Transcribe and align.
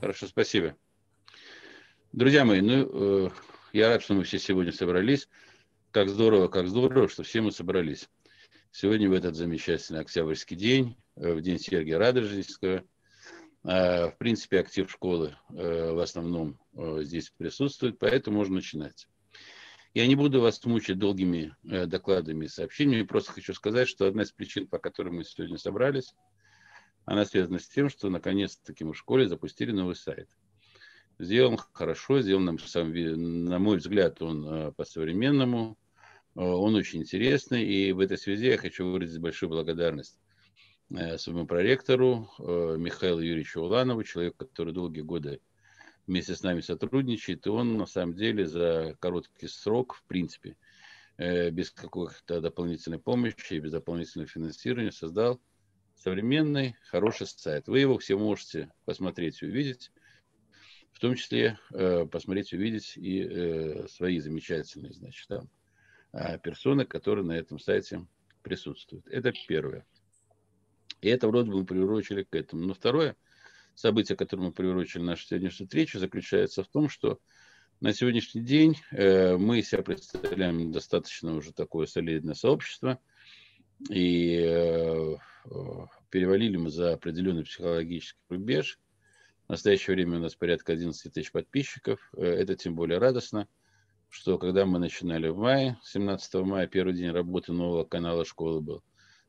Хорошо, 0.00 0.26
спасибо. 0.26 0.76
Друзья 2.12 2.44
мои, 2.44 2.60
ну, 2.60 3.26
э, 3.26 3.30
я 3.72 3.88
рад, 3.88 4.02
что 4.02 4.14
мы 4.14 4.24
все 4.24 4.38
сегодня 4.38 4.72
собрались. 4.72 5.28
Как 5.90 6.08
здорово, 6.08 6.48
как 6.48 6.68
здорово, 6.68 7.08
что 7.08 7.22
все 7.22 7.40
мы 7.40 7.52
собрались. 7.52 8.08
Сегодня 8.70 9.08
в 9.08 9.12
этот 9.12 9.36
замечательный 9.36 10.00
октябрьский 10.00 10.56
день, 10.56 10.96
э, 11.16 11.32
в 11.32 11.40
день 11.40 11.58
Сергия 11.58 11.98
Радожинского. 11.98 12.84
Э, 13.64 14.10
в 14.10 14.18
принципе, 14.18 14.60
актив 14.60 14.90
школы 14.90 15.36
э, 15.50 15.92
в 15.92 15.98
основном 15.98 16.58
э, 16.76 16.98
здесь 17.02 17.30
присутствует, 17.30 17.98
поэтому 17.98 18.38
можно 18.38 18.56
начинать. 18.56 19.08
Я 19.94 20.06
не 20.06 20.16
буду 20.16 20.40
вас 20.40 20.62
мучить 20.64 20.98
долгими 20.98 21.54
докладами 21.62 22.46
и 22.46 22.48
сообщениями, 22.48 23.06
просто 23.06 23.32
хочу 23.32 23.54
сказать, 23.54 23.88
что 23.88 24.06
одна 24.06 24.24
из 24.24 24.32
причин, 24.32 24.66
по 24.66 24.78
которой 24.78 25.10
мы 25.10 25.24
сегодня 25.24 25.56
собрались, 25.56 26.14
она 27.04 27.24
связана 27.24 27.58
с 27.58 27.68
тем, 27.68 27.88
что 27.88 28.08
наконец-таки 28.08 28.84
мы 28.84 28.92
в 28.92 28.98
школе 28.98 29.28
запустили 29.28 29.72
новый 29.72 29.96
сайт. 29.96 30.28
Сделан 31.18 31.58
хорошо, 31.72 32.20
сделан, 32.22 32.44
на 32.44 33.58
мой 33.58 33.76
взгляд, 33.76 34.20
он 34.20 34.46
э, 34.46 34.72
по-современному, 34.72 35.78
э, 36.34 36.40
он 36.40 36.74
очень 36.74 37.02
интересный, 37.02 37.64
и 37.64 37.92
в 37.92 38.00
этой 38.00 38.18
связи 38.18 38.46
я 38.46 38.58
хочу 38.58 38.88
выразить 38.90 39.20
большую 39.20 39.50
благодарность 39.50 40.18
своему 41.16 41.46
проректору 41.46 42.28
Михаилу 42.38 43.18
Юрьевичу 43.18 43.62
Уланову, 43.62 44.04
человеку, 44.04 44.46
который 44.46 44.74
долгие 44.74 45.00
годы 45.00 45.40
вместе 46.06 46.34
с 46.36 46.42
нами 46.42 46.60
сотрудничает, 46.60 47.46
и 47.46 47.48
он 47.48 47.78
на 47.78 47.86
самом 47.86 48.14
деле 48.14 48.46
за 48.46 48.94
короткий 49.00 49.48
срок, 49.48 49.94
в 49.94 50.04
принципе, 50.04 50.58
без 51.16 51.70
какой-то 51.70 52.42
дополнительной 52.42 52.98
помощи, 52.98 53.54
без 53.54 53.72
дополнительного 53.72 54.28
финансирования 54.28 54.92
создал 54.92 55.40
современный, 55.96 56.76
хороший 56.88 57.26
сайт. 57.26 57.68
Вы 57.68 57.80
его 57.80 57.98
все 57.98 58.16
можете 58.16 58.70
посмотреть 58.84 59.42
и 59.42 59.46
увидеть, 59.46 59.92
в 60.92 61.00
том 61.00 61.14
числе 61.14 61.58
э, 61.72 62.06
посмотреть 62.06 62.52
увидеть 62.52 62.96
и 62.96 63.22
э, 63.22 63.88
свои 63.88 64.20
замечательные, 64.20 64.92
значит, 64.92 65.26
там, 65.28 65.48
э, 66.12 66.38
персоны, 66.38 66.84
которые 66.84 67.24
на 67.24 67.32
этом 67.32 67.58
сайте 67.58 68.06
присутствуют. 68.42 69.06
Это 69.08 69.32
первое. 69.48 69.86
И 71.00 71.08
это 71.08 71.28
вроде 71.28 71.50
бы 71.50 71.58
мы 71.58 71.66
приурочили 71.66 72.22
к 72.22 72.34
этому. 72.34 72.62
Но 72.64 72.74
второе 72.74 73.16
событие, 73.74 74.16
которое 74.16 74.44
мы 74.44 74.52
приурочили 74.52 75.02
нашу 75.02 75.26
сегодняшнюю 75.26 75.66
встречу, 75.66 75.98
заключается 75.98 76.62
в 76.62 76.68
том, 76.68 76.88
что 76.88 77.18
на 77.80 77.92
сегодняшний 77.92 78.42
день 78.42 78.78
э, 78.92 79.36
мы 79.36 79.62
себя 79.62 79.82
представляем 79.82 80.70
достаточно 80.72 81.34
уже 81.34 81.52
такое 81.52 81.86
солидное 81.86 82.34
сообщество, 82.34 83.00
и 83.90 84.42
э, 84.46 85.16
перевалили 86.10 86.56
мы 86.56 86.70
за 86.70 86.94
определенный 86.94 87.44
психологический 87.44 88.20
рубеж. 88.28 88.78
В 89.46 89.50
настоящее 89.50 89.94
время 89.94 90.18
у 90.18 90.22
нас 90.22 90.34
порядка 90.34 90.72
11 90.72 91.12
тысяч 91.12 91.32
подписчиков. 91.32 92.00
Э, 92.16 92.24
это 92.24 92.56
тем 92.56 92.74
более 92.74 92.98
радостно, 92.98 93.48
что 94.08 94.38
когда 94.38 94.64
мы 94.64 94.78
начинали 94.78 95.28
в 95.28 95.38
мае, 95.38 95.78
17 95.82 96.34
мая, 96.46 96.66
первый 96.66 96.94
день 96.94 97.10
работы 97.10 97.52
нового 97.52 97.84
канала 97.84 98.24
школы 98.24 98.60
был, 98.60 98.82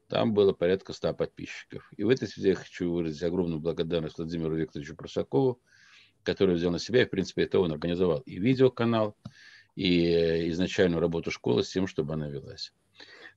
там 0.07 0.33
было 0.33 0.53
порядка 0.53 0.93
100 0.93 1.13
подписчиков. 1.15 1.91
И 1.97 2.03
в 2.03 2.09
этой 2.09 2.27
связи 2.27 2.49
я 2.49 2.55
хочу 2.55 2.91
выразить 2.91 3.23
огромную 3.23 3.59
благодарность 3.59 4.17
Владимиру 4.17 4.55
Викторовичу 4.55 4.95
Прусакову, 4.95 5.59
который 6.23 6.55
взял 6.55 6.71
на 6.71 6.79
себя, 6.79 7.01
и, 7.01 7.05
в 7.05 7.09
принципе, 7.09 7.43
это 7.43 7.59
он 7.59 7.71
организовал 7.71 8.19
и 8.19 8.39
видеоканал, 8.39 9.15
и 9.75 10.05
э, 10.05 10.49
изначальную 10.49 11.01
работу 11.01 11.31
школы 11.31 11.63
с 11.63 11.71
тем, 11.71 11.87
чтобы 11.87 12.13
она 12.13 12.29
велась. 12.29 12.71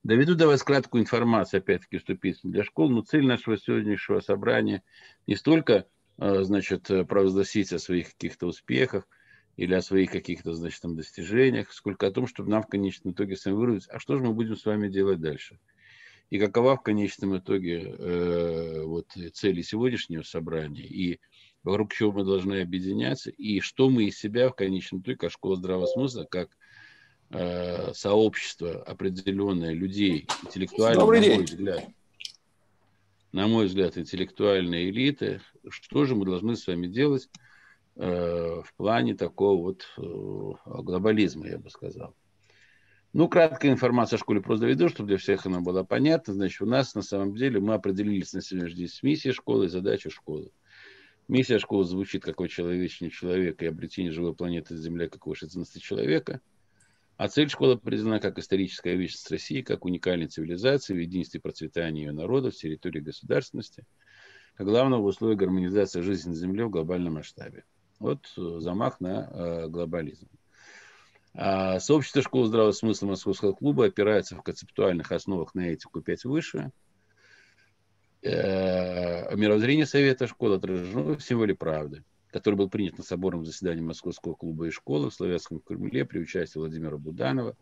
Доведу 0.03 0.35
до 0.35 0.47
вас 0.47 0.63
краткую 0.63 1.03
информацию, 1.03 1.59
опять-таки, 1.59 1.97
вступительную 1.97 2.53
для 2.53 2.63
школ, 2.63 2.89
но 2.89 3.01
цель 3.01 3.25
нашего 3.25 3.57
сегодняшнего 3.57 4.21
собрания 4.21 4.81
не 5.27 5.35
столько, 5.35 5.87
э, 6.17 6.43
значит, 6.43 6.89
провозгласить 7.07 7.73
о 7.73 7.79
своих 7.79 8.13
каких-то 8.13 8.47
успехах 8.47 9.07
или 9.57 9.73
о 9.73 9.81
своих 9.81 10.11
каких-то, 10.11 10.53
значит, 10.53 10.81
там 10.81 10.95
достижениях, 10.95 11.73
сколько 11.73 12.07
о 12.07 12.11
том, 12.11 12.27
чтобы 12.27 12.49
нам 12.49 12.63
в 12.63 12.67
конечном 12.67 13.13
итоге 13.13 13.35
сами 13.35 13.55
выразить, 13.55 13.89
а 13.89 13.99
что 13.99 14.17
же 14.17 14.23
мы 14.23 14.33
будем 14.33 14.55
с 14.55 14.65
вами 14.65 14.87
делать 14.87 15.19
дальше. 15.19 15.59
И 16.29 16.39
какова 16.39 16.77
в 16.77 16.81
конечном 16.81 17.37
итоге 17.37 17.81
э, 17.81 18.83
вот, 18.83 19.07
цели 19.33 19.61
сегодняшнего 19.61 20.21
собрания, 20.21 20.85
и 20.85 21.19
вокруг 21.63 21.91
чего 21.91 22.11
мы 22.11 22.23
должны 22.23 22.61
объединяться, 22.61 23.31
и 23.31 23.59
что 23.59 23.89
мы 23.89 24.05
из 24.05 24.17
себя 24.17 24.49
в 24.49 24.55
конечном 24.55 25.01
итоге, 25.01 25.17
как 25.17 25.31
школа 25.31 25.55
здравого 25.57 25.87
смысла, 25.87 26.25
как 26.29 26.49
э, 27.31 27.93
сообщество 27.93 28.81
определенное 28.83 29.73
людей, 29.73 30.27
интеллектуальных, 30.45 30.99
на 30.99 31.05
мой 31.05 31.43
взгляд, 31.43 31.89
на 33.31 33.47
мой 33.47 33.65
взгляд, 33.67 33.97
интеллектуальные 33.97 34.89
элиты, 34.89 35.41
что 35.69 36.05
же 36.05 36.15
мы 36.15 36.25
должны 36.25 36.55
с 36.55 36.65
вами 36.65 36.87
делать 36.87 37.29
э, 37.95 38.61
в 38.63 38.73
плане 38.75 39.15
такого 39.15 39.61
вот 39.61 39.87
э, 39.97 40.01
глобализма, 40.65 41.47
я 41.47 41.59
бы 41.59 41.69
сказал. 41.69 42.15
Ну, 43.11 43.27
краткая 43.27 43.71
информация 43.71 44.17
о 44.17 44.19
школе 44.19 44.39
просто 44.39 44.65
доведу, 44.65 44.87
чтобы 44.87 45.09
для 45.09 45.17
всех 45.17 45.45
она 45.47 45.61
была 45.61 45.83
понятна. 45.83 46.33
Значит, 46.33 46.61
у 46.61 46.67
нас 46.67 46.93
на 46.93 47.01
самом 47.01 47.35
деле 47.35 47.59
мы 47.59 47.73
определились 47.73 48.33
на 48.33 48.41
сегодняшний 48.41 48.81
день 48.81 48.87
с 48.87 49.01
миссией 49.01 49.33
школы 49.33 49.65
и 49.65 49.69
задачей 49.69 50.09
школы. 50.09 50.51
Миссия 51.27 51.57
школы 51.57 51.85
звучит 51.85 52.23
как 52.23 52.37
«Человечный 52.49 53.09
человек 53.09 53.61
и 53.61 53.67
обретение 53.67 54.11
живой 54.11 54.35
планеты 54.35 54.75
Земля 54.75 55.09
как 55.09 55.25
выше 55.25 55.47
ценности 55.47 55.79
человека». 55.79 56.39
А 57.19 57.27
цель 57.27 57.49
школы 57.49 57.77
признана 57.77 58.21
как 58.21 58.39
историческая 58.39 58.95
вечность 58.95 59.29
России, 59.29 59.61
как 59.61 59.83
уникальной 59.83 60.27
цивилизации 60.27 60.93
в 60.93 60.99
единстве 60.99 61.39
и 61.39 61.41
процветании 61.41 62.05
ее 62.05 62.13
народов, 62.13 62.55
территории 62.55 63.01
государственности, 63.01 63.83
как 64.55 64.65
главного 64.65 65.05
условия 65.05 65.35
гармонизации 65.35 65.99
жизни 65.99 66.29
на 66.29 66.35
Земле 66.37 66.63
в 66.63 66.69
глобальном 66.69 67.15
масштабе. 67.15 67.65
Вот 67.99 68.19
э, 68.37 68.59
замах 68.61 69.01
на 69.01 69.29
э, 69.29 69.67
глобализм. 69.67 70.29
А 71.33 71.81
сообщество 71.81 72.21
школы 72.21 72.47
здравого 72.47 72.71
смысла 72.71 73.07
Московского 73.07 73.51
клуба 73.51 73.87
опирается 73.87 74.37
в 74.37 74.41
концептуальных 74.41 75.11
основах 75.11 75.53
на 75.55 75.67
этику 75.71 75.99
5 75.99 76.23
выше. 76.23 76.71
Э, 78.21 79.35
мировоззрение 79.35 79.85
Совета 79.85 80.25
школы 80.25 80.55
отражено 80.55 81.17
в 81.17 81.21
символе 81.21 81.53
правды 81.53 82.05
который 82.31 82.55
был 82.55 82.69
принят 82.69 82.97
на 82.97 83.03
соборном 83.03 83.45
заседании 83.45 83.81
Московского 83.81 84.35
клуба 84.35 84.67
и 84.67 84.71
школы 84.71 85.09
в 85.09 85.13
Славянском 85.13 85.59
Кремле 85.59 86.05
при 86.05 86.19
участии 86.19 86.59
Владимира 86.59 86.97
Буданова, 86.97 87.55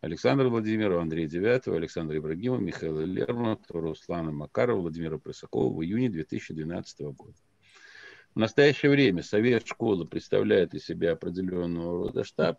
Александра 0.00 0.48
Владимирова, 0.48 1.02
Андрея 1.02 1.28
Девятого, 1.28 1.76
Александра 1.76 2.16
Ибрагимова, 2.16 2.60
Михаила 2.60 3.00
Лермонтова, 3.00 3.82
Руслана 3.82 4.32
Макарова, 4.32 4.80
Владимира 4.80 5.18
Прысакова 5.18 5.74
в 5.74 5.82
июне 5.82 6.08
2012 6.08 7.00
года. 7.00 7.36
В 8.34 8.38
настоящее 8.38 8.90
время 8.92 9.22
Совет 9.22 9.66
школы 9.66 10.06
представляет 10.06 10.72
из 10.72 10.84
себя 10.86 11.12
определенного 11.12 12.06
рода 12.06 12.24
штаб, 12.24 12.58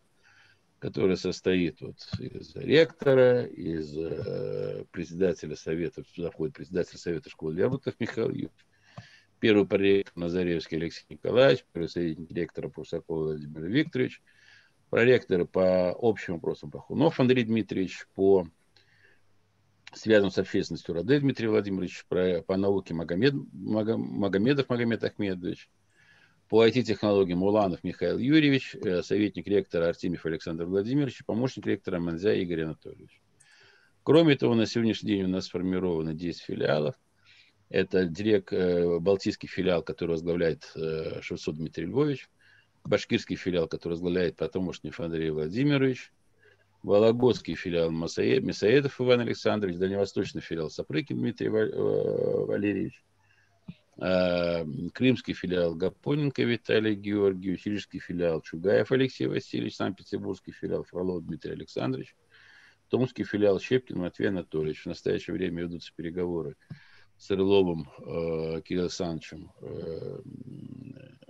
который 0.78 1.18
состоит 1.18 1.82
вот 1.82 1.96
из 2.20 2.56
ректора, 2.56 3.46
из 3.46 3.96
э, 3.98 4.86
председателя 4.92 5.56
совета, 5.56 6.04
сюда 6.14 6.30
входит 6.30 6.56
председатель 6.56 6.98
совета 6.98 7.30
школы 7.30 7.54
Лермонтов 7.54 7.96
Михаил 8.00 8.30
Юрьевич, 8.30 8.66
первый 9.42 9.66
проректор 9.66 10.14
Назаревский 10.16 10.78
Алексей 10.78 11.04
Николаевич, 11.10 11.66
первый 11.74 11.90
советник 11.90 12.28
директора 12.28 12.70
Прусакова 12.70 13.24
Владимир 13.24 13.64
Викторович, 13.64 14.22
проректоры 14.92 15.46
по 15.46 15.90
общим 16.00 16.36
вопросам 16.36 16.70
Пахунов 16.70 17.20
Андрей 17.20 17.44
Дмитриевич, 17.44 18.06
по 18.14 18.48
связанным 19.94 20.32
с 20.32 20.38
общественностью 20.38 20.94
Раде 20.94 21.20
Дмитрий 21.20 21.48
Владимирович, 21.48 22.06
по, 22.08 22.44
по 22.46 22.56
науке 22.56 22.94
Магомед, 22.94 23.34
Магомедов 23.52 24.70
Магомед 24.70 25.04
Ахмедович, 25.04 25.70
по 26.48 26.66
IT-технологиям 26.66 27.42
Уланов 27.42 27.84
Михаил 27.84 28.20
Юрьевич, 28.20 28.76
э, 28.76 29.02
советник 29.02 29.48
ректора 29.48 29.88
Артемьев 29.88 30.24
Александр 30.26 30.66
Владимирович, 30.66 31.26
помощник 31.26 31.66
ректора 31.66 32.00
Манзя 32.00 32.34
Игорь 32.34 32.66
Анатольевич. 32.66 33.22
Кроме 34.04 34.36
того, 34.36 34.54
на 34.54 34.68
сегодняшний 34.68 35.14
день 35.14 35.24
у 35.24 35.30
нас 35.30 35.46
сформировано 35.46 36.14
10 36.14 36.42
филиалов– 36.42 36.94
это 37.72 38.06
директ, 38.06 38.52
э, 38.52 39.00
балтийский 39.00 39.48
филиал, 39.48 39.82
который 39.82 40.12
возглавляет 40.12 40.72
э, 40.76 41.22
Шевцов 41.22 41.56
Дмитрий 41.56 41.86
Львович, 41.86 42.30
башкирский 42.84 43.38
филиал, 43.38 43.68
который 43.68 43.94
возглавляет 43.94 44.36
Потомушнев 44.36 45.00
Андрей 45.00 45.30
Владимирович, 45.30 46.12
Вологодский 46.84 47.56
филиал 47.56 47.92
Мясоедов 47.92 49.00
Иван 49.00 49.22
Александрович, 49.22 49.78
Дальневосточный 49.78 50.42
филиал 50.42 50.70
Сапрыкин 50.70 51.18
Дмитрий 51.18 51.48
э, 51.48 52.46
Валерьевич, 52.46 53.04
Крымский 53.98 55.36
филиал 55.36 55.76
Гапоненко 55.76 56.42
Виталий 56.42 56.96
Георгиевич, 56.96 57.66
Рижский 57.66 58.00
филиал 58.00 58.42
Чугаев 58.42 58.92
Алексей 58.92 59.28
Васильевич, 59.28 59.76
Санкт-Петербургский 59.76 60.54
филиал 60.54 60.84
Фролов 60.86 61.24
Дмитрий 61.24 61.52
Александрович, 61.52 62.16
Томский 62.90 63.26
филиал 63.26 63.60
Щепкин 63.60 64.00
Матвей 64.00 64.30
Анатольевич. 64.30 64.84
В 64.84 64.88
настоящее 64.88 65.36
время 65.36 65.64
ведутся 65.64 65.92
переговоры 65.96 66.56
с 67.22 67.30
Орловым 67.30 67.88
э, 68.00 68.62
Кириллом 68.62 68.86
Александровичем 68.86 69.52
э, 69.62 70.22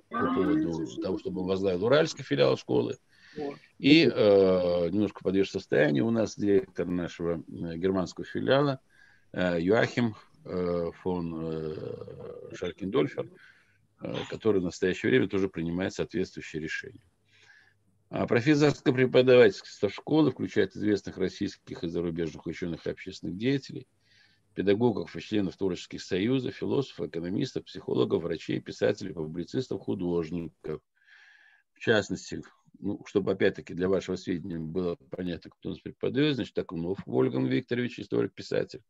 по 0.09 0.33
поводу 0.33 1.01
того, 1.01 1.19
чтобы 1.19 1.41
он 1.41 1.47
возглавил 1.47 1.83
Уральский 1.83 2.23
филиал 2.23 2.55
школы. 2.55 2.95
И 3.77 4.05
э, 4.05 4.89
немножко 4.89 5.21
подвешенное 5.21 5.59
состояние. 5.59 6.03
У 6.03 6.09
нас 6.09 6.38
директор 6.38 6.85
нашего 6.85 7.39
э, 7.39 7.75
германского 7.75 8.25
филиала 8.25 8.79
э, 9.33 9.57
Юахим 9.59 10.15
э, 10.45 10.91
фон 11.01 11.39
э, 11.43 12.55
Шаркиндольфер. 12.55 13.29
который 14.29 14.61
в 14.61 14.65
настоящее 14.65 15.09
время 15.09 15.27
тоже 15.27 15.49
принимает 15.49 15.93
соответствующие 15.93 16.61
решения. 16.61 17.03
А 18.09 18.25
профессорско-преподавательская 18.27 19.89
школы 19.89 20.31
включает 20.31 20.73
известных 20.73 21.17
российских 21.17 21.83
и 21.83 21.89
зарубежных 21.89 22.45
ученых 22.45 22.88
и 22.88 22.91
общественных 22.91 23.35
деятелей, 23.35 23.88
педагогов 24.53 25.15
и 25.15 25.21
членов 25.21 25.57
творческих 25.57 26.01
союзов, 26.01 26.56
философов, 26.56 27.07
экономистов, 27.07 27.65
психологов, 27.65 28.24
врачей, 28.24 28.59
писателей, 28.59 29.13
публицистов, 29.13 29.81
художников. 29.81 30.81
В 31.74 31.80
частности, 31.80 32.42
ну, 32.80 33.03
чтобы 33.06 33.31
опять-таки 33.31 33.74
для 33.74 33.88
вашего 33.88 34.15
сведения 34.15 34.59
было 34.59 34.95
понятно, 35.09 35.51
кто 35.51 35.69
нас 35.69 35.80
преподает, 35.80 36.36
значит, 36.36 36.53
Такунов 36.53 37.00
Вольган 37.06 37.45
Викторович, 37.45 38.00
историк-писатель, 38.00 38.83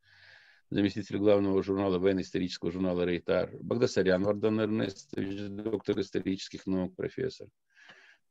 заместитель 0.69 1.18
главного 1.18 1.62
журнала 1.63 2.00
военно-исторического 2.00 2.72
журнала 2.72 3.06
«Рейтар», 3.06 3.52
Багдасарян 3.62 4.24
Вардан 4.24 4.62
Эрнестович, 4.62 5.50
доктор 5.50 6.00
исторических 6.00 6.66
наук, 6.66 6.96
профессор, 6.96 7.48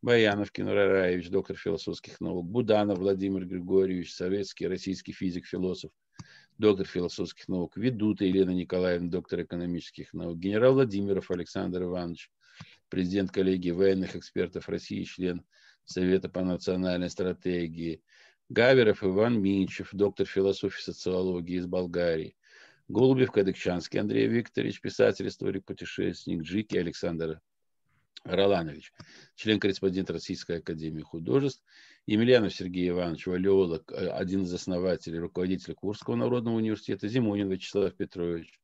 Баянов 0.02 0.50
Кинур 0.50 0.76
Араевич, 0.76 1.28
доктор 1.28 1.56
философских 1.56 2.20
наук, 2.20 2.46
Буданов 2.46 2.98
Владимир 2.98 3.44
Григорьевич, 3.44 4.14
советский, 4.14 4.66
российский 4.66 5.12
физик, 5.12 5.46
философ, 5.46 5.90
доктор 6.60 6.86
философских 6.86 7.48
наук, 7.48 7.76
Ведута 7.78 8.26
Елена 8.26 8.50
Николаевна, 8.50 9.08
доктор 9.08 9.42
экономических 9.42 10.12
наук, 10.12 10.38
генерал 10.38 10.74
Владимиров 10.74 11.30
Александр 11.30 11.84
Иванович, 11.84 12.30
президент 12.90 13.32
коллегии 13.32 13.70
военных 13.70 14.14
экспертов 14.14 14.68
России, 14.68 15.04
член 15.04 15.42
Совета 15.86 16.28
по 16.28 16.44
национальной 16.44 17.08
стратегии, 17.08 18.02
Гаверов 18.50 19.02
Иван 19.02 19.40
Минчев, 19.40 19.88
доктор 19.92 20.26
философии 20.26 20.78
и 20.78 20.82
социологии 20.82 21.56
из 21.56 21.66
Болгарии, 21.66 22.36
Голубев 22.88 23.32
Кадыкчанский 23.32 23.98
Андрей 23.98 24.28
Викторович, 24.28 24.82
писатель, 24.82 25.28
историк, 25.28 25.64
путешественник, 25.64 26.42
Джики 26.42 26.76
Александр 26.76 27.40
Роланович, 28.24 28.92
член-корреспондент 29.34 30.10
Российской 30.10 30.58
Академии 30.58 31.02
Художеств, 31.02 31.64
Емельянов 32.06 32.54
Сергей 32.54 32.88
Иванович, 32.88 33.26
валиолог, 33.26 33.92
э, 33.92 34.08
один 34.08 34.42
из 34.42 34.52
основателей, 34.52 35.18
руководитель 35.18 35.74
Курского 35.74 36.16
народного 36.16 36.56
университета, 36.56 37.08
Зимунин 37.08 37.48
Вячеслав 37.48 37.94
Петрович, 37.94 38.58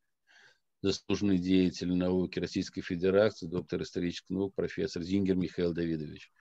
заслуженный 0.83 1.39
деятель 1.39 1.93
науки 1.93 2.39
Российской 2.39 2.81
Федерации, 2.81 3.47
доктор 3.47 3.83
исторических 3.83 4.31
наук, 4.31 4.55
профессор 4.55 5.03
Зингер 5.03 5.37
Михаил 5.37 5.73
Давидович. 5.73 6.33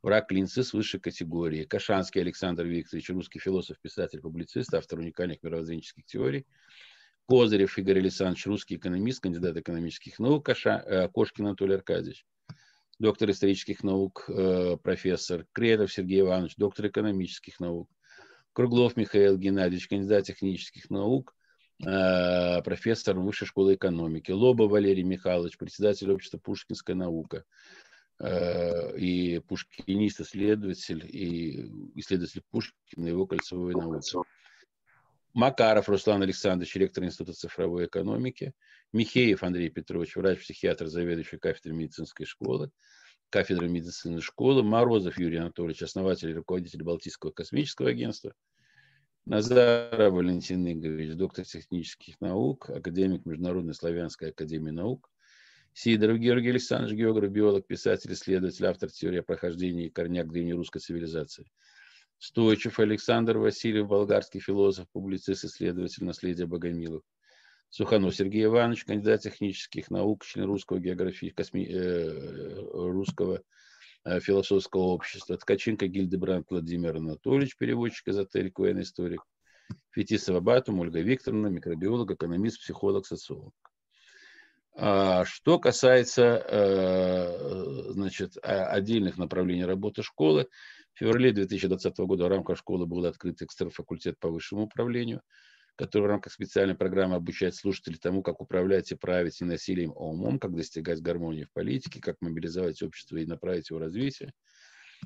Враг 0.00 0.30
Линцы 0.30 0.62
с 0.62 0.72
высшей 0.72 1.00
категории. 1.00 1.64
Кашанский 1.64 2.20
Александр 2.20 2.66
Викторович, 2.66 3.10
русский 3.10 3.40
философ, 3.40 3.80
писатель, 3.80 4.20
публицист, 4.20 4.72
автор 4.72 5.00
уникальных 5.00 5.42
мировоззренческих 5.42 6.06
теорий. 6.06 6.46
Козырев 7.26 7.76
Игорь 7.78 7.98
Александрович, 7.98 8.46
русский 8.46 8.76
экономист, 8.76 9.20
кандидат 9.20 9.56
экономических 9.56 10.20
наук. 10.20 10.46
Каша, 10.46 10.84
э, 10.86 11.08
Кошкин 11.08 11.46
Анатолий 11.46 11.74
Аркадьевич 11.74 12.24
доктор 12.98 13.30
исторических 13.30 13.82
наук, 13.82 14.24
э, 14.28 14.76
профессор, 14.82 15.46
Кредов 15.52 15.92
Сергей 15.92 16.20
Иванович, 16.20 16.56
доктор 16.56 16.88
экономических 16.88 17.60
наук, 17.60 17.88
Круглов 18.52 18.96
Михаил 18.96 19.38
Геннадьевич, 19.38 19.88
кандидат 19.88 20.24
технических 20.24 20.90
наук, 20.90 21.34
э, 21.84 22.60
профессор 22.62 23.18
Высшей 23.18 23.46
школы 23.46 23.74
экономики, 23.74 24.32
Лоба 24.32 24.64
Валерий 24.64 25.04
Михайлович, 25.04 25.56
председатель 25.58 26.10
общества 26.10 26.38
«Пушкинская 26.38 26.96
наука», 26.96 27.44
э, 28.18 28.98
и 28.98 29.38
пушкинист, 29.38 30.20
исследователь, 30.20 31.04
и 31.06 31.70
исследователь 31.94 32.42
Пушкина, 32.50 33.06
его 33.06 33.26
кольцевой 33.26 33.74
науки. 33.74 34.16
Макаров 35.34 35.88
Руслан 35.88 36.22
Александрович, 36.22 36.74
ректор 36.74 37.04
Института 37.04 37.32
цифровой 37.32 37.86
экономики, 37.86 38.54
Михеев 38.92 39.42
Андрей 39.42 39.68
Петрович, 39.68 40.16
врач-психиатр, 40.16 40.86
заведующий 40.86 41.38
кафедрой 41.38 41.74
медицинской 41.74 42.24
школы, 42.24 42.70
кафедры 43.30 43.68
медицины 43.68 44.20
школы, 44.20 44.62
Морозов 44.62 45.18
Юрий 45.18 45.38
Анатольевич, 45.38 45.82
основатель 45.82 46.30
и 46.30 46.34
руководитель 46.34 46.82
Балтийского 46.82 47.30
космического 47.30 47.90
агентства, 47.90 48.32
Назаров 49.26 50.14
Валентин 50.14 50.66
Игоревич, 50.66 51.14
доктор 51.16 51.44
технических 51.44 52.18
наук, 52.20 52.70
академик 52.70 53.26
Международной 53.26 53.74
славянской 53.74 54.30
академии 54.30 54.70
наук, 54.70 55.10
Сидоров 55.74 56.18
Георгий 56.18 56.50
Александрович, 56.50 56.96
географ, 56.96 57.30
биолог, 57.30 57.66
писатель, 57.66 58.12
исследователь, 58.12 58.66
автор 58.66 58.90
теории 58.90 59.20
о 59.20 59.22
прохождении 59.22 59.90
корняк 59.90 60.28
древнерусской 60.28 60.80
цивилизации. 60.80 61.50
Стойчев 62.18 62.80
Александр 62.80 63.38
Васильев, 63.38 63.86
болгарский 63.86 64.40
философ, 64.40 64.88
публицист, 64.90 65.44
исследователь 65.44 66.04
наследия 66.04 66.46
Богомилов. 66.46 67.02
Суханов 67.70 68.14
Сергей 68.14 68.44
Иванович, 68.46 68.84
кандидат 68.84 69.20
технических 69.20 69.90
наук, 69.90 70.24
член 70.24 70.46
русского 70.46 70.78
географии, 70.78 71.28
косми... 71.28 71.66
э, 71.68 72.54
русского 72.72 73.42
э, 74.04 74.20
философского 74.20 74.82
общества. 74.82 75.36
Ткаченко 75.36 75.86
Гильдебранд 75.86 76.46
Владимир 76.50 76.96
Анатольевич, 76.96 77.56
переводчик, 77.58 78.08
эзотерик, 78.08 78.58
военный 78.58 78.82
историк. 78.82 79.22
Фетисова 79.90 80.40
Батум, 80.40 80.80
Ольга 80.80 81.00
Викторовна, 81.00 81.48
микробиолог, 81.48 82.10
экономист, 82.10 82.60
психолог, 82.60 83.06
социолог. 83.06 83.52
А, 84.74 85.26
что 85.26 85.58
касается 85.58 86.42
э, 86.48 87.92
значит, 87.92 88.38
отдельных 88.42 89.18
направлений 89.18 89.66
работы 89.66 90.02
школы, 90.02 90.48
в 90.94 90.98
феврале 91.00 91.32
2020 91.32 91.98
года 91.98 92.24
в 92.24 92.28
рамках 92.28 92.56
школы 92.56 92.86
был 92.86 93.04
открыт 93.04 93.42
экстрафакультет 93.42 94.18
по 94.18 94.30
высшему 94.30 94.62
управлению– 94.62 95.20
который 95.78 96.02
в 96.02 96.06
рамках 96.06 96.32
специальной 96.32 96.74
программы 96.74 97.14
обучает 97.14 97.54
слушателей 97.54 97.98
тому, 97.98 98.20
как 98.24 98.40
управлять 98.40 98.90
и 98.90 98.96
править 98.96 99.40
не 99.40 99.46
насилием, 99.46 99.92
а 99.92 100.00
умом, 100.06 100.40
как 100.40 100.52
достигать 100.56 101.00
гармонии 101.00 101.44
в 101.44 101.52
политике, 101.52 102.00
как 102.00 102.16
мобилизовать 102.20 102.82
общество 102.82 103.16
и 103.16 103.24
направить 103.24 103.70
его 103.70 103.78
развитие, 103.78 104.32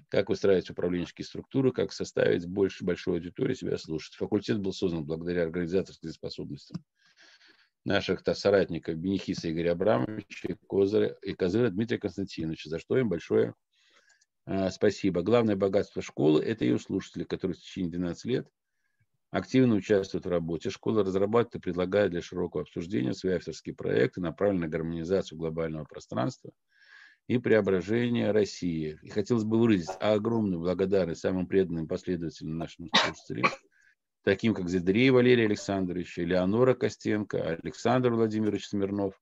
как 0.08 0.30
выстраивать 0.30 0.70
управленческие 0.70 1.26
структуры, 1.26 1.72
как 1.72 1.92
составить 1.92 2.46
больше 2.46 2.86
большую 2.86 3.16
аудиторию 3.16 3.54
себя 3.54 3.76
слушать. 3.76 4.14
Факультет 4.14 4.60
был 4.60 4.72
создан 4.72 5.04
благодаря 5.04 5.42
организаторским 5.42 6.08
способностям 6.08 6.82
наших 7.84 8.22
соратников 8.32 8.96
Бенихиса 8.96 9.52
Игоря 9.52 9.72
Абрамовича 9.72 10.56
Козыря, 10.66 11.14
и 11.20 11.34
Козыра 11.34 11.68
Дмитрия 11.68 11.98
Константиновича, 11.98 12.70
за 12.70 12.78
что 12.78 12.96
им 12.96 13.10
большое 13.10 13.54
э, 14.46 14.70
спасибо. 14.70 15.20
Главное 15.20 15.54
богатство 15.54 16.00
школы– 16.00 16.42
это 16.44 16.64
ее 16.64 16.78
слушатели, 16.78 17.24
которые 17.24 17.56
в 17.56 17.60
течение 17.60 17.90
12 17.90 18.24
лет– 18.24 18.48
активно 19.32 19.74
участвует 19.74 20.26
в 20.26 20.28
работе. 20.28 20.70
Школа 20.70 21.02
разрабатывает 21.02 21.56
и 21.56 21.58
предлагает 21.58 22.12
для 22.12 22.20
широкого 22.20 22.62
обсуждения 22.62 23.14
свои 23.14 23.34
авторские 23.34 23.74
проекты, 23.74 24.20
направленные 24.20 24.66
на 24.66 24.68
гармонизацию 24.68 25.38
глобального 25.38 25.84
пространства 25.84 26.52
и 27.28 27.38
преображение 27.38 28.30
России. 28.30 28.98
И 29.02 29.08
хотелось 29.08 29.44
бы 29.44 29.58
выразить 29.58 29.90
огромную 30.00 30.60
благодарность 30.60 31.22
самым 31.22 31.46
преданным 31.46 31.88
последователям 31.88 32.58
нашим 32.58 32.90
слушателям, 32.94 33.50
таким 34.22 34.54
как 34.54 34.68
Зидрей 34.68 35.08
Валерий 35.10 35.46
Александрович, 35.46 36.18
Леонора 36.18 36.74
Костенко, 36.74 37.58
Александр 37.62 38.10
Владимирович 38.10 38.66
Смирнов, 38.66 39.14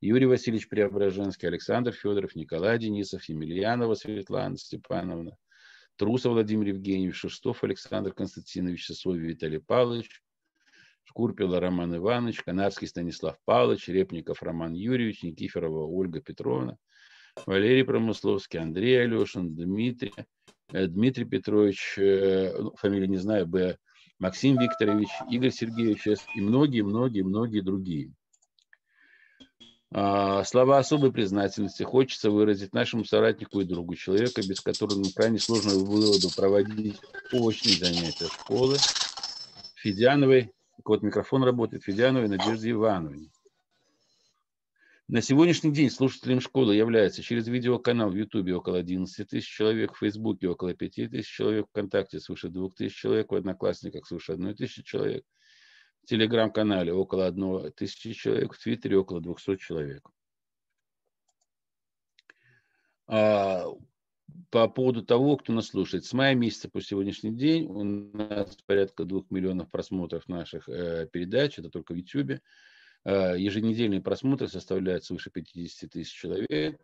Юрий 0.00 0.26
Васильевич 0.26 0.68
Преображенский, 0.68 1.48
Александр 1.48 1.90
Федоров, 1.90 2.36
Николай 2.36 2.78
Денисов, 2.78 3.24
Емельянова 3.24 3.94
Светлана 3.94 4.56
Степановна, 4.56 5.36
Трусов 5.98 6.34
Владимир 6.34 6.68
Евгеньевич, 6.68 7.16
Шестов 7.16 7.64
Александр 7.64 8.12
Константинович, 8.12 8.86
Сосовий 8.86 9.30
Виталий 9.30 9.58
Павлович, 9.58 10.22
Шкурпила 11.02 11.58
Роман 11.58 11.96
Иванович, 11.96 12.42
Канарский 12.44 12.86
Станислав 12.86 13.36
Павлович, 13.44 13.88
Репников 13.88 14.40
Роман 14.42 14.74
Юрьевич, 14.74 15.24
Никифорова 15.24 15.86
Ольга 15.86 16.20
Петровна, 16.20 16.78
Валерий 17.46 17.84
Промысловский, 17.84 18.60
Андрей 18.60 19.02
Алешин, 19.02 19.56
Дмитрий, 19.56 20.14
э, 20.70 20.86
Дмитрий 20.86 21.24
Петрович, 21.24 21.98
э, 21.98 22.56
ну, 22.56 22.76
фамилию 22.76 23.10
не 23.10 23.16
знаю, 23.16 23.48
Б, 23.48 23.76
Максим 24.20 24.56
Викторович, 24.56 25.08
Игорь 25.30 25.50
Сергеевич 25.50 26.06
и 26.06 26.40
многие-многие-многие 26.40 27.60
другие. 27.60 28.12
А, 29.90 30.44
слова 30.44 30.78
особой 30.78 31.12
признательности 31.12 31.82
хочется 31.82 32.30
выразить 32.30 32.74
нашему 32.74 33.04
соратнику 33.04 33.60
и 33.60 33.64
другу, 33.64 33.94
человека, 33.94 34.42
без 34.46 34.60
которого 34.60 35.02
крайне 35.14 35.38
сложно 35.38 35.72
было 35.82 36.12
бы 36.12 36.28
проводить 36.36 37.00
очные 37.32 37.76
занятия 37.76 38.26
школы, 38.26 38.76
Федяновой, 39.76 40.52
вот 40.84 41.02
микрофон 41.02 41.42
работает, 41.42 41.84
Федяновой 41.84 42.28
Надежде 42.28 42.72
Ивановне. 42.72 43.30
На 45.06 45.22
сегодняшний 45.22 45.72
день 45.72 45.88
слушателем 45.88 46.42
школы 46.42 46.74
является 46.74 47.22
через 47.22 47.48
видеоканал 47.48 48.10
в 48.10 48.14
Ютубе 48.14 48.54
около 48.54 48.76
11 48.76 49.26
тысяч 49.26 49.48
человек, 49.48 49.94
в 49.94 50.00
Фейсбуке 50.00 50.48
около 50.48 50.74
5 50.74 51.10
тысяч 51.10 51.34
человек, 51.34 51.66
ВКонтакте 51.70 52.20
свыше 52.20 52.50
2 52.50 52.68
тысяч 52.76 52.94
человек, 52.94 53.32
в 53.32 53.34
Одноклассниках 53.34 54.06
свыше 54.06 54.32
1 54.32 54.54
тысячи 54.54 54.82
человек– 54.82 55.24
телеграм-канале 56.06 56.92
около 56.92 57.26
одной 57.26 57.70
тысячи 57.70 58.12
человек, 58.12 58.54
в 58.54 58.62
Твиттере 58.62 58.98
около 58.98 59.20
200 59.20 59.56
человек. 59.56 60.08
А, 63.06 63.66
по 64.50 64.68
поводу 64.68 65.04
того, 65.04 65.36
кто 65.36 65.52
нас 65.52 65.68
слушает. 65.68 66.04
С 66.04 66.12
мая 66.12 66.34
месяца 66.34 66.68
по 66.68 66.80
сегодняшний 66.80 67.34
день 67.34 67.66
у 67.66 67.82
нас 67.82 68.56
порядка 68.66 69.04
двух 69.04 69.30
миллионов 69.30 69.70
просмотров 69.70 70.28
наших 70.28 70.68
э, 70.68 71.06
передач, 71.10 71.58
это 71.58 71.70
только 71.70 71.92
в 71.92 71.96
YouTube. 71.96 72.40
еженедельные 73.04 74.02
просмотры 74.02 74.48
составляют 74.48 75.04
свыше 75.04 75.30
50 75.30 75.90
тысяч 75.90 76.12
человек. 76.12 76.80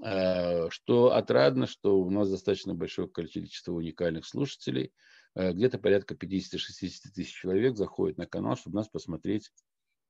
Что 0.00 1.12
отрадно, 1.12 1.66
что 1.66 1.98
у 1.98 2.08
нас 2.08 2.30
достаточно 2.30 2.72
большое 2.72 3.08
количество 3.08 3.72
уникальных 3.72 4.26
слушателей. 4.26 4.92
Где-то 5.38 5.78
порядка 5.78 6.14
50-60 6.14 7.12
тысяч 7.14 7.32
человек 7.32 7.76
заходит 7.76 8.18
на 8.18 8.26
канал, 8.26 8.56
чтобы 8.56 8.76
нас 8.76 8.88
посмотреть 8.88 9.50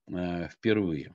впервые. 0.08 1.14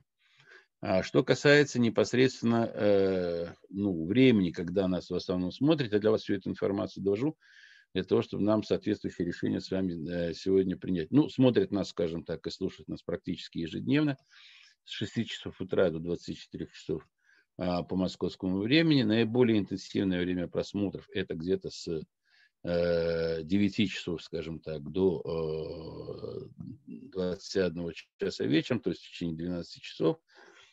А 0.86 1.02
что 1.02 1.24
касается 1.24 1.80
непосредственно 1.80 2.70
э, 2.70 3.54
ну, 3.70 4.04
времени, 4.04 4.50
когда 4.50 4.86
нас 4.86 5.08
в 5.08 5.14
основном 5.14 5.50
смотрят, 5.50 5.94
я 5.94 5.98
для 5.98 6.10
вас 6.10 6.22
всю 6.22 6.34
эту 6.34 6.50
информацию 6.50 7.02
довожу, 7.02 7.38
для 7.94 8.04
того, 8.04 8.20
чтобы 8.20 8.42
нам 8.42 8.62
соответствующее 8.62 9.26
решение 9.26 9.62
с 9.62 9.70
вами 9.70 10.06
э, 10.06 10.34
сегодня 10.34 10.76
принять. 10.76 11.10
Ну, 11.10 11.30
смотрят 11.30 11.70
нас, 11.70 11.88
скажем 11.88 12.22
так, 12.22 12.46
и 12.46 12.50
слушают 12.50 12.86
нас 12.88 13.02
практически 13.02 13.60
ежедневно 13.60 14.18
с 14.84 14.90
6 14.90 15.26
часов 15.26 15.58
утра 15.58 15.88
до 15.88 16.00
24 16.00 16.66
часов 16.66 17.08
э, 17.56 17.64
по 17.88 17.96
московскому 17.96 18.58
времени. 18.58 19.04
Наиболее 19.04 19.58
интенсивное 19.58 20.20
время 20.20 20.48
просмотров 20.48 21.08
это 21.14 21.34
где-то 21.34 21.70
с 21.70 21.88
э, 21.88 22.02
9 22.64 23.90
часов, 23.90 24.22
скажем 24.22 24.58
так, 24.58 24.82
до 24.90 26.48
э, 26.86 26.94
21 27.12 27.92
часа 28.18 28.44
вечером, 28.44 28.80
то 28.80 28.90
есть 28.90 29.02
в 29.02 29.10
течение 29.10 29.36
12 29.36 29.82
часов. 29.82 30.18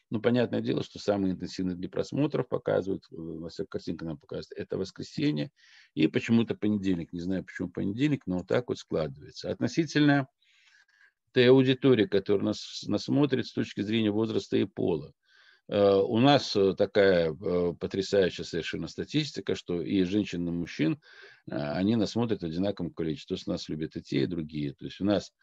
Ну, 0.09 0.21
понятное 0.21 0.61
дело, 0.61 0.83
что 0.83 0.99
самый 0.99 1.31
интенсивный 1.31 1.75
для 1.75 1.89
просмотров 1.89 2.47
показывают, 2.47 3.03
э, 3.11 3.15
во 3.15 3.49
всяком 3.49 3.69
картинка 3.69 4.05
нам 4.05 4.17
показывает, 4.17 4.57
это 4.57 4.77
воскресенье 4.77 5.51
и 5.93 6.07
почему-то 6.07 6.55
понедельник. 6.55 7.11
Не 7.13 7.21
знаю, 7.21 7.43
почему 7.45 7.69
понедельник, 7.69 8.25
но 8.25 8.39
вот 8.39 8.47
так 8.47 8.69
вот 8.69 8.77
складывается. 8.77 9.49
Относительно 9.49 10.27
той 11.33 11.49
аудитории, 11.49 12.05
которая 12.05 12.47
нас, 12.47 12.83
нас 12.87 13.03
смотрит 13.03 13.47
с 13.47 13.53
точки 13.53 13.81
зрения 13.81 14.11
возраста 14.11 14.57
и 14.57 14.65
пола. 14.65 15.13
Э, 15.71 15.95
у 15.95 16.19
нас 16.19 16.53
э, 16.55 16.73
такая 16.77 17.33
потрясающая 17.33 18.43
совершенно 18.43 18.87
статистика, 18.87 19.55
что 19.55 19.81
и 19.81 20.03
женщин, 20.03 20.47
и 20.47 20.51
мужчин, 20.51 20.99
они 21.49 21.95
нас 21.95 22.11
смотрят 22.11 22.41
в 22.41 22.45
одинаковом 22.45 22.91
количестве. 22.91 23.35
То 23.35 23.39
есть 23.39 23.47
нас 23.47 23.69
любят 23.69 23.95
и 23.95 24.01
те, 24.01 24.23
и 24.23 24.27
другие. 24.27 24.73
То 24.73 24.85
есть 24.85 24.99
у 24.99 25.05
нас 25.05 25.33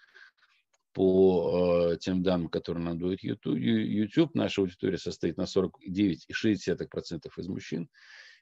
по 0.92 1.92
э, 1.92 1.96
тем 1.98 2.22
данным, 2.22 2.48
которые 2.48 2.84
нам 2.84 2.98
дает 2.98 3.22
YouTube, 3.22 4.34
наша 4.34 4.60
аудитория 4.60 4.98
состоит 4.98 5.36
на 5.38 5.42
49,6% 5.42 7.30
из 7.36 7.48
мужчин 7.48 7.88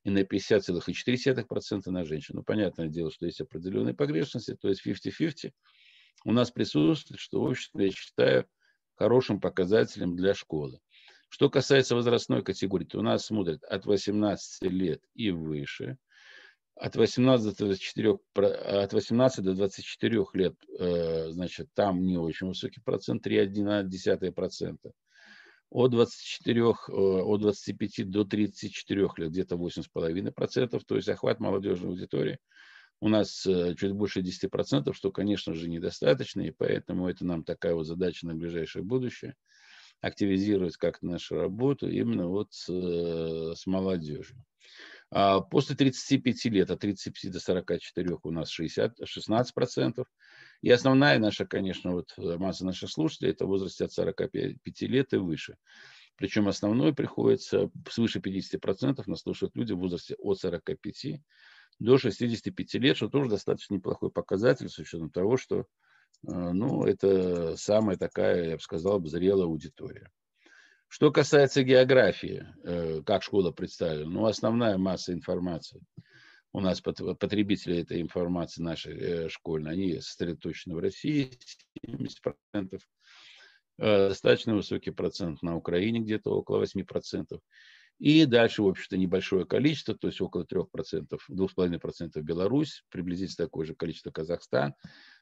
и 0.04 0.10
на 0.10 0.20
50,4% 0.22 1.90
на 1.90 2.04
женщин. 2.04 2.36
Ну, 2.36 2.42
понятное 2.42 2.88
дело, 2.88 3.10
что 3.12 3.26
есть 3.26 3.40
определенные 3.40 3.94
погрешности, 3.94 4.56
то 4.60 4.68
есть 4.68 4.84
50-50 4.86 5.52
у 6.24 6.32
нас 6.32 6.50
присутствует, 6.50 7.20
что, 7.20 7.42
в 7.42 7.48
общем, 7.48 7.70
я 7.74 7.90
считаю 7.90 8.46
хорошим 8.96 9.40
показателем 9.40 10.16
для 10.16 10.34
школы. 10.34 10.80
Что 11.28 11.50
касается 11.50 11.94
возрастной 11.94 12.42
категории, 12.42 12.84
то 12.84 12.98
у 12.98 13.02
нас 13.02 13.26
смотрят 13.26 13.62
от 13.64 13.84
18 13.86 14.62
лет 14.70 15.02
и 15.14 15.30
выше 15.30 15.98
от 16.76 16.94
18 16.94 17.56
до 17.56 17.64
24, 17.64 18.18
от 18.82 18.92
18 18.92 19.44
до 19.44 19.54
24 19.54 20.24
лет, 20.34 20.54
э, 20.78 21.30
значит, 21.30 21.68
там 21.74 22.02
не 22.02 22.18
очень 22.18 22.48
высокий 22.48 22.80
процент, 22.80 23.26
3,1%. 23.26 24.92
От 25.70 25.90
24, 25.90 26.60
э, 26.60 26.92
от 26.92 27.40
25 27.40 28.04
до 28.04 28.24
34 28.24 29.08
лет 29.16 29.30
где-то 29.30 29.56
8,5%, 29.56 30.84
то 30.86 30.96
есть 30.96 31.08
охват 31.08 31.40
молодежной 31.40 31.90
аудитории 31.90 32.38
у 33.00 33.08
нас 33.08 33.46
э, 33.46 33.74
чуть 33.74 33.92
больше 33.92 34.20
10%, 34.20 34.92
что, 34.94 35.10
конечно 35.10 35.54
же, 35.54 35.68
недостаточно, 35.68 36.42
и 36.42 36.50
поэтому 36.50 37.08
это 37.08 37.24
нам 37.26 37.44
такая 37.44 37.74
вот 37.74 37.84
задача 37.84 38.26
на 38.26 38.34
ближайшее 38.34 38.82
будущее 38.82 39.34
активизировать 40.00 40.76
как-то 40.76 41.06
нашу 41.06 41.36
работу 41.36 41.88
именно 41.88 42.28
вот 42.28 42.52
с, 42.52 42.68
с 42.68 43.66
молодежью. 43.66 44.36
А 45.10 45.40
после 45.40 45.76
35 45.76 46.44
лет, 46.46 46.70
от 46.70 46.80
35 46.80 47.32
до 47.32 47.40
44 47.40 48.18
у 48.22 48.30
нас 48.30 48.50
60, 48.50 48.96
16 49.04 49.54
процентов. 49.54 50.06
И 50.62 50.70
основная 50.70 51.18
наша, 51.18 51.46
конечно, 51.46 51.92
вот 51.92 52.12
э, 52.16 52.36
масса 52.38 52.64
наших 52.64 52.90
слушателей, 52.90 53.30
это 53.30 53.46
в 53.46 53.48
возрасте 53.48 53.84
от 53.84 53.92
45 53.92 54.82
лет 54.82 55.12
и 55.12 55.16
выше. 55.16 55.56
Причем 56.16 56.48
основной 56.48 56.94
приходится 56.94 57.70
свыше 57.90 58.20
50 58.20 58.60
процентов 58.60 59.06
нас 59.06 59.20
слушают 59.20 59.54
люди 59.54 59.74
в 59.74 59.78
возрасте 59.78 60.16
от 60.18 60.38
45 60.38 61.20
до 61.78 61.98
65 61.98 62.74
лет, 62.74 62.96
что 62.96 63.08
тоже 63.08 63.30
достаточно 63.30 63.74
неплохой 63.74 64.10
показатель 64.10 64.68
с 64.68 64.78
учетом 64.78 65.10
того, 65.10 65.36
что 65.36 65.60
э, 65.60 65.64
ну, 66.22 66.84
это 66.84 67.56
самая 67.56 67.96
такая, 67.96 68.50
я 68.50 68.56
бы 68.56 68.62
сказал, 68.62 69.04
зрелая 69.06 69.46
аудитория. 69.46 70.10
Что 70.88 71.10
касается 71.10 71.62
географии, 71.62 72.46
э, 72.64 73.02
как 73.04 73.22
школа 73.22 73.50
представлена, 73.50 74.10
ну, 74.10 74.26
основная 74.26 74.78
масса 74.78 75.12
информации 75.12 75.82
у 76.52 76.60
нас 76.60 76.80
потребители 76.80 77.78
этой 77.78 78.00
информации 78.00 78.62
нашей 78.62 78.96
э, 78.96 79.28
школьной, 79.28 79.72
они 79.72 80.00
сосредоточены 80.00 80.74
в 80.74 80.78
России, 80.78 81.38
70%. 81.84 82.80
Э, 83.78 84.08
достаточно 84.08 84.54
высокий 84.54 84.90
процент 84.90 85.42
на 85.42 85.56
Украине, 85.56 86.00
где-то 86.00 86.30
около 86.30 86.64
8%. 86.64 87.40
И 87.98 88.26
дальше, 88.26 88.62
в 88.62 88.68
общем-то, 88.68 88.98
небольшое 88.98 89.46
количество, 89.46 89.96
то 89.96 90.08
есть 90.08 90.20
около 90.20 90.44
3%, 90.44 90.66
2,5% 91.30 92.20
Беларусь, 92.20 92.84
приблизительно 92.90 93.46
такое 93.46 93.64
же 93.64 93.74
количество 93.74 94.10
Казахстан, 94.10 94.74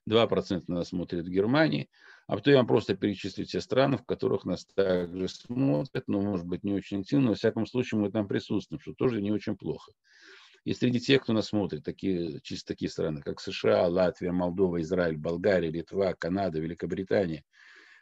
2% 0.09 0.65
нас 0.67 0.89
смотрят 0.89 1.25
в 1.25 1.31
Германии. 1.31 1.89
А 2.27 2.35
потом 2.37 2.53
я 2.53 2.59
вам 2.59 2.67
просто 2.67 2.97
перечислю 2.97 3.45
те 3.45 3.61
страны, 3.61 3.97
в 3.97 4.05
которых 4.05 4.45
нас 4.45 4.67
также 4.75 5.29
смотрят, 5.29 6.09
но, 6.09 6.21
может 6.21 6.47
быть, 6.47 6.65
не 6.65 6.73
очень 6.73 7.01
активно, 7.01 7.27
но, 7.27 7.31
во 7.31 7.37
всяком 7.37 7.67
случае, 7.67 8.01
мы 8.01 8.11
там 8.11 8.27
присутствуем, 8.27 8.81
что 8.81 8.93
тоже 8.93 9.23
не 9.23 9.31
очень 9.31 9.57
плохо. 9.57 9.93
И 10.65 10.73
среди 10.73 10.99
тех, 10.99 11.23
кто 11.23 11.33
нас 11.33 11.49
смотрит, 11.49 11.85
такие, 11.85 12.41
чисто 12.41 12.73
такие 12.73 12.91
страны, 12.91 13.21
как 13.21 13.39
США, 13.39 13.87
Латвия, 13.87 14.33
Молдова, 14.33 14.81
Израиль, 14.81 15.17
Болгария, 15.17 15.71
Литва, 15.71 16.15
Канада, 16.15 16.59
Великобритания– 16.59 17.45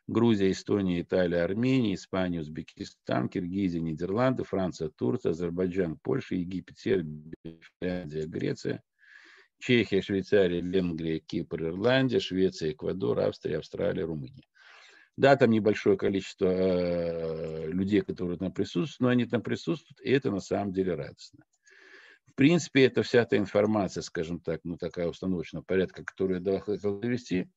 Грузия, 0.09 0.51
Эстония, 0.51 1.01
Италия, 1.01 1.43
Армения, 1.43 1.95
Испания, 1.95 2.41
Узбекистан, 2.41 3.29
Киргизия, 3.29 3.81
Нидерланды, 3.81 4.45
Франция, 4.45 4.91
Турция, 4.91 5.31
Азербайджан, 5.31 5.97
Польша, 6.03 6.35
Египет, 6.35 6.79
Сербия, 6.79 7.33
Финляндия, 7.81 8.27
Греция, 8.27 8.83
Чехия, 9.61 10.03
Швейцария, 10.03 10.61
Венгрия, 10.61 11.21
Кипр, 11.21 11.63
Ирландия, 11.63 12.19
Швеция, 12.19 12.73
Эквадор, 12.73 13.21
Австрия, 13.21 13.59
Австралия, 13.59 14.05
Румыния. 14.05 14.45
Да, 15.17 15.37
там 15.37 15.51
небольшое 15.51 15.97
количество 15.97 16.47
э, 16.47 17.67
людей, 17.69 18.01
которые 18.01 18.39
там 18.39 18.51
присутствуют, 18.51 19.01
но 19.01 19.09
они 19.09 19.27
там 19.27 19.43
присутствуют, 19.43 20.01
и 20.01 20.11
это 20.11 20.31
на 20.31 20.41
самом 20.41 20.73
деле 20.73 20.95
радостно. 20.95 21.45
В 22.27 22.35
принципе, 22.35 22.87
это 22.87 23.03
вся 23.03 23.25
та 23.27 23.37
информация, 23.37 24.03
скажем 24.03 24.41
так, 24.41 24.61
ну 24.65 24.79
такая 24.79 25.07
установочного 25.07 25.63
порядка, 25.63 26.03
которую 26.03 26.43
я 26.43 26.61
довести, 27.01 27.51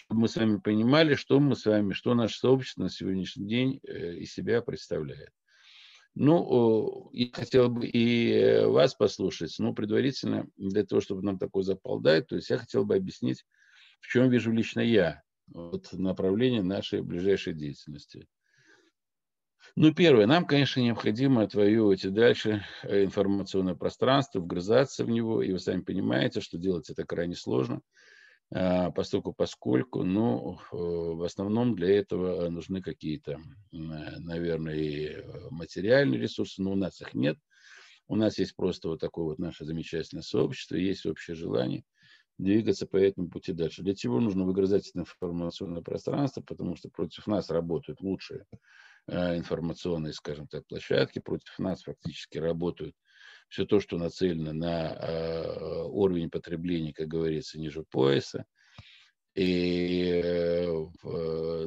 чтобы 0.00 0.22
мы 0.22 0.28
с 0.28 0.36
вами 0.36 0.56
понимали, 0.58 1.14
что 1.14 1.38
мы 1.40 1.54
с 1.54 1.66
вами, 1.66 1.92
что 1.92 2.14
наше 2.14 2.38
сообщество 2.38 2.82
на 2.82 2.90
сегодняшний 2.90 3.46
день 3.46 3.80
э, 3.86 4.14
из 4.16 4.32
себя 4.32 4.62
представляет. 4.62 5.30
Ну, 6.14 7.10
и 7.12 7.30
хотел 7.30 7.68
бы 7.68 7.86
и 7.86 8.32
э, 8.32 8.66
вас 8.66 8.94
послушать, 8.94 9.54
но 9.58 9.74
предварительно, 9.74 10.48
для 10.56 10.84
того, 10.84 11.00
чтобы 11.02 11.22
нам 11.22 11.38
такой 11.38 11.64
запал 11.64 12.00
дать, 12.00 12.28
то 12.28 12.36
есть 12.36 12.48
я 12.48 12.56
хотел 12.56 12.84
бы 12.84 12.96
объяснить, 12.96 13.44
в 14.00 14.08
чем 14.08 14.30
вижу 14.30 14.50
лично 14.52 14.80
я 14.80 15.22
вот, 15.48 15.92
направление 15.92 16.62
нашей 16.62 17.02
ближайшей 17.02 17.52
деятельности. 17.52 18.26
Ну, 19.76 19.94
первое, 19.94 20.26
нам, 20.26 20.46
конечно, 20.46 20.80
необходимо 20.80 21.42
отвоевывать 21.42 22.06
и 22.06 22.08
дальше 22.08 22.64
э, 22.84 23.04
информационное 23.04 23.74
пространство, 23.74 24.40
вгрызаться 24.40 25.04
в 25.04 25.10
него, 25.10 25.42
и 25.42 25.52
вы 25.52 25.58
сами 25.58 25.82
понимаете, 25.82 26.40
что 26.40 26.56
делать 26.56 26.88
это 26.88 27.04
крайне 27.04 27.36
сложно– 27.36 27.82
поскольку, 28.50 29.32
поскольку, 29.32 30.02
ну, 30.02 30.58
э, 30.72 30.76
в 30.76 31.22
основном 31.22 31.76
для 31.76 31.98
этого 31.98 32.48
нужны 32.48 32.82
какие-то, 32.82 33.38
наверное, 33.70 34.74
и 34.74 35.06
э, 35.06 35.48
материальные 35.50 36.20
ресурсы, 36.20 36.60
но 36.60 36.72
у 36.72 36.76
нас 36.76 37.00
их 37.00 37.14
нет. 37.14 37.38
У 38.08 38.16
нас 38.16 38.38
есть 38.38 38.56
просто 38.56 38.88
вот 38.88 39.00
такое 39.00 39.24
вот 39.26 39.38
наше 39.38 39.64
замечательное 39.64 40.22
сообщество, 40.22 40.74
есть 40.74 41.06
общее 41.06 41.36
желание 41.36 41.84
двигаться 42.38 42.86
по 42.86 42.96
этому 42.96 43.28
пути 43.28 43.52
дальше. 43.52 43.82
Для 43.82 43.94
чего 43.94 44.18
нужно 44.18 44.44
выгрызать 44.44 44.88
это 44.88 45.00
информационное 45.00 45.82
пространство, 45.82 46.40
потому 46.40 46.74
что 46.74 46.88
против 46.88 47.26
нас 47.26 47.50
работают 47.50 48.00
лучшие 48.00 48.46
э, 49.06 49.36
информационные, 49.36 50.12
скажем 50.12 50.48
так, 50.48 50.66
площадки, 50.66 51.20
против 51.20 51.58
нас 51.58 51.82
фактически 51.82 52.38
работают 52.38 52.96
все 53.50 53.66
то, 53.66 53.80
что 53.80 53.98
нацелено 53.98 54.52
на 54.52 54.92
э, 54.92 55.82
уровень 55.88 56.30
потребления, 56.30 56.94
как 56.94 57.08
говорится, 57.08 57.58
ниже 57.58 57.82
пояса. 57.82 58.46
И 59.34 60.20
э, 60.24 60.86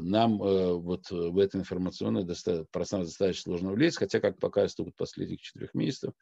нам 0.01 0.41
э, 0.41 0.73
вот 0.73 1.11
в 1.11 1.37
это 1.37 1.57
информационное 1.57 2.25
пространство 2.71 3.03
достаточно 3.03 3.51
сложно 3.51 3.71
влезть, 3.73 3.97
хотя, 3.97 4.19
как 4.19 4.39
показывает 4.39 4.79
опыт 4.79 4.95
последних 4.95 5.41
четырех 5.41 5.73
месяцев, 5.73 6.13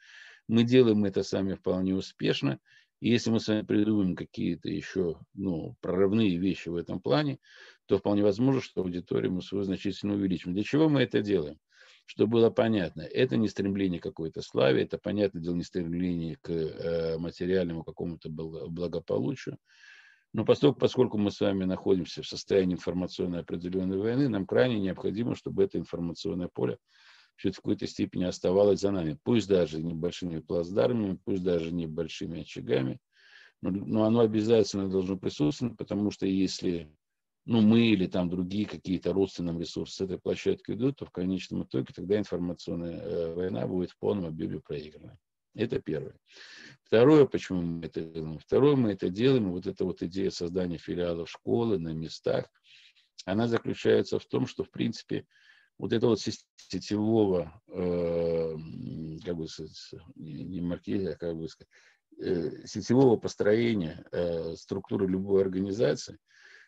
мы 0.48 0.64
делаем 0.64 1.06
это 1.06 1.24
сами 1.24 1.54
вполне 1.54 1.96
успешно. 1.96 2.60
И 3.00 3.10
если 3.10 3.32
мы 3.32 3.40
с 3.40 3.48
вами 3.48 3.62
придумаем 3.62 4.16
какие-то 4.16 4.70
еще 4.70 5.20
ну, 5.34 5.76
прорывные 5.82 6.38
вещи 6.38 6.70
в 6.70 6.76
этом 6.76 7.00
плане, 7.00 7.40
то 7.86 7.98
вполне 7.98 8.24
возможно, 8.24 8.62
что 8.62 8.82
аудиторию 8.82 9.32
мы 9.32 9.42
свою 9.42 9.64
значительно 9.64 10.14
увеличим. 10.14 10.54
Для 10.54 10.64
чего 10.64 10.90
мы 10.90 11.02
это 11.02 11.22
делаем? 11.22 11.58
Чтобы 12.12 12.32
было 12.32 12.50
понятно, 12.50 13.04
это 13.04 13.38
не 13.38 13.48
стремление 13.48 14.02
к 14.02 14.04
какой-то 14.04 14.42
славе, 14.42 14.84
это, 14.84 14.98
понятное 14.98 15.42
дело, 15.42 15.56
не 15.56 15.64
стремление 15.64 16.36
к 16.42 16.50
э, 16.50 17.18
материальному 17.18 17.86
какому-то 17.86 18.28
благополучию. 18.30 19.58
Но 20.34 20.44
поскольку, 20.44 20.78
поскольку 20.78 21.18
мы 21.18 21.32
с 21.32 21.40
вами 21.40 21.64
находимся 21.64 22.22
в 22.22 22.28
состоянии 22.28 22.74
информационной 22.74 23.40
определенной 23.40 23.98
войны, 23.98 24.28
нам 24.28 24.46
крайне 24.46 24.78
необходимо, 24.78 25.38
чтобы 25.38 25.64
это 25.64 25.78
информационное 25.78 26.50
поле 26.50 26.80
все 27.38 27.54
в 27.54 27.56
какой-то 27.56 27.88
степени 27.88 28.26
оставалось 28.26 28.82
за 28.82 28.92
нами. 28.92 29.18
Пусть 29.24 29.48
даже 29.48 29.82
небольшими 29.82 30.40
плацдармами, 30.40 31.18
пусть 31.24 31.44
даже 31.44 31.72
небольшими 31.72 32.42
очагами, 32.42 33.00
но, 33.62 33.72
но 33.72 34.04
оно 34.04 34.20
обязательно 34.20 34.90
должно 34.90 35.16
присутствовать, 35.16 35.78
потому 35.78 36.12
что 36.12 36.26
если 36.26 36.92
ну, 37.46 37.62
мы 37.62 37.88
или 37.88 38.08
там 38.08 38.30
другие 38.30 38.66
какие-то 38.66 39.14
родственные 39.14 39.58
ресурсы 39.60 39.96
с 39.96 40.02
этой 40.02 40.20
площадки 40.20 40.72
идут, 40.72 40.98
то 40.98 41.06
в 41.06 41.12
конечном 41.12 41.64
итоге 41.64 41.94
тогда 41.94 42.18
информационная 42.18 43.00
э, 43.00 43.34
война 43.34 43.68
будет 43.68 43.92
в 43.92 43.98
полном 43.98 44.26
объеме 44.26 44.60
проиграна. 44.60 45.18
Это 45.54 45.82
первое. 45.82 46.16
Второе, 46.84 47.26
почему 47.26 47.62
мы 47.62 47.86
это 47.86 48.02
делаем? 48.02 48.40
Второе, 48.40 48.76
мы 48.76 48.92
это 48.92 49.10
делаем, 49.10 49.52
вот 49.52 49.68
эта 49.68 49.84
вот 49.84 50.02
идея 50.04 50.30
создания 50.30 50.78
филиалов 50.78 51.30
школы 51.30 51.78
на 51.78 51.90
местах, 51.90 52.46
она 53.26 53.48
заключается 53.48 54.20
в 54.20 54.26
том, 54.26 54.48
что, 54.48 54.64
в 54.64 54.72
принципе, 54.72 55.26
вот 55.78 55.94
это 55.94 56.08
вот 56.08 56.20
сетевого, 56.20 57.62
э, 57.68 58.56
как 59.26 59.36
бы 59.36 59.48
не 60.16 60.62
маркетинга, 60.62 61.14
а 61.14 61.18
как 61.18 61.36
бы 61.36 61.50
сказать, 61.50 61.70
э, 62.20 62.66
сетевого 62.66 63.18
построения 63.18 64.06
э, 64.12 64.56
структуры 64.56 65.08
любой 65.08 65.42
организации, 65.42 66.20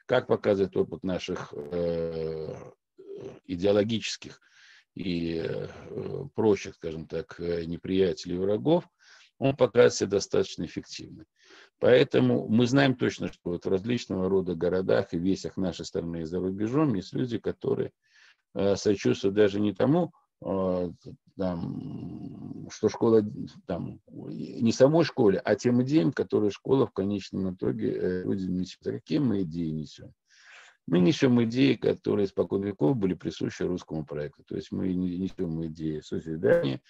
как 0.06 0.28
показывает 0.28 0.76
опыт 0.76 1.04
наших 1.04 1.54
э, 1.56 2.56
идеологических 3.46 4.40
и 4.96 5.42
э, 5.44 5.68
прочих, 6.36 6.76
скажем 6.76 7.08
так, 7.08 7.40
неприятелей 7.40 8.36
и 8.36 8.40
врагов, 8.40 8.88
он 9.40 9.56
показывает 9.56 10.12
достаточно 10.12 10.66
эффективно. 10.66 11.26
Поэтому 11.80 12.48
мы 12.48 12.68
знаем 12.68 12.96
точно, 12.96 13.28
что 13.28 13.52
вот 13.52 13.66
в 13.66 13.70
различного 13.70 14.30
рода 14.30 14.56
городах 14.56 15.14
и 15.14 15.18
весях 15.18 15.58
нашей 15.58 15.86
страны 15.86 16.22
и 16.22 16.26
за 16.26 16.40
рубежом 16.40 16.94
есть 16.94 17.14
люди, 17.14 17.40
которые 17.40 17.92
Э, 18.56 18.76
сочувствуют 18.76 19.36
даже 19.36 19.60
не 19.60 19.74
тому, 19.74 20.06
э, 20.06 20.10
там, 21.38 22.68
что 22.70 22.90
школа, 22.90 23.24
там, 23.66 24.00
не 24.08 24.72
самой 24.72 25.04
школе, 25.04 25.40
а 25.40 25.56
тем 25.56 25.82
идеям, 25.84 26.12
которые 26.12 26.52
школа 26.52 26.86
в 26.86 26.92
конечном 26.92 27.54
итоге 27.54 27.94
э, 27.94 28.24
людям 28.24 28.58
несет. 28.58 28.86
А 28.88 28.92
какие 28.92 29.20
мы 29.20 29.44
идеи 29.44 29.70
несем? 29.70 30.14
Мы 30.86 31.00
несем 31.00 31.42
идеи, 31.46 31.76
которые 31.76 32.26
испокон 32.26 32.64
веков 32.64 32.98
были 32.98 33.14
присущи 33.14 33.64
русскому 33.64 34.06
проекту. 34.06 34.44
То 34.44 34.56
есть 34.56 34.72
мы 34.72 34.94
несем 34.94 35.66
идеи 35.68 36.02
созидания, 36.02 36.82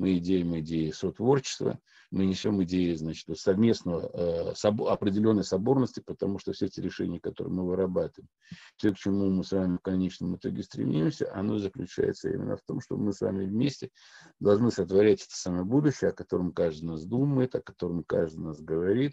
мы 0.00 0.16
идеем 0.16 0.58
идеи 0.60 0.92
сотворчества, 0.92 1.78
мы 2.10 2.24
несем 2.24 2.62
идеи 2.62 2.94
значит, 2.94 3.38
совместного 3.38 4.54
э, 4.54 4.54
определенной 4.88 5.44
соборности, 5.44 6.00
потому 6.00 6.38
что 6.38 6.54
все 6.54 6.66
эти 6.66 6.80
решения, 6.80 7.20
которые 7.20 7.52
мы 7.52 7.66
вырабатываем, 7.66 8.26
все, 8.76 8.92
к 8.92 8.96
чему 8.96 9.28
мы 9.28 9.44
с 9.44 9.52
вами 9.52 9.76
в 9.76 9.82
конечном 9.82 10.36
итоге 10.36 10.62
стремимся, 10.62 11.30
оно 11.34 11.58
заключается 11.58 12.30
именно 12.30 12.56
в 12.56 12.62
том, 12.62 12.80
что 12.80 12.96
мы 12.96 13.12
с 13.12 13.20
вами 13.20 13.44
вместе 13.44 13.90
должны 14.38 14.70
сотворять 14.70 15.20
это 15.20 15.36
самое 15.36 15.64
будущее, 15.64 16.10
о 16.10 16.14
котором 16.14 16.52
каждый 16.52 16.86
нас 16.86 17.04
думает, 17.04 17.54
о 17.54 17.60
котором 17.60 18.02
каждый 18.02 18.40
нас 18.40 18.58
говорит, 18.58 19.12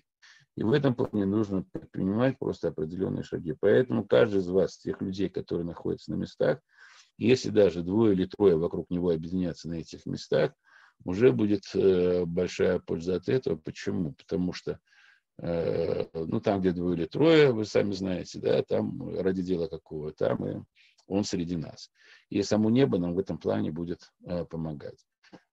и 0.55 0.63
в 0.63 0.71
этом 0.71 0.95
плане 0.95 1.25
нужно 1.25 1.65
предпринимать 1.73 2.39
просто 2.39 2.69
определенные 2.69 3.23
шаги. 3.23 3.53
Поэтому 3.59 4.07
каждый 4.07 4.39
из 4.39 4.47
вас, 4.47 4.77
тех 4.77 5.01
людей, 5.01 5.27
которые 5.27 5.65
находятся 5.65 6.11
на 6.11 6.15
местах, 6.15 6.61
если 7.17 7.49
даже 7.49 7.83
двое 7.83 8.13
или 8.13 8.25
трое 8.25 8.55
вокруг 8.55 8.89
него 8.89 9.09
объединятся 9.09 9.67
на 9.67 9.75
этих 9.75 10.05
местах, 10.05 10.53
уже 11.03 11.31
будет 11.31 11.63
э, 11.73 12.25
большая 12.25 12.79
польза 12.79 13.15
от 13.15 13.29
этого. 13.29 13.55
Почему? 13.55 14.13
Потому 14.13 14.53
что 14.53 14.79
э, 15.41 16.05
ну, 16.13 16.41
там, 16.41 16.61
где 16.61 16.71
двое 16.71 16.97
или 16.97 17.05
трое, 17.05 17.51
вы 17.51 17.65
сами 17.65 17.93
знаете, 17.93 18.39
да, 18.39 18.61
там 18.63 19.17
ради 19.17 19.41
дела 19.41 19.67
какого, 19.67 20.11
там 20.11 20.47
и 20.47 20.63
он 21.07 21.23
среди 21.23 21.55
нас. 21.55 21.91
И 22.29 22.41
само 22.43 22.69
небо 22.69 22.97
нам 22.97 23.13
в 23.13 23.19
этом 23.19 23.37
плане 23.37 23.71
будет 23.71 24.11
э, 24.25 24.45
помогать. 24.45 25.05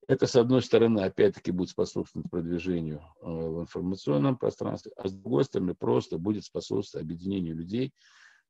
Это, 0.07 0.27
с 0.27 0.37
одной 0.37 0.61
стороны, 0.61 1.01
опять-таки 1.01 1.51
будет 1.51 1.71
способствовать 1.71 2.29
продвижению 2.31 3.03
в 3.23 3.63
информационном 3.63 4.37
пространстве, 4.37 4.93
а 4.97 5.09
с 5.09 5.13
другой 5.15 5.45
стороны, 5.45 5.75
просто 5.75 6.19
будет 6.19 6.45
способствовать 6.45 7.07
объединению 7.07 7.57
людей 7.57 7.91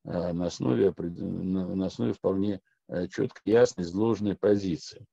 на 0.03 0.47
основе, 0.47 0.93
на 0.97 1.87
основе 1.87 2.13
вполне 2.13 2.61
четкой, 3.09 3.53
ясной, 3.53 3.85
изложенной 3.85 4.35
позиции. 4.35 5.07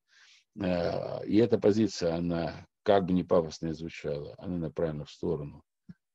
Э, 0.60 1.26
и 1.26 1.38
эта 1.38 1.58
позиция, 1.58 2.16
она, 2.16 2.66
как 2.84 3.06
бы 3.06 3.14
не 3.14 3.24
пафосно 3.24 3.74
звучала, 3.74 4.36
она 4.38 4.58
направлена 4.58 5.06
в 5.06 5.12
сторону 5.12 5.64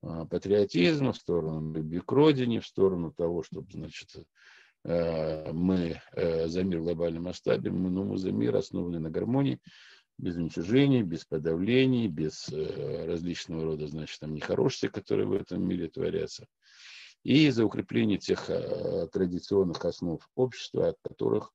э, 0.02 0.24
патриотизма, 0.30 1.12
в 1.12 1.16
сторону 1.16 1.72
любви 1.72 2.00
к 2.00 2.12
родине, 2.12 2.60
в 2.60 2.66
сторону 2.66 3.12
того, 3.12 3.42
чтобы, 3.42 3.68
значит, 3.72 4.10
э, 4.84 5.52
мы 5.52 6.00
за 6.14 6.62
мир 6.62 6.80
в 6.80 6.84
глобальном 6.84 7.24
масштабе, 7.24 7.70
мы, 7.70 7.90
ну, 7.90 8.04
мы 8.04 8.18
за 8.18 8.32
мир, 8.32 8.56
основанный 8.56 9.00
на 9.00 9.10
гармонии, 9.10 9.60
без 10.18 10.36
уничижения, 10.36 11.02
без 11.02 11.26
подавлений, 11.26 12.08
без 12.08 12.48
различного 12.48 13.64
рода, 13.64 13.86
значит, 13.86 14.18
там 14.18 14.34
нехорошести, 14.34 14.88
которые 14.88 15.26
в 15.26 15.34
этом 15.34 15.62
мире 15.66 15.88
творятся, 15.88 16.46
и 17.22 17.50
за 17.50 17.66
укрепление 17.66 18.16
тех 18.16 18.46
традиционных 19.12 19.84
основ 19.84 20.26
общества, 20.34 20.88
от 20.88 20.96
которых 21.02 21.52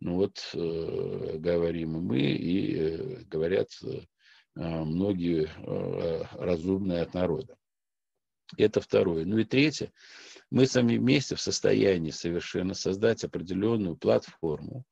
ну 0.00 0.16
вот 0.16 0.38
э, 0.54 1.38
говорим 1.38 1.92
мы, 1.92 2.20
и 2.20 2.76
э, 2.76 3.16
говорят 3.24 3.68
э, 3.82 4.00
многие 4.56 5.48
э, 5.48 6.24
разумные 6.38 7.02
от 7.02 7.14
народа. 7.14 7.56
Это 8.56 8.80
второе. 8.80 9.24
Ну 9.24 9.38
и 9.38 9.44
третье. 9.44 9.92
Мы 10.50 10.66
сами 10.66 10.96
вместе 10.96 11.34
в 11.34 11.40
состоянии 11.40 12.10
совершенно 12.10 12.74
создать 12.74 13.24
определенную 13.24 13.96
платформу, 13.96 14.84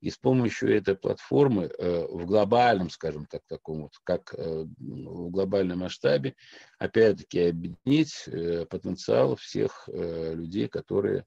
и 0.00 0.10
с 0.10 0.16
помощью 0.16 0.74
этой 0.76 0.96
платформы 0.96 1.64
э, 1.64 2.06
в 2.06 2.24
глобальном, 2.24 2.88
скажем 2.90 3.26
так, 3.26 3.42
таком 3.48 3.82
вот, 3.82 3.92
как 4.04 4.32
э, 4.34 4.64
в 4.78 5.30
глобальном 5.30 5.80
масштабе, 5.80 6.36
опять-таки 6.78 7.40
объединить 7.40 8.24
э, 8.26 8.64
потенциал 8.66 9.34
всех 9.36 9.88
э, 9.88 10.34
людей, 10.34 10.68
которые, 10.68 11.24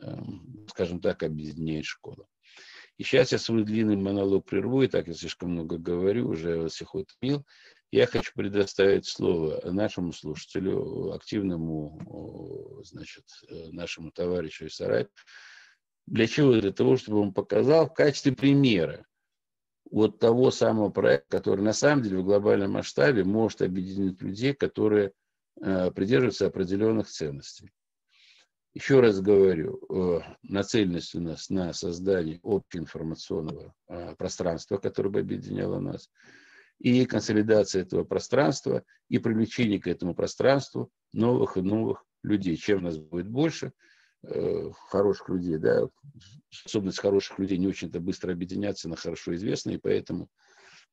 э, 0.00 0.16
скажем 0.68 1.00
так, 1.00 1.24
объединяет 1.24 1.86
школа. 1.86 2.26
И 2.98 3.04
сейчас 3.04 3.32
я 3.32 3.38
свой 3.38 3.64
длинный 3.64 3.96
монолог 3.96 4.44
прерву, 4.44 4.82
и 4.82 4.88
так 4.88 5.06
я 5.06 5.14
слишком 5.14 5.52
много 5.52 5.78
говорю, 5.78 6.28
уже 6.28 6.58
вас 6.58 6.72
всех 6.72 6.94
утомил. 6.94 7.46
Я 7.90 8.06
хочу 8.06 8.32
предоставить 8.34 9.06
слово 9.06 9.60
нашему 9.70 10.12
слушателю, 10.12 11.12
активному, 11.12 12.82
значит, 12.84 13.24
нашему 13.70 14.10
товарищу 14.10 14.66
и 14.66 14.68
соратнику. 14.68 15.14
Для 16.06 16.26
чего? 16.26 16.54
Для 16.54 16.72
того, 16.72 16.96
чтобы 16.96 17.20
он 17.20 17.32
показал 17.32 17.86
в 17.86 17.94
качестве 17.94 18.32
примера 18.32 19.06
вот 19.90 20.18
того 20.18 20.50
самого 20.50 20.90
проекта, 20.90 21.38
который 21.38 21.62
на 21.62 21.72
самом 21.72 22.02
деле 22.02 22.18
в 22.18 22.24
глобальном 22.24 22.72
масштабе 22.72 23.24
может 23.24 23.62
объединить 23.62 24.20
людей, 24.20 24.54
которые 24.54 25.12
э, 25.60 25.90
придерживаются 25.92 26.46
определенных 26.46 27.08
ценностей. 27.08 27.70
Еще 28.74 29.00
раз 29.00 29.20
говорю, 29.20 29.80
э, 29.88 30.20
нацеленность 30.42 31.14
у 31.14 31.20
нас 31.20 31.48
на 31.48 31.72
создание 31.72 32.38
общеинформационного 32.42 33.74
э, 33.88 34.14
пространства, 34.16 34.76
которое 34.76 35.10
бы 35.10 35.20
объединяло 35.20 35.80
нас, 35.80 36.10
и 36.78 37.04
консолидация 37.06 37.82
этого 37.82 38.04
пространства, 38.04 38.84
и 39.08 39.18
привлечение 39.18 39.80
к 39.80 39.88
этому 39.88 40.14
пространству 40.14 40.90
новых 41.12 41.56
и 41.56 41.62
новых 41.62 42.04
людей. 42.22 42.56
Чем 42.56 42.84
нас 42.84 42.98
будет 42.98 43.28
больше, 43.28 43.72
э, 44.22 44.70
хороших 44.90 45.30
людей, 45.30 45.56
да, 45.56 45.88
способность 46.50 47.00
хороших 47.00 47.38
людей 47.38 47.58
не 47.58 47.66
очень-то 47.66 48.00
быстро 48.00 48.32
объединяться 48.32 48.88
на 48.88 48.96
хорошо 48.96 49.34
известные, 49.34 49.76
и 49.76 49.80
поэтому 49.80 50.28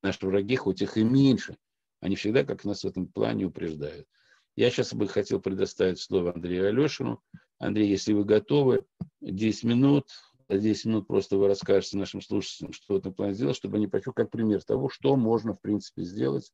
наши 0.01 0.25
враги, 0.25 0.55
хоть 0.55 0.81
их 0.81 0.97
и 0.97 1.03
меньше, 1.03 1.57
они 1.99 2.15
всегда 2.15 2.43
как 2.45 2.63
нас 2.63 2.83
в 2.83 2.87
этом 2.87 3.07
плане 3.07 3.45
упреждают. 3.45 4.07
Я 4.55 4.71
сейчас 4.71 4.93
бы 4.93 5.07
хотел 5.07 5.41
предоставить 5.41 5.99
слово 5.99 6.33
Андрею 6.33 6.69
Алешину, 6.69 7.21
Андрей, 7.57 7.89
если 7.89 8.13
вы 8.13 8.25
готовы, 8.25 8.85
10 9.21 9.63
минут, 9.63 10.09
10 10.49 10.85
минут 10.85 11.07
просто 11.07 11.37
вы 11.37 11.47
расскажете 11.47 11.97
нашим 11.97 12.21
слушателям, 12.21 12.73
что 12.73 12.93
в 12.93 12.97
этом 12.97 13.13
плане 13.13 13.33
сделать, 13.33 13.55
чтобы 13.55 13.77
они 13.77 13.87
почувствовали 13.87 14.25
как 14.25 14.31
пример 14.31 14.63
того, 14.63 14.89
что 14.89 15.15
можно, 15.15 15.53
в 15.53 15.61
принципе, 15.61 16.03
сделать 16.03 16.53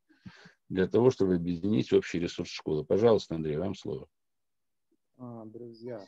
для 0.70 0.88
того, 0.88 1.12
чтобы 1.12 1.36
объединить 1.36 1.92
общий 1.92 2.20
ресурс 2.20 2.50
школы. 2.50 2.86
Пожалуйста, 2.86 3.36
Андрей, 3.36 3.58
вам 3.58 3.76
слово. 3.76 4.08
А, 5.18 5.46
друзья, 5.46 6.06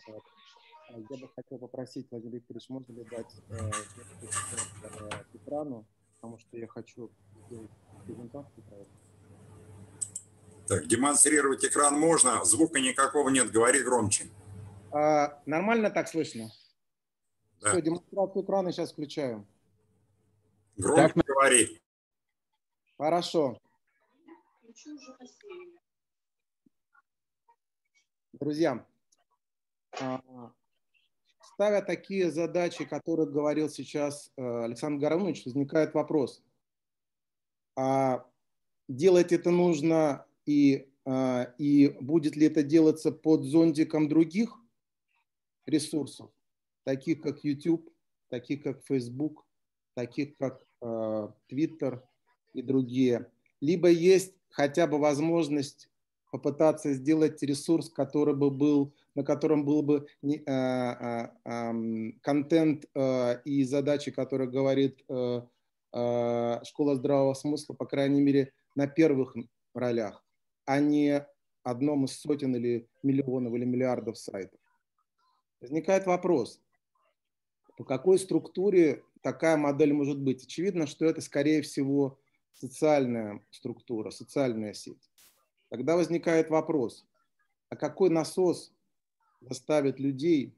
я 0.89 1.17
бы 1.17 1.29
хотел 1.35 1.59
попросить, 1.59 2.07
Владимир 2.11 2.35
Викторович, 2.35 2.69
можно 2.69 2.93
ли 2.93 3.03
дать 3.03 3.33
э, 3.49 3.71
э, 4.83 5.09
экрану, 5.33 5.85
потому 6.15 6.37
что 6.37 6.57
я 6.57 6.67
хочу 6.67 7.11
сделать 7.45 7.71
презентацию. 8.05 8.63
Так, 10.67 10.87
демонстрировать 10.87 11.65
экран 11.65 11.99
можно, 11.99 12.43
звука 12.45 12.79
никакого 12.79 13.29
нет, 13.29 13.51
говори 13.51 13.83
громче. 13.83 14.29
А, 14.93 15.41
нормально 15.47 15.89
так 15.89 16.07
слышно? 16.07 16.51
Да. 17.61 17.71
Все, 17.71 17.81
демонстрацию 17.81 18.43
экрана 18.43 18.71
сейчас 18.71 18.91
включаю. 18.91 19.47
Громко 20.77 21.13
так, 21.15 21.25
говори. 21.25 21.81
Хорошо. 22.97 23.57
Друзья, 28.33 28.85
а, 29.99 30.21
ставя 31.41 31.81
такие 31.81 32.29
задачи, 32.29 32.83
о 32.83 32.87
которых 32.87 33.31
говорил 33.31 33.69
сейчас 33.69 34.31
э, 34.37 34.63
Александр 34.63 35.01
Горовнович, 35.01 35.45
возникает 35.45 35.93
вопрос. 35.93 36.43
А 37.75 38.27
делать 38.87 39.31
это 39.31 39.49
нужно 39.49 40.25
и, 40.45 40.87
а, 41.05 41.53
и 41.57 41.89
будет 41.99 42.35
ли 42.35 42.45
это 42.45 42.61
делаться 42.61 43.11
под 43.11 43.43
зонтиком 43.43 44.07
других 44.07 44.59
ресурсов, 45.65 46.31
таких 46.83 47.21
как 47.21 47.43
YouTube, 47.43 47.89
таких 48.29 48.63
как 48.63 48.83
Facebook, 48.85 49.45
таких 49.95 50.37
как 50.37 50.65
э, 50.81 51.27
Twitter 51.51 52.01
и 52.53 52.61
другие. 52.61 53.31
Либо 53.61 53.89
есть 53.89 54.35
хотя 54.49 54.87
бы 54.87 54.97
возможность 54.97 55.89
попытаться 56.31 56.93
сделать 56.93 57.41
ресурс, 57.43 57.89
который 57.89 58.35
бы 58.35 58.49
был, 58.49 58.93
на 59.15 59.23
котором 59.23 59.65
был 59.65 59.83
бы 59.83 60.07
э, 60.23 60.27
э, 60.27 61.29
э, 61.45 62.11
контент 62.21 62.85
э, 62.95 63.41
и 63.45 63.63
задачи, 63.63 64.11
которые 64.11 64.49
говорит 64.49 65.03
э, 65.07 65.41
э, 65.93 66.59
школа 66.63 66.95
здравого 66.95 67.33
смысла, 67.35 67.73
по 67.75 67.85
крайней 67.85 68.21
мере, 68.21 68.51
на 68.75 68.87
первых 68.87 69.35
ролях 69.75 70.23
а 70.65 70.79
не 70.79 71.25
одном 71.63 72.05
из 72.05 72.19
сотен 72.19 72.55
или 72.55 72.87
миллионов 73.03 73.53
или 73.53 73.65
миллиардов 73.65 74.17
сайтов. 74.17 74.59
Возникает 75.63 76.05
вопрос, 76.07 76.59
по 77.77 77.85
какой 77.85 78.19
структуре 78.19 79.01
такая 79.21 79.55
модель 79.55 79.93
может 79.93 80.19
быть? 80.19 80.43
Очевидно, 80.43 80.87
что 80.87 81.05
это, 81.05 81.21
скорее 81.21 81.61
всего, 81.61 82.19
социальная 82.51 83.41
структура, 83.49 84.09
социальная 84.11 84.73
сеть. 84.73 85.09
Тогда 85.69 85.95
возникает 85.95 86.49
вопрос, 86.49 87.07
а 87.69 87.77
какой 87.77 88.09
насос 88.09 88.73
заставит 89.39 90.01
людей 90.01 90.53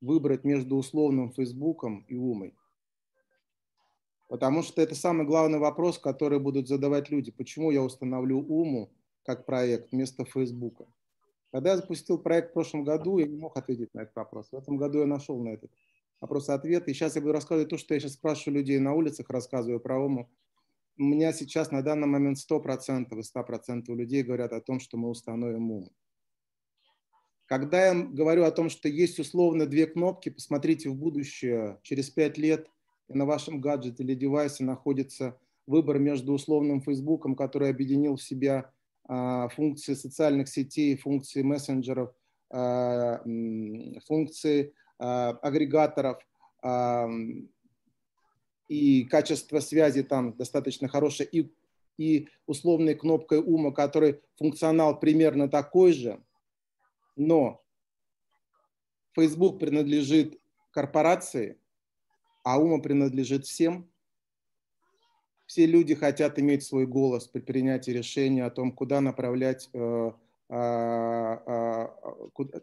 выбрать 0.00 0.42
между 0.42 0.74
условным 0.74 1.32
Фейсбуком 1.32 2.04
и 2.08 2.16
Умой? 2.16 2.52
Потому 4.26 4.64
что 4.64 4.82
это 4.82 4.96
самый 4.96 5.26
главный 5.26 5.60
вопрос, 5.60 5.96
который 5.96 6.40
будут 6.40 6.66
задавать 6.66 7.08
люди. 7.08 7.30
Почему 7.30 7.70
я 7.70 7.84
установлю 7.84 8.38
Уму, 8.38 8.90
как 9.22 9.46
проект 9.46 9.92
вместо 9.92 10.24
Фейсбука. 10.24 10.88
Когда 11.52 11.70
я 11.70 11.76
запустил 11.76 12.18
проект 12.18 12.50
в 12.50 12.52
прошлом 12.52 12.84
году, 12.84 13.18
я 13.18 13.26
не 13.26 13.36
мог 13.36 13.56
ответить 13.56 13.92
на 13.94 14.02
этот 14.02 14.14
вопрос. 14.14 14.48
В 14.50 14.56
этом 14.56 14.76
году 14.76 15.00
я 15.00 15.06
нашел 15.06 15.42
на 15.42 15.50
этот 15.50 15.70
вопрос 16.20 16.48
ответ. 16.48 16.86
И 16.88 16.94
сейчас 16.94 17.16
я 17.16 17.22
буду 17.22 17.32
рассказывать 17.32 17.70
то, 17.70 17.78
что 17.78 17.94
я 17.94 18.00
сейчас 18.00 18.12
спрашиваю 18.12 18.58
людей 18.58 18.78
на 18.78 18.94
улицах, 18.94 19.30
рассказываю 19.30 19.80
про 19.80 19.98
ОМУ. 19.98 20.30
У 20.98 21.02
меня 21.02 21.32
сейчас 21.32 21.70
на 21.70 21.82
данный 21.82 22.06
момент 22.06 22.38
100% 22.38 23.08
и 23.10 23.22
100% 23.22 23.94
людей 23.94 24.22
говорят 24.22 24.52
о 24.52 24.60
том, 24.60 24.80
что 24.80 24.96
мы 24.96 25.08
установим 25.08 25.70
ум. 25.70 25.90
Когда 27.46 27.86
я 27.86 27.94
говорю 27.94 28.44
о 28.44 28.52
том, 28.52 28.68
что 28.68 28.88
есть 28.88 29.18
условно 29.18 29.66
две 29.66 29.86
кнопки, 29.86 30.28
посмотрите 30.28 30.88
в 30.88 30.94
будущее, 30.94 31.80
через 31.82 32.10
5 32.10 32.38
лет 32.38 32.70
на 33.08 33.24
вашем 33.24 33.60
гаджете 33.60 34.04
или 34.04 34.14
девайсе 34.14 34.62
находится 34.62 35.36
выбор 35.66 35.98
между 35.98 36.32
условным 36.32 36.80
Фейсбуком, 36.80 37.34
который 37.34 37.70
объединил 37.70 38.16
в 38.16 38.22
себя 38.22 38.72
функции 39.10 39.94
социальных 39.94 40.48
сетей, 40.48 40.96
функции 40.96 41.42
мессенджеров, 41.42 42.14
а, 42.50 43.22
функции 44.06 44.74
а, 44.98 45.30
агрегаторов 45.42 46.18
и 48.68 49.04
качество 49.04 49.58
связи 49.60 50.02
там 50.02 50.36
достаточно 50.36 50.86
хорошее, 50.86 51.28
и, 51.32 51.52
и 51.96 52.28
условной 52.46 52.94
кнопкой 52.94 53.40
ума, 53.40 53.72
который 53.72 54.20
функционал 54.36 55.00
примерно 55.00 55.48
такой 55.48 55.92
же, 55.92 56.22
но 57.16 57.64
Facebook 59.14 59.58
принадлежит 59.58 60.40
корпорации, 60.70 61.58
а 62.44 62.60
ума 62.60 62.78
принадлежит 62.78 63.46
всем, 63.46 63.89
все 65.50 65.66
люди 65.66 65.96
хотят 65.96 66.38
иметь 66.38 66.62
свой 66.62 66.86
голос 66.86 67.26
при 67.26 67.40
принятии 67.40 67.90
решения 67.90 68.44
о 68.44 68.50
том, 68.50 68.70
куда 68.70 69.00
направлять, 69.00 69.68
э, 69.72 70.12
а, 70.48 71.42
а, 71.44 71.90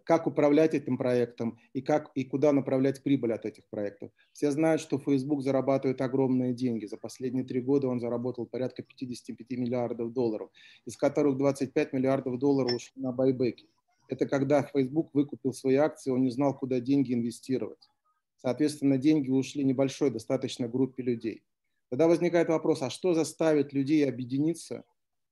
как 0.06 0.26
управлять 0.26 0.74
этим 0.74 0.98
проектом 0.98 1.60
и, 1.74 1.82
как, 1.82 2.12
и 2.16 2.24
куда 2.24 2.54
направлять 2.54 3.04
прибыль 3.04 3.34
от 3.34 3.46
этих 3.46 3.66
проектов. 3.66 4.10
Все 4.32 4.52
знают, 4.52 4.80
что 4.80 5.00
Facebook 5.00 5.42
зарабатывает 5.42 6.00
огромные 6.00 6.54
деньги. 6.54 6.86
За 6.86 6.96
последние 6.96 7.44
три 7.44 7.60
года 7.60 7.90
он 7.90 8.00
заработал 8.00 8.46
порядка 8.46 8.84
55 8.84 9.58
миллиардов 9.58 10.14
долларов, 10.14 10.50
из 10.86 10.96
которых 10.96 11.36
25 11.36 11.92
миллиардов 11.92 12.40
долларов 12.40 12.72
ушли 12.72 13.02
на 13.02 13.12
байбеки. 13.12 13.68
Это 14.08 14.26
когда 14.26 14.64
Facebook 14.64 15.10
выкупил 15.14 15.52
свои 15.52 15.76
акции, 15.76 16.12
он 16.12 16.24
не 16.24 16.32
знал, 16.32 16.58
куда 16.58 16.80
деньги 16.80 17.14
инвестировать. 17.14 17.90
Соответственно, 18.38 18.98
деньги 18.98 19.30
ушли 19.30 19.66
небольшой 19.66 20.10
достаточно 20.10 20.70
группе 20.70 21.04
людей. 21.04 21.44
Тогда 21.90 22.08
возникает 22.08 22.50
вопрос, 22.50 22.82
а 22.82 22.90
что 22.90 23.14
заставит 23.14 23.72
людей 23.74 24.08
объединиться 24.08 24.84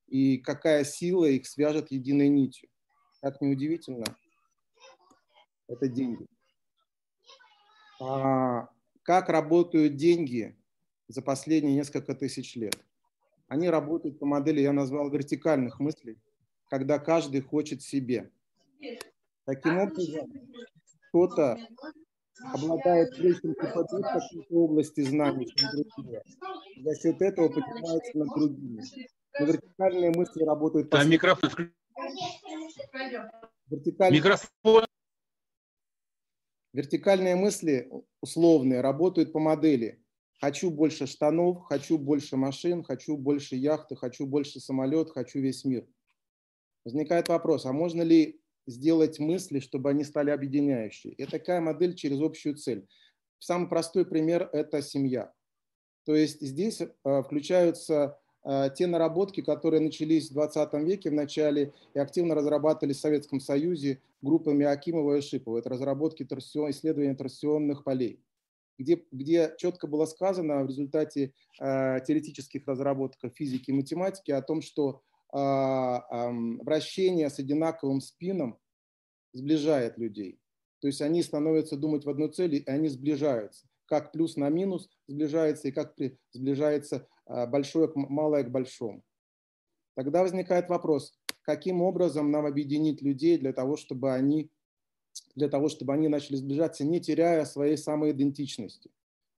и 0.08 0.38
какая 0.38 0.84
сила 0.84 1.26
их 1.26 1.48
свяжет 1.48 1.91
единой 1.91 2.30
нитью? 2.30 2.70
Как 3.22 3.41
неудивительно, 3.41 4.06
это 5.68 5.88
деньги. 5.88 6.26
А 8.00 8.70
как 9.04 9.30
работают 9.30 9.96
деньги 9.96 10.56
за 11.08 11.22
последние 11.22 11.76
несколько 11.76 12.15
тысяч 12.15 12.56
лет? 12.56 12.78
Они 13.48 13.70
работают 13.70 14.20
по 14.20 14.26
модели, 14.26 14.62
я 14.62 14.74
назвал 14.74 15.10
вертикальных 15.10 15.80
мыслей, 15.80 16.18
когда 16.70 17.00
каждый 17.00 17.41
хочет 17.41 17.82
себе. 17.82 18.32
Таким 19.46 19.78
образом, 19.78 20.32
кто-то 21.10 21.58
обладает 22.54 23.10
большим 23.17 23.54
капацитетом 23.56 24.02
в 24.02 24.04
какой-то 24.04 24.56
области 24.56 25.02
знаний, 25.02 25.48
чем 25.56 25.69
другие. 25.71 26.24
За 26.84 26.95
счет 26.95 27.21
этого 27.21 27.50
поднимается 27.50 28.17
над 28.17 28.28
другими. 28.36 28.82
Но 29.39 29.45
вертикальные 29.45 30.12
мысли 30.12 30.43
работают... 30.43 30.89
Там 30.89 31.10
микрофон. 31.10 31.50
Вертикальные... 33.69 34.19
Микрофон. 34.19 34.86
Вертикальные 36.74 37.36
мысли 37.36 37.89
условные 38.21 38.82
работают 38.82 39.32
по 39.32 39.39
модели. 39.39 40.02
Хочу 40.41 40.69
больше 40.69 41.08
штанов, 41.08 41.63
хочу 41.63 41.98
больше 41.98 42.36
машин, 42.36 42.84
хочу 42.84 43.15
больше 43.15 43.56
яхты, 43.56 43.95
хочу 43.95 44.26
больше 44.26 44.60
самолет, 44.60 45.10
хочу 45.10 45.39
весь 45.39 45.63
мир. 45.63 45.88
Возникает 46.84 47.30
вопрос, 47.30 47.65
а 47.65 47.71
можно 47.71 48.02
ли 48.02 48.41
сделать 48.67 49.19
мысли, 49.19 49.60
чтобы 49.60 49.89
они 49.89 50.04
стали 50.04 50.30
объединяющие. 50.32 51.13
И 51.13 51.25
такая 51.25 51.62
модель 51.62 51.95
через 51.95 52.19
общую 52.21 52.56
цель. 52.56 52.88
Самый 53.39 53.69
простой 53.69 54.06
пример– 54.06 54.49
это 54.54 54.82
семья. 54.82 55.32
То 56.06 56.15
есть 56.15 56.41
здесь 56.41 56.82
э, 56.82 57.23
включаются 57.23 58.19
э, 58.43 58.69
те 58.75 58.88
наработки, 58.88 59.41
которые 59.41 59.82
начались 59.82 60.30
в 60.30 60.34
20 60.34 60.73
веке 60.86 61.10
в 61.10 61.13
начале 61.13 61.73
и 61.93 61.99
активно 61.99 62.36
разрабатывались 62.36 62.97
в 62.97 63.01
Советском 63.01 63.39
Союзе 63.39 64.01
группами 64.21 64.65
Акимова 64.65 65.17
и 65.17 65.21
Шипова. 65.21 65.60
Это 65.60 65.69
разработки 65.69 66.23
торсион, 66.23 66.71
исследования 66.71 67.15
торсионных 67.15 67.84
полей, 67.84 68.19
где, 68.78 69.04
где 69.12 69.54
четко 69.58 69.88
было 69.88 70.06
сказано 70.06 70.63
в 70.63 70.67
результате 70.67 71.34
э, 71.60 71.99
теоретических 72.06 72.67
разработок 72.67 73.34
физики 73.34 73.71
и 73.71 73.73
математики 73.73 74.32
о 74.32 74.41
том, 74.41 74.62
что 74.62 75.01
вращение 75.36 77.30
с 77.30 77.39
одинаковым 77.39 78.00
спином 78.00 78.58
сближает 79.34 79.98
людей. 79.98 80.39
То 80.80 80.88
есть 80.88 81.02
они 81.02 81.24
становятся 81.24 81.78
думать 81.78 82.06
в 82.06 82.10
одной 82.10 82.32
цели, 82.32 82.58
и 82.58 82.69
они 82.69 82.88
сближаются. 82.88 83.67
Как 83.86 84.12
плюс 84.12 84.38
на 84.38 84.50
минус 84.50 84.89
сближается, 85.08 85.67
и 85.67 85.71
как 85.71 85.95
сближается 86.32 87.08
а, 87.26 87.45
большое, 87.48 87.91
малое 87.95 88.43
к 88.43 88.52
большому. 88.52 89.04
Тогда 89.95 90.21
возникает 90.21 90.69
вопрос, 90.69 91.17
каким 91.41 91.82
образом 91.82 92.32
нам 92.32 92.45
объединить 92.45 93.02
людей 93.02 93.38
для 93.38 93.54
того, 93.54 93.78
чтобы 93.78 94.13
они, 94.13 94.52
для 95.36 95.50
того, 95.50 95.69
чтобы 95.69 95.93
они 95.93 96.08
начали 96.08 96.36
сближаться, 96.36 96.86
не 96.86 97.00
теряя 97.02 97.45
своей 97.45 97.78
самоидентичности. 97.78 98.91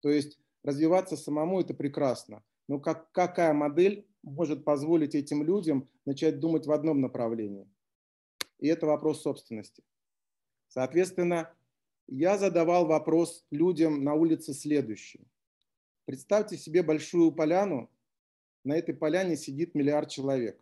То 0.01 0.10
есть 0.10 0.39
развиваться 0.63 1.15
самому– 1.15 1.60
это 1.62 1.73
прекрасно. 1.73 2.43
Но 2.67 2.79
как, 2.79 3.12
какая 3.12 3.53
модель 3.53 4.08
может 4.25 4.65
позволить 4.65 5.15
этим 5.15 5.43
людям 5.43 5.88
начать 6.05 6.39
думать 6.39 6.65
в 6.65 6.71
одном 6.71 6.99
направлении. 6.99 7.67
И 8.59 8.67
это 8.67 8.85
вопрос 8.88 9.21
собственности. 9.21 9.83
Соответственно, 10.67 11.53
я 12.07 12.38
задавал 12.38 12.85
вопрос 12.88 13.45
людям 13.51 14.03
на 14.03 14.13
улице 14.13 14.53
следующий. 14.53 15.27
Представьте 16.05 16.57
себе 16.57 16.83
большую 16.83 17.31
поляну, 17.31 17.89
на 18.63 18.75
этой 18.75 18.95
поляне 18.95 19.38
сидит 19.38 19.75
миллиард 19.75 20.09
человек. 20.09 20.59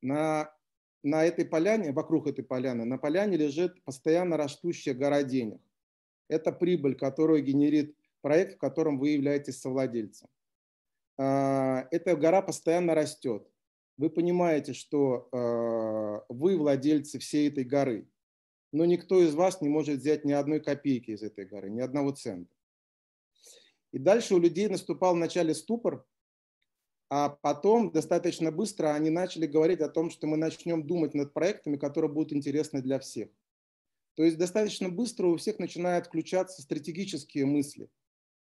На, 0.00 0.54
на 1.02 1.24
этой 1.24 1.44
поляне, 1.44 1.92
вокруг 1.92 2.28
этой 2.28 2.44
поляны, 2.44 2.84
на 2.84 2.98
поляне 2.98 3.36
лежит 3.36 3.82
постоянно 3.82 4.36
растущая 4.36 4.94
гора 4.94 5.24
денег. 5.24 5.60
Это 6.28 6.52
прибыль, 6.52 6.94
которую 6.94 7.42
генерит 7.42 7.96
проект, 8.22 8.54
в 8.54 8.58
котором 8.58 8.98
вы 8.98 9.10
являетесь 9.10 9.60
совладельцем. 9.60 10.28
А, 11.18 11.86
эта 11.90 12.16
гора 12.16 12.42
постоянно 12.42 12.94
растет. 12.94 13.48
Вы 13.96 14.10
понимаете, 14.10 14.72
что 14.72 15.28
а, 15.32 16.24
вы 16.28 16.56
владельцы 16.56 17.18
всей 17.18 17.48
этой 17.48 17.64
горы, 17.64 18.08
но 18.72 18.84
никто 18.84 19.20
из 19.20 19.34
вас 19.34 19.60
не 19.60 19.68
может 19.68 20.00
взять 20.00 20.24
ни 20.24 20.32
одной 20.32 20.60
копейки 20.60 21.12
из 21.12 21.22
этой 21.22 21.44
горы, 21.44 21.70
ни 21.70 21.80
одного 21.80 22.10
цента. 22.10 22.52
И 23.92 23.98
дальше 23.98 24.34
у 24.34 24.40
людей 24.40 24.68
наступал 24.68 25.14
вначале 25.14 25.54
ступор, 25.54 26.04
а 27.08 27.28
потом 27.28 27.92
достаточно 27.92 28.50
быстро 28.50 28.92
они 28.92 29.10
начали 29.10 29.46
говорить 29.46 29.80
о 29.80 29.88
том, 29.88 30.10
что 30.10 30.26
мы 30.26 30.36
начнем 30.36 30.84
думать 30.84 31.14
над 31.14 31.32
проектами, 31.32 31.76
которые 31.76 32.10
будут 32.10 32.32
интересны 32.32 32.82
для 32.82 32.98
всех. 32.98 33.28
То 34.16 34.24
есть 34.24 34.38
достаточно 34.38 34.88
быстро 34.88 35.28
у 35.28 35.36
всех 35.36 35.60
начинают 35.60 36.06
включаться 36.06 36.62
стратегические 36.62 37.46
мысли, 37.46 37.88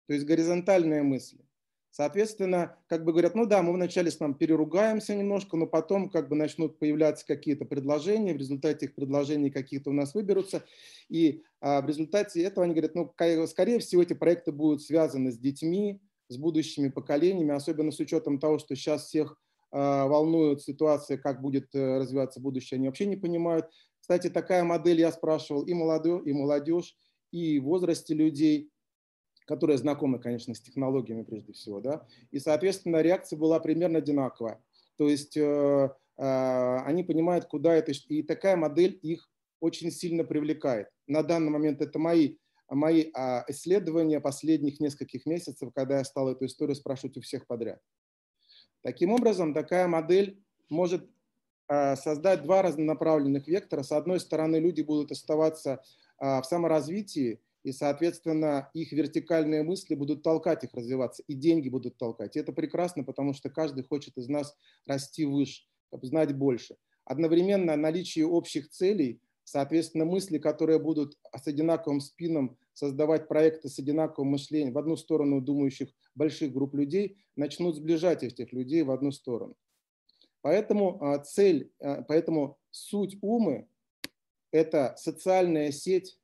то 0.07 0.13
есть 0.13 0.25
горизонтальные 0.25 1.03
мысли. 1.03 1.45
Соответственно, 1.91 2.77
как 2.88 3.04
бы 3.04 3.12
говорят, 3.12 3.36
ну 3.36 3.45
да, 3.45 3.62
мы 3.62 3.73
вначале 3.73 4.12
с 4.12 4.19
нами 4.21 4.32
переругаемся 4.32 5.13
немножко, 5.13 5.58
но 5.58 5.67
потом 5.67 6.10
как 6.10 6.30
бы 6.30 6.38
начнут 6.38 6.80
появляться 6.80 7.27
какие-то 7.27 7.65
предложения, 7.65 8.34
в 8.34 8.38
результате 8.38 8.86
этих 8.86 8.95
предложений 8.95 9.51
какие-то 9.51 9.89
у 9.89 9.93
нас 9.93 10.13
выберутся, 10.13 10.63
и 11.10 11.43
а, 11.60 11.82
в 11.82 11.88
результате 11.88 12.43
этого 12.43 12.63
они 12.63 12.73
говорят, 12.73 12.95
ну, 12.95 13.13
скорее 13.45 13.80
всего, 13.80 14.01
эти 14.01 14.13
проекты 14.13 14.54
будут 14.54 14.82
связаны 14.82 15.34
с 15.34 15.38
детьми, 15.38 16.01
с 16.30 16.38
будущими 16.38 16.88
поколениями, 16.88 17.54
особенно 17.54 17.91
с 17.91 17.99
учетом 17.99 18.39
того, 18.39 18.58
что 18.58 18.73
сейчас 18.73 19.08
всех 19.08 19.38
а, 19.71 20.08
волнует 20.08 20.62
ситуация, 20.62 21.17
как 21.17 21.41
будет 21.41 21.75
э, 21.75 21.97
развиваться 21.97 22.39
будущее, 22.39 22.77
они 22.77 22.88
вообще 22.88 23.06
не 23.06 23.17
понимают. 23.17 23.65
Кстати, 23.99 24.30
такая 24.30 24.63
модель 24.63 25.01
я 25.01 25.12
спрашивал 25.12 25.63
и 25.63 25.73
молодежь, 25.73 26.21
и 26.23 26.32
молодежь, 26.32 26.95
и 27.32 27.60
возрасте 27.60 28.13
людей– 28.13 28.69
которые 29.52 29.78
знакомы, 29.78 30.18
конечно, 30.18 30.54
с 30.54 30.62
технологиями 30.62 31.24
прежде 31.24 31.52
всего, 31.52 31.82
да, 31.82 32.08
и, 32.32 32.40
соответственно, 32.40 33.02
реакция 33.02 33.38
была 33.38 33.60
примерно 33.60 33.98
одинаковая. 33.98 34.64
То 34.98 35.10
есть 35.10 35.36
э, 35.36 35.90
э, 36.18 36.78
они 36.86 37.04
понимают, 37.04 37.48
куда 37.48 37.74
это, 37.74 37.92
и 38.08 38.24
такая 38.24 38.56
модель 38.56 38.98
их 39.02 39.30
очень 39.60 39.92
сильно 39.92 40.24
привлекает. 40.24 40.88
На 41.06 41.22
данный 41.22 41.50
момент 41.50 41.82
это 41.82 42.00
мои, 42.00 42.38
мои 42.70 43.12
э, 43.14 43.44
исследования 43.50 44.22
последних 44.22 44.80
нескольких 44.80 45.26
месяцев, 45.26 45.70
когда 45.76 45.98
я 45.98 46.06
стал 46.06 46.30
эту 46.30 46.46
историю 46.46 46.78
спрашивать 46.78 47.18
у 47.18 47.22
всех 47.22 47.46
подряд. 47.46 47.82
Таким 48.84 49.12
образом, 49.12 49.54
такая 49.54 49.86
модель 49.90 50.42
может 50.70 51.10
э, 51.68 51.98
создать 51.98 52.44
два 52.44 52.62
разнонаправленных 52.62 53.50
вектора. 53.50 53.84
С 53.84 53.92
одной 53.92 54.22
стороны, 54.22 54.56
люди 54.56 54.82
будут 54.82 55.12
оставаться 55.12 55.84
э, 56.22 56.40
в 56.40 56.44
саморазвитии, 56.46 57.42
и, 57.63 57.71
соответственно, 57.71 58.69
их 58.74 58.91
вертикальные 58.91 59.63
мысли 59.63 59.95
будут 59.95 60.24
толкать 60.24 60.63
их 60.63 60.74
развиваться, 60.74 61.24
и 61.28 61.34
деньги 61.34 61.69
будут 61.69 61.97
толкать. 61.97 62.36
И 62.36 62.39
это 62.39 62.54
прекрасно, 62.54 63.04
потому 63.04 63.34
что 63.34 63.50
каждый 63.50 63.84
хочет 63.84 64.17
из 64.17 64.28
нас 64.28 64.56
расти 64.86 65.26
выше, 65.26 65.63
знать 66.02 66.36
больше. 66.36 66.78
Одновременно 67.06 67.76
наличие 67.76 68.26
общих 68.26 68.69
целей, 68.69 69.21
соответственно, 69.43 70.06
мысли, 70.06 70.38
которые 70.38 70.80
будут 70.80 71.17
с 71.36 71.47
одинаковым 71.47 72.00
спином 72.00 72.58
создавать 72.74 73.28
проекты 73.28 73.69
с 73.69 73.78
одинаковым 73.80 74.32
мышлением 74.32 74.74
в 74.74 74.78
одну 74.78 74.95
сторону 74.95 75.41
думающих 75.41 75.89
больших 76.15 76.54
групп 76.54 76.74
людей, 76.74 77.17
начнут 77.36 77.76
сближать 77.76 78.24
этих 78.24 78.54
людей 78.54 78.84
в 78.84 78.91
одну 78.91 79.12
сторону. 79.12 79.56
Поэтому 80.41 81.04
а, 81.04 81.19
цель, 81.19 81.71
а, 81.80 82.02
поэтому 82.04 82.58
суть 82.71 83.17
умы– 83.21 83.67
это 84.52 84.95
социальная 84.97 85.71
сеть, 85.71 86.17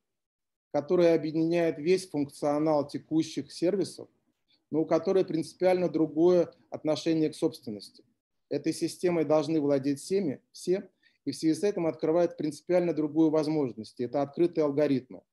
которая 0.78 1.16
объединяет 1.16 1.80
весь 1.80 2.08
функционал 2.08 2.88
текущих 2.88 3.52
сервисов, 3.52 4.08
но 4.70 4.82
у 4.82 4.86
которой 4.86 5.26
принципиально 5.26 5.90
другое 5.90 6.54
отношение 6.70 7.32
к 7.32 7.36
собственности. 7.36 8.04
Этой 8.50 8.74
системой 8.74 9.26
должны 9.26 9.60
владеть 9.60 10.00
всеми, 10.00 10.40
все, 10.52 10.88
и 11.26 11.32
в 11.32 11.36
связи 11.36 11.56
с 11.60 11.63
этим 11.63 11.88
открывает 11.88 12.38
принципиально 12.38 12.94
другую 12.94 13.32
возможность. 13.32 14.00
Это 14.00 14.22
открытые 14.22 14.66
алгоритмы. 14.66 15.24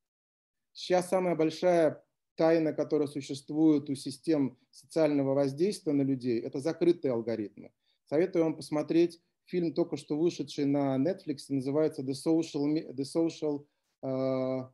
Сейчас 0.73 1.11
самая 1.11 1.37
большая 1.37 2.03
тайна, 2.37 2.73
которая 2.73 3.07
существует 3.07 3.91
у 3.91 3.95
систем 3.95 4.57
социального 4.71 5.35
воздействия 5.35 5.93
на 5.93 6.05
людей, 6.05 6.41
это 6.41 6.59
закрытые 6.59 7.13
алгоритмы. 7.13 7.71
Советую 8.07 8.45
вам 8.45 8.57
посмотреть 8.57 9.21
фильм, 9.45 9.75
только 9.75 9.99
что 9.99 10.17
вышедший 10.17 10.65
на 10.65 10.97
Netflix, 10.97 11.41
называется 11.51 12.01
The 12.01 12.15
Social, 12.15 12.95
The 12.95 13.05
Social 13.05 13.67
uh, 14.03 14.71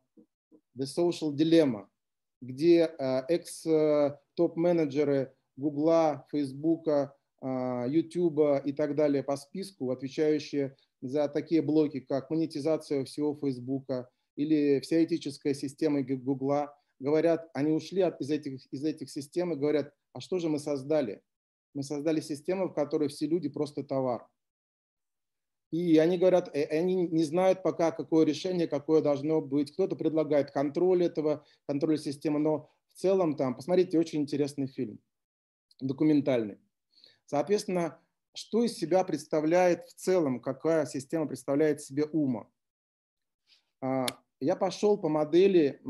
The 0.77 0.85
Social 0.85 1.35
Dilemma, 1.35 1.87
где 2.41 2.89
э, 2.97 3.23
экс-топ-менеджеры 3.27 5.33
Гугла, 5.57 6.25
Фейсбука, 6.31 7.13
Ютуба 7.43 8.59
и 8.59 8.71
так 8.71 8.95
далее 8.95 9.23
по 9.23 9.35
списку, 9.35 9.89
отвечающие 9.89 10.75
за 11.01 11.27
такие 11.27 11.63
блоки, 11.63 11.99
как 11.99 12.29
монетизация 12.29 13.03
всего 13.05 13.35
Фейсбука 13.35 14.07
или 14.35 14.79
вся 14.81 15.03
этическая 15.03 15.55
система 15.55 16.03
Гугла, 16.03 16.75
говорят, 16.99 17.49
они 17.53 17.71
ушли 17.71 18.01
от, 18.01 18.21
из, 18.21 18.29
этих, 18.29 18.71
из 18.71 18.85
этих 18.85 19.09
систем 19.09 19.53
и 19.53 19.55
говорят, 19.55 19.91
а 20.13 20.21
что 20.21 20.39
же 20.39 20.49
мы 20.49 20.59
создали? 20.59 21.21
Мы 21.73 21.83
создали 21.83 22.21
систему, 22.21 22.69
в 22.69 22.73
которой 22.73 23.09
все 23.09 23.27
люди 23.27 23.49
просто 23.49 23.83
товар. 23.83 24.27
И 25.71 25.97
они 25.97 26.17
говорят, 26.17 26.53
э, 26.53 26.65
они 26.65 27.07
не 27.07 27.23
знают 27.23 27.63
пока, 27.63 27.91
какое 27.91 28.25
решение, 28.25 28.67
какое 28.67 29.01
должно 29.01 29.41
быть. 29.41 29.71
Кто-то 29.71 29.95
предлагает 29.95 30.51
контроль 30.51 31.03
этого, 31.03 31.45
контроль 31.65 31.97
системы, 31.97 32.39
но 32.39 32.69
в 32.89 32.99
целом 32.99 33.35
там, 33.35 33.55
посмотрите, 33.55 33.97
очень 33.97 34.21
интересный 34.21 34.67
фильм, 34.67 34.99
документальный. 35.79 36.59
Соответственно, 37.25 37.99
что 38.33 38.63
из 38.63 38.73
себя 38.77 39.03
представляет 39.05 39.85
в 39.85 39.93
целом, 39.95 40.41
какая 40.41 40.85
система 40.85 41.25
представляет 41.25 41.81
себе 41.81 42.03
ума? 42.03 42.49
А, 43.81 44.05
я 44.41 44.57
пошел 44.57 44.97
по 44.97 45.07
модели 45.07 45.81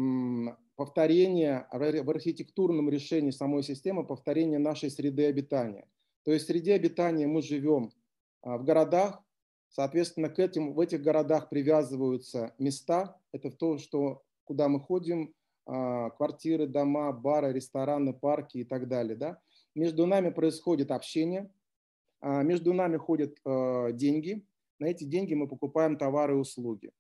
повторения 0.76 1.68
в 1.72 2.10
архитектурном 2.10 2.90
решении 2.90 3.32
самой 3.32 3.64
системы, 3.64 4.06
повторения 4.06 4.60
нашей 4.60 4.92
среды 4.92 5.26
обитания. 5.26 5.88
То 6.24 6.32
есть 6.32 6.46
в 6.46 6.48
среде 6.48 6.74
обитания 6.74 7.26
мы 7.26 7.42
живем 7.42 7.92
а, 8.42 8.58
в 8.58 8.64
городах, 8.64 9.24
Соответственно, 9.72 10.30
к 10.30 10.38
этим, 10.38 10.74
в 10.74 10.80
этих 10.82 11.02
городах 11.02 11.50
привязываются 11.50 12.54
места. 12.58 13.18
Это 13.32 13.50
то, 13.50 13.78
что, 13.78 14.22
куда 14.44 14.68
мы 14.68 14.82
ходим, 14.82 15.34
а, 15.66 16.10
квартиры, 16.10 16.68
дома, 16.68 17.12
бары, 17.14 17.54
рестораны, 17.54 18.14
парки 18.14 18.60
и 18.60 18.64
так 18.66 18.90
далее. 18.90 19.16
Да? 19.16 19.40
Между 19.74 20.06
нами 20.06 20.30
происходит 20.30 20.92
общение, 20.92 21.50
а, 22.20 22.44
между 22.44 22.74
нами 22.74 22.98
ходят 22.98 23.38
а, 23.46 23.94
деньги. 23.94 24.46
На 24.78 24.88
эти 24.88 25.06
деньги 25.06 25.36
мы 25.36 25.48
покупаем 25.48 25.98
товары 25.98 26.34
и 26.34 26.40
услуги. 26.40 26.92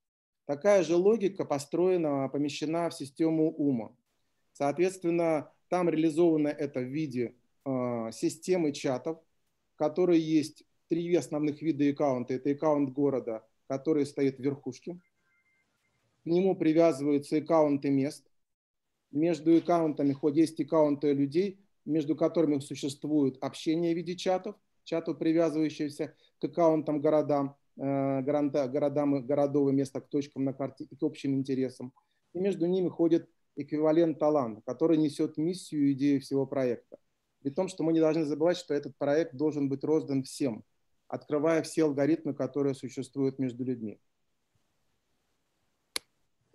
Такая 0.45 0.83
же 0.83 0.95
логика 0.95 1.43
построена, 1.43 2.29
помещена 2.29 2.89
в 2.89 2.93
систему 2.93 3.51
ума. 3.51 3.91
Соответственно, 4.53 5.51
там 5.67 5.89
реализовано 5.89 6.47
это 6.47 6.79
в 6.79 6.85
виде 6.85 7.35
системы 8.11 8.71
чатов, 8.73 9.19
которые 9.75 10.19
есть 10.19 10.65
три 10.91 11.15
основных 11.15 11.61
вида 11.61 11.89
аккаунта. 11.89 12.33
Это 12.33 12.51
аккаунт 12.51 12.89
города, 12.89 13.47
который 13.67 14.05
стоит 14.05 14.35
в 14.35 14.41
верхушке. 14.41 14.99
К 16.23 16.25
нему 16.25 16.53
привязываются 16.53 17.37
аккаунты 17.37 17.89
мест. 17.89 18.29
Между 19.09 19.55
аккаунтами 19.55 20.11
хоть 20.11 20.35
есть 20.35 20.59
аккаунты 20.59 21.13
людей, 21.13 21.61
между 21.85 22.17
которыми 22.17 22.59
существует 22.59 23.37
общение 23.39 23.93
в 23.93 23.95
виде 23.95 24.17
чатов, 24.17 24.57
чатов, 24.83 25.17
привязывающихся 25.17 26.13
к 26.41 26.43
аккаунтам 26.43 26.99
городам, 26.99 27.55
э, 27.77 28.21
городам, 28.21 29.25
городов 29.25 29.69
и 29.69 29.73
места 29.73 30.01
к 30.01 30.09
точкам 30.09 30.43
на 30.43 30.51
карте 30.51 30.83
и 30.83 30.95
к 30.97 31.03
общим 31.03 31.35
интересам. 31.35 31.93
И 32.33 32.39
между 32.41 32.65
ними 32.65 32.89
ходит 32.89 33.29
эквивалент 33.55 34.19
таланта, 34.19 34.61
который 34.65 34.97
несет 34.97 35.37
миссию 35.37 35.87
и 35.87 35.93
идею 35.93 36.19
всего 36.19 36.45
проекта. 36.45 36.97
При 37.43 37.49
том, 37.49 37.69
что 37.69 37.85
мы 37.85 37.93
не 37.93 38.01
должны 38.01 38.25
забывать, 38.25 38.57
что 38.57 38.73
этот 38.73 38.97
проект 38.97 39.35
должен 39.35 39.69
быть 39.69 39.85
роздан 39.85 40.23
всем 40.23 40.65
открывая 41.11 41.61
все 41.61 41.83
алгоритмы, 41.83 42.33
которые 42.33 42.73
существуют 42.73 43.37
между 43.37 43.63
людьми. 43.63 43.99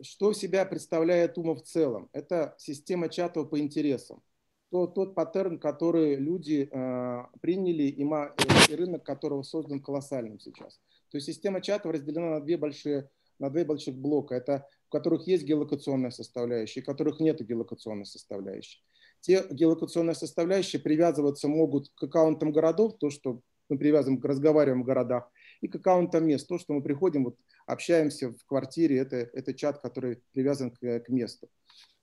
Что 0.01 0.31
в 0.31 0.37
себя 0.37 0.65
представляет 0.65 1.39
Ума 1.39 1.55
в 1.55 1.63
целом? 1.63 2.09
Это 2.13 2.55
система 2.59 3.09
чатов 3.09 3.51
по 3.51 3.59
интересам. 3.59 4.23
То, 4.71 4.87
тот 4.87 5.15
паттерн, 5.15 5.59
который 5.59 6.17
люди 6.17 6.69
э, 6.71 7.25
приняли, 7.41 7.85
и, 7.85 8.05
ма, 8.05 8.35
и 8.69 8.75
рынок 8.75 9.05
которого 9.05 9.43
создан 9.43 9.81
колоссальным 9.81 10.41
сейчас. 10.41 10.81
То 11.11 11.19
есть 11.19 11.27
система 11.27 11.61
чатов 11.61 11.93
разделена 11.93 12.31
на 12.31 12.41
две 12.41 12.57
большие 12.57 13.09
на 13.39 13.51
две 13.51 13.67
больших 13.67 13.95
блока, 13.95 14.35
это, 14.35 14.67
в 14.87 14.91
которых 14.91 15.27
есть 15.27 15.45
геолокационная 15.45 16.11
составляющая, 16.11 16.81
в 16.81 16.87
которых 16.87 17.21
нет 17.21 17.47
геолокационной 17.47 18.07
составляющей. 18.07 18.83
Те 19.21 19.45
геолокационные 19.51 20.15
составляющие 20.15 20.81
привязываться 20.81 21.47
могут 21.47 21.91
к 21.91 22.03
аккаунтам 22.05 22.51
городов, 22.51 22.97
то, 22.99 23.11
что 23.11 23.43
мы 23.69 23.79
привязываем, 23.79 24.21
разговариваем 24.23 24.83
в 24.83 24.87
городах, 24.87 25.31
и 25.61 25.69
к 25.69 25.77
аккаунтам 25.77 26.27
мест. 26.27 26.49
То, 26.49 26.59
что 26.59 26.75
мы 26.75 26.83
приходим, 26.83 27.25
вот, 27.25 27.37
общаемся 27.67 28.31
в 28.31 28.45
квартире, 28.47 28.99
это, 28.99 29.17
это 29.17 29.55
чат, 29.55 29.81
который 29.81 30.23
привязан 30.33 30.71
к, 30.71 31.01
к 31.01 31.09
месту. 31.09 31.49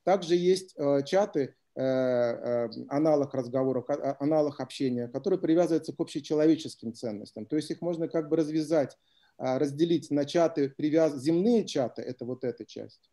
Также 0.03 0.35
есть 0.35 0.73
э, 0.77 1.03
чаты, 1.05 1.55
э, 1.75 1.81
э, 1.81 2.69
аналог 2.89 3.33
разговоров, 3.33 3.85
а, 3.87 4.17
аналог 4.19 4.59
общения, 4.59 5.07
которые 5.07 5.39
привязываются 5.39 5.93
к 5.93 5.99
общечеловеческим 5.99 6.93
ценностям. 6.93 7.45
То 7.45 7.55
есть 7.55 7.71
их 7.71 7.81
можно 7.81 8.07
как 8.07 8.29
бы 8.29 8.35
развязать, 8.35 8.97
а, 9.37 9.57
разделить 9.59 10.11
на 10.11 10.25
чаты, 10.25 10.69
привяз... 10.69 11.15
земные 11.15 11.65
чаты, 11.65 12.01
это 12.01 12.25
вот 12.25 12.43
эта 12.43 12.65
часть. 12.65 13.09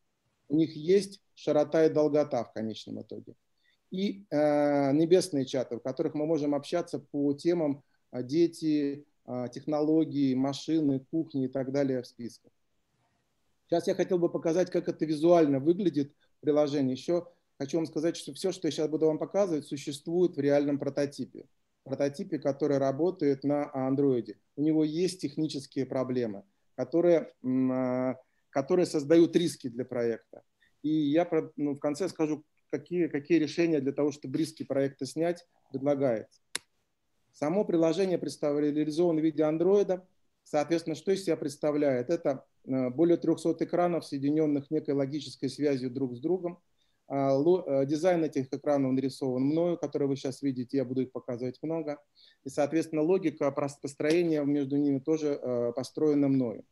У 0.48 0.56
них 0.56 0.74
есть 0.74 1.22
широта 1.34 1.86
и 1.86 1.90
долгота 1.90 2.42
в 2.42 2.52
конечном 2.52 3.02
итоге. 3.02 3.34
И 3.90 4.24
э, 4.30 4.92
небесные 4.92 5.44
чаты, 5.46 5.76
в 5.76 5.80
которых 5.80 6.14
мы 6.14 6.26
можем 6.26 6.54
общаться 6.54 6.98
по 6.98 7.32
темам 7.34 7.78
а, 7.78 7.82
дети, 8.12 9.04
технологии, 9.52 10.34
машины, 10.34 11.00
кухни 11.10 11.44
и 11.44 11.48
так 11.48 11.72
далее 11.72 12.02
в 12.02 12.06
списках. 12.06 12.50
Сейчас 13.70 13.86
я 13.86 13.94
хотел 13.94 14.18
бы 14.18 14.28
показать, 14.28 14.70
как 14.70 14.88
это 14.88 15.04
визуально 15.04 15.60
выглядит 15.60 16.12
приложение. 16.40 16.94
Еще 16.94 17.28
хочу 17.56 17.76
вам 17.76 17.86
сказать, 17.86 18.16
что 18.16 18.34
все, 18.34 18.50
что 18.50 18.66
я 18.66 18.72
сейчас 18.72 18.88
буду 18.88 19.06
вам 19.06 19.18
показывать, 19.18 19.64
существует 19.64 20.36
в 20.36 20.40
реальном 20.40 20.78
прототипе. 20.78 21.46
Прототипе, 21.84 22.40
который 22.40 22.78
работает 22.78 23.44
на 23.44 23.70
Android. 23.72 24.36
У 24.56 24.62
него 24.62 24.82
есть 24.82 25.20
технические 25.20 25.86
проблемы, 25.86 26.42
которые, 26.74 27.32
а, 27.44 28.16
которые 28.50 28.86
создают 28.86 29.36
риски 29.36 29.68
для 29.68 29.84
проекта. 29.84 30.42
И 30.82 30.90
я 30.90 31.28
ну, 31.56 31.74
в 31.74 31.78
конце 31.78 32.08
скажу, 32.08 32.44
какие, 32.70 33.06
какие 33.06 33.38
решения 33.38 33.80
для 33.80 33.92
того, 33.92 34.10
чтобы 34.10 34.38
риски 34.38 34.64
проекта 34.64 35.06
снять, 35.06 35.46
предлагается. 35.70 36.40
Само 37.40 37.64
приложение 37.64 38.18
реализовано 38.18 39.20
в 39.20 39.24
виде 39.24 39.42
андроида. 39.42 40.06
Соответственно, 40.44 40.94
что 40.94 41.12
из 41.12 41.24
себя 41.24 41.36
представляет? 41.36 42.10
Это 42.10 42.44
Э, 42.66 42.90
более 42.90 43.16
300 43.16 43.64
экранов, 43.64 44.04
соединенных 44.04 44.70
некой 44.70 44.94
логической 44.94 45.48
связью 45.48 45.90
друг 45.90 46.16
с 46.16 46.20
другом. 46.20 46.60
А, 47.08 47.32
э, 47.32 47.86
дизайн 47.86 48.22
этих 48.24 48.52
экранов 48.52 48.92
нарисован 48.92 49.42
мною, 49.42 49.76
который 49.76 50.06
вы 50.06 50.16
сейчас 50.16 50.42
видите, 50.42 50.76
я 50.76 50.84
буду 50.84 51.02
их 51.02 51.12
показывать 51.12 51.58
много. 51.62 51.98
И, 52.44 52.50
соответственно, 52.50 53.02
логика 53.02 53.50
построения 53.50 54.44
между 54.44 54.76
ними 54.76 55.00
тоже 55.00 55.38
э, 55.40 55.72
построена 55.74 56.28
мною. 56.28 56.64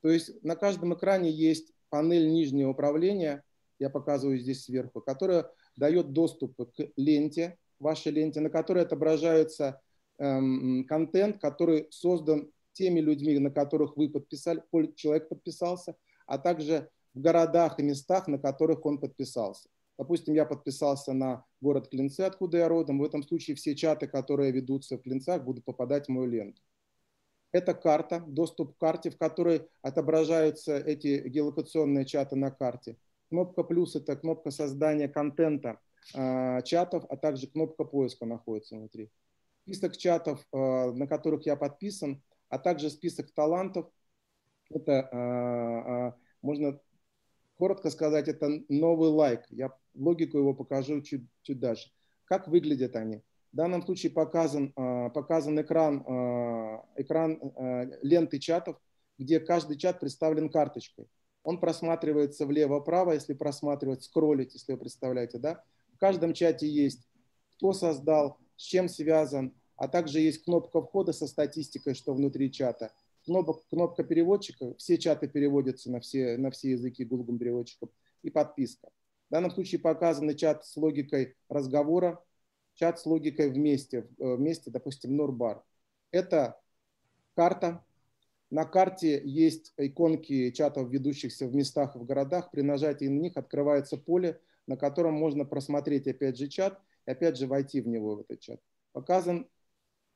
То 0.00 0.08
есть 0.08 0.42
на 0.42 0.56
каждом 0.56 0.94
экране 0.94 1.30
есть 1.30 1.72
панель 1.90 2.28
нижнего 2.30 2.70
управления, 2.70 3.44
я 3.78 3.90
показываю 3.90 4.38
здесь 4.38 4.64
сверху, 4.64 5.00
которая 5.00 5.50
дает 5.76 6.12
доступ 6.12 6.56
к 6.56 6.88
ленте, 6.96 7.58
вашей 7.78 8.12
ленте, 8.12 8.40
на 8.40 8.48
которой 8.48 8.84
отображается 8.84 9.64
эм, 9.64 9.82
контент, 10.18 11.40
который 11.40 11.88
создан 11.90 12.50
теми 12.72 13.00
людьми, 13.00 13.38
на 13.38 13.50
которых 13.50 13.96
вы 13.96 14.08
подписали, 14.08 14.62
человек 14.96 15.28
подписался, 15.28 15.96
а 16.26 16.38
также 16.38 16.88
в 17.14 17.20
городах 17.20 17.78
и 17.78 17.82
местах, 17.82 18.28
на 18.28 18.38
которых 18.38 18.86
он 18.86 18.98
подписался. 18.98 19.68
Допустим, 19.98 20.34
я 20.34 20.46
подписался 20.46 21.12
на 21.12 21.44
город 21.60 21.88
Клинцы, 21.88 22.22
откуда 22.22 22.58
я 22.58 22.68
родом. 22.68 22.98
В 22.98 23.04
этом 23.04 23.22
случае 23.22 23.56
все 23.56 23.74
чаты, 23.76 24.06
которые 24.06 24.50
ведутся 24.50 24.96
в 24.96 25.02
Клинцах, 25.02 25.44
будут 25.44 25.64
попадать 25.64 26.06
в 26.06 26.08
мою 26.08 26.28
ленту. 26.28 26.62
Это 27.52 27.74
карта, 27.74 28.24
доступ 28.26 28.74
к 28.74 28.80
карте, 28.80 29.10
в 29.10 29.18
которой 29.18 29.68
отображаются 29.82 30.78
эти 30.78 31.28
геолокационные 31.28 32.06
чаты 32.06 32.34
на 32.34 32.50
карте. 32.50 32.96
Кнопка 33.28 33.62
плюс– 33.62 33.94
это 33.96 34.16
кнопка 34.16 34.50
создания 34.50 35.08
контента 35.08 35.78
э, 36.14 36.62
чатов, 36.64 37.04
а 37.10 37.16
также 37.16 37.46
кнопка 37.46 37.84
поиска 37.84 38.24
находится 38.24 38.76
внутри. 38.76 39.10
Список 39.64 39.96
чатов, 39.96 40.44
э, 40.52 40.56
на 40.92 41.06
которых 41.06 41.46
я 41.46 41.56
подписан, 41.56 42.22
а 42.48 42.58
также 42.58 42.90
список 42.90 43.30
талантов. 43.32 43.90
Это, 44.70 45.08
а, 45.12 46.08
а, 46.08 46.16
можно 46.40 46.80
коротко 47.56 47.90
сказать, 47.90 48.28
это 48.28 48.48
новый 48.68 49.10
лайк. 49.10 49.42
Я 49.50 49.72
логику 49.94 50.38
его 50.38 50.54
покажу 50.54 51.00
чуть, 51.02 51.26
чуть 51.42 51.60
дальше. 51.60 51.90
Как 52.24 52.48
выглядят 52.48 52.96
они? 52.96 53.22
В 53.52 53.56
данном 53.56 53.82
случае 53.82 54.12
показан, 54.12 54.72
показан 54.72 55.60
экран, 55.60 56.00
экран 56.96 57.38
ленты 58.00 58.38
чатов, 58.38 58.80
где 59.18 59.40
каждый 59.40 59.76
чат 59.76 60.00
представлен 60.00 60.48
карточкой. 60.48 61.06
Он 61.42 61.60
просматривается 61.60 62.46
влево-право, 62.46 63.12
если 63.12 63.34
просматривать, 63.34 64.04
скроллить, 64.04 64.54
если 64.54 64.72
вы 64.72 64.78
представляете. 64.78 65.38
Да? 65.38 65.62
В 65.94 65.98
каждом 65.98 66.32
чате 66.32 66.66
есть 66.66 67.06
кто 67.62 67.72
создал, 67.72 68.38
с 68.62 68.64
чем 68.64 68.88
связан, 68.88 69.52
а 69.74 69.88
также 69.88 70.20
есть 70.20 70.44
кнопка 70.44 70.80
входа 70.80 71.12
со 71.12 71.26
статистикой, 71.26 71.94
что 71.94 72.14
внутри 72.14 72.52
чата. 72.52 72.92
Кнопка, 73.24 73.54
кнопка 73.70 74.04
переводчика, 74.04 74.74
все 74.76 74.98
чаты 74.98 75.26
переводятся 75.26 75.90
на 75.90 75.98
все, 75.98 76.36
на 76.36 76.52
все 76.52 76.70
языки 76.70 77.04
Google 77.04 77.36
переводчиком, 77.36 77.90
и 78.22 78.30
подписка. 78.30 78.88
В 79.28 79.32
данном 79.32 79.50
случае 79.50 79.80
показан 79.80 80.32
чат 80.36 80.64
с 80.64 80.76
логикой 80.76 81.34
разговора, 81.48 82.22
чат 82.74 83.00
с 83.00 83.06
логикой 83.06 83.50
вместе, 83.50 84.08
э, 84.18 84.36
вместе, 84.36 84.70
допустим, 84.70 85.16
Норбар. 85.16 85.64
Это 86.12 86.60
карта. 87.34 87.84
На 88.50 88.64
карте 88.64 89.20
есть 89.24 89.72
иконки 89.76 90.52
чатов, 90.52 90.88
ведущихся 90.88 91.48
в 91.48 91.54
местах 91.54 91.96
и 91.96 91.98
в 91.98 92.04
городах. 92.04 92.52
При 92.52 92.60
нажатии 92.60 93.06
на 93.06 93.18
них 93.18 93.36
открывается 93.36 93.96
поле, 93.96 94.40
на 94.68 94.76
котором 94.76 95.14
можно 95.14 95.44
просмотреть 95.44 96.06
опять 96.06 96.38
же 96.38 96.46
чат 96.46 96.80
и 97.06 97.10
опять 97.10 97.36
же 97.36 97.46
войти 97.46 97.80
в 97.80 97.88
него, 97.88 98.16
в 98.16 98.20
этот 98.20 98.40
чат. 98.40 98.60
Показан 98.92 99.48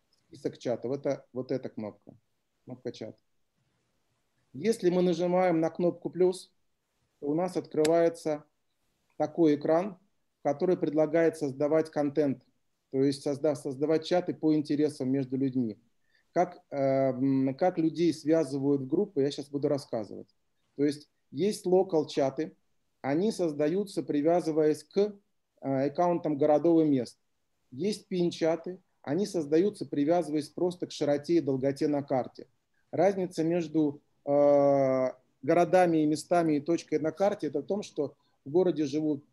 список 0.09 0.59
чатов. 0.59 0.93
Это 0.93 1.27
вот 1.33 1.53
эта 1.53 1.69
кнопка, 1.69 2.15
кнопка 2.65 2.93
чат. 2.93 3.17
Если 4.53 4.91
мы 4.91 5.03
нажимаем 5.03 5.61
на 5.61 5.71
кнопку 5.71 6.11
плюс, 6.11 6.53
то 7.21 7.27
у 7.27 7.35
нас 7.35 7.57
открывается 7.57 8.45
такой 9.17 9.57
экран, 9.57 9.99
который 10.43 10.77
предлагает 10.77 11.37
создавать 11.37 11.91
контент, 11.91 12.43
то 12.91 13.03
есть 13.03 13.23
создав, 13.23 13.59
создавать 13.59 14.07
чаты 14.07 14.35
по 14.35 14.55
интересам 14.55 15.11
между 15.11 15.37
людьми. 15.37 15.79
Как, 16.33 16.63
э, 16.71 17.55
как 17.55 17.79
людей 17.79 18.13
связывают 18.13 18.83
в 18.83 18.87
группы, 18.87 19.23
я 19.23 19.31
сейчас 19.31 19.49
буду 19.49 19.69
рассказывать. 19.69 20.29
То 20.77 20.85
есть 20.85 21.11
есть 21.31 21.67
локал 21.67 22.07
чаты, 22.07 22.57
они 23.01 23.33
создаются, 23.33 24.03
привязываясь 24.03 24.85
к 24.85 25.19
аккаунтам 25.67 26.39
городов 26.39 26.83
и 26.83 26.85
мест. 26.85 27.19
Есть 27.71 28.09
пин-чаты, 28.09 28.81
они 29.03 29.27
создаются, 29.27 29.87
привязываясь 29.87 30.49
просто 30.49 30.87
к 30.87 30.93
широте 30.93 31.35
и 31.35 31.41
долготе 31.41 31.89
на 31.89 32.03
карте. 32.03 32.47
Разница 32.91 33.45
между 33.45 34.03
э, 34.25 35.11
городами 35.43 36.03
и 36.03 36.07
местами 36.07 36.55
и 36.55 36.61
точкой 36.61 36.99
на 36.99 37.13
карте 37.13 37.49
это 37.49 37.61
в 37.61 37.67
том, 37.67 37.83
что 37.83 38.17
в 38.45 38.51
городе 38.51 38.85
живут, 38.85 39.25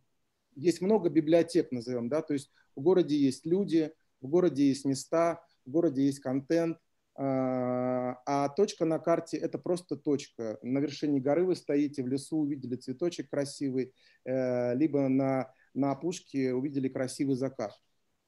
есть 0.56 0.82
много 0.82 1.10
библиотек, 1.10 1.72
назовем, 1.72 2.10
да, 2.10 2.22
то 2.22 2.34
есть 2.34 2.52
в 2.76 2.82
городе 2.82 3.16
есть 3.16 3.46
люди, 3.46 3.92
в 4.22 4.28
городе 4.28 4.68
есть 4.68 4.86
места, 4.86 5.44
в 5.66 5.72
городе 5.72 6.06
есть 6.06 6.20
контент, 6.20 6.78
э, 6.78 6.82
а 7.16 8.50
точка 8.56 8.86
на 8.86 9.00
карте 9.00 9.38
это 9.38 9.58
просто 9.58 9.96
точка. 9.96 10.60
На 10.62 10.80
вершине 10.80 11.20
горы 11.20 11.46
вы 11.46 11.56
стоите, 11.56 12.04
в 12.04 12.08
лесу 12.08 12.38
увидели 12.38 12.76
цветочек 12.76 13.30
красивый, 13.30 13.94
э, 14.26 14.76
либо 14.76 15.08
на, 15.08 15.52
на 15.74 15.92
опушке 15.92 16.54
увидели 16.54 16.88
красивый 16.88 17.36
закат. 17.36 17.80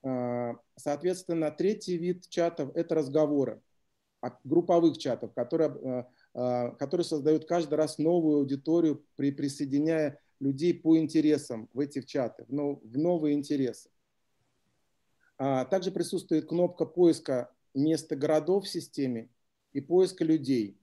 А, 0.06 0.56
соответственно, 0.76 1.50
третий 1.52 1.98
вид 1.98 2.30
чатов– 2.30 2.72
это 2.76 2.96
разговоры, 2.96 3.62
групповых 4.44 4.98
чатов, 5.00 5.34
которые, 5.34 5.70
а, 5.70 6.10
а, 6.34 6.70
которые 6.72 7.06
создают 7.06 7.46
каждый 7.46 7.74
раз 7.74 7.98
новую 7.98 8.38
аудиторию, 8.38 9.04
при, 9.16 9.32
присоединяя 9.32 10.20
людей 10.40 10.74
по 10.74 10.98
интересам 10.98 11.70
в 11.74 11.80
эти 11.80 12.02
чаты, 12.02 12.46
в, 12.48 12.98
новые 12.98 13.34
интересы. 13.34 13.90
Также 15.38 15.92
присутствует 15.92 16.48
кнопка 16.48 16.86
поиска 16.86 17.52
места 17.74 18.16
городов 18.16 18.66
в 18.66 18.70
системе 18.70 19.30
и 19.74 19.82
поиска 19.82 20.24
людей. 20.24 20.80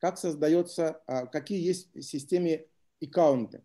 Как 0.00 0.18
создается, 0.18 1.00
какие 1.30 1.64
есть 1.64 1.94
в 1.94 2.02
системе 2.02 2.66
аккаунты. 3.06 3.62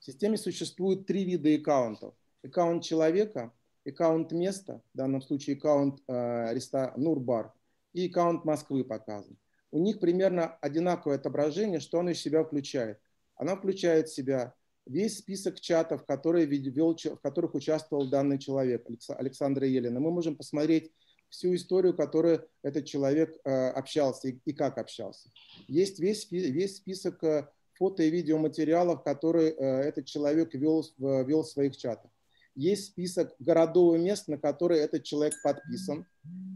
В 0.00 0.04
системе 0.04 0.36
существует 0.36 1.06
три 1.06 1.24
вида 1.24 1.54
аккаунтов. 1.54 2.14
Аккаунт 2.44 2.84
человека, 2.84 3.52
аккаунт 3.86 4.32
места, 4.32 4.82
в 4.94 4.96
данном 4.96 5.22
случае 5.22 5.56
аккаунт 5.56 6.00
э, 6.06 6.54
реста, 6.54 6.92
Нурбар, 6.96 7.52
и 7.92 8.08
аккаунт 8.08 8.44
Москвы 8.44 8.84
показан. 8.84 9.36
У 9.70 9.78
них 9.80 10.00
примерно 10.00 10.56
одинаковое 10.60 11.16
отображение, 11.16 11.80
что 11.80 12.00
оно 12.00 12.10
из 12.10 12.20
себя 12.20 12.44
включает. 12.44 13.00
Оно 13.36 13.56
включает 13.56 14.08
в 14.08 14.14
себя 14.14 14.54
весь 14.86 15.18
список 15.18 15.60
чатов, 15.60 16.04
которые 16.06 16.46
вел, 16.46 16.96
в 16.96 17.20
которых 17.20 17.54
участвовал 17.54 18.08
данный 18.08 18.38
человек, 18.38 18.86
Александр 19.08 19.64
Елена. 19.64 20.00
Мы 20.00 20.10
можем 20.10 20.36
посмотреть 20.36 20.90
всю 21.28 21.54
историю, 21.54 21.94
которую 21.94 22.48
этот 22.62 22.86
человек 22.86 23.38
э, 23.44 23.68
общался 23.70 24.28
и, 24.28 24.38
и 24.44 24.52
как 24.52 24.78
общался. 24.78 25.30
Есть 25.66 25.98
весь, 25.98 26.30
весь 26.30 26.76
список 26.76 27.22
э, 27.22 27.48
фото 27.78 28.02
и 28.02 28.10
видеоматериалов, 28.10 29.02
которые 29.02 29.52
э, 29.52 29.64
этот 29.82 30.06
человек 30.06 30.54
вел, 30.54 30.84
вел 30.98 31.42
в 31.42 31.48
своих 31.48 31.76
чатах. 31.76 32.10
Есть 32.54 32.86
список 32.86 33.34
городов 33.38 33.94
и 33.94 33.98
мест, 33.98 34.26
на 34.26 34.36
которые 34.36 34.82
этот 34.82 35.04
человек 35.04 35.34
подписан. 35.42 36.06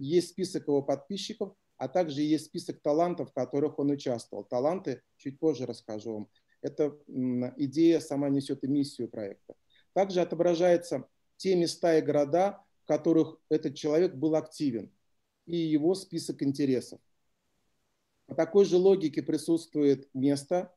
есть 0.00 0.30
список 0.30 0.66
его 0.66 0.82
подписчиков, 0.82 1.54
а 1.76 1.88
также 1.88 2.22
есть 2.22 2.46
список 2.46 2.80
талантов, 2.80 3.30
в 3.30 3.34
которых 3.34 3.78
он 3.78 3.90
участвовал. 3.90 4.44
Таланты 4.44 5.02
чуть 5.16 5.38
позже 5.38 5.64
расскажу 5.66 6.12
вам. 6.12 6.28
Эта 6.60 6.96
идея 7.56 8.00
сама 8.00 8.28
несет 8.30 8.64
и 8.64 8.68
миссию 8.68 9.08
проекта. 9.08 9.54
Также 9.92 10.20
отображаются 10.20 11.08
те 11.36 11.54
места 11.56 11.98
и 11.98 12.02
города, 12.02 12.64
в 12.82 12.86
которых 12.86 13.36
этот 13.48 13.74
человек 13.74 14.14
был 14.14 14.36
активен, 14.36 14.90
и 15.46 15.56
его 15.56 15.94
список 15.94 16.42
интересов. 16.42 17.00
По 18.26 18.34
такой 18.34 18.64
же 18.64 18.76
логике 18.76 19.22
присутствует 19.22 20.08
место, 20.14 20.72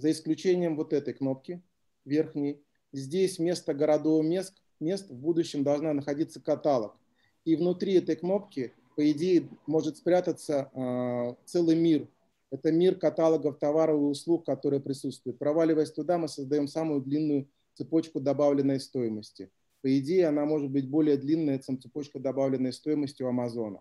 за 0.00 0.10
исключением 0.10 0.76
вот 0.76 0.92
этой 0.92 1.14
кнопки 1.14 1.62
верхней. 2.04 2.62
Здесь 2.92 3.38
вместо 3.38 3.74
городов 3.74 4.24
мест, 4.24 4.54
мест 4.80 5.10
в 5.10 5.14
будущем 5.14 5.62
должна 5.62 5.92
находиться 5.92 6.40
каталог. 6.40 6.96
И 7.44 7.56
внутри 7.56 7.94
этой 7.94 8.16
кнопки, 8.16 8.72
по 8.96 9.10
идее, 9.10 9.48
может 9.66 9.96
спрятаться 9.96 10.70
э, 10.72 11.34
целый 11.44 11.76
мир. 11.76 12.08
Это 12.50 12.72
мир 12.72 12.94
каталогов 12.96 13.58
товаров 13.58 14.00
и 14.00 14.04
услуг, 14.04 14.46
которые 14.46 14.80
присутствуют. 14.80 15.38
Проваливаясь 15.38 15.92
туда, 15.92 16.18
мы 16.18 16.28
создаем 16.28 16.66
самую 16.66 17.02
длинную 17.02 17.48
цепочку 17.74 18.20
добавленной 18.20 18.80
стоимости. 18.80 19.50
По 19.82 19.98
идее, 19.98 20.26
она 20.26 20.44
может 20.44 20.70
быть 20.70 20.88
более 20.88 21.16
длинная, 21.16 21.58
чем 21.58 21.80
цепочка 21.80 22.18
добавленной 22.18 22.72
стоимости 22.72 23.22
у 23.22 23.28
Амазона. 23.28 23.80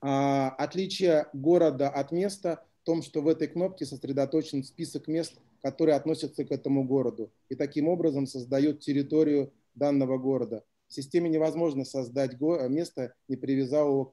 А, 0.00 0.50
отличие 0.50 1.28
города 1.32 1.88
от 1.88 2.12
места 2.12 2.64
том, 2.84 3.02
что 3.02 3.20
в 3.22 3.28
этой 3.28 3.48
кнопке 3.48 3.86
сосредоточен 3.86 4.64
список 4.64 5.08
мест, 5.08 5.34
которые 5.60 5.96
относятся 5.96 6.44
к 6.44 6.50
этому 6.50 6.84
городу. 6.84 7.32
И 7.48 7.54
таким 7.54 7.88
образом 7.88 8.26
создает 8.26 8.80
территорию 8.80 9.52
данного 9.74 10.18
города. 10.18 10.64
В 10.88 10.94
системе 10.94 11.30
невозможно 11.30 11.84
создать 11.84 12.38
место, 12.40 13.14
не 13.28 13.36
привязав 13.36 13.86
его 13.86 14.04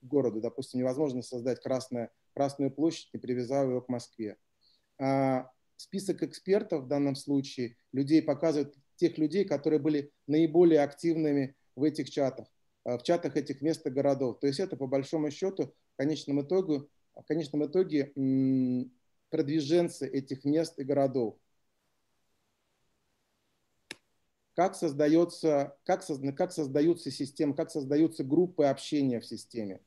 к 0.00 0.04
городу. 0.04 0.40
Допустим, 0.40 0.80
невозможно 0.80 1.22
создать 1.22 1.60
Красное, 1.60 2.10
Красную 2.34 2.70
площадь, 2.70 3.08
не 3.12 3.18
привязав 3.18 3.68
его 3.68 3.80
к 3.80 3.88
Москве. 3.88 4.36
А, 5.00 5.50
список 5.76 6.22
экспертов 6.22 6.84
в 6.84 6.88
данном 6.88 7.16
случае 7.16 7.76
людей 7.92 8.22
показывает 8.22 8.74
тех 8.96 9.16
людей, 9.16 9.44
которые 9.44 9.80
были 9.80 10.12
наиболее 10.26 10.80
активными 10.80 11.56
в 11.76 11.84
этих 11.84 12.10
чатах, 12.10 12.46
э, 12.84 12.98
в 12.98 13.02
чатах 13.02 13.36
этих 13.36 13.62
мест 13.62 13.86
и 13.86 13.90
городов. 13.90 14.40
То 14.40 14.46
есть 14.46 14.60
это 14.60 14.76
по 14.76 14.86
большому 14.86 15.30
счету 15.30 15.74
в 15.94 15.96
конечном 15.96 16.42
итоге, 16.42 16.82
в 17.22 17.26
конечном 17.26 17.66
итоге 17.66 18.12
продвиженцы 19.30 20.08
этих 20.08 20.44
мест 20.44 20.78
и 20.78 20.84
городов. 20.84 21.36
Как 24.54 24.74
создается, 24.74 25.76
как, 25.84 26.04
как 26.36 26.52
создаются 26.52 27.10
системы, 27.10 27.54
как 27.54 27.70
создаются 27.70 28.24
группы 28.24 28.64
общения 28.64 29.20
в 29.20 29.26
системе. 29.26 29.80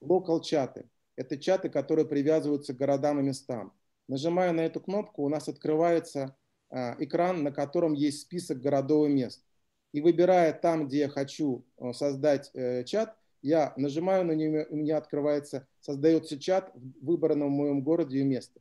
Local 0.00 0.40
чаты. 0.42 0.88
Это 1.16 1.36
чаты, 1.36 1.68
которые 1.68 2.06
привязываются 2.06 2.72
к 2.72 2.78
городам 2.78 3.20
и 3.20 3.22
местам. 3.22 3.74
Нажимая 4.06 4.52
на 4.52 4.60
эту 4.60 4.80
кнопку, 4.80 5.24
у 5.24 5.28
нас 5.28 5.48
открывается 5.48 6.36
а, 6.70 6.96
экран, 6.98 7.42
на 7.42 7.52
котором 7.52 7.92
есть 7.92 8.22
список 8.22 8.60
городов 8.60 9.08
и 9.08 9.12
мест. 9.12 9.44
И 9.92 10.00
выбирая 10.00 10.52
там, 10.52 10.86
где 10.86 11.00
я 11.00 11.08
хочу 11.08 11.66
э, 11.78 11.92
создать 11.92 12.50
э, 12.54 12.84
чат, 12.84 13.17
я 13.42 13.72
нажимаю 13.76 14.24
на 14.24 14.32
него, 14.32 14.64
у 14.70 14.76
меня 14.76 14.96
открывается, 14.96 15.66
создается 15.80 16.38
чат 16.38 16.72
в 16.74 17.06
выбранном 17.06 17.48
в 17.48 17.56
моем 17.56 17.82
городе 17.82 18.18
и 18.18 18.24
месте. 18.24 18.60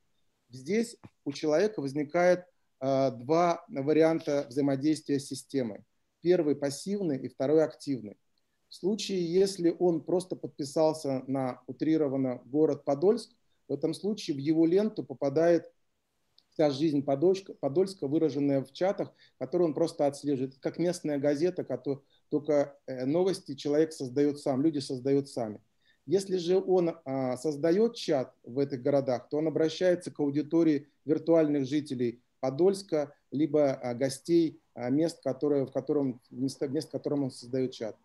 Здесь 0.49 0.97
у 1.25 1.31
человека 1.31 1.81
возникает 1.81 2.45
а, 2.79 3.11
два 3.11 3.65
варианта 3.67 4.45
взаимодействия 4.49 5.19
с 5.19 5.27
системой. 5.27 5.83
Первый 6.21 6.55
пассивный 6.55 7.17
и 7.17 7.27
второй 7.27 7.63
активный. 7.63 8.17
В 8.69 8.75
случае, 8.75 9.25
если 9.25 9.75
он 9.79 10.01
просто 10.03 10.35
подписался 10.35 11.23
на 11.27 11.61
утрированно 11.67 12.41
город 12.45 12.83
Подольск, 12.83 13.31
в 13.67 13.73
этом 13.73 13.93
случае 13.93 14.35
в 14.35 14.39
его 14.39 14.65
ленту 14.65 15.03
попадает 15.03 15.71
вся 16.49 16.69
жизнь 16.71 17.03
Подольска, 17.03 17.53
Подольска, 17.53 18.07
выраженная 18.07 18.63
в 18.63 18.73
чатах, 18.73 19.13
которые 19.37 19.67
он 19.67 19.73
просто 19.73 20.07
отслеживает. 20.07 20.57
как 20.59 20.79
местная 20.79 21.17
газета, 21.17 21.63
только 22.29 22.77
э, 22.85 23.05
новости 23.05 23.55
человек 23.55 23.93
создает 23.93 24.39
сам, 24.39 24.61
люди 24.61 24.79
создают 24.79 25.29
сами. 25.29 25.61
Если 26.05 26.37
же 26.37 26.57
он 26.57 26.97
а, 27.03 27.35
создает 27.35 27.95
чат 27.95 28.33
в 28.43 28.59
этих 28.59 28.81
городах, 28.81 29.27
то 29.27 29.39
он 29.39 29.47
обращается 29.47 30.09
к 30.09 30.21
аудитории 30.21 30.87
виртуальных 31.03 31.65
жителей 31.65 32.21
Подольска, 32.39 33.13
либо 33.29 33.73
а, 33.73 33.93
гостей 33.93 34.61
а, 34.73 34.89
мест, 34.89 35.21
которые, 35.21 35.65
в 35.65 35.71
котором, 35.73 36.21
мест, 36.31 36.61
в 36.61 36.91
котором 36.91 37.25
он 37.25 37.31
создает 37.31 37.73
чат 37.73 37.97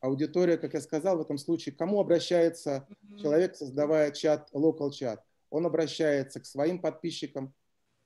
аудитория, 0.00 0.56
как 0.56 0.74
я 0.74 0.80
сказал, 0.80 1.18
в 1.18 1.20
этом 1.20 1.38
случае, 1.38 1.74
кому 1.74 2.00
обращается 2.00 2.86
человек, 3.20 3.56
создавая 3.56 4.10
чат, 4.10 4.50
local 4.52 4.90
чат? 4.90 5.24
Он 5.50 5.66
обращается 5.66 6.40
к 6.40 6.46
своим 6.46 6.80
подписчикам, 6.80 7.54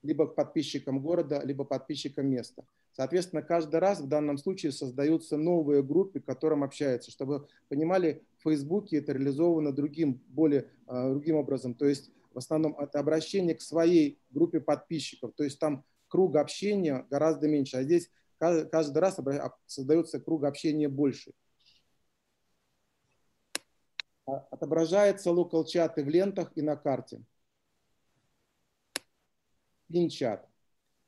либо 0.03 0.27
к 0.27 0.35
подписчикам 0.35 1.01
города, 1.01 1.41
либо 1.45 1.65
подписчикам 1.65 2.27
места. 2.27 2.65
Соответственно, 2.95 3.43
каждый 3.43 3.81
раз 3.81 4.01
в 4.01 4.07
данном 4.07 4.39
случае 4.39 4.71
создаются 4.71 5.37
новые 5.37 5.83
группы, 5.83 6.21
которым 6.21 6.63
общаются. 6.63 7.11
Чтобы 7.11 7.49
понимали, 7.69 8.23
в 8.39 8.45
Фейсбуке 8.45 8.99
это 8.99 9.13
реализовано 9.13 9.73
другим, 9.73 10.23
более 10.29 10.71
э, 10.87 11.11
другим 11.11 11.37
образом. 11.37 11.75
То 11.75 11.87
есть 11.87 12.13
в 12.33 12.39
основном 12.39 12.79
это 12.79 13.01
обращение 13.01 13.57
к 13.57 13.63
своей 13.63 14.21
группе 14.31 14.61
подписчиков. 14.61 15.33
То 15.35 15.43
есть 15.43 15.59
там 15.59 15.85
круг 16.07 16.37
общения 16.37 17.05
гораздо 17.11 17.49
меньше. 17.49 17.79
А 17.79 17.83
здесь 17.83 18.11
каждый 18.39 18.99
раз 18.99 19.19
создается 19.67 20.21
круг 20.21 20.45
общения 20.45 20.89
больше. 20.89 21.33
А, 24.27 24.47
отображается 24.53 25.31
local 25.31 25.67
чаты 25.67 26.05
в 26.05 26.09
лентах 26.09 26.53
и 26.55 26.63
на 26.63 26.77
карте. 26.77 27.25
Пин-чат. 29.89 30.49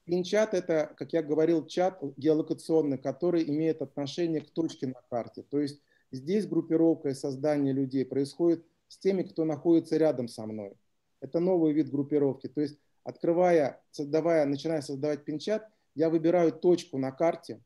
Пин-чат– 0.07 0.51
это, 0.55 0.95
как 0.97 1.13
я 1.13 1.23
говорил, 1.23 1.67
чат 1.67 2.01
геолокационный, 2.17 2.97
который 2.97 3.43
имеет 3.51 3.83
отношение 3.83 4.41
к 4.41 4.51
точке 4.51 4.87
на 4.87 5.03
карте. 5.11 5.43
То 5.43 5.61
есть 5.61 5.83
здесь 6.13 6.47
группировка 6.47 7.09
и 7.09 7.15
создание 7.15 7.73
людей 7.73 8.07
происходит 8.07 8.65
с 8.87 8.99
теми, 8.99 9.25
кто 9.25 9.45
находится 9.45 9.97
рядом 9.97 10.29
со 10.29 10.47
мной. 10.47 10.75
Это 11.21 11.41
новый 11.41 11.73
вид 11.73 11.91
группировки. 11.91 12.47
То 12.47 12.61
есть 12.61 12.79
открывая, 13.03 13.83
создавая, 13.91 14.47
начиная 14.47 14.81
создавать 14.81 15.25
пин-чат, 15.25 15.69
я 15.97 16.09
выбираю 16.09 16.53
точку 16.53 16.99
на 16.99 17.11
карте, 17.11 17.61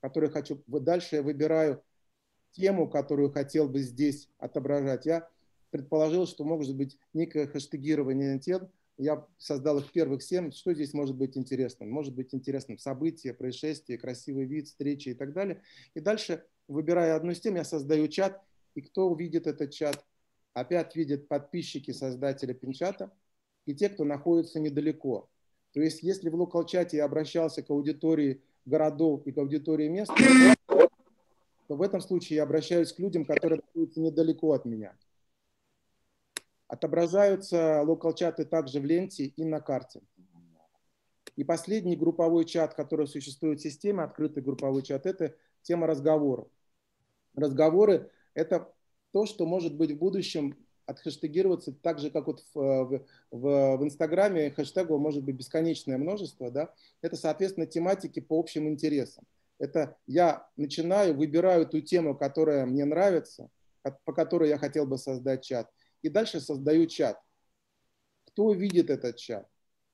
которую 0.00 0.32
хочу. 0.32 0.60
Дальше 0.66 1.16
я 1.16 1.22
выбираю 1.22 1.80
тему, 2.50 2.88
которую 2.88 3.30
хотел 3.30 3.68
бы 3.68 3.78
здесь 3.80 4.28
отображать, 4.38 5.06
я 5.06 5.28
предположил, 5.70 6.26
что 6.26 6.42
может 6.42 6.74
быть 6.74 6.98
некое 7.12 7.46
хэштегирование 7.46 8.40
тем. 8.40 8.68
Я 9.00 9.26
создал 9.38 9.78
их 9.78 9.90
первых 9.92 10.22
семь. 10.22 10.52
Что 10.52 10.74
здесь 10.74 10.92
может 10.92 11.16
быть 11.16 11.34
интересным? 11.38 11.90
Может 11.90 12.14
быть 12.14 12.34
интересным 12.34 12.76
событие, 12.76 13.32
происшествие, 13.32 13.98
красивый 13.98 14.44
вид, 14.44 14.66
встречи 14.66 15.08
и 15.08 15.14
так 15.14 15.32
далее. 15.32 15.62
И 15.94 16.00
дальше, 16.00 16.44
выбирая 16.68 17.16
одну 17.16 17.30
из 17.30 17.40
тем, 17.40 17.54
я 17.54 17.64
создаю 17.64 18.08
чат. 18.08 18.42
И 18.74 18.82
кто 18.82 19.08
увидит 19.08 19.46
этот 19.46 19.70
чат? 19.70 20.04
Опять 20.52 20.96
видят 20.96 21.28
подписчики 21.28 21.92
создателя 21.92 22.52
пинчата 22.52 23.10
и 23.64 23.74
те, 23.74 23.88
кто 23.88 24.04
находится 24.04 24.60
недалеко. 24.60 25.30
То 25.72 25.80
есть, 25.80 26.02
если 26.02 26.28
в 26.28 26.34
локал-чате 26.34 26.98
я 26.98 27.06
обращался 27.06 27.62
к 27.62 27.70
аудитории 27.70 28.42
городов 28.66 29.26
и 29.26 29.32
к 29.32 29.38
аудитории 29.38 29.88
мест, 29.88 30.12
то 31.68 31.74
в 31.74 31.80
этом 31.80 32.02
случае 32.02 32.36
я 32.36 32.42
обращаюсь 32.42 32.92
к 32.92 32.98
людям, 32.98 33.24
которые 33.24 33.62
находятся 33.64 34.00
недалеко 34.00 34.52
от 34.52 34.66
меня. 34.66 34.94
Отображаются 36.70 37.82
локал-чаты 37.82 38.44
также 38.44 38.78
в 38.78 38.84
ленте 38.84 39.24
и 39.24 39.44
на 39.44 39.60
карте. 39.60 40.02
И 41.34 41.42
последний 41.42 41.96
групповой 41.96 42.44
чат, 42.44 42.74
который 42.74 43.08
существует 43.08 43.58
в 43.58 43.62
системе, 43.62 44.04
открытый 44.04 44.40
групповой 44.40 44.82
чат, 44.82 45.04
это 45.04 45.34
тема 45.62 45.88
разговоров. 45.88 46.46
Разговоры– 47.34 48.08
это 48.34 48.72
то, 49.10 49.26
что 49.26 49.46
может 49.46 49.74
быть 49.74 49.90
в 49.90 49.98
будущем 49.98 50.56
отхэштегироваться 50.86 51.72
так 51.72 51.98
же, 51.98 52.08
как 52.08 52.28
вот 52.28 52.44
в, 52.54 52.54
в, 52.54 53.04
в, 53.32 53.84
Инстаграме 53.84 54.52
хэштегов 54.52 55.00
может 55.00 55.24
быть 55.24 55.34
бесконечное 55.34 55.98
множество. 55.98 56.52
Да? 56.52 56.72
Это, 57.02 57.16
соответственно, 57.16 57.66
тематики 57.66 58.20
по 58.20 58.38
общим 58.38 58.68
интересам. 58.68 59.24
Это 59.58 59.96
я 60.06 60.48
начинаю, 60.56 61.16
выбираю 61.16 61.66
ту 61.66 61.80
тему, 61.80 62.16
которая 62.16 62.64
мне 62.64 62.84
нравится, 62.84 63.50
по 64.04 64.12
которой 64.12 64.48
я 64.48 64.56
хотел 64.56 64.86
бы 64.86 64.98
создать 64.98 65.42
чат. 65.42 65.68
И 66.02 66.08
дальше 66.08 66.40
создаю 66.40 66.86
чат. 66.86 67.20
Кто 68.24 68.52
видит 68.52 68.90
этот 68.90 69.16
чат? 69.16 69.48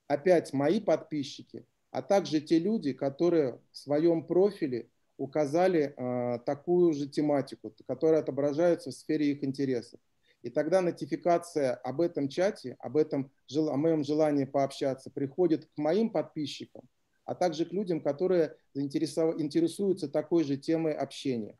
Опять 0.07 0.53
мои 0.53 0.81
подписчики, 0.81 1.67
а 1.91 2.03
также 2.03 2.41
те 2.41 2.59
люди, 2.59 2.93
которые 2.93 3.61
в 3.73 3.77
своем 3.77 4.25
профиле 4.25 4.89
указали 5.17 5.95
э, 5.97 6.39
такую 6.45 6.93
же 6.93 7.09
тематику, 7.09 7.75
которая 7.87 8.21
отображается 8.21 8.91
в 8.91 8.95
сфере 8.95 9.33
их 9.33 9.43
интересов. 9.43 9.99
И 10.43 10.51
тогда 10.51 10.81
нотификация 10.81 11.75
об 11.75 12.01
этом 12.01 12.29
чате, 12.29 12.77
об 12.79 12.97
этом 12.97 13.33
о 13.53 13.77
моем 13.77 14.05
желании 14.05 14.45
пообщаться 14.45 15.11
приходит 15.11 15.65
к 15.65 15.79
моим 15.79 16.11
подписчикам, 16.11 16.83
а 17.25 17.35
также 17.35 17.65
к 17.65 17.73
людям, 17.73 18.01
которые 18.01 18.55
интересуются 18.75 20.09
такой 20.09 20.45
же 20.45 20.57
темой 20.57 20.93
общения. 20.93 21.59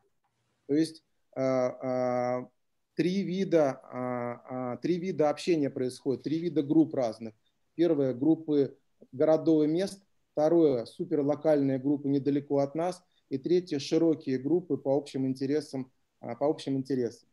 То 0.67 0.75
есть 0.75 1.03
три 2.97 3.23
вида, 3.23 4.79
три 4.83 4.99
вида 4.99 5.31
общения 5.31 5.71
происходит, 5.71 6.25
три 6.25 6.41
вида 6.41 6.63
групп 6.63 6.95
разных. 6.95 7.35
Первое– 7.75 8.15
группы 8.15 8.77
городов 9.13 9.65
и 9.65 9.67
мест, 9.69 10.03
второе– 10.33 10.85
суперлокальные 10.87 11.79
группы 11.79 12.09
недалеко 12.09 12.59
от 12.59 12.75
нас, 12.75 13.05
и 13.29 13.39
третье– 13.39 13.79
широкие 13.81 14.39
группы 14.39 14.77
по 14.77 14.97
общим 14.97 15.27
интересам. 15.27 15.93
По 16.21 16.47
общим 16.47 16.77
интересам. 16.79 17.29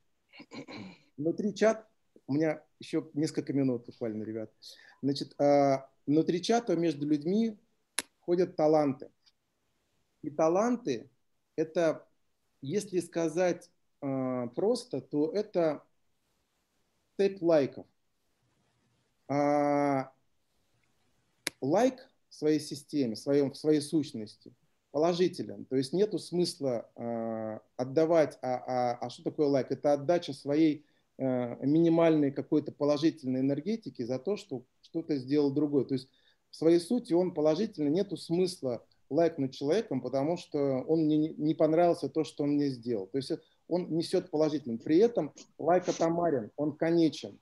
Внутри 1.16 1.56
чат, 1.56 1.88
у 2.28 2.34
меня 2.34 2.62
еще 2.80 3.10
несколько 3.14 3.54
минут 3.54 3.86
буквально, 3.86 4.24
ребят. 4.24 4.52
Значит, 5.02 5.34
внутри 6.06 6.42
чата 6.42 6.76
между 6.76 7.08
людьми 7.08 7.58
ходят 8.20 8.58
таланты. 8.58 9.10
И 10.22 10.30
таланты– 10.30 11.10
это, 11.56 12.06
если 12.62 13.00
сказать 13.00 13.72
э, 14.04 14.50
просто, 14.56 15.02
то 15.02 15.32
это 15.32 15.84
цепь 17.18 17.42
лайков. 17.42 17.86
А 19.28 20.12
лайк 21.62 22.08
в 22.30 22.36
своей 22.36 22.60
системе, 22.60 23.16
в, 23.16 23.20
своем, 23.20 23.52
в 23.52 23.58
своей 23.58 23.82
сущности 23.82 24.54
положителен. 24.92 25.66
То 25.66 25.76
есть 25.76 25.94
нету 25.94 26.20
смысла 26.20 26.90
э, 26.96 27.60
отдавать, 27.78 28.38
а, 28.42 28.64
а, 28.68 28.98
а 29.02 29.10
что 29.10 29.24
такое 29.24 29.48
лайк? 29.48 29.72
Это 29.72 29.94
отдача 29.94 30.34
своей 30.34 30.86
э, 31.18 31.66
минимальной 31.66 32.32
какой-то 32.32 32.72
положительной 32.72 33.40
энергетики 33.40 34.04
за 34.04 34.20
то, 34.20 34.38
что 34.38 34.64
что-то 34.82 35.18
сделал 35.18 35.52
другой. 35.52 35.86
То 35.86 35.96
есть 35.96 36.10
в 36.52 36.56
своей 36.56 36.80
сути 36.80 37.14
он 37.14 37.34
положительный, 37.34 37.90
нету 37.90 38.18
смысла 38.18 38.86
лайкнуть 39.10 39.56
человеком, 39.56 40.02
потому 40.02 40.38
что 40.38 40.60
он 40.88 41.06
мне 41.06 41.18
не 41.18 41.56
понравился 41.56 42.10
то, 42.10 42.24
что 42.24 42.44
он 42.44 42.52
мне 42.52 42.70
сделал. 42.70 43.08
То 43.08 43.18
есть 43.18 43.32
он 43.68 43.90
несет 43.90 44.30
положительным. 44.30 44.78
При 44.78 44.98
этом 44.98 45.34
лайк 45.58 45.88
атомарен, 45.88 46.52
он 46.56 46.76
конечен. 46.76 47.40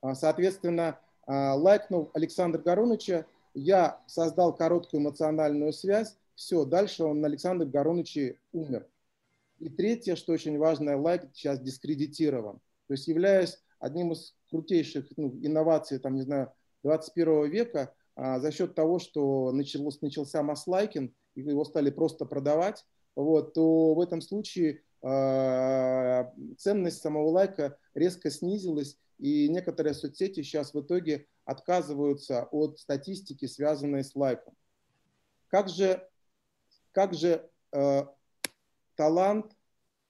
А, 0.00 0.14
соответственно, 0.14 0.98
а, 1.26 1.54
лайкнув 1.54 2.10
Александра 2.14 2.60
Гаруновича, 2.60 3.26
я 3.54 4.02
создал 4.06 4.54
короткую 4.54 5.00
эмоциональную 5.02 5.72
связь, 5.72 6.16
все, 6.34 6.64
дальше 6.64 7.04
он 7.04 7.20
на 7.20 7.28
Александре 7.28 7.68
Гаруновиче 7.68 8.38
умер. 8.52 8.88
И 9.60 9.68
третье, 9.68 10.16
что 10.16 10.32
очень 10.32 10.58
важно, 10.58 11.00
лайк 11.00 11.22
сейчас 11.32 11.60
дискредитирован. 11.60 12.60
То 12.88 12.94
есть 12.94 13.06
являясь 13.06 13.62
одним 13.78 14.12
из 14.12 14.34
крутейших 14.50 15.06
ну, 15.16 15.28
инноваций, 15.42 15.98
там, 15.98 16.16
не 16.16 16.22
знаю, 16.22 16.52
21 16.82 17.50
века, 17.50 17.94
а, 18.16 18.40
за 18.40 18.50
счет 18.50 18.74
того, 18.74 18.98
что 18.98 19.52
начался, 19.52 20.42
масс-лайкинг, 20.42 21.12
и 21.34 21.40
его 21.40 21.64
стали 21.64 21.90
просто 21.90 22.24
продавать, 22.26 22.84
вот, 23.16 23.54
то 23.54 23.94
в 23.94 24.00
этом 24.00 24.20
случае 24.20 24.82
ценность 25.04 27.02
самого 27.02 27.28
лайка 27.28 27.76
резко 27.94 28.30
снизилась, 28.30 28.96
и 29.18 29.48
некоторые 29.48 29.92
соцсети 29.92 30.42
сейчас 30.42 30.72
в 30.72 30.80
итоге 30.80 31.26
отказываются 31.44 32.44
от 32.50 32.78
статистики, 32.78 33.46
связанной 33.46 34.02
с 34.02 34.14
лайком. 34.14 34.56
Как 35.48 35.68
же, 35.68 36.08
как 36.92 37.12
же 37.12 37.48
э, 37.72 38.02
талант 38.96 39.54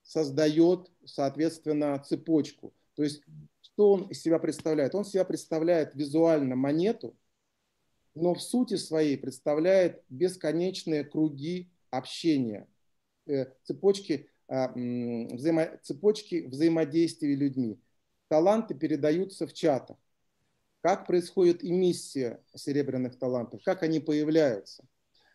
создает, 0.05 0.91
соответственно, 1.05 1.99
цепочку? 1.99 2.73
То 2.95 3.03
есть, 3.03 3.23
что 3.61 3.93
он 3.93 4.05
из 4.05 4.23
себя 4.23 4.39
представляет? 4.39 4.95
Он 4.95 5.05
себя 5.05 5.25
представляет 5.25 5.97
визуально 5.97 6.55
монету, 6.55 7.17
но 8.15 8.35
в 8.35 8.41
сути 8.41 8.77
своей 8.77 9.19
представляет 9.19 10.05
бесконечные 10.09 11.03
круги 11.03 11.73
общения, 11.91 12.69
э, 13.27 13.47
цепочки, 13.65 14.31
а, 14.31 14.34
взаимо, 14.49 15.79
цепочки 15.83 16.47
взаимодействия 16.47 17.35
людьми. 17.35 17.81
Таланты 18.29 18.75
передаются 18.75 19.47
в 19.47 19.53
чатах. 19.53 19.97
Как 20.81 21.07
происходит 21.07 21.65
эмиссия 21.65 22.43
серебряных 22.55 23.19
талантов, 23.19 23.63
как 23.65 23.83
они 23.83 24.01
появляются. 24.01 24.85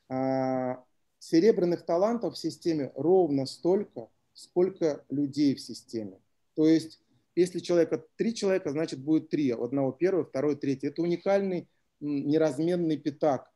А, 0.07 0.84
серебряных 1.18 1.86
талантов 1.86 2.36
в 2.36 2.38
системе 2.38 2.91
ровно 2.95 3.45
столько, 3.45 4.10
сколько 4.34 5.03
людей 5.10 5.55
в 5.55 5.60
системе. 5.60 6.20
То 6.55 6.68
есть, 6.68 7.01
если 7.36 7.60
человека 7.60 8.05
три 8.16 8.36
человека, 8.36 8.72
значит 8.72 8.99
будет 8.99 9.30
три. 9.30 9.51
Одного 9.51 9.91
первого, 9.91 10.26
второй, 10.26 10.55
третий. 10.55 10.88
Это 10.88 11.01
уникальный 11.01 11.68
неразменный 11.99 12.97
пятак, 12.97 13.51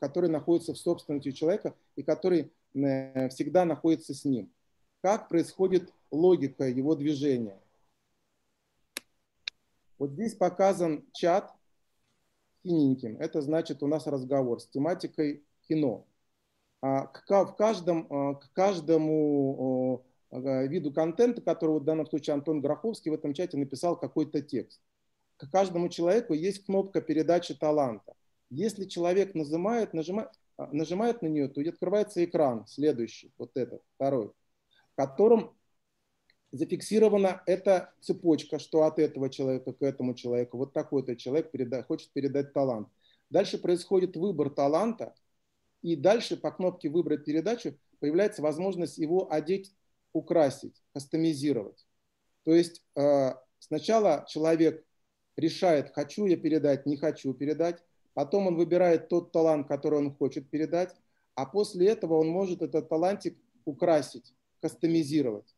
который 0.00 0.30
находится 0.30 0.74
в 0.74 0.78
собственности 0.78 1.32
человека 1.32 1.74
и 1.96 2.02
который 2.02 2.52
всегда 2.74 3.64
находится 3.64 4.14
с 4.14 4.24
ним. 4.24 4.50
Как 5.00 5.28
происходит 5.28 5.92
логика 6.10 6.64
его 6.64 6.94
движения? 6.94 7.58
Вот 9.98 10.10
здесь 10.10 10.34
показан 10.34 11.04
чат 11.12 11.54
синеньким. 12.62 13.16
Это 13.18 13.40
значит 13.42 13.82
у 13.82 13.86
нас 13.86 14.06
разговор 14.06 14.60
с 14.60 14.66
тематикой 14.66 15.44
кино. 15.68 16.04
А 16.82 17.06
к, 17.06 17.24
каждом, 17.56 18.06
а, 18.10 18.34
к 18.34 18.52
каждому 18.52 20.04
виду 20.30 20.92
контента, 20.92 21.40
который 21.40 21.78
в 21.78 21.84
данном 21.84 22.06
случае 22.06 22.34
Антон 22.34 22.60
Гроховский 22.60 23.10
в 23.10 23.14
этом 23.14 23.32
чате 23.32 23.56
написал 23.56 23.96
какой-то 23.96 24.42
текст 24.42 24.80
к 25.36 25.50
каждому 25.50 25.88
человеку 25.88 26.34
есть 26.34 26.64
кнопка 26.64 27.00
передачи 27.00 27.54
таланта. 27.54 28.14
Если 28.50 28.84
человек 28.84 29.34
нажимает, 29.34 29.94
нажимает, 29.94 30.30
нажимает 30.58 31.22
на 31.22 31.26
нее, 31.26 31.48
то 31.48 31.60
открывается 31.60 32.24
экран, 32.24 32.66
следующий, 32.66 33.32
вот 33.38 33.56
этот, 33.56 33.82
второй, 33.94 34.28
в 34.92 34.96
котором 34.96 35.56
зафиксирована 36.52 37.42
эта 37.46 37.92
цепочка, 38.00 38.58
что 38.58 38.84
от 38.84 38.98
этого 38.98 39.28
человека 39.28 39.72
к 39.72 39.82
этому 39.82 40.14
человеку, 40.14 40.56
вот 40.56 40.72
такой-то 40.72 41.16
человек 41.16 41.50
переда, 41.50 41.82
хочет 41.82 42.10
передать 42.12 42.52
талант. 42.52 42.88
Дальше 43.28 43.58
происходит 43.58 44.16
выбор 44.16 44.50
таланта, 44.50 45.14
и 45.82 45.96
дальше 45.96 46.36
по 46.36 46.50
кнопке 46.50 46.88
«Выбрать 46.88 47.24
передачу» 47.24 47.76
появляется 47.98 48.40
возможность 48.40 48.98
его 48.98 49.30
одеть, 49.30 49.74
украсить, 50.12 50.82
кастомизировать. 50.92 51.86
То 52.44 52.54
есть 52.54 52.82
э, 52.94 53.34
сначала 53.58 54.24
человек 54.28 54.84
решает, 55.36 55.92
хочу 55.94 56.26
я 56.26 56.36
передать, 56.36 56.86
не 56.86 56.96
хочу 56.96 57.34
передать. 57.34 57.82
Потом 58.14 58.46
он 58.46 58.56
выбирает 58.56 59.08
тот 59.08 59.32
талант, 59.32 59.68
который 59.68 59.98
он 59.98 60.14
хочет 60.14 60.48
передать. 60.48 60.94
А 61.34 61.46
после 61.46 61.88
этого 61.88 62.14
он 62.14 62.28
может 62.28 62.62
этот 62.62 62.88
талантик 62.88 63.36
украсить, 63.64 64.34
кастомизировать. 64.60 65.54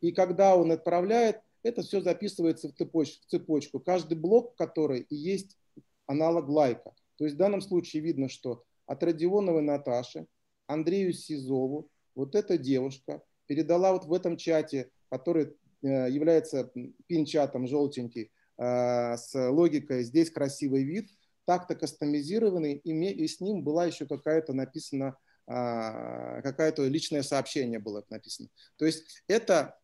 И 0.00 0.12
когда 0.12 0.56
он 0.56 0.70
отправляет, 0.72 1.40
это 1.62 1.82
все 1.82 2.00
записывается 2.00 2.68
в 2.68 2.74
цепочку, 2.74 3.24
в 3.26 3.30
цепочку. 3.30 3.80
Каждый 3.80 4.16
блок 4.18 4.56
который 4.56 5.00
и 5.00 5.16
есть 5.16 5.58
аналог 6.06 6.48
лайка. 6.48 6.94
То 7.16 7.24
есть 7.24 7.36
в 7.36 7.38
данном 7.38 7.62
случае 7.62 8.02
видно, 8.02 8.28
что 8.28 8.64
от 8.86 9.02
Родионовой 9.02 9.62
Наташи, 9.62 10.26
Андрею 10.66 11.12
Сизову, 11.12 11.88
вот 12.14 12.34
эта 12.34 12.58
девушка 12.58 13.22
передала 13.46 13.92
вот 13.92 14.04
в 14.04 14.12
этом 14.12 14.36
чате, 14.36 14.90
который 15.08 15.56
э, 15.82 16.10
является 16.10 16.70
пин-чатом 17.08 17.66
желтенький, 17.66 18.30
Э, 18.58 19.16
с 19.16 19.34
логикой 19.34 20.02
«здесь 20.02 20.30
красивый 20.30 20.82
вид», 20.82 21.10
так-то 21.46 21.74
кастомизированный, 21.76 22.74
и, 22.74 23.26
с 23.26 23.40
ним 23.40 23.62
была 23.62 23.86
еще 23.86 24.06
какая-то 24.06 24.52
написана, 24.52 25.16
а, 25.46 26.42
какое-то 26.42 26.86
личное 26.86 27.22
сообщение 27.22 27.78
было 27.78 28.04
написано. 28.10 28.48
То 28.76 28.84
есть 28.84 29.22
это 29.28 29.78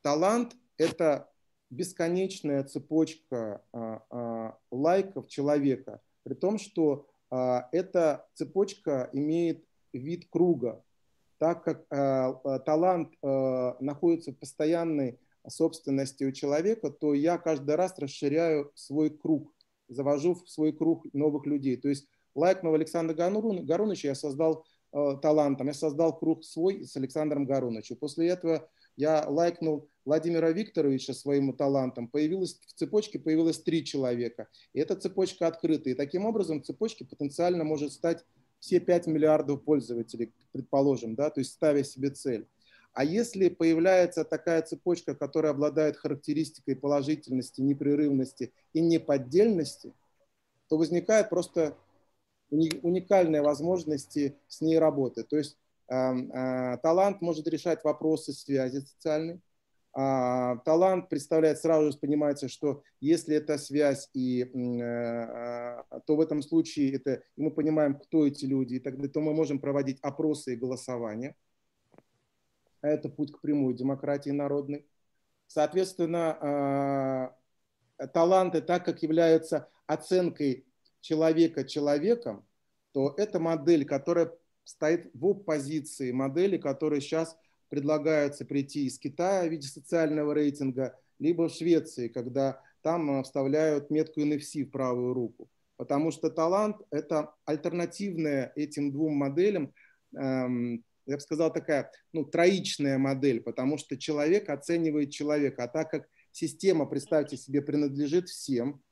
талант, 0.00 0.56
это 0.78 1.30
бесконечная 1.70 2.64
цепочка 2.64 3.62
а, 3.72 4.02
а, 4.10 4.58
лайков 4.70 5.28
человека, 5.28 6.00
при 6.24 6.34
том, 6.34 6.58
что 6.58 7.06
эта 7.30 8.26
цепочка 8.32 9.10
имеет 9.12 9.62
вид 9.92 10.28
круга, 10.30 10.82
так 11.36 11.62
как 11.62 11.86
талант 12.64 13.12
находится 13.20 14.32
в 14.32 14.38
постоянной 14.38 15.20
собственности 15.46 16.24
у 16.24 16.32
человека, 16.32 16.90
то 16.90 17.12
я 17.12 17.36
каждый 17.36 17.74
раз 17.74 17.98
расширяю 17.98 18.72
свой 18.74 19.10
круг, 19.10 19.52
завожу 19.88 20.34
в 20.34 20.48
свой 20.48 20.72
круг 20.72 21.06
новых 21.12 21.46
людей. 21.46 21.76
То 21.76 21.88
есть 21.88 22.06
лайкнув 22.34 22.74
Александра 22.74 23.14
Гаруновича 23.14 24.08
я 24.08 24.14
создал 24.14 24.64
э, 24.92 25.14
талантом, 25.22 25.66
я 25.68 25.74
создал 25.74 26.16
круг 26.16 26.44
свой 26.44 26.84
с 26.84 26.96
Александром 26.96 27.46
Гаруновичем. 27.46 27.96
После 27.96 28.28
этого 28.28 28.68
я 28.96 29.24
лайкнул 29.28 29.88
Владимира 30.04 30.50
Викторовича 30.50 31.14
своим 31.14 31.52
талантом, 31.52 32.08
появилась, 32.08 32.58
в 32.66 32.72
цепочке 32.72 33.18
появилось 33.18 33.60
три 33.60 33.84
человека. 33.84 34.48
И 34.72 34.80
эта 34.80 34.96
цепочка 34.96 35.46
открыта. 35.46 35.90
И 35.90 35.94
таким 35.94 36.24
образом 36.26 36.60
в 36.60 36.64
цепочке 36.64 37.04
потенциально 37.04 37.62
может 37.64 37.92
стать 37.92 38.24
все 38.58 38.80
5 38.80 39.06
миллиардов 39.06 39.62
пользователей, 39.62 40.32
предположим, 40.52 41.14
да, 41.14 41.30
то 41.30 41.40
есть 41.40 41.52
ставя 41.52 41.84
себе 41.84 42.10
цель. 42.10 42.48
А 42.98 43.04
если 43.04 43.48
появляется 43.48 44.24
такая 44.24 44.60
цепочка, 44.60 45.14
которая 45.14 45.52
обладает 45.52 45.96
характеристикой 45.96 46.74
положительности, 46.74 47.60
непрерывности 47.60 48.52
и 48.72 48.80
неподдельности, 48.80 49.94
то 50.68 50.76
возникает 50.76 51.30
просто 51.30 51.76
уникальные 52.50 53.42
возможности 53.42 54.34
с 54.48 54.60
ней 54.60 54.80
работы. 54.80 55.22
То 55.22 55.36
есть 55.36 55.56
талант 55.86 57.20
может 57.20 57.46
решать 57.46 57.84
вопросы 57.84 58.32
связи 58.32 58.80
социальной, 58.80 59.40
а, 59.92 60.56
талант 60.64 61.08
представляет, 61.08 61.58
сразу 61.58 61.92
же 61.92 61.98
понимается, 61.98 62.48
что 62.48 62.82
если 63.00 63.36
это 63.36 63.58
связь, 63.58 64.10
и, 64.12 64.42
а, 64.82 65.84
то 66.04 66.16
в 66.16 66.20
этом 66.20 66.42
случае 66.42 66.94
это, 66.94 67.22
мы 67.36 67.52
понимаем, 67.52 67.94
кто 67.96 68.26
эти 68.26 68.44
люди, 68.44 68.74
и 68.74 68.80
тогда 68.80 69.06
то 69.06 69.20
мы 69.20 69.34
можем 69.34 69.60
проводить 69.60 70.00
опросы 70.02 70.54
и 70.54 70.56
голосования. 70.56 71.36
Это 72.82 73.08
путь 73.08 73.32
к 73.32 73.40
прямой 73.40 73.74
демократии 73.74 74.30
народной. 74.30 74.86
Соответственно, 75.46 76.38
а, 76.40 78.06
таланты, 78.12 78.60
так 78.60 78.84
как 78.84 79.02
являются 79.02 79.68
оценкой 79.86 80.66
человека 81.00 81.64
человеком, 81.64 82.46
то 82.92 83.14
это 83.16 83.40
модель, 83.40 83.84
которая 83.84 84.32
стоит 84.64 85.10
в 85.14 85.26
оппозиции 85.26 86.12
модели, 86.12 86.58
которая 86.58 87.00
сейчас 87.00 87.36
предлагается 87.68 88.44
прийти 88.44 88.86
из 88.86 88.98
Китая 88.98 89.48
в 89.48 89.50
виде 89.50 89.66
социального 89.66 90.32
рейтинга, 90.34 90.98
либо 91.18 91.48
в 91.48 91.52
Швеции, 91.52 92.08
когда 92.08 92.60
там 92.82 93.22
вставляют 93.24 93.90
метку 93.90 94.20
NFC 94.20 94.64
в 94.64 94.70
правую 94.70 95.14
руку. 95.14 95.48
Потому 95.76 96.10
что 96.10 96.30
талант– 96.30 96.76
это 96.90 97.34
альтернативная 97.44 98.52
этим 98.56 98.90
двум 98.92 99.14
моделям, 99.14 99.72
эм, 100.16 100.84
я 101.08 101.16
бы 101.16 101.20
сказал, 101.20 101.52
такая 101.52 101.90
ну, 102.12 102.24
троичная 102.24 102.98
модель, 102.98 103.40
потому 103.40 103.78
что 103.78 103.96
человек 103.96 104.50
оценивает 104.50 105.10
человека. 105.10 105.64
А 105.64 105.68
так 105.68 105.90
как 105.90 106.08
система, 106.32 106.84
представьте 106.84 107.36
себе, 107.36 107.62
принадлежит 107.62 108.28
всем, 108.28 108.82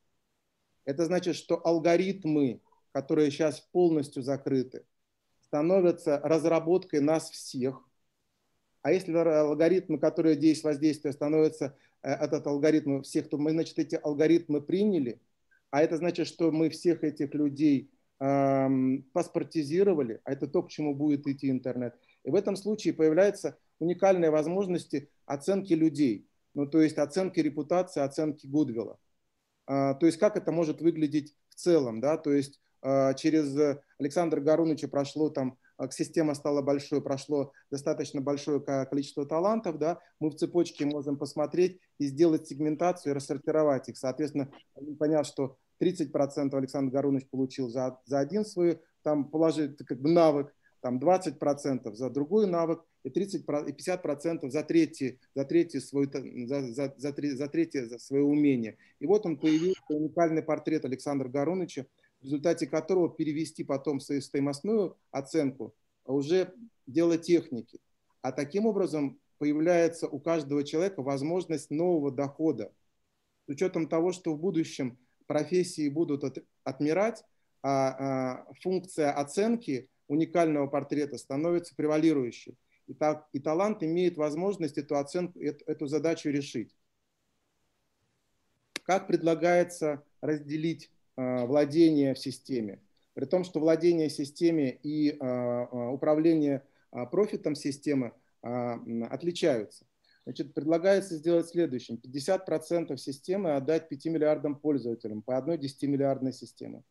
это 0.86 1.04
значит, 1.04 1.36
что 1.36 1.60
алгоритмы, 1.66 2.62
которые 2.92 3.30
сейчас 3.30 3.60
полностью 3.60 4.22
закрыты, 4.22 4.86
становятся 5.42 6.18
разработкой 6.20 7.00
нас 7.00 7.30
всех, 7.30 7.82
а 8.80 8.92
если 8.92 9.12
алгоритмы, 9.12 9.98
которые 9.98 10.36
действуют 10.36 10.76
воздействие, 10.76 11.12
становятся 11.12 11.76
э, 12.02 12.12
этот 12.12 12.46
алгоритм 12.46 13.02
всех, 13.02 13.28
то 13.28 13.36
мы, 13.36 13.50
значит, 13.50 13.78
эти 13.78 13.96
алгоритмы 13.96 14.62
приняли, 14.62 15.20
а 15.70 15.82
это 15.82 15.96
значит, 15.96 16.28
что 16.28 16.52
мы 16.52 16.70
всех 16.70 17.02
этих 17.04 17.34
людей 17.34 17.90
паспортизировали, 18.18 20.22
а 20.24 20.32
это 20.32 20.46
то, 20.46 20.62
к 20.62 20.70
чему 20.70 20.94
будет 20.94 21.26
идти 21.26 21.50
интернет. 21.50 21.94
И 22.24 22.30
в 22.30 22.34
этом 22.34 22.56
случае 22.56 22.94
появляются 22.94 23.58
уникальные 23.78 24.30
возможности 24.30 25.10
оценки 25.26 25.74
людей, 25.74 26.26
ну, 26.54 26.66
то 26.66 26.80
есть 26.80 26.96
оценки 26.96 27.40
репутации, 27.40 28.00
оценки 28.00 28.46
Гудвилла. 28.46 28.98
А, 29.66 29.94
то 29.94 30.06
есть 30.06 30.18
как 30.18 30.36
это 30.36 30.52
может 30.52 30.80
выглядеть 30.80 31.34
в 31.50 31.56
целом, 31.56 32.00
да, 32.00 32.16
то 32.16 32.32
есть 32.32 32.60
а, 32.82 33.14
через 33.14 33.78
Александра 33.98 34.40
Гаруновича 34.40 34.88
прошло 34.88 35.28
там 35.28 35.58
а, 35.76 35.90
система 35.90 36.34
стала 36.34 36.62
большой, 36.62 37.02
прошло 37.02 37.52
достаточно 37.70 38.20
большое 38.20 38.60
количество 38.60 39.26
талантов, 39.26 39.78
да, 39.78 39.98
мы 40.20 40.30
в 40.30 40.36
цепочке 40.36 40.86
можем 40.86 41.18
посмотреть 41.18 41.80
и 41.98 42.06
сделать 42.06 42.46
сегментацию 42.46 43.12
и 43.12 43.16
рассортировать 43.16 43.88
их. 43.88 43.98
Соответственно, 43.98 44.50
поняв, 44.98 45.26
что 45.26 45.58
30% 45.81 46.57
Александр 46.57 46.93
Гарунович 46.93 47.27
получил 47.29 47.68
за, 47.68 48.01
за 48.05 48.18
один 48.18 48.45
свой 48.45 48.81
там 49.03 49.31
положить 49.31 49.77
как 49.79 50.01
бы 50.01 50.11
навык, 50.11 50.55
там 50.81 50.99
20% 50.99 51.95
за 51.95 52.11
другой 52.11 52.47
навык 52.47 52.85
и 53.03 53.11
30 53.11 53.43
и 53.43 53.72
50% 53.72 54.51
за 54.51 54.62
третий, 54.62 55.20
за 55.35 55.45
третий 55.45 55.81
свой, 55.81 56.07
за, 56.07 56.72
за, 56.72 56.95
за, 56.97 57.12
за 57.37 57.49
третье 57.49 57.87
за 57.87 57.99
свое 57.99 58.22
умение. 58.22 58.77
И 58.99 59.07
вот 59.07 59.27
он 59.27 59.37
появился 59.37 59.83
уникальный 59.89 60.43
портрет 60.43 60.85
Александра 60.85 61.29
Гаруновича, 61.29 61.87
в 62.20 62.24
результате 62.24 62.66
которого 62.66 63.09
перевести 63.09 63.64
потом 63.64 64.01
свою 64.01 64.20
стоимостную 64.20 64.97
оценку 65.11 65.74
уже 66.05 66.53
дело 66.87 67.18
техники. 67.18 67.81
А 68.22 68.33
таким 68.33 68.66
образом 68.66 69.18
появляется 69.39 70.09
у 70.09 70.18
каждого 70.18 70.64
человека 70.64 71.03
возможность 71.03 71.70
нового 71.70 72.11
дохода. 72.11 72.72
С 73.47 73.51
учетом 73.51 73.89
того, 73.89 74.12
что 74.12 74.35
в 74.35 74.41
будущем 74.41 74.99
профессии 75.27 75.89
будут 75.89 76.24
от, 76.24 76.39
отмирать, 76.64 77.24
а, 77.62 78.45
а 78.49 78.53
функция 78.62 79.12
оценки 79.12 79.89
уникального 80.09 80.66
портрета 80.66 81.18
становится 81.18 81.74
превалирующей. 81.74 82.57
И, 82.87 82.95
так, 82.95 83.29
и 83.33 83.41
талант 83.41 83.83
имеет 83.83 84.16
возможность 84.16 84.79
эту 84.79 84.97
оценку, 84.97 85.41
эту, 85.41 85.64
эту 85.64 85.87
задачу 85.87 86.31
решить. 86.31 86.77
Как 88.85 89.09
предлагается 89.09 90.05
разделить 90.20 90.91
Э, 91.16 91.47
владения 91.47 92.12
в 92.12 92.18
системе. 92.18 92.83
При 93.14 93.24
том, 93.24 93.43
что 93.45 93.59
владение 93.59 94.11
системе 94.11 94.79
и 94.83 95.12
э, 95.12 95.16
э, 95.18 95.89
управление 95.89 96.62
профитом 97.11 97.55
системы 97.55 98.12
отличаются. 98.43 99.86
Значит, 100.27 100.53
предлагается 100.55 101.16
сделать 101.16 101.49
следующим. 101.49 102.01
50% 102.05 102.97
системы 102.97 103.55
отдать 103.55 103.89
5 103.89 104.07
миллиардам 104.07 104.57
пользователям 104.57 105.22
по 105.22 105.39
одной 105.39 105.57
10-миллиардной 105.57 106.33
системе. 106.33 106.83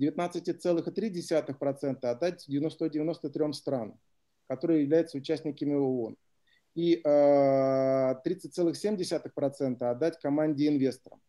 19,3% 0.00 2.04
отдать 2.04 2.40
193 2.40 3.52
странам, 3.52 4.00
которые 4.48 4.82
являются 4.82 5.18
участниками 5.18 5.74
ООН. 5.74 6.16
И 6.74 7.00
30,7% 7.04 9.84
отдать 9.84 10.18
команде 10.18 10.66
инвесторам. 10.66 11.22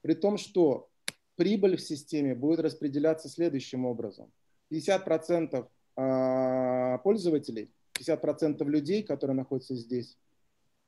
При 0.00 0.14
том, 0.14 0.36
что 0.36 0.88
прибыль 1.36 1.76
в 1.76 1.80
системе 1.80 2.34
будет 2.34 2.58
распределяться 2.58 3.28
следующим 3.28 3.86
образом. 3.86 4.32
50% 4.72 5.68
а, 5.94 6.98
пользователей, 6.98 7.70
50% 7.98 8.64
людей, 8.64 9.04
которые 9.04 9.36
находятся 9.36 9.76
здесь, 9.76 10.18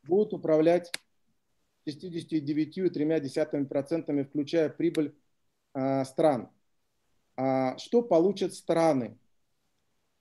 будут 0.03 0.32
управлять 0.32 0.92
69,3%, 1.86 4.24
включая 4.24 4.68
прибыль 4.68 5.14
а, 5.72 6.05
стран. 6.05 6.51
А, 7.36 7.78
что 7.78 8.03
получат 8.03 8.55
страны? 8.55 9.16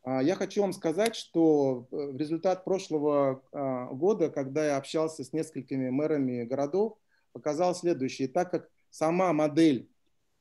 Я 0.06 0.36
хочу 0.36 0.62
вам 0.62 0.72
сказать, 0.72 1.14
что 1.14 1.86
в 1.92 2.16
результат 2.18 2.64
прошлого 2.64 3.44
года, 3.92 4.30
когда 4.30 4.66
я 4.66 4.78
общался 4.78 5.26
с 5.26 5.34
несколькими 5.34 5.90
мэрами 5.90 6.46
городов, 6.46 6.98
показал 7.34 7.76
следующее. 7.76 8.30
Так 8.30 8.50
как 8.50 8.70
сама 8.90 9.34
модель 9.34 9.90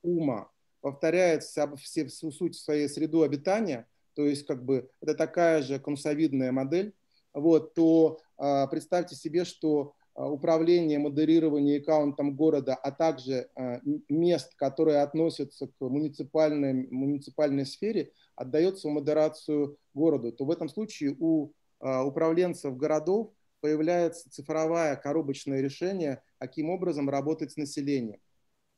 ума 0.02 0.48
повторяет 0.80 1.42
всю 1.42 2.30
суть 2.30 2.56
своей 2.56 2.88
среду 2.88 3.22
обитания, 3.22 3.86
то 4.14 4.24
есть 4.24 4.46
как 4.46 4.64
бы 4.64 4.90
это 5.00 5.14
такая 5.14 5.62
же 5.62 5.78
конусовидная 5.78 6.52
модель, 6.52 6.94
вот, 7.40 7.74
то 7.74 8.20
а, 8.36 8.66
представьте 8.66 9.16
себе, 9.16 9.44
что 9.44 9.94
а, 10.14 10.28
управление, 10.28 10.98
модерирование 10.98 11.80
аккаунтом 11.80 12.36
города, 12.36 12.74
а 12.74 12.90
также 12.90 13.48
а, 13.54 13.80
мест, 14.08 14.54
которые 14.56 15.02
относятся 15.02 15.66
к 15.66 15.80
муниципальной, 15.80 16.88
муниципальной 16.90 17.66
сфере, 17.66 18.12
отдается 18.36 18.88
в 18.88 18.92
модерацию 18.92 19.78
городу, 19.94 20.32
то 20.32 20.44
в 20.44 20.50
этом 20.50 20.68
случае 20.68 21.16
у 21.18 21.52
управленцев 21.80 22.76
городов 22.76 23.30
появляется 23.60 24.28
цифровое 24.30 24.96
коробочное 24.96 25.60
решение, 25.60 26.22
каким 26.38 26.70
образом 26.70 27.08
работать 27.08 27.52
с 27.52 27.56
населением. 27.56 28.18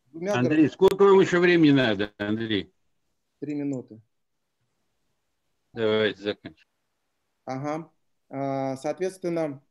Двумя 0.06 0.34
Андрей, 0.34 0.68
сколько 0.68 1.04
вам 1.04 1.20
еще 1.20 1.38
времени 1.38 1.70
надо, 1.70 2.12
Андрей? 2.18 2.70
Три 3.38 3.54
минуты. 3.54 4.02
Давайте 5.72 6.20
заканчиваем. 6.20 6.66
Ага. 7.46 7.90
А, 8.30 8.76
соответственно, 8.76 9.62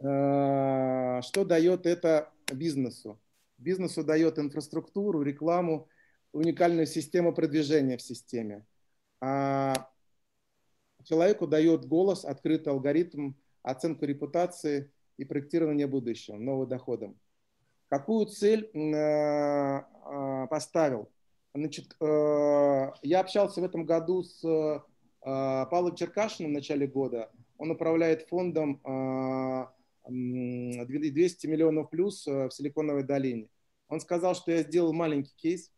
а, 0.00 1.22
что 1.22 1.44
дает 1.44 1.86
это 1.86 2.32
бизнесу? 2.52 3.20
Бизнесу 3.58 4.04
дает 4.04 4.38
инфраструктуру, 4.38 5.22
рекламу, 5.22 5.88
уникальную 6.32 6.86
систему 6.86 7.34
продвижения 7.34 7.96
в 7.96 8.02
системе. 8.02 8.66
А 9.20 9.88
человеку 11.04 11.46
дает 11.46 11.86
голос, 11.86 12.24
открытый 12.24 12.72
алгоритм, 12.72 13.32
оценку 13.62 14.04
репутации 14.04 14.92
и 15.16 15.24
проектирование 15.24 15.86
будущего, 15.86 16.36
новым 16.36 16.68
доходом. 16.68 17.18
Какую 17.88 18.26
цель 18.26 18.70
э, 18.72 19.82
э, 19.82 20.46
поставил? 20.48 21.10
Значит, 21.54 21.96
э, 22.00 22.92
я 23.02 23.20
общался 23.20 23.60
в 23.60 23.64
этом 23.64 23.84
году 23.84 24.22
с 24.22 24.84
Павлом 25.22 25.94
Черкашиным 25.96 26.52
в 26.52 26.54
начале 26.54 26.86
года. 26.86 27.30
Он 27.60 27.70
управляет 27.70 28.26
фондом 28.26 28.80
200 30.08 31.46
миллионов 31.46 31.90
плюс 31.90 32.26
в 32.26 32.50
Силиконовой 32.50 33.02
долине. 33.02 33.50
Он 33.88 34.00
сказал, 34.00 34.34
что 34.34 34.50
я 34.50 34.62
сделал 34.62 34.94
маленький 34.94 35.34
кейс. 35.36 35.70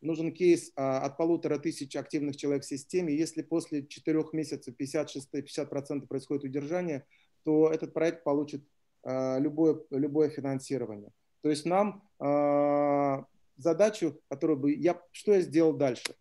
Нужен 0.00 0.32
кейс 0.32 0.72
от 0.74 1.18
полутора 1.18 1.58
тысяч 1.58 1.94
активных 1.94 2.38
человек 2.38 2.62
в 2.62 2.66
системе. 2.66 3.14
Если 3.14 3.42
после 3.42 3.86
четырех 3.86 4.32
месяцев 4.32 4.74
56-50% 4.80 6.06
происходит 6.06 6.44
удержание, 6.44 7.04
то 7.44 7.70
этот 7.70 7.92
проект 7.92 8.24
получит 8.24 8.64
любое, 9.04 9.82
любое 9.90 10.30
финансирование. 10.30 11.12
То 11.42 11.50
есть 11.50 11.66
нам 11.66 12.02
э, 12.18 13.22
задачу, 13.58 14.18
которую 14.28 14.58
бы 14.58 14.72
я, 14.72 15.02
что 15.12 15.34
я 15.34 15.42
сделал 15.42 15.74
дальше? 15.74 16.14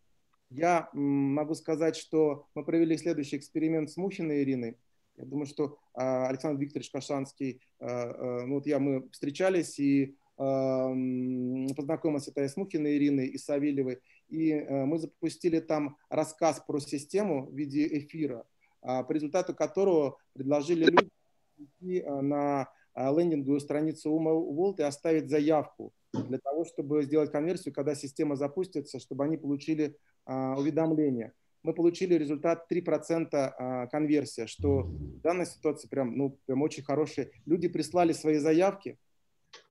Я 0.49 0.89
могу 0.91 1.55
сказать, 1.55 1.95
что 1.95 2.47
мы 2.53 2.65
провели 2.65 2.97
следующий 2.97 3.37
эксперимент 3.37 3.89
с 3.89 3.95
Мухиной 3.95 4.43
Ириной. 4.43 4.77
Я 5.17 5.25
думаю, 5.25 5.45
что 5.45 5.77
а, 5.93 6.27
Александр 6.27 6.61
Викторович 6.61 6.91
Кашанский, 6.91 7.61
а, 7.79 7.85
а, 7.87 8.45
ну 8.45 8.55
вот 8.55 8.67
я, 8.67 8.79
мы 8.79 9.09
встречались 9.11 9.79
и 9.79 10.15
познакомился 10.37 12.33
с 12.35 12.57
Мухиной 12.57 12.97
Ириной 12.97 13.27
и 13.27 13.37
Савельевой, 13.37 14.01
и 14.27 14.53
мы 14.53 14.97
запустили 14.99 15.61
там 15.61 15.95
рассказ 16.09 16.61
про 16.67 16.81
систему 16.81 17.45
в 17.45 17.55
виде 17.55 17.87
эфира, 17.99 18.45
по 18.81 19.09
результату 19.09 19.55
которого 19.55 20.17
предложили 20.33 20.87
людям 20.87 21.09
идти 21.57 22.03
на 22.03 22.67
лендинговую 22.97 23.61
страницу 23.61 24.11
Ума 24.11 24.33
Волт 24.33 24.81
и 24.81 24.83
оставить 24.83 25.29
заявку 25.29 25.93
для 26.11 26.39
того, 26.39 26.65
чтобы 26.65 27.03
сделать 27.03 27.31
конверсию, 27.31 27.73
когда 27.73 27.95
система 27.95 28.35
запустится, 28.35 28.99
чтобы 28.99 29.23
они 29.23 29.37
получили 29.37 29.95
уведомления 30.25 31.31
мы 31.65 31.73
получили 31.73 32.13
результат 32.13 32.71
3% 32.71 33.29
а, 33.33 33.87
конверсия, 33.87 34.45
что 34.45 34.83
в 34.83 35.21
данной 35.21 35.47
ситуации 35.47 35.87
прям, 35.87 36.15
ну, 36.15 36.37
прям 36.45 36.61
очень 36.61 36.83
хорошие. 36.83 37.31
Люди 37.45 37.67
прислали 37.67 38.13
свои 38.13 38.37
заявки, 38.37 38.99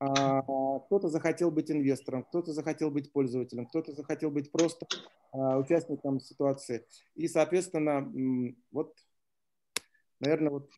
а, 0.00 0.42
кто-то 0.80 1.08
захотел 1.08 1.52
быть 1.52 1.70
инвестором, 1.70 2.24
кто-то 2.24 2.52
захотел 2.52 2.90
быть 2.90 3.12
пользователем, 3.12 3.66
кто-то 3.66 3.92
захотел 3.92 4.32
быть 4.32 4.50
просто 4.50 4.88
а, 5.30 5.56
участником 5.56 6.18
ситуации. 6.18 6.84
И, 7.14 7.28
соответственно, 7.28 8.12
вот, 8.72 8.96
наверное, 10.18 10.50
вот 10.50 10.70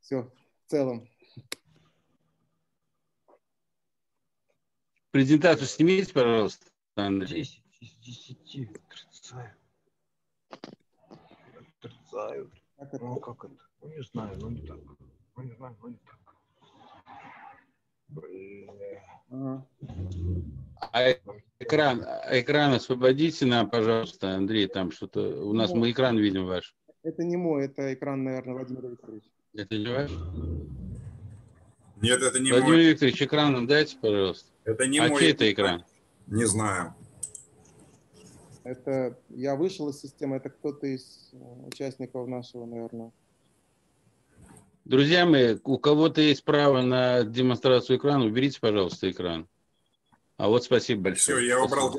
все 0.00 0.30
в 0.66 0.70
целом. 0.70 1.08
Презентацию 5.12 5.66
снимите, 5.66 6.12
пожалуйста, 6.12 6.66
Андрей. 6.94 7.42
10 7.42 7.62
из 7.80 7.94
10 8.02 9.57
отрицают. 12.08 12.52
Как 12.78 12.94
это? 12.94 13.04
Ну, 13.04 13.16
как 13.16 13.44
это? 13.44 13.54
Ну, 13.82 13.88
не 13.88 14.02
знаю, 14.02 14.38
ну 14.40 14.50
не 14.50 14.60
так. 14.62 14.78
Ну, 15.36 15.42
не 15.42 15.52
знаю, 15.52 15.76
ну 15.82 15.88
не 15.88 15.98
так. 16.04 16.18
Бля. 18.08 19.66
А 20.80 21.10
экран, 21.58 22.04
экран 22.30 22.72
освободите 22.72 23.46
нам, 23.46 23.68
пожалуйста, 23.68 24.34
Андрей, 24.34 24.68
там 24.68 24.90
что-то, 24.90 25.44
у 25.44 25.52
нас 25.52 25.72
мы 25.72 25.90
экран 25.90 26.16
видим 26.16 26.46
ваш. 26.46 26.74
Это 27.02 27.24
не 27.24 27.36
мой, 27.36 27.66
это 27.66 27.92
экран, 27.92 28.24
наверное, 28.24 28.54
Владимир 28.54 28.86
Викторович. 28.86 29.24
Это 29.54 29.76
не 29.76 29.88
ваш? 29.88 30.10
Нет, 32.00 32.22
это 32.22 32.38
не 32.38 32.52
Владимир 32.52 32.76
мой. 32.76 32.84
Викторович, 32.86 33.22
экран 33.22 33.52
нам 33.52 33.66
дайте, 33.66 33.98
пожалуйста. 34.00 34.50
Это 34.64 34.86
не 34.86 34.98
а 34.98 35.08
мой. 35.08 35.20
чей 35.20 35.32
это 35.32 35.52
экран? 35.52 35.84
Не 36.26 36.46
знаю. 36.46 36.94
Это 38.68 39.18
я 39.30 39.56
вышел 39.56 39.88
из 39.88 39.98
системы, 39.98 40.36
это 40.36 40.50
кто-то 40.50 40.86
из 40.86 41.30
э, 41.32 41.36
участников 41.66 42.28
нашего, 42.28 42.66
наверное. 42.66 43.12
Друзья 44.84 45.24
мои, 45.24 45.56
у 45.64 45.78
кого-то 45.78 46.20
есть 46.20 46.44
право 46.44 46.82
на 46.82 47.24
демонстрацию 47.24 47.98
экрана, 47.98 48.26
уберите, 48.26 48.58
пожалуйста, 48.60 49.10
экран. 49.10 49.48
А 50.36 50.48
вот 50.48 50.64
спасибо 50.64 51.04
большое. 51.04 51.38
Все, 51.38 51.46
я 51.46 51.62
убрал. 51.62 51.98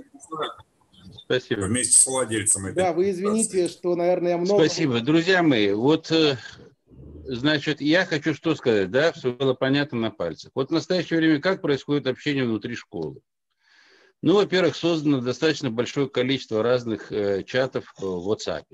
Спасибо. 1.23 1.61
Вместе 1.61 1.99
с 1.99 2.05
владельцем. 2.05 2.67
Этой 2.67 2.75
да, 2.75 2.93
вы 2.93 3.09
извините, 3.09 3.67
что, 3.67 3.95
наверное, 3.95 4.33
я 4.33 4.37
много... 4.37 4.63
Спасибо. 4.63 4.99
Друзья 4.99 5.41
мои, 5.41 5.71
вот, 5.71 6.11
э, 6.11 6.37
значит, 7.23 7.81
я 7.81 8.05
хочу 8.05 8.35
что 8.35 8.53
сказать, 8.53 8.91
да, 8.91 9.11
все 9.11 9.33
было 9.33 9.55
понятно 9.55 9.97
на 9.97 10.11
пальцах. 10.11 10.51
Вот 10.53 10.69
в 10.69 10.73
настоящее 10.73 11.17
время 11.17 11.41
как 11.41 11.63
происходит 11.63 12.05
общение 12.05 12.45
внутри 12.45 12.75
школы? 12.75 13.21
Ну, 14.21 14.35
во-первых, 14.35 14.75
создано 14.75 15.21
достаточно 15.21 15.71
большое 15.71 16.09
количество 16.09 16.61
разных 16.61 17.11
э, 17.11 17.43
чатов 17.43 17.93
в 17.97 18.29
WhatsApp. 18.29 18.65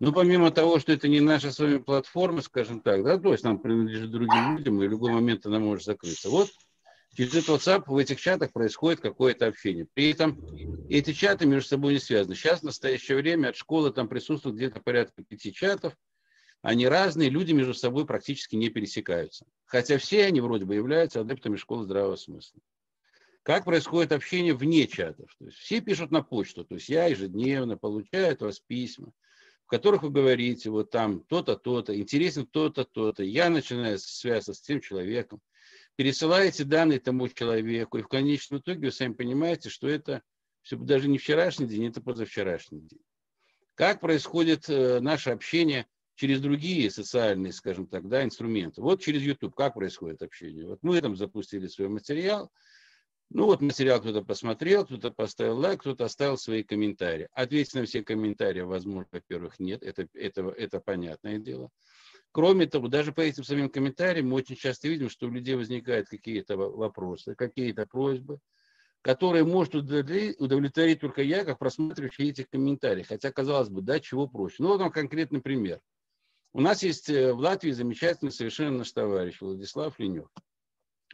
Ну, 0.00 0.12
помимо 0.12 0.50
того, 0.50 0.78
что 0.78 0.92
это 0.92 1.08
не 1.08 1.20
наша 1.20 1.50
с 1.50 1.58
вами 1.58 1.78
платформа, 1.78 2.42
скажем 2.42 2.80
так, 2.80 3.02
да, 3.04 3.16
то 3.16 3.32
есть 3.32 3.42
нам 3.42 3.58
принадлежит 3.58 4.10
другим 4.10 4.58
людям, 4.58 4.82
и 4.82 4.86
в 4.86 4.90
любой 4.90 5.12
момент 5.12 5.46
она 5.46 5.60
может 5.60 5.84
закрыться. 5.84 6.28
Вот 6.28 6.50
через 7.16 7.34
этот 7.34 7.48
WhatsApp 7.48 7.84
в 7.86 7.96
этих 7.96 8.20
чатах 8.20 8.52
происходит 8.52 9.00
какое-то 9.00 9.46
общение. 9.46 9.86
При 9.94 10.10
этом 10.10 10.38
эти 10.88 11.14
чаты 11.14 11.46
между 11.46 11.68
собой 11.68 11.94
не 11.94 11.98
связаны. 11.98 12.34
Сейчас, 12.34 12.60
в 12.60 12.64
настоящее 12.64 13.16
время, 13.16 13.48
от 13.48 13.56
школы 13.56 13.92
там 13.92 14.08
присутствует 14.08 14.56
где-то 14.56 14.80
порядка 14.80 15.22
пяти 15.22 15.54
чатов. 15.54 15.94
Они 16.60 16.86
разные, 16.86 17.30
люди 17.30 17.52
между 17.52 17.72
собой 17.72 18.04
практически 18.04 18.56
не 18.56 18.68
пересекаются. 18.68 19.46
Хотя 19.64 19.96
все 19.96 20.26
они 20.26 20.42
вроде 20.42 20.66
бы 20.66 20.74
являются 20.74 21.20
адептами 21.20 21.56
школы 21.56 21.84
здравого 21.84 22.16
смысла. 22.16 22.60
Как 23.44 23.66
происходит 23.66 24.12
общение 24.12 24.54
вне 24.54 24.86
чатов? 24.86 25.28
То 25.38 25.44
есть 25.44 25.58
все 25.58 25.82
пишут 25.82 26.10
на 26.10 26.22
почту, 26.22 26.64
то 26.64 26.76
есть 26.76 26.88
я 26.88 27.04
ежедневно 27.04 27.76
получаю 27.76 28.32
от 28.32 28.40
вас 28.40 28.58
письма, 28.58 29.12
в 29.66 29.68
которых 29.68 30.02
вы 30.02 30.08
говорите, 30.08 30.70
вот 30.70 30.90
там 30.90 31.20
то-то, 31.24 31.54
то-то, 31.54 31.94
интересно 31.94 32.46
то-то, 32.46 32.84
то-то. 32.84 33.22
Я 33.22 33.50
начинаю 33.50 33.98
связываться 33.98 34.54
с 34.54 34.62
тем 34.62 34.80
человеком, 34.80 35.42
пересылаете 35.96 36.64
данные 36.64 37.00
тому 37.00 37.28
человеку, 37.28 37.98
и 37.98 38.02
в 38.02 38.08
конечном 38.08 38.60
итоге 38.60 38.86
вы 38.86 38.92
сами 38.92 39.12
понимаете, 39.12 39.68
что 39.68 39.88
это 39.88 40.22
все 40.62 40.76
даже 40.76 41.10
не 41.10 41.18
вчерашний 41.18 41.66
день, 41.66 41.88
это 41.88 42.00
позавчерашний 42.00 42.80
день. 42.80 43.02
Как 43.74 44.00
происходит 44.00 44.70
э, 44.70 45.00
наше 45.00 45.28
общение 45.30 45.86
через 46.14 46.40
другие 46.40 46.90
социальные, 46.90 47.52
скажем 47.52 47.88
так, 47.88 48.08
да, 48.08 48.24
инструменты? 48.24 48.80
Вот 48.80 49.02
через 49.02 49.20
YouTube 49.20 49.54
как 49.54 49.74
происходит 49.74 50.22
общение? 50.22 50.66
Вот 50.66 50.78
мы 50.80 50.98
там 51.02 51.14
запустили 51.14 51.66
свой 51.66 51.88
материал– 51.88 52.50
ну 53.30 53.46
вот 53.46 53.60
материал 53.60 54.00
кто-то 54.00 54.22
посмотрел, 54.22 54.84
кто-то 54.84 55.10
поставил 55.10 55.58
лайк, 55.58 55.80
кто-то 55.80 56.04
оставил 56.04 56.36
свои 56.36 56.62
комментарии. 56.62 57.28
Ответить 57.32 57.74
на 57.74 57.84
все 57.84 58.02
комментарии, 58.02 58.60
возможно, 58.60 59.08
во-первых, 59.10 59.58
нет, 59.58 59.82
это, 59.82 60.06
это, 60.14 60.48
это 60.50 60.80
понятное 60.80 61.38
дело. 61.38 61.70
Кроме 62.32 62.66
того, 62.66 62.88
даже 62.88 63.12
по 63.12 63.20
этим 63.20 63.44
самим 63.44 63.70
комментариям 63.70 64.28
мы 64.28 64.36
очень 64.36 64.56
часто 64.56 64.88
видим, 64.88 65.08
что 65.08 65.26
у 65.26 65.30
людей 65.30 65.54
возникают 65.54 66.08
какие-то 66.08 66.56
вопросы, 66.56 67.34
какие-то 67.36 67.86
просьбы, 67.86 68.40
которые 69.02 69.44
может 69.44 69.74
удовлетворить 69.74 71.00
только 71.00 71.22
я, 71.22 71.44
как 71.44 71.58
просматривающий 71.58 72.30
этих 72.30 72.48
комментариев. 72.48 73.08
Хотя, 73.08 73.30
казалось 73.30 73.68
бы, 73.68 73.82
да, 73.82 74.00
чего 74.00 74.26
проще. 74.26 74.56
Ну, 74.60 74.68
вот 74.70 74.80
вам 74.80 74.90
конкретный 74.90 75.40
пример. 75.40 75.80
У 76.54 76.60
нас 76.60 76.82
есть 76.82 77.10
э, 77.10 77.32
в 77.32 77.38
Латвии 77.38 77.70
замечательный 77.70 78.32
совершенно 78.32 78.78
наш 78.78 78.92
товарищ 78.92 79.40
Владислав 79.40 79.98
Ленев. 79.98 80.28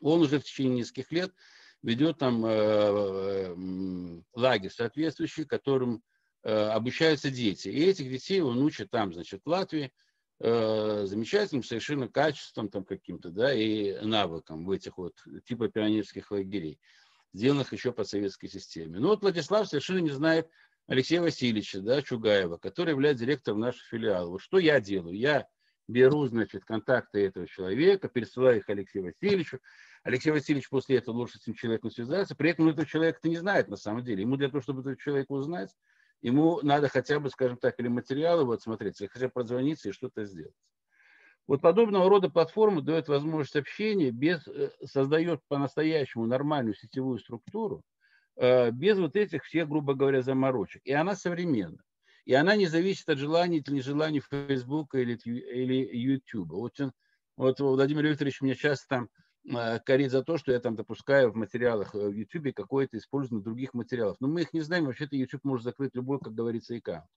Он 0.00 0.20
уже 0.20 0.38
в 0.38 0.44
течение 0.44 0.78
нескольких 0.78 1.12
лет 1.12 1.34
ведет 1.82 2.18
там 2.18 2.44
э, 2.44 2.50
э, 2.50 3.54
лагерь 4.34 4.70
соответствующий, 4.70 5.44
которым 5.44 6.02
э, 6.42 6.52
обучаются 6.52 7.30
дети. 7.30 7.68
И 7.68 7.84
этих 7.84 8.10
детей 8.10 8.40
он 8.40 8.58
учит 8.62 8.90
там, 8.90 9.12
значит, 9.12 9.42
в 9.44 9.48
Латвии 9.48 9.92
замечательным 10.42 11.62
совершенно 11.62 12.08
качеством 12.08 12.70
там 12.70 12.82
каким-то, 12.82 13.28
да, 13.28 13.52
и 13.52 14.00
навыкам 14.00 14.64
в 14.64 14.70
этих 14.70 14.96
вот 14.96 15.12
типа 15.44 15.68
пионерских 15.68 16.30
лагерей, 16.30 16.80
сделанных 17.34 17.74
еще 17.74 17.92
по 17.92 18.04
советской 18.04 18.48
системе. 18.48 19.00
Ну 19.00 19.08
вот 19.08 19.20
Владислав 19.20 19.68
совершенно 19.68 19.98
не 19.98 20.08
знает 20.08 20.48
Алексея 20.86 21.20
Васильевича, 21.20 21.82
да, 21.82 22.00
Чугаева, 22.00 22.56
который 22.56 22.92
является 22.92 23.26
директором 23.26 23.60
нашего 23.60 23.84
филиала. 23.90 24.30
Вот 24.30 24.40
что 24.40 24.58
я 24.58 24.80
делаю? 24.80 25.14
Я 25.14 25.46
беру, 25.88 26.26
значит, 26.26 26.64
контакты 26.64 27.26
этого 27.26 27.46
человека, 27.46 28.08
пересылаю 28.08 28.60
их 28.60 28.68
Алексею 28.70 29.04
Васильевичу, 29.04 29.60
Алексей 30.02 30.30
Васильевич 30.30 30.68
после 30.70 30.96
этого 30.96 31.16
лучше 31.16 31.38
с 31.38 31.42
этим 31.42 31.54
человеком 31.54 31.90
связаться. 31.90 32.34
При 32.34 32.50
этом 32.50 32.68
этого 32.68 32.86
человека-то 32.86 33.28
не 33.28 33.36
знает 33.36 33.68
на 33.68 33.76
самом 33.76 34.02
деле. 34.02 34.22
Ему 34.22 34.36
для 34.36 34.48
того, 34.48 34.62
чтобы 34.62 34.80
этого 34.80 34.96
человека 34.96 35.32
узнать, 35.32 35.74
ему 36.22 36.60
надо 36.62 36.88
хотя 36.88 37.20
бы, 37.20 37.28
скажем 37.28 37.58
так, 37.58 37.78
или 37.78 37.88
материалы 37.88 38.44
вот 38.44 38.62
смотреть, 38.62 39.00
или 39.00 39.08
хотя 39.08 39.26
бы 39.26 39.32
прозвониться 39.32 39.88
и 39.88 39.92
что-то 39.92 40.24
сделать. 40.24 40.54
Вот 41.46 41.60
подобного 41.60 42.08
рода 42.08 42.30
платформа 42.30 42.80
дает 42.80 43.08
возможность 43.08 43.56
общения, 43.56 44.10
без, 44.10 44.46
э, 44.46 44.70
создает 44.84 45.42
по-настоящему 45.48 46.26
нормальную 46.26 46.74
сетевую 46.74 47.18
структуру, 47.18 47.82
э, 48.36 48.70
без 48.70 48.98
вот 48.98 49.16
этих 49.16 49.44
всех, 49.44 49.68
грубо 49.68 49.94
говоря, 49.94 50.22
заморочек. 50.22 50.80
И 50.84 50.92
она 50.92 51.16
современна. 51.16 51.82
И 52.24 52.34
она 52.34 52.56
не 52.56 52.66
зависит 52.66 53.08
от 53.08 53.18
желаний 53.18 53.58
или 53.58 53.74
нежеланий 53.74 54.20
Facebook 54.20 54.94
или, 54.94 55.18
или 55.24 55.96
YouTube. 55.96 56.50
Вот, 56.50 56.78
вот 57.36 57.60
Владимир 57.60 58.06
Викторович 58.06 58.42
мне 58.42 58.54
часто 58.54 58.86
там 58.88 59.08
Э, 59.48 59.78
корить 59.80 60.10
за 60.10 60.22
то, 60.22 60.36
что 60.36 60.52
я 60.52 60.60
там 60.60 60.76
допускаю 60.76 61.30
в 61.30 61.36
материалах 61.36 61.94
э, 61.94 62.08
в 62.08 62.12
YouTube 62.12 62.54
какое-то 62.54 62.98
использование 62.98 63.42
других 63.42 63.74
материалов. 63.74 64.16
Но 64.20 64.28
мы 64.28 64.42
их 64.42 64.52
не 64.52 64.60
знаем, 64.60 64.84
вообще-то 64.84 65.16
YouTube 65.16 65.44
может 65.44 65.64
закрыть 65.64 65.94
любой, 65.94 66.18
как 66.18 66.34
говорится, 66.34 66.76
аккаунт. 66.76 67.08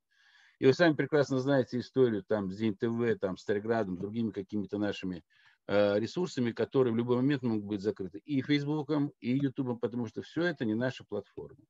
И 0.59 0.65
вы 0.65 0.73
сами 0.73 0.93
прекрасно 0.93 1.39
знаете 1.39 1.79
историю 1.79 2.23
там 2.23 2.49
с 2.49 2.57
День 2.57 2.75
ТВ, 2.75 3.19
там, 3.19 3.37
с 3.37 3.41
Старградом, 3.41 3.97
другими 3.97 4.31
какими-то 4.31 4.77
нашими 4.77 5.23
э, 5.67 5.99
ресурсами, 5.99 6.51
которые 6.51 6.93
в 6.93 6.97
любой 6.97 7.17
момент 7.17 7.43
могут 7.43 7.65
быть 7.65 7.81
закрыты 7.81 8.19
и 8.19 8.41
Фейсбуком, 8.41 9.11
и 9.19 9.31
Ютубом, 9.31 9.79
потому 9.79 10.07
что 10.07 10.21
все 10.21 10.43
это 10.43 10.63
не 10.63 10.75
наша 10.75 11.03
платформа. 11.03 11.65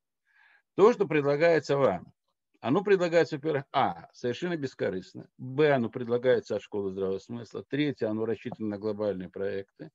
То, 0.75 0.93
что 0.93 1.07
предлагается 1.07 1.77
вам, 1.77 2.13
оно 2.59 2.83
предлагается, 2.83 3.37
во-первых, 3.37 3.65
а, 3.71 4.09
совершенно 4.13 4.55
бескорыстно, 4.55 5.27
б, 5.37 5.71
оно 5.71 5.89
предлагается 5.89 6.55
от 6.55 6.61
школы 6.61 6.91
здравого 6.91 7.19
смысла, 7.19 7.63
третье, 7.67 8.07
оно 8.07 8.25
рассчитано 8.25 8.69
на 8.69 8.77
глобальные 8.77 9.29
проекты, 9.29 9.89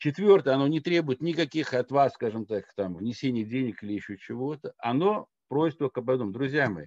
Четвертое, 0.00 0.54
оно 0.54 0.66
не 0.66 0.80
требует 0.80 1.20
никаких 1.20 1.74
от 1.74 1.90
вас, 1.90 2.14
скажем 2.14 2.46
так, 2.46 2.72
там, 2.74 2.96
внесения 2.96 3.44
денег 3.44 3.82
или 3.82 3.92
еще 3.92 4.16
чего-то. 4.16 4.72
Оно 4.78 5.28
просит 5.48 5.76
только 5.76 6.00
об 6.00 6.10
одном. 6.10 6.32
Друзья 6.32 6.70
мои, 6.70 6.86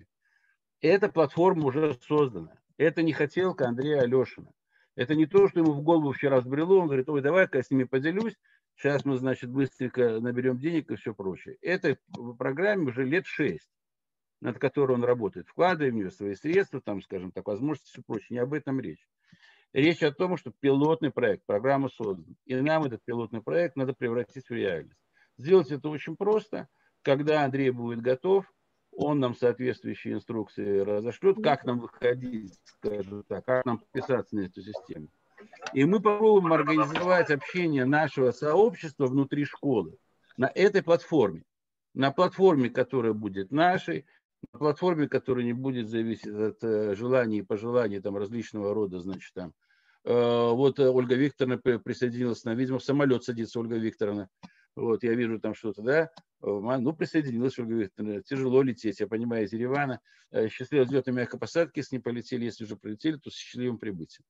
Эта 0.82 1.10
платформа 1.10 1.68
уже 1.68 1.94
создана. 2.08 2.58
Это 2.78 3.04
не 3.04 3.14
хотелка 3.14 3.68
Андрея 3.68 4.02
Алешина. 4.02 4.52
Это 4.96 5.14
не 5.14 5.28
то, 5.28 5.48
что 5.48 5.60
ему 5.60 5.74
в 5.74 5.84
голову 5.84 6.12
вчера 6.12 6.42
взбрело, 6.42 6.80
он 6.80 6.88
говорит, 6.88 7.08
ой, 7.08 7.22
давай-ка 7.22 7.60
я 7.60 7.64
с 7.64 7.70
ними 7.70 7.84
поделюсь, 7.84 8.36
сейчас 8.76 9.06
мы, 9.06 9.16
значит, 9.18 9.52
быстренько 9.52 10.20
наберем 10.20 10.58
денег 10.58 10.90
и 10.90 10.96
все 10.96 11.14
прочее. 11.14 11.56
Это 11.62 12.00
в 12.08 12.34
программе 12.34 12.90
уже 12.90 13.06
лет 13.06 13.28
шесть, 13.28 13.70
над 14.42 14.58
которой 14.58 14.94
он 14.94 15.04
работает. 15.04 15.48
Вкладываем 15.48 15.94
в 15.94 15.98
нее 15.98 16.10
свои 16.10 16.34
средства, 16.34 16.82
там, 16.82 17.04
скажем 17.04 17.32
так, 17.32 17.46
возможности 17.46 17.90
и 17.90 17.94
все 17.94 18.02
прочее. 18.02 18.28
Не 18.32 18.40
об 18.40 18.54
этом 18.54 18.80
речь. 18.80 19.08
Речь 19.74 20.04
о 20.04 20.12
том, 20.12 20.38
что 20.38 20.52
пилотный 20.52 21.12
проект, 21.12 21.46
программа 21.46 21.90
создана. 21.90 22.36
И 22.46 22.56
нам 22.56 22.84
этот 22.84 23.04
пилотный 23.04 23.42
проект 23.42 23.76
надо 23.76 23.94
превратить 23.94 24.48
в 24.48 24.52
реальность. 24.52 25.00
Сделать 25.38 25.72
это 25.72 25.90
очень 25.90 26.16
просто. 26.16 26.68
Когда 27.02 27.44
Андрей 27.44 27.72
будет 27.72 28.02
готов, 28.02 28.46
он 28.92 29.20
нам 29.20 29.36
соответствующие 29.36 30.14
инструкции 30.14 30.80
разошлет, 30.80 31.38
как 31.44 31.66
нам 31.66 31.80
выходить, 31.80 32.54
скажем 32.66 33.24
так, 33.24 33.44
как 33.46 33.66
нам 33.66 33.80
подписаться 33.80 34.36
на 34.36 34.42
эту 34.42 34.62
систему. 34.62 35.08
И 35.74 35.84
мы 35.86 36.00
попробуем 36.00 36.54
организовать 36.54 37.32
общение 37.32 37.86
нашего 37.86 38.32
сообщества 38.32 39.08
внутри 39.08 39.46
школы 39.46 39.98
на 40.38 40.52
этой 40.54 40.84
платформе. 40.84 41.44
На 41.96 42.12
платформе, 42.12 42.70
которая 42.70 43.14
будет 43.14 43.52
нашей, 43.52 44.06
на 44.52 44.60
платформе, 44.60 45.08
которая 45.08 45.46
не 45.46 45.54
будет 45.54 45.90
зависеть 45.90 46.34
от 46.34 46.64
э, 46.64 46.96
желаний 46.96 47.40
и 47.40 47.44
пожеланий 47.44 48.00
там, 48.00 48.18
различного 48.18 48.74
рода, 48.74 49.00
значит, 49.00 49.34
там. 49.34 49.54
Э, 50.06 50.52
вот 50.52 50.80
э, 50.80 50.90
Ольга 50.90 51.16
Викторовна 51.16 51.58
присоединилась 51.58 52.44
нам, 52.44 52.58
видимо, 52.58 52.80
в 52.80 52.84
самолет 52.84 53.24
садится 53.24 53.60
Ольга 53.60 53.78
Викторовна. 53.78 54.30
Вот, 54.76 55.04
я 55.04 55.14
вижу 55.14 55.40
там 55.40 55.54
что-то, 55.54 55.84
да, 55.84 56.10
ну, 56.42 56.94
присоединилась, 56.94 57.60
Ольга 57.60 57.76
Викторовна, 57.76 58.24
тяжело 58.24 58.64
лететь, 58.64 59.00
я 59.00 59.08
понимаю, 59.08 59.46
из 59.46 59.54
Еревана. 59.54 60.00
Счастливо 60.50 60.84
взлет 60.84 61.08
и 61.08 61.12
мягкой 61.12 61.40
посадки, 61.40 61.78
если 61.78 61.98
не 61.98 62.02
полетели, 62.02 62.46
если 62.46 62.64
уже 62.64 62.76
прилетели, 62.76 63.18
то 63.18 63.30
с 63.30 63.36
счастливым 63.36 63.78
прибытием. 63.78 64.26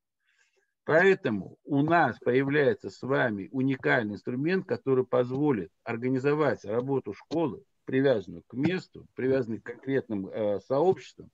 Поэтому 0.86 1.58
у 1.64 1.82
нас 1.82 2.18
появляется 2.20 2.90
с 2.90 3.02
вами 3.02 3.48
уникальный 3.52 4.16
инструмент, 4.16 4.68
который 4.68 5.06
позволит 5.06 5.72
организовать 5.84 6.66
работу 6.66 7.14
школы, 7.14 7.64
привязанную 7.86 8.44
к 8.46 8.54
месту, 8.54 9.06
привязанную 9.16 9.62
к 9.62 9.66
конкретным 9.66 10.28
э, 10.28 10.60
сообществам, 10.60 11.32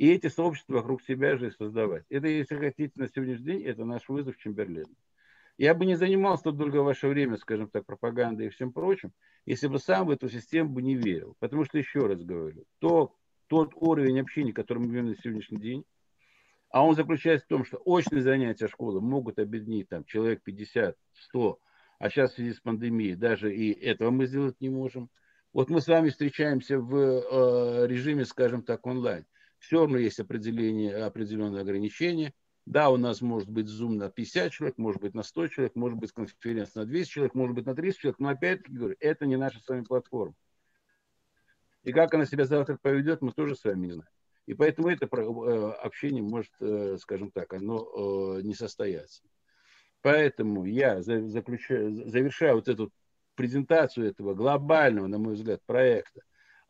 и 0.00 0.12
эти 0.12 0.28
сообщества 0.28 0.76
вокруг 0.76 1.02
себя 1.02 1.36
же 1.36 1.50
создавать. 1.50 2.06
Это, 2.08 2.26
если 2.26 2.56
хотите, 2.56 2.92
на 2.94 3.06
сегодняшний 3.06 3.44
день, 3.44 3.64
это 3.64 3.84
наш 3.84 4.08
вызов 4.08 4.38
Чемберлена. 4.38 4.88
Я 5.58 5.74
бы 5.74 5.84
не 5.84 5.94
занимался 5.94 6.44
тут 6.44 6.56
долго 6.56 6.78
ваше 6.78 7.06
время, 7.06 7.36
скажем 7.36 7.68
так, 7.68 7.84
пропагандой 7.84 8.46
и 8.46 8.48
всем 8.48 8.72
прочим, 8.72 9.12
если 9.44 9.66
бы 9.66 9.78
сам 9.78 10.06
в 10.06 10.10
эту 10.10 10.30
систему 10.30 10.70
бы 10.70 10.80
не 10.80 10.94
верил. 10.94 11.36
Потому 11.38 11.66
что, 11.66 11.76
еще 11.76 12.06
раз 12.06 12.22
говорю, 12.22 12.64
то, 12.78 13.14
тот 13.46 13.72
уровень 13.74 14.18
общения, 14.20 14.54
который 14.54 14.78
мы 14.78 14.86
имеем 14.86 15.08
на 15.08 15.16
сегодняшний 15.16 15.58
день, 15.58 15.84
а 16.70 16.82
он 16.82 16.96
заключается 16.96 17.44
в 17.44 17.50
том, 17.50 17.66
что 17.66 17.76
очные 17.84 18.22
занятия 18.22 18.68
школы 18.68 19.02
могут 19.02 19.38
объединить 19.38 19.90
там 19.90 20.04
человек 20.04 20.42
50, 20.42 20.96
100, 21.12 21.58
а 21.98 22.08
сейчас 22.08 22.32
в 22.32 22.36
связи 22.36 22.54
с 22.54 22.60
пандемией 22.60 23.16
даже 23.16 23.54
и 23.54 23.70
этого 23.70 24.10
мы 24.10 24.24
сделать 24.24 24.58
не 24.62 24.70
можем. 24.70 25.10
Вот 25.52 25.68
мы 25.68 25.82
с 25.82 25.88
вами 25.88 26.08
встречаемся 26.08 26.78
в 26.78 26.96
э, 26.96 27.86
режиме, 27.86 28.24
скажем 28.24 28.62
так, 28.62 28.86
онлайн. 28.86 29.26
Все 29.60 29.80
равно 29.80 29.98
есть 29.98 30.18
определение, 30.18 30.96
определенные 30.96 31.60
ограничения. 31.60 32.32
Да, 32.66 32.90
у 32.90 32.96
нас 32.96 33.20
может 33.20 33.48
быть 33.48 33.66
Zoom 33.66 33.96
на 33.96 34.10
50 34.10 34.52
человек, 34.52 34.78
может 34.78 35.00
быть 35.00 35.14
на 35.14 35.22
100 35.22 35.48
человек, 35.48 35.76
может 35.76 35.98
быть 35.98 36.12
конференция 36.12 36.82
на 36.82 36.86
200 36.86 37.10
человек, 37.10 37.34
может 37.34 37.54
быть 37.54 37.66
на 37.66 37.74
300 37.74 38.00
человек, 38.00 38.18
но 38.18 38.28
опять-таки 38.30 38.72
говорю, 38.72 38.96
это 39.00 39.26
не 39.26 39.36
наша 39.36 39.60
с 39.60 39.68
вами 39.68 39.82
платформа. 39.82 40.34
И 41.82 41.92
как 41.92 42.12
она 42.14 42.26
себя 42.26 42.44
завтра 42.44 42.78
поведет, 42.80 43.22
мы 43.22 43.32
тоже 43.32 43.54
с 43.54 43.64
вами 43.64 43.86
не 43.86 43.92
знаем. 43.92 44.10
И 44.46 44.54
поэтому 44.54 44.88
это 44.88 45.06
э, 45.06 45.70
общение 45.82 46.22
может, 46.22 46.52
э, 46.60 46.96
скажем 47.00 47.30
так, 47.30 47.52
оно 47.52 48.38
э, 48.38 48.42
не 48.42 48.54
состояться. 48.54 49.22
Поэтому 50.02 50.64
я 50.64 51.02
заключаю, 51.02 52.08
завершаю 52.08 52.56
вот 52.56 52.68
эту 52.68 52.90
презентацию 53.34 54.08
этого 54.08 54.34
глобального, 54.34 55.06
на 55.06 55.18
мой 55.18 55.34
взгляд, 55.34 55.62
проекта, 55.66 56.22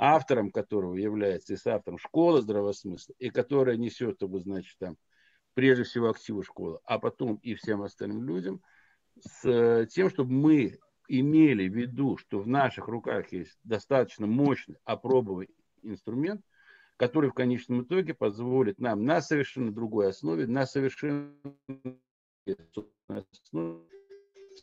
автором 0.02 0.50
которого 0.50 0.94
является 0.94 1.52
и 1.52 1.56
с 1.56 1.66
автором 1.66 1.98
школа 1.98 2.40
здравого 2.40 2.72
смысла, 2.72 3.14
и 3.18 3.28
которая 3.28 3.76
несет 3.76 4.22
его, 4.22 4.38
значит, 4.40 4.74
там, 4.78 4.96
прежде 5.52 5.84
всего 5.84 6.08
активу 6.08 6.42
школы, 6.42 6.78
а 6.84 6.98
потом 6.98 7.36
и 7.42 7.54
всем 7.54 7.82
остальным 7.82 8.24
людям, 8.26 8.62
с 9.20 9.86
тем, 9.90 10.08
чтобы 10.08 10.32
мы 10.32 10.78
имели 11.06 11.68
в 11.68 11.74
виду, 11.76 12.16
что 12.16 12.38
в 12.38 12.46
наших 12.46 12.88
руках 12.88 13.30
есть 13.32 13.58
достаточно 13.62 14.26
мощный, 14.26 14.78
опробованный 14.84 15.50
инструмент, 15.82 16.40
который 16.96 17.28
в 17.28 17.34
конечном 17.34 17.82
итоге 17.82 18.14
позволит 18.14 18.80
нам 18.80 19.04
на 19.04 19.20
совершенно 19.20 19.70
другой 19.70 20.08
основе, 20.08 20.46
на 20.46 20.64
совершенно 20.64 21.34
основе 23.08 23.84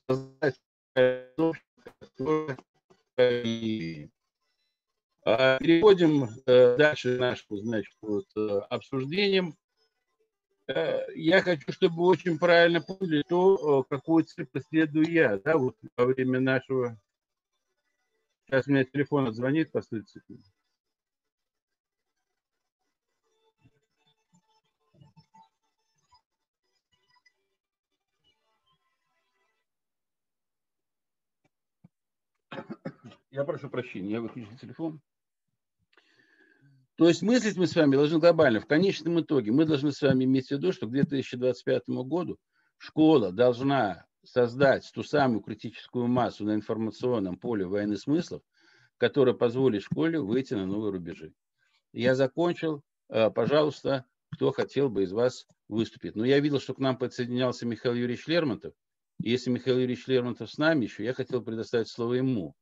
создать 0.07 0.59
Переходим 5.27 6.29
э, 6.45 6.77
дальше 6.77 7.17
нашим 7.17 7.57
значит, 7.57 7.93
вот, 7.99 8.25
э, 8.37 8.59
обсуждением. 8.69 9.57
Э, 10.67 11.01
я 11.15 11.41
хочу, 11.41 11.69
чтобы 11.73 11.97
вы 11.97 12.05
очень 12.05 12.39
правильно 12.39 12.79
поняли 12.79 13.23
то, 13.27 13.83
какую 13.89 14.23
цель 14.23 14.45
преследую 14.45 15.11
я. 15.11 15.37
Да, 15.39 15.57
вот 15.57 15.75
во 15.97 16.05
время 16.05 16.39
нашего... 16.39 16.97
Сейчас 18.45 18.67
у 18.67 18.71
меня 18.71 18.85
телефон 18.85 19.27
отзвонит, 19.27 19.69
послушайте. 19.73 20.21
Я 33.31 33.43
прошу 33.43 33.69
прощения, 33.69 34.11
я 34.11 34.21
выключил 34.21 34.57
телефон. 34.57 35.01
То 36.97 37.07
есть 37.07 37.21
мыслить 37.21 37.57
мы 37.57 37.67
с 37.67 37.75
вами 37.75 37.95
должны 37.95 38.17
глобально. 38.17 38.59
В 38.59 38.65
конечном 38.65 39.21
итоге 39.21 39.51
мы 39.51 39.65
должны 39.65 39.91
с 39.91 40.01
вами 40.01 40.23
иметь 40.23 40.47
в 40.47 40.51
виду, 40.51 40.71
что 40.71 40.87
к 40.87 40.91
2025 40.91 41.83
году 41.89 42.37
школа 42.79 43.31
должна 43.31 44.05
создать 44.23 44.89
ту 44.93 45.03
самую 45.03 45.41
критическую 45.41 46.07
массу 46.07 46.43
на 46.43 46.55
информационном 46.55 47.37
поле 47.37 47.65
военных 47.65 47.99
смыслов, 47.99 48.41
которая 48.97 49.35
позволит 49.35 49.83
школе 49.83 50.19
выйти 50.19 50.55
на 50.55 50.65
новые 50.65 50.91
рубежи. 50.91 51.33
Я 51.93 52.15
закончил. 52.15 52.81
Э, 53.09 53.29
пожалуйста, 53.29 54.05
кто 54.31 54.51
хотел 54.51 54.89
бы 54.89 55.03
из 55.03 55.11
вас 55.11 55.45
выступить. 55.69 56.15
Но 56.15 56.25
я 56.25 56.39
видел, 56.39 56.59
что 56.59 56.73
к 56.73 56.79
нам 56.79 56.97
подсоединялся 56.97 57.67
Михаил 57.67 57.93
Юрьевич 57.93 58.27
Лермонтов. 58.27 58.73
И 59.21 59.29
если 59.29 59.51
Михаил 59.51 59.77
Юрьевич 59.77 60.07
Лермонтов 60.07 60.49
с 60.49 60.57
нами 60.57 60.85
еще, 60.85 61.03
я 61.03 61.13
хотел 61.13 61.43
предоставить 61.43 61.89
слово 61.89 62.15
ему. 62.15 62.55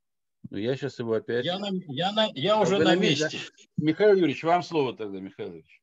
Но 0.49 0.57
я 0.57 0.75
сейчас 0.75 0.99
его 0.99 1.13
опять... 1.13 1.45
Я, 1.45 1.57
на, 1.59 1.69
я, 1.87 2.11
на, 2.11 2.29
я 2.33 2.59
уже 2.59 2.77
на 2.77 2.95
месте. 2.95 3.39
Михаил 3.77 4.15
Юрьевич, 4.15 4.43
вам 4.43 4.63
слово 4.63 4.95
тогда, 4.95 5.19
Михаил 5.19 5.49
Юрьевич. 5.53 5.81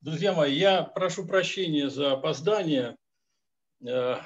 Друзья 0.00 0.32
мои, 0.34 0.54
я 0.54 0.82
прошу 0.82 1.26
прощения 1.26 1.88
за 1.88 2.12
опоздание, 2.12 2.96
но 3.80 4.18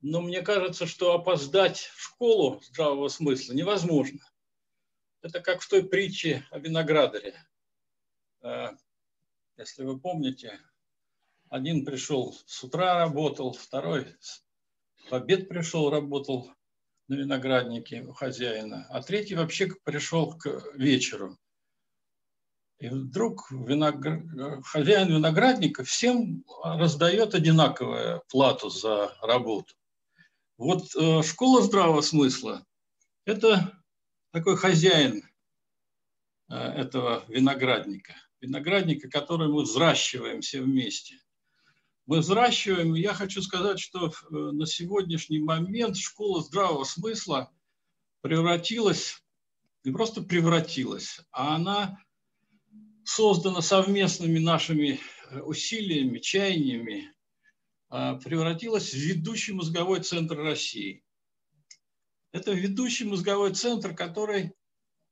мне 0.00 0.42
кажется, 0.42 0.86
что 0.86 1.14
опоздать 1.14 1.78
в 1.94 2.00
школу 2.00 2.60
здравого 2.62 3.08
смысла 3.08 3.52
невозможно. 3.52 4.20
Это 5.22 5.40
как 5.40 5.60
в 5.60 5.68
той 5.68 5.88
притче 5.88 6.44
о 6.50 6.58
виноградаре. 6.58 7.34
Если 9.56 9.84
вы 9.84 10.00
помните, 10.00 10.58
один 11.50 11.84
пришел 11.84 12.32
с 12.46 12.64
утра 12.64 12.98
работал, 12.98 13.52
второй 13.52 14.16
обед 15.10 15.48
пришел, 15.48 15.90
работал 15.90 16.50
на 17.08 17.14
винограднике 17.14 18.02
у 18.02 18.12
хозяина, 18.12 18.86
а 18.90 19.02
третий 19.02 19.34
вообще 19.34 19.68
пришел 19.84 20.36
к 20.36 20.72
вечеру. 20.74 21.38
И 22.78 22.88
вдруг 22.88 23.50
виногр... 23.50 24.22
хозяин 24.62 25.08
виноградника 25.08 25.82
всем 25.84 26.44
раздает 26.62 27.34
одинаковую 27.34 28.22
плату 28.28 28.68
за 28.68 29.16
работу. 29.22 29.74
Вот 30.58 30.94
э, 30.94 31.22
школа 31.22 31.62
здравого 31.62 32.02
смысла– 32.02 32.66
это 33.24 33.82
такой 34.32 34.56
хозяин 34.56 35.22
э, 36.50 36.54
этого 36.54 37.24
виноградника. 37.28 38.14
Виноградника, 38.40 39.08
который 39.08 39.48
мы 39.48 39.62
взращиваем 39.62 40.42
все 40.42 40.60
вместе 40.60 41.18
мы 42.06 42.20
взращиваем. 42.20 42.94
Я 42.94 43.14
хочу 43.14 43.42
сказать, 43.42 43.80
что 43.80 44.08
э, 44.08 44.12
на 44.30 44.66
сегодняшний 44.66 45.40
момент 45.40 45.96
школа 45.96 46.40
здравого 46.40 46.84
смысла 46.84 47.52
превратилась, 48.20 49.22
не 49.84 49.92
просто 49.92 50.22
превратилась, 50.22 51.20
а 51.32 51.56
она 51.56 51.98
создана 53.04 53.60
совместными 53.60 54.38
нашими 54.38 55.00
э, 55.30 55.40
усилиями, 55.40 56.18
чаяниями, 56.18 57.12
а, 57.88 58.16
превратилась 58.16 58.92
в 58.92 58.96
ведущий 58.96 59.52
мозговой 59.52 60.00
центр 60.00 60.36
России. 60.36 61.04
Это 62.32 62.52
ведущий 62.52 63.04
мозговой 63.04 63.54
центр, 63.54 63.94
который 63.94 64.52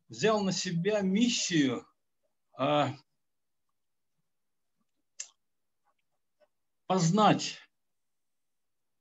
взял 0.09 0.43
на 0.43 0.53
себя 0.53 1.01
миссию 1.01 1.87
познать 6.87 7.59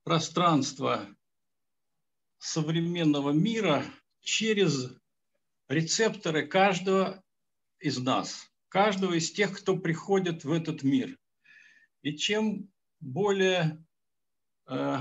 пространство 0.04 1.08
современного 2.38 3.32
мира 3.32 3.86
через 4.22 4.90
рецепторы 5.68 6.46
каждого 6.48 7.24
из 7.80 7.98
нас, 7.98 8.52
каждого 8.70 9.14
из 9.14 9.32
тех, 9.32 9.58
кто 9.58 9.78
приходит 9.78 10.44
в 10.44 10.52
этот 10.52 10.84
мир. 10.84 11.18
И 12.02 12.16
чем 12.18 12.70
более 13.00 13.86
э, 14.68 14.98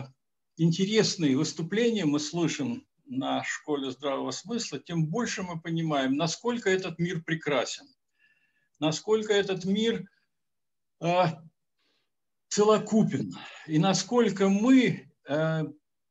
интересные 0.57 1.37
выступления 1.37 2.05
мы 2.05 2.21
слышим 2.21 2.87
на 3.05 3.43
школе 3.45 3.91
здравого 3.91 4.31
смысла, 4.31 4.79
тем 4.79 5.07
больше 5.07 5.43
мы 5.43 5.61
понимаем, 5.61 6.17
насколько 6.17 6.71
этот 6.71 6.99
мир 6.99 7.23
прекрасен, 7.23 7.87
насколько 8.79 9.33
этот 9.33 9.65
мир 9.65 10.09
э, 11.01 11.25
целокупен, 12.53 13.35
и 13.67 13.79
насколько 13.79 14.51
мы 14.51 15.11
э, 15.27 15.63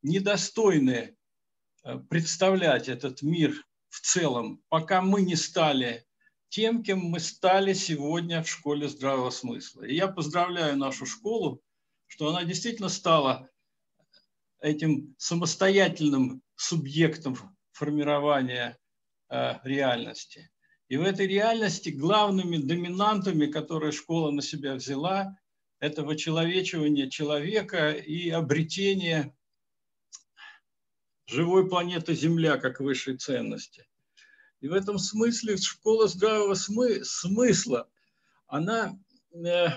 недостойны 0.01 1.15
э, 1.83 1.99
представлять 2.09 2.89
этот 2.89 3.21
мир 3.21 3.53
в 3.89 4.01
целом, 4.01 4.59
пока 4.67 5.03
мы 5.03 5.21
не 5.21 5.35
стали 5.35 6.03
тем, 6.49 6.81
кем 6.81 6.97
мы 6.97 7.19
стали 7.19 7.73
сегодня 7.73 8.41
в 8.41 8.49
школе 8.49 8.87
здравого 8.89 9.29
смысла. 9.29 9.83
И 9.83 9.93
я 9.93 10.07
поздравляю 10.07 10.77
нашу 10.77 11.05
школу, 11.05 11.61
что 12.07 12.29
она 12.29 12.43
действительно 12.43 12.89
стала 12.89 13.47
этим 14.61 15.13
самостоятельным 15.19 16.41
субъектом 16.55 17.37
формирования 17.71 18.79
э, 19.29 19.59
реальности. 19.63 20.49
И 20.87 20.97
в 20.97 21.03
этой 21.03 21.27
реальности 21.27 21.89
главными 21.89 22.57
доминантами, 22.57 23.45
которые 23.45 23.91
школа 23.91 24.31
на 24.31 24.41
себя 24.41 24.73
взяла, 24.73 25.37
это 25.81 26.03
вычеловечивание 26.03 27.09
человека 27.09 27.89
и 27.89 28.29
обретение 28.29 29.35
живой 31.25 31.67
планеты 31.67 32.13
Земля 32.13 32.57
как 32.57 32.79
высшей 32.79 33.17
ценности. 33.17 33.87
И 34.61 34.67
в 34.67 34.73
этом 34.73 34.99
смысле 34.99 35.57
школа 35.57 36.07
здравого 36.07 36.53
смысла, 36.53 37.89
она, 38.45 38.99
э, 39.33 39.69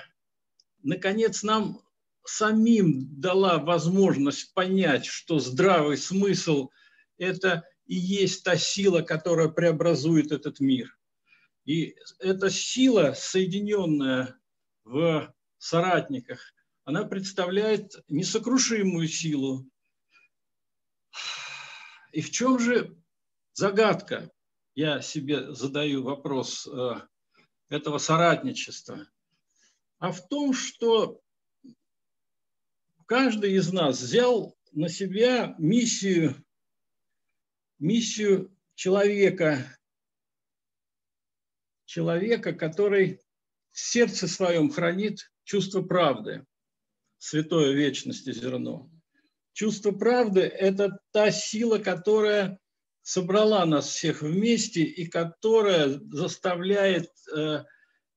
наконец, 0.83 1.43
нам 1.43 1.81
самим 2.23 3.09
дала 3.19 3.59
возможность 3.59 4.53
понять, 4.53 5.07
что 5.07 5.39
здравый 5.39 5.97
смысл– 5.97 6.69
это 7.17 7.67
и 7.87 7.95
есть 7.95 8.45
та 8.45 8.59
сила, 8.59 9.01
которая 9.01 9.49
преобразует 9.49 10.33
этот 10.33 10.61
мир. 10.61 10.99
И 11.65 11.97
эта 12.19 12.51
сила, 12.51 13.15
соединенная 13.17 14.39
в 14.85 15.34
соратниках, 15.65 16.53
она 16.85 17.05
представляет 17.05 17.95
несокрушимую 18.09 19.09
силу. 19.09 19.67
И 22.13 22.21
в 22.21 22.31
чем 22.31 22.59
же 22.59 22.97
загадка? 23.55 24.31
Я 24.75 25.01
себе 25.01 25.55
задаю 25.55 26.03
вопрос 26.03 26.67
э, 26.67 26.95
этого 27.69 27.99
соратничества. 27.99 29.07
А 29.99 30.13
в 30.13 30.29
том, 30.29 30.53
что 30.53 31.23
каждый 33.07 33.55
из 33.55 33.73
нас 33.73 34.01
взял 34.01 34.57
на 34.73 34.89
себя 34.89 35.55
миссию, 35.59 36.45
миссию 37.79 38.55
человека, 38.75 39.79
человека, 41.87 42.53
который 42.53 43.21
в 43.71 43.79
сердце 43.79 44.29
своем 44.29 44.71
хранит 44.71 45.31
чувство 45.45 45.83
правды, 45.83 46.45
святое 47.19 47.73
вечности 47.73 48.33
зерно. 48.33 48.91
Чувство 49.53 49.93
правды– 49.93 50.41
это 50.43 50.99
та 51.13 51.31
сила, 51.31 51.79
которая 51.79 52.59
собрала 53.03 53.65
нас 53.67 53.89
всех 53.89 54.23
вместе 54.23 54.83
и 54.83 55.07
которая 55.07 56.01
заставляет 56.11 57.11
э, 57.37 57.65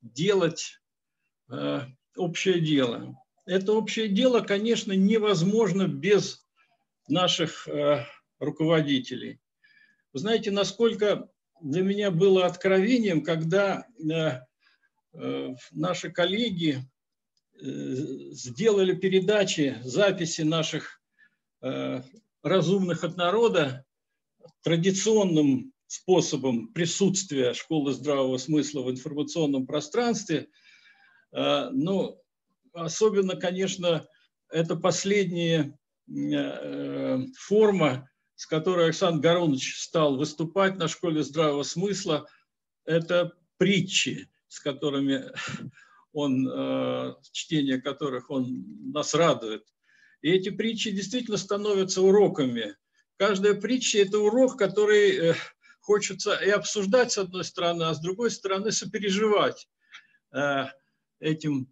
делать 0.02 0.80
э, 1.52 1.82
общее 2.16 2.60
дело. 2.60 3.16
Это 3.46 3.74
общее 3.74 4.08
дело, 4.08 4.42
конечно, 4.42 4.94
невозможно 4.94 5.88
без 5.88 6.46
наших 7.08 7.68
э, 7.68 8.06
руководителей. 8.40 9.40
Вы 10.14 10.20
знаете, 10.20 10.52
насколько 10.52 11.30
для 11.62 11.82
меня 11.82 12.12
было 12.12 12.46
откровением, 12.46 13.24
когда 13.24 13.86
э, 14.00 14.40
э, 15.14 15.56
наши 15.72 16.12
коллеги 16.12 16.80
сделали 17.60 18.94
передачи, 18.94 19.78
записи 19.84 20.42
наших 20.42 21.02
разумных 22.44 23.04
от 23.04 23.18
народа 23.18 23.86
традиционным 24.64 25.74
способом 25.88 26.68
присутствия 26.74 27.54
школы 27.54 27.94
здравого 27.94 28.38
смысла 28.38 28.82
в 28.84 28.92
информационном 28.92 29.66
пространстве. 29.66 30.50
Ну, 31.32 32.22
особенно, 32.74 33.36
конечно, 33.36 34.08
это 34.50 34.76
последняя 34.76 35.78
э, 36.08 37.20
форма, 37.38 38.10
с 38.36 38.46
которой 38.46 38.86
Александр 38.86 39.22
Гарунович 39.22 39.80
стал 39.80 40.18
выступать 40.18 40.78
на 40.78 40.88
школе 40.88 41.24
здравого 41.24 41.64
смысла, 41.64 42.28
это 42.86 43.34
притчи, 43.58 44.30
с 44.48 44.60
которыми 44.60 45.26
он, 46.14 46.48
э, 46.48 47.16
чтение 47.32 47.82
которых 47.82 48.30
он 48.30 48.92
нас 48.92 49.14
радует. 49.14 49.64
И 50.22 50.32
эти 50.32 50.50
притчи 50.50 50.92
действительно 50.92 51.38
становятся 51.38 52.02
уроками. 52.02 52.76
Каждая 53.18 53.54
притча– 53.54 53.98
это 54.00 54.20
урок, 54.20 54.58
который 54.58 55.18
э, 55.18 55.36
хочется 55.82 56.36
и 56.36 56.50
обсуждать 56.50 57.12
с 57.12 57.18
одной 57.18 57.44
стороны, 57.44 57.84
а 57.84 57.94
с 57.94 58.00
другой 58.00 58.32
стороны 58.32 58.72
сопереживать 58.72 59.68
этим 61.20 61.70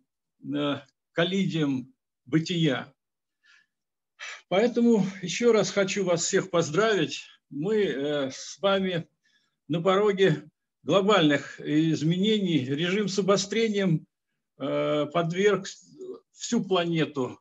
коллизиям 1.12 1.94
бытия. 2.26 2.94
Поэтому 4.48 5.06
еще 5.22 5.52
раз 5.52 5.72
хочу 5.72 6.04
вас 6.04 6.24
всех 6.24 6.50
поздравить. 6.50 7.24
Мы 7.50 7.84
э, 7.84 8.32
с 8.32 8.58
вами 8.60 9.08
на 9.68 9.82
пороге 9.82 10.50
глобальных 10.84 11.60
изменений. 11.60 12.66
Режим 12.66 13.08
с 13.08 13.18
обострением 13.20 13.96
э, 13.96 14.06
подверг 14.58 15.68
всю 16.32 16.64
планету 16.64 17.40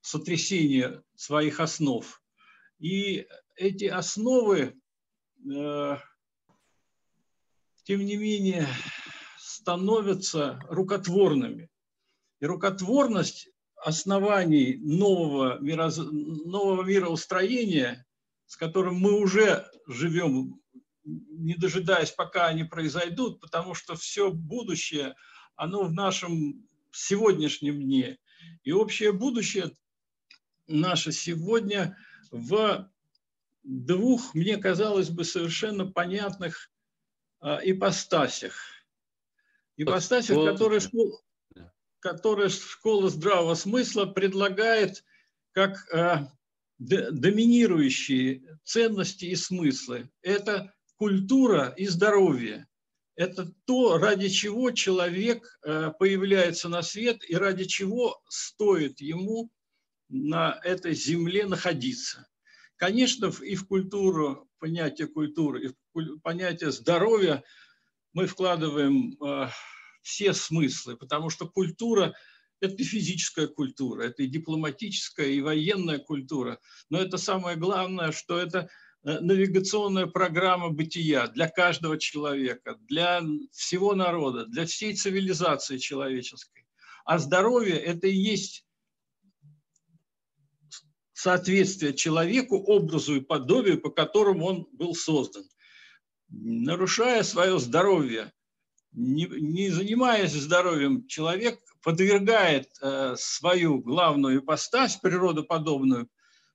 сотрясению 0.00 1.02
своих 1.14 1.60
основ. 1.60 2.22
И 2.78 3.26
эти 3.56 3.84
основы, 3.86 4.74
э, 5.50 5.96
тем 7.84 8.04
не 8.04 8.16
менее, 8.16 8.68
становятся 9.38 10.60
рукотворными. 10.68 11.70
И 12.40 12.46
рукотворность 12.46 13.48
оснований 13.76 14.76
нового, 14.76 15.58
мироз... 15.60 15.96
нового 15.98 16.82
мироустроения, 16.82 18.06
с 18.46 18.56
которым 18.56 18.96
мы 18.96 19.18
уже 19.18 19.70
живем, 19.86 20.60
не 21.04 21.54
дожидаясь, 21.54 22.10
пока 22.10 22.46
они 22.46 22.64
произойдут, 22.64 23.40
потому 23.40 23.74
что 23.74 23.94
все 23.94 24.30
будущее, 24.30 25.14
оно 25.56 25.84
в 25.84 25.92
нашем 25.92 26.68
сегодняшнем 26.90 27.80
дне. 27.80 28.18
И 28.62 28.72
общее 28.72 29.12
будущее 29.12 29.76
наше 30.66 31.12
сегодня 31.12 31.96
в 32.30 32.90
двух, 33.62 34.34
мне 34.34 34.56
казалось 34.56 35.10
бы, 35.10 35.24
совершенно 35.24 35.86
понятных 35.86 36.70
а, 37.40 37.60
ипостасях. 37.62 38.54
Ипостасях, 39.76 40.36
которые 40.36 40.80
школа, 40.80 41.20
которые 41.98 42.48
школа 42.48 43.08
здравого 43.08 43.54
смысла 43.54 44.06
предлагает 44.06 45.04
как 45.52 45.88
э, 45.92 46.26
доминирующие 46.78 48.58
ценности 48.64 49.26
и 49.26 49.34
смыслы. 49.36 50.10
Это 50.22 50.74
культура 50.96 51.72
и 51.76 51.86
здоровье. 51.86 52.68
Это 53.16 53.52
то, 53.64 53.98
ради 53.98 54.28
чего 54.28 54.72
человек 54.72 55.58
э, 55.62 55.92
появляется 55.98 56.68
на 56.68 56.82
свет 56.82 57.18
и 57.28 57.36
ради 57.36 57.64
чего 57.64 58.20
стоит 58.28 59.00
ему 59.00 59.50
на 60.08 60.58
этой 60.64 60.94
земле 60.94 61.46
находиться. 61.46 62.26
Конечно, 62.76 63.32
и 63.42 63.54
в 63.54 63.66
культуру, 63.68 64.48
понятие 64.58 65.06
культуры, 65.06 65.66
и 65.66 65.68
в 65.68 66.18
понятие 66.20 66.72
здоровья 66.72 67.44
мы 68.12 68.26
вкладываем 68.26 69.16
э, 69.22 69.48
все 70.02 70.32
смыслы, 70.34 70.96
потому 70.96 71.30
что 71.30 71.48
культура– 71.48 72.14
это 72.60 72.74
и 72.74 72.84
физическая 72.84 73.46
культура, 73.46 74.02
это 74.02 74.24
и 74.24 74.26
дипломатическая, 74.26 75.28
и 75.28 75.40
военная 75.40 75.98
культура. 75.98 76.58
Но 76.90 76.98
это 76.98 77.16
самое 77.16 77.56
главное, 77.56 78.10
что 78.10 78.38
это 78.38 78.68
навигационная 79.04 80.06
программа 80.06 80.70
бытия 80.70 81.28
для 81.28 81.48
каждого 81.48 81.98
человека, 81.98 82.76
для 82.88 83.22
всего 83.52 83.94
народа, 83.94 84.46
для 84.46 84.64
всей 84.64 84.94
цивилизации 84.94 85.78
человеческой. 85.78 86.66
А 87.04 87.18
здоровье– 87.18 87.76
это 87.76 88.06
и 88.06 88.16
есть 88.16 88.64
соответствие 91.12 91.94
человеку, 91.94 92.56
образу 92.56 93.16
и 93.16 93.20
подобию, 93.20 93.80
по 93.80 93.90
которому 93.90 94.46
он 94.46 94.68
был 94.72 94.94
создан. 94.94 95.44
Нарушая 96.28 97.22
свое 97.22 97.58
здоровье, 97.58 98.32
не, 98.92 99.26
не 99.26 99.70
занимаясь 99.70 100.32
здоровьем, 100.32 101.06
человек 101.06 101.60
подвергает 101.82 102.70
э, 102.80 103.14
свою 103.18 103.78
главную 103.78 104.40
ипостась, 104.40 104.96
природоподобную, 104.96 106.08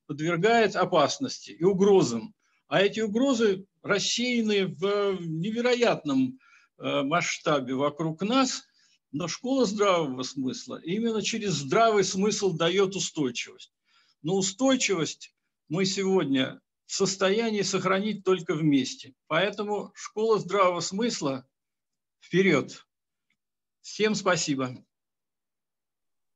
подвергает 0.06 0.74
опасности 0.74 1.52
и 1.52 1.62
угрозам. 1.62 2.34
А 2.70 2.82
эти 2.82 3.00
угрозы 3.00 3.66
рассеяны 3.82 4.68
в 4.68 5.18
невероятном 5.20 6.38
э, 6.78 7.02
масштабе 7.02 7.74
вокруг 7.74 8.22
нас, 8.22 8.62
но 9.10 9.26
школа 9.26 9.66
здравого 9.66 10.22
смысла 10.22 10.80
именно 10.80 11.20
через 11.20 11.54
здравый 11.54 12.04
смысл 12.04 12.52
дает 12.52 12.94
устойчивость. 12.94 13.72
Но 14.22 14.36
устойчивость 14.36 15.34
мы 15.68 15.84
сегодня 15.84 16.60
в 16.86 16.94
состоянии 16.94 17.62
сохранить 17.62 18.22
только 18.22 18.54
вместе. 18.54 19.14
Поэтому 19.26 19.90
школа 19.96 20.38
здравого 20.38 20.78
смысла 20.78 21.44
вперед. 22.20 22.86
Всем 23.80 24.14
спасибо. 24.14 24.76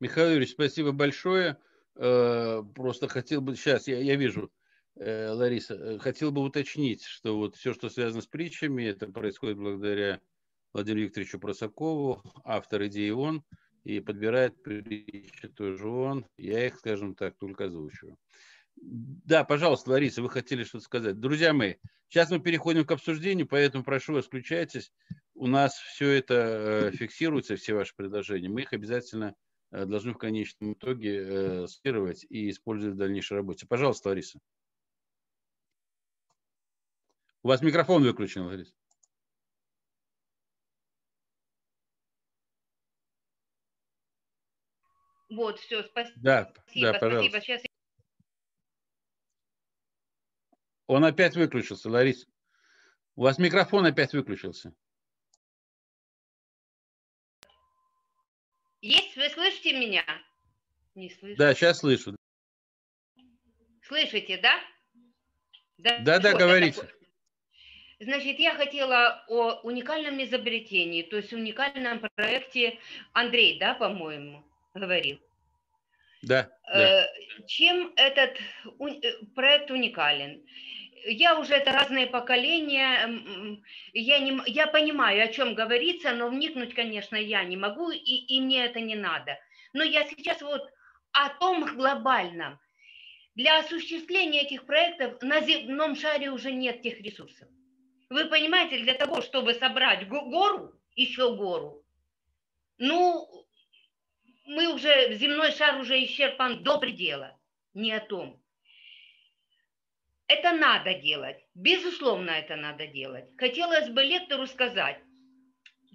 Михаил 0.01 0.30
Юрьевич, 0.30 0.55
спасибо 0.55 0.91
большое. 0.91 1.59
Э, 1.95 2.64
просто 2.74 3.07
хотел 3.07 3.41
бы 3.41 3.55
сейчас, 3.55 3.87
я, 3.87 4.01
я 4.01 4.16
вижу, 4.16 4.51
Лариса, 4.97 5.74
э, 5.74 5.99
хотел 5.99 6.30
бы 6.30 6.42
уточнить, 6.42 7.05
что 7.05 7.36
вот 7.36 7.57
все, 7.57 7.74
что 7.74 7.88
связано 7.88 8.22
с 8.22 8.26
притчами, 8.26 8.84
это 8.84 9.09
происходит 9.09 9.59
благодаря 9.59 10.20
Владимиру 10.72 11.07
Викторовичу 11.07 11.38
Просакову, 11.38 12.22
автор 12.45 12.86
идеи 12.86 13.11
он, 13.11 13.45
и 13.84 14.01
подбирает 14.01 14.62
притчи 14.62 15.49
тоже 15.49 15.88
он. 15.88 16.26
Я 16.36 16.66
их, 16.66 16.76
скажем 16.76 17.14
так, 17.14 17.36
только 17.36 17.66
озвучиваю. 17.66 18.16
Да, 18.76 19.45
пожалуйста, 19.45 19.90
Лариса, 19.90 20.22
вы 20.22 20.30
хотели 20.30 20.64
что-то 20.64 20.84
сказать. 20.84 21.20
Друзья 21.20 21.53
мои, 21.53 21.74
сейчас 22.09 22.30
мы 22.30 22.40
переходим 22.40 22.84
к 22.84 22.90
обсуждению, 22.90 23.47
поэтому 23.47 23.84
прошу 23.84 24.14
вас, 24.14 24.26
включайтесь. 24.26 24.92
У 25.34 25.47
нас 25.47 25.74
все 25.78 26.11
это 26.11 26.34
э, 26.34 26.97
фиксируется, 26.97 27.57
все 27.57 27.74
ваши 27.74 27.95
предложения. 27.95 28.49
Мы 28.49 28.62
их 28.62 28.72
обязательно 28.72 29.34
э, 29.70 29.84
должны 29.84 30.12
в 30.12 30.18
конечном 30.18 30.72
итоге 30.72 31.16
э, 31.18 31.66
скировать 31.68 32.26
и 32.28 32.51
использовать 32.51 32.97
в 32.97 32.99
дальнейшей 32.99 33.36
работе. 33.36 33.66
Пожалуйста, 33.66 34.09
Лариса. 34.09 34.38
У 37.45 37.49
вас 37.49 37.61
микрофон 37.61 38.03
выключен, 38.03 38.47
Лариса. 38.47 38.74
Вот, 45.28 45.59
все, 45.59 45.82
спасибо. 45.82 46.20
Да, 46.22 46.53
да, 46.74 46.95
пожалуйста. 46.95 47.38
Спасибо. 47.38 47.61
Сейчас... 47.61 47.62
Он 50.86 51.05
опять 51.05 51.36
выключился, 51.36 51.90
Лариса. 51.90 52.26
У 53.14 53.22
вас 53.24 53.36
микрофон 53.36 53.84
опять 53.84 54.14
выключился. 54.14 54.74
Есть? 58.80 59.16
Вы 59.16 59.28
слышите 59.28 59.78
меня? 59.78 60.05
Не 60.95 61.11
слышу. 61.11 61.36
Да, 61.36 61.55
сейчас 61.55 61.80
слышу. 61.80 62.16
Слышите, 63.82 64.38
да? 64.38 64.62
Да, 65.76 65.99
да, 65.99 66.18
да 66.20 66.32
говорите. 66.32 66.93
Значит, 68.01 68.38
я 68.38 68.55
хотела 68.55 69.24
о 69.28 69.61
уникальном 69.62 70.22
изобретении, 70.22 71.03
то 71.03 71.16
есть 71.16 71.32
уникальном 71.32 72.01
проекте 72.16 72.78
Андрей, 73.12 73.59
да, 73.59 73.74
по-моему? 73.74 74.45
говорил. 74.74 75.18
Да, 76.22 76.51
да. 76.66 77.03
Э, 77.03 77.07
чем 77.47 77.92
этот 77.97 78.38
э, 78.80 79.12
проект 79.34 79.70
уникален? 79.70 80.42
Я 81.07 81.38
уже 81.38 81.55
это 81.55 81.70
разные 81.72 82.07
поколения, 82.07 83.07
я, 83.92 84.18
не, 84.20 84.40
я 84.47 84.66
понимаю, 84.66 85.22
о 85.22 85.28
чем 85.28 85.55
говорится, 85.55 86.12
но 86.12 86.30
вникнуть, 86.30 86.74
конечно, 86.74 87.16
я 87.16 87.45
не 87.45 87.59
могу, 87.59 87.90
и, 87.90 87.99
и 87.99 88.40
мне 88.40 88.64
это 88.64 88.80
не 88.80 88.95
надо. 88.95 89.38
Но 89.74 89.84
я 89.84 90.05
сейчас 90.05 90.40
вот 90.40 90.62
о 91.12 91.28
том 91.28 91.76
глобальном. 91.76 92.59
Для 93.34 93.59
осуществления 93.59 94.42
этих 94.42 94.64
проектов 94.64 95.20
на 95.20 95.42
земном 95.42 95.95
шаре 95.95 96.30
уже 96.30 96.53
нет 96.53 96.80
тех 96.80 97.01
ресурсов. 97.03 97.49
Вы 98.14 98.26
понимаете, 98.26 98.78
для 98.78 98.94
того, 98.94 99.22
чтобы 99.22 99.54
собрать 99.54 100.08
гору, 100.08 100.72
еще 100.94 101.34
гору, 101.34 101.84
ну, 102.78 103.26
мы 104.46 104.72
уже, 104.72 105.14
земной 105.14 105.50
шар 105.50 105.80
уже 105.80 106.00
исчерпан 106.04 106.62
до 106.62 106.78
предела. 106.78 107.36
Не 107.72 107.90
о 107.90 107.98
том. 107.98 108.40
Это 110.28 110.52
надо 110.52 110.94
делать. 110.94 111.44
Безусловно, 111.56 112.30
это 112.30 112.54
надо 112.54 112.86
делать. 112.86 113.24
Хотелось 113.36 113.88
бы 113.88 114.04
лектору 114.04 114.46
сказать, 114.46 115.00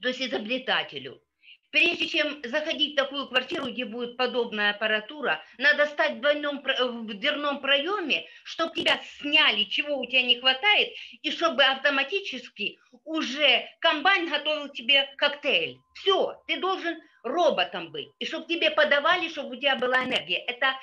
то 0.02 0.10
есть 0.10 0.22
изобретателю, 0.22 1.24
прежде 1.72 2.08
чем 2.08 2.42
заходить 2.44 2.94
в 2.94 2.96
такую 2.96 3.28
квартиру, 3.28 3.70
где 3.70 3.86
будет 3.86 4.18
подобная 4.18 4.72
аппаратура, 4.72 5.44
надо 5.58 5.86
стать 5.86 6.14
в, 6.14 6.20
двойном, 6.22 6.62
в 6.62 7.14
дверном 7.14 7.62
проеме, 7.62 8.26
чтобы 8.44 8.76
тебя 8.76 9.00
сняли, 9.20 9.64
чего 9.66 9.98
у 9.98 10.06
тебя 10.06 10.24
не 10.24 10.40
хватает, 10.40 10.90
и 11.22 11.32
чтобы 11.32 11.64
автоматически 11.64 12.80
уже 13.06 13.68
комбайн 13.80 14.30
готовил 14.30 14.70
тебе 14.70 15.10
коктейль. 15.18 15.78
Все, 15.94 16.42
ты 16.48 16.60
должен 16.60 16.98
роботом 17.24 17.92
быть, 17.92 18.10
и 18.20 18.26
чтобы 18.26 18.48
тебе 18.48 18.72
подавали, 18.72 19.30
чтобы 19.30 19.56
у 19.56 19.60
тебя 19.60 19.76
была 19.76 20.04
энергия. 20.04 20.38
Это 20.38 20.76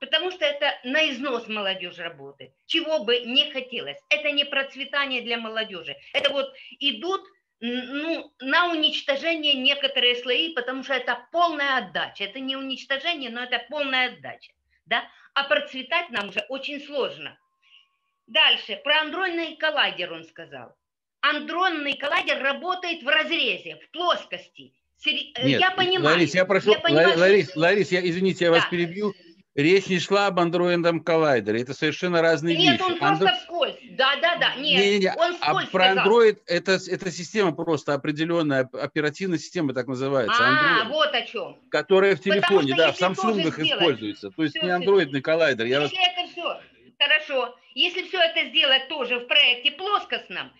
потому 0.00 0.30
что 0.30 0.44
это 0.44 0.74
на 0.84 1.10
износ 1.10 1.48
молодежи 1.48 2.02
работает, 2.02 2.52
чего 2.66 3.04
бы 3.04 3.20
не 3.20 3.50
хотелось. 3.50 3.98
Это 4.10 4.30
не 4.30 4.44
процветание 4.44 5.22
для 5.22 5.38
молодежи. 5.38 5.96
Это 6.12 6.30
вот 6.30 6.52
идут 6.78 7.22
ну, 7.60 8.32
на 8.40 8.70
уничтожение 8.70 9.54
некоторые 9.54 10.16
слои, 10.16 10.54
потому 10.54 10.84
что 10.84 10.94
это 10.94 11.26
полная 11.32 11.78
отдача. 11.78 12.24
Это 12.24 12.40
не 12.40 12.56
уничтожение, 12.56 13.30
но 13.30 13.42
это 13.42 13.64
полная 13.68 14.12
отдача. 14.12 14.52
Да? 14.86 15.04
А 15.34 15.44
процветать 15.44 16.10
нам 16.10 16.28
уже 16.28 16.40
очень 16.48 16.80
сложно. 16.80 17.38
Дальше, 18.26 18.80
про 18.84 19.00
андронный 19.00 19.56
коллайдер 19.56 20.12
он 20.12 20.24
сказал. 20.24 20.76
Андронный 21.20 21.94
коллайдер 21.94 22.40
работает 22.40 23.02
в 23.02 23.08
разрезе, 23.08 23.76
в 23.76 23.90
плоскости. 23.90 24.72
Э, 25.06 25.46
Нет, 25.46 25.60
я 25.60 25.70
понимаю. 25.70 26.16
Ларис, 26.16 26.34
я 26.34 26.44
прошу, 26.44 26.72
я 26.72 26.78
понимаю, 26.78 27.18
Ларис, 27.18 27.50
что... 27.50 27.60
Ларис, 27.60 27.92
я, 27.92 28.06
извините, 28.06 28.46
я 28.46 28.50
да. 28.50 28.58
вас 28.58 28.66
перебью. 28.66 29.14
Речь 29.58 29.88
не 29.88 29.98
шла 29.98 30.28
об 30.28 30.38
андроидном 30.38 31.00
коллайдере. 31.00 31.62
Это 31.62 31.74
совершенно 31.74 32.22
разные 32.22 32.56
Нет, 32.56 32.78
вещи. 32.78 32.90
Нет, 32.92 33.02
он 33.02 33.08
Андро... 33.08 33.26
просто 33.26 33.40
вскользь. 33.40 33.74
Да, 33.90 34.14
да, 34.22 34.36
да. 34.36 34.54
Нет, 34.54 34.84
не, 34.84 34.90
не, 34.92 34.98
не. 35.00 35.12
он 35.16 35.34
вскользь 35.34 35.68
а 35.68 35.72
про 35.72 35.94
Android 35.94 36.38
это, 36.46 36.78
это 36.88 37.10
система 37.10 37.50
просто 37.50 37.92
определенная, 37.92 38.70
оперативная 38.72 39.38
система 39.38 39.74
так 39.74 39.88
называется. 39.88 40.36
А, 40.38 40.84
Android, 40.84 40.88
вот 40.90 41.12
о 41.12 41.22
чем. 41.22 41.58
Которая 41.72 42.14
в 42.14 42.20
телефоне, 42.20 42.76
да, 42.76 42.92
в 42.92 43.02
Samsung 43.02 43.48
используется. 43.48 44.30
То 44.30 44.44
есть 44.44 44.56
все, 44.56 44.64
не 44.64 44.70
андроидный 44.70 45.22
коллайдер. 45.22 45.66
Если 45.66 45.80
вас... 45.80 45.92
это 45.92 46.30
все, 46.30 46.60
хорошо. 46.96 47.58
Если 47.74 48.04
все 48.04 48.20
это 48.20 48.48
сделать 48.50 48.86
тоже 48.88 49.18
в 49.18 49.26
проекте 49.26 49.72
плоскостном, 49.72 50.52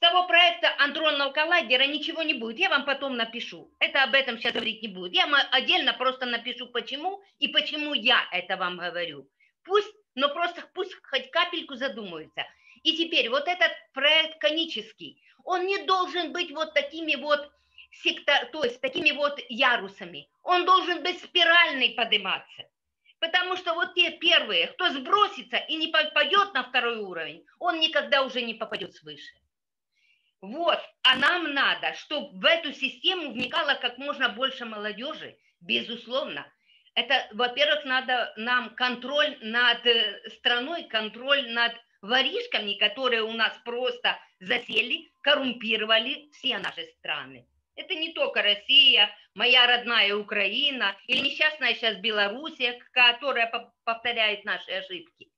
того 0.00 0.26
проекта 0.26 0.74
андронного 0.78 1.30
коллайдера 1.30 1.84
ничего 1.84 2.22
не 2.22 2.34
будет. 2.34 2.58
Я 2.58 2.70
вам 2.70 2.84
потом 2.84 3.16
напишу. 3.16 3.70
Это 3.78 4.02
об 4.02 4.14
этом 4.14 4.38
сейчас 4.38 4.54
говорить 4.54 4.82
не 4.82 4.88
будет. 4.88 5.12
Я 5.12 5.26
отдельно 5.52 5.92
просто 5.92 6.26
напишу, 6.26 6.66
почему 6.68 7.22
и 7.38 7.48
почему 7.48 7.92
я 7.94 8.26
это 8.32 8.56
вам 8.56 8.78
говорю. 8.78 9.28
Пусть, 9.62 9.94
но 10.14 10.30
просто 10.30 10.64
пусть 10.74 10.94
хоть 11.04 11.30
капельку 11.30 11.74
задумаются. 11.74 12.46
И 12.82 12.96
теперь 12.96 13.28
вот 13.28 13.46
этот 13.46 13.72
проект 13.92 14.38
конический, 14.40 15.22
он 15.44 15.66
не 15.66 15.84
должен 15.84 16.32
быть 16.32 16.50
вот 16.50 16.72
такими 16.72 17.14
вот 17.16 17.50
сектор, 17.92 18.46
то 18.52 18.64
есть 18.64 18.80
такими 18.80 19.10
вот 19.10 19.38
ярусами. 19.50 20.30
Он 20.42 20.64
должен 20.64 21.02
быть 21.02 21.22
спиральный 21.22 21.90
подниматься. 21.90 22.62
Потому 23.18 23.54
что 23.56 23.74
вот 23.74 23.94
те 23.94 24.12
первые, 24.12 24.68
кто 24.68 24.88
сбросится 24.88 25.58
и 25.58 25.76
не 25.76 25.88
попадет 25.88 26.54
на 26.54 26.64
второй 26.64 27.00
уровень, 27.00 27.44
он 27.58 27.80
никогда 27.80 28.22
уже 28.22 28.40
не 28.40 28.54
попадет 28.54 28.94
свыше. 28.94 29.34
Вот, 30.40 30.80
а 31.02 31.16
нам 31.16 31.52
надо, 31.52 31.92
чтобы 31.94 32.40
в 32.40 32.44
эту 32.46 32.72
систему 32.72 33.32
вникало 33.32 33.74
как 33.74 33.98
можно 33.98 34.30
больше 34.30 34.64
молодежи, 34.64 35.36
безусловно. 35.60 36.50
Это, 36.94 37.28
во-первых, 37.32 37.84
надо 37.84 38.32
нам 38.36 38.74
контроль 38.74 39.36
над 39.42 39.86
э, 39.86 40.30
страной, 40.30 40.84
контроль 40.84 41.52
над 41.52 41.72
воришками, 42.00 42.74
которые 42.74 43.22
у 43.22 43.32
нас 43.32 43.56
просто 43.64 44.18
засели, 44.40 45.12
коррумпировали 45.20 46.30
все 46.32 46.58
наши 46.58 46.84
страны. 46.98 47.46
Это 47.76 47.94
не 47.94 48.12
только 48.12 48.42
Россия, 48.42 49.14
моя 49.34 49.66
родная 49.66 50.16
Украина 50.16 50.96
или 51.06 51.20
несчастная 51.20 51.74
сейчас 51.74 51.96
Белоруссия, 51.98 52.78
которая 52.92 53.52
повторяет 53.84 54.44
наши 54.44 54.72
ошибки. 54.72 55.30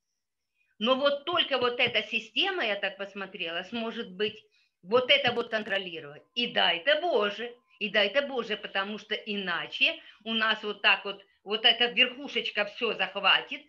Но 0.79 0.97
вот 0.97 1.25
только 1.25 1.59
вот 1.59 1.79
эта 1.79 2.03
система, 2.05 2.65
я 2.65 2.77
так 2.77 2.97
посмотрела, 2.97 3.63
сможет 3.65 4.17
быть 4.17 4.43
вот 4.83 5.11
это 5.11 5.33
вот 5.33 5.51
контролировать. 5.51 6.23
И 6.35 6.49
дай-то 6.49 7.01
Боже, 7.01 7.55
и 7.79 7.89
дай-то 7.89 8.23
Боже, 8.23 8.57
потому 8.57 8.99
что 8.99 9.15
иначе 9.15 10.01
у 10.25 10.35
нас 10.35 10.63
вот 10.63 10.83
так 10.83 11.05
вот, 11.05 11.25
вот 11.45 11.65
эта 11.65 11.87
верхушечка 11.87 12.65
все 12.67 12.95
захватит, 12.95 13.63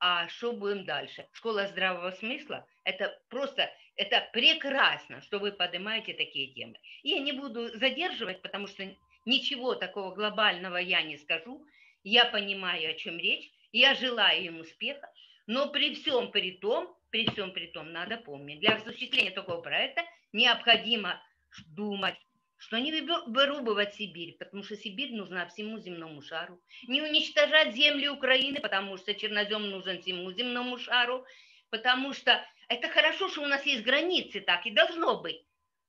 а 0.00 0.28
что 0.28 0.52
будем 0.52 0.84
дальше? 0.84 1.26
Школа 1.32 1.66
здравого 1.66 2.12
смысла– 2.12 2.66
это 2.84 3.20
просто, 3.28 3.72
это 3.96 4.28
прекрасно, 4.32 5.20
что 5.22 5.38
вы 5.38 5.50
поднимаете 5.50 6.14
такие 6.14 6.52
темы. 6.54 6.78
Я 7.02 7.18
не 7.18 7.32
буду 7.32 7.68
задерживать, 7.76 8.42
потому 8.42 8.68
что 8.68 8.84
ничего 9.24 9.74
такого 9.74 10.14
глобального 10.14 10.76
я 10.76 11.02
не 11.02 11.16
скажу. 11.18 11.64
Я 12.04 12.26
понимаю, 12.26 12.90
о 12.90 12.94
чем 12.94 13.18
речь, 13.18 13.50
я 13.72 13.94
желаю 13.94 14.40
им 14.44 14.60
успеха, 14.60 15.10
но 15.48 15.68
при 15.68 15.94
всем 15.94 16.30
при 16.30 16.52
том, 16.52 16.96
при 17.10 17.26
всем 17.28 17.52
при 17.52 17.66
том, 17.66 17.90
надо 17.90 18.18
помнить, 18.18 18.60
для 18.60 18.76
осуществления 18.76 19.32
такого 19.32 19.60
проекта 19.60 20.02
необходимо 20.32 21.22
думать, 21.68 22.16
что 22.56 22.78
не 22.78 22.92
вырубывать 22.92 23.94
Сибирь, 23.94 24.36
потому 24.38 24.62
что 24.62 24.76
Сибирь 24.76 25.14
нужна 25.14 25.46
всему 25.46 25.78
земному 25.78 26.20
шару. 26.22 26.60
Не 26.88 27.02
уничтожать 27.02 27.74
земли 27.74 28.08
Украины, 28.08 28.60
потому 28.60 28.96
что 28.96 29.14
чернозем 29.14 29.70
нужен 29.70 30.02
всему 30.02 30.32
земному 30.32 30.76
шару, 30.78 31.24
потому 31.70 32.12
что 32.12 32.44
это 32.68 32.88
хорошо, 32.88 33.28
что 33.28 33.42
у 33.42 33.46
нас 33.46 33.64
есть 33.64 33.84
границы, 33.84 34.40
так 34.40 34.66
и 34.66 34.70
должно 34.70 35.20
быть. 35.20 35.44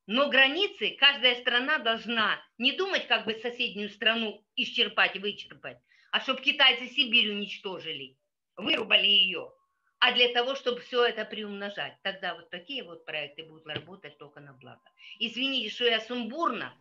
Но 0.05 0.29
границы 0.29 0.95
каждая 0.99 1.35
страна 1.41 1.79
должна 1.79 2.39
не 2.57 2.71
думать, 2.71 3.07
как 3.07 3.25
бы 3.25 3.35
соседнюю 3.35 3.89
страну 3.89 4.43
исчерпать, 4.55 5.17
вычерпать, 5.17 5.77
а 6.11 6.19
чтобы 6.19 6.41
китайцы 6.41 6.87
Сибирь 6.87 7.31
уничтожили, 7.31 8.17
вырубали 8.55 9.07
ее 9.07 9.51
а 9.99 10.13
для 10.13 10.33
того, 10.33 10.55
чтобы 10.55 10.79
все 10.79 11.05
это 11.05 11.25
приумножать. 11.25 11.93
Тогда 12.03 12.35
вот 12.35 12.49
такие 12.49 12.83
вот 12.83 13.05
проекты 13.05 13.43
будут 13.43 13.67
работать 13.67 14.17
только 14.17 14.39
на 14.39 14.53
благо. 14.53 14.81
Извините, 15.19 15.69
что 15.69 15.85
я 15.85 15.99
сумбурно, 15.99 16.73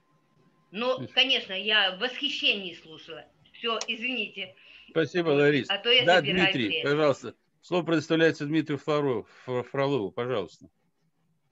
но, 0.70 1.06
конечно, 1.14 1.52
я 1.52 1.96
в 1.96 2.00
восхищении 2.00 2.74
слушала. 2.74 3.24
Все, 3.52 3.78
извините. 3.88 4.54
Спасибо, 4.90 5.30
Лариса. 5.30 5.72
А 5.72 5.78
то 5.78 5.90
я 5.90 6.04
да, 6.04 6.20
Дмитрий, 6.20 6.68
время. 6.68 6.90
пожалуйста. 6.90 7.34
Слово 7.60 7.84
предоставляется 7.84 8.46
Дмитрию 8.46 8.78
Фролову. 8.78 10.12
Пожалуйста. 10.12 10.68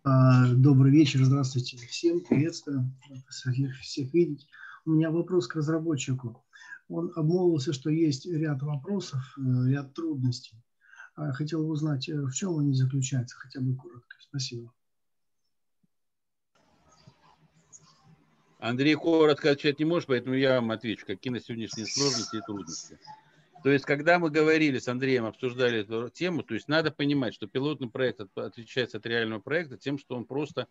А, 0.04 0.46
добрый 0.54 0.92
вечер, 0.92 1.24
здравствуйте 1.24 1.76
всем, 1.78 2.20
приветствую, 2.20 2.92
всех, 3.28 3.76
всех 3.80 4.14
видеть. 4.14 4.46
У 4.84 4.90
меня 4.90 5.10
вопрос 5.10 5.48
к 5.48 5.56
разработчику. 5.56 6.44
Он 6.88 7.10
обмолвился, 7.16 7.72
что 7.72 7.90
есть 7.90 8.24
ряд 8.24 8.62
вопросов, 8.62 9.20
э, 9.36 9.72
ряд 9.72 9.94
трудностей. 9.94 10.56
А 11.16 11.32
хотел 11.32 11.68
узнать, 11.68 12.08
э, 12.10 12.14
в 12.14 12.32
чем 12.32 12.58
они 12.58 12.74
заключаются, 12.74 13.36
хотя 13.36 13.60
бы 13.60 13.74
коротко. 13.74 14.16
Спасибо. 14.20 14.70
Андрей 18.58 18.94
коротко 18.94 19.50
отвечать 19.50 19.78
не 19.78 19.86
может, 19.86 20.08
поэтому 20.08 20.34
я 20.34 20.56
вам 20.56 20.70
отвечу, 20.70 21.06
какие 21.06 21.32
на 21.32 21.40
сегодняшние 21.40 21.86
сложности 21.86 22.36
и 22.36 22.40
трудности. 22.40 22.98
То 23.62 23.70
есть, 23.70 23.84
когда 23.84 24.18
мы 24.18 24.30
говорили 24.30 24.78
с 24.78 24.88
Андреем, 24.88 25.24
обсуждали 25.24 25.80
эту 25.80 26.10
тему, 26.10 26.42
то 26.42 26.54
есть 26.54 26.68
надо 26.68 26.90
понимать, 26.90 27.34
что 27.34 27.46
пилотный 27.46 27.88
проект 27.88 28.20
отличается 28.34 28.98
от 28.98 29.06
реального 29.06 29.40
проекта 29.40 29.78
тем, 29.78 29.98
что 29.98 30.16
он 30.16 30.26
просто, 30.26 30.68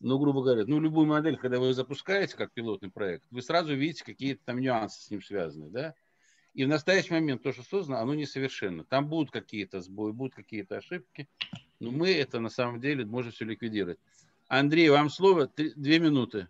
ну, 0.00 0.18
грубо 0.18 0.42
говоря, 0.42 0.64
ну, 0.66 0.80
любую 0.80 1.06
модель, 1.06 1.36
когда 1.36 1.58
вы 1.58 1.72
запускаете 1.72 2.36
как 2.36 2.52
пилотный 2.52 2.90
проект, 2.90 3.24
вы 3.30 3.40
сразу 3.40 3.74
видите 3.74 4.04
какие-то 4.04 4.42
там 4.44 4.58
нюансы 4.58 5.00
с 5.00 5.10
ним 5.10 5.22
связаны, 5.22 5.70
да? 5.70 5.94
И 6.56 6.64
в 6.64 6.68
настоящий 6.68 7.12
момент 7.12 7.42
то, 7.42 7.52
что 7.52 7.62
создано, 7.62 7.98
оно 7.98 8.14
несовершенно. 8.14 8.82
Там 8.82 9.08
будут 9.08 9.30
какие-то 9.30 9.82
сбои, 9.82 10.12
будут 10.12 10.34
какие-то 10.34 10.78
ошибки, 10.78 11.28
но 11.80 11.90
мы 11.90 12.10
это 12.14 12.40
на 12.40 12.48
самом 12.48 12.80
деле 12.80 13.04
можем 13.04 13.30
все 13.30 13.44
ликвидировать. 13.44 13.98
Андрей, 14.48 14.88
вам 14.88 15.10
слово, 15.10 15.48
три, 15.48 15.74
две 15.76 15.98
минуты. 15.98 16.48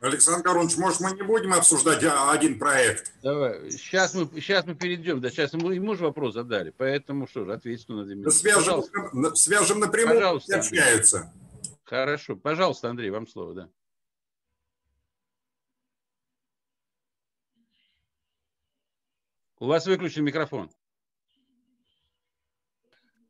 Александр 0.00 0.44
Корович, 0.44 0.76
может, 0.76 1.00
мы 1.00 1.10
не 1.10 1.22
будем 1.22 1.52
обсуждать 1.52 2.04
один 2.04 2.56
проект? 2.56 3.12
Давай, 3.20 3.68
сейчас 3.72 4.14
мы, 4.14 4.28
сейчас 4.40 4.66
мы 4.66 4.76
перейдем, 4.76 5.20
да, 5.20 5.30
сейчас 5.30 5.54
ему, 5.54 5.72
ему 5.72 5.96
же 5.96 6.04
вопрос 6.04 6.34
задали, 6.34 6.70
поэтому 6.70 7.26
что 7.26 7.46
же, 7.46 7.52
ответьте 7.52 7.92
на 7.92 8.04
две 8.04 8.14
минуты. 8.14 8.30
Свяжем, 8.30 8.84
свяжем 9.34 9.80
напрямую, 9.80 10.18
Пожалуйста, 10.18 10.56
общаются. 10.56 11.32
Хорошо, 11.82 12.36
пожалуйста, 12.36 12.90
Андрей, 12.90 13.10
вам 13.10 13.26
слово, 13.26 13.54
да. 13.54 13.68
У 19.64 19.66
вас 19.66 19.86
выключен 19.86 20.24
микрофон. 20.24 20.70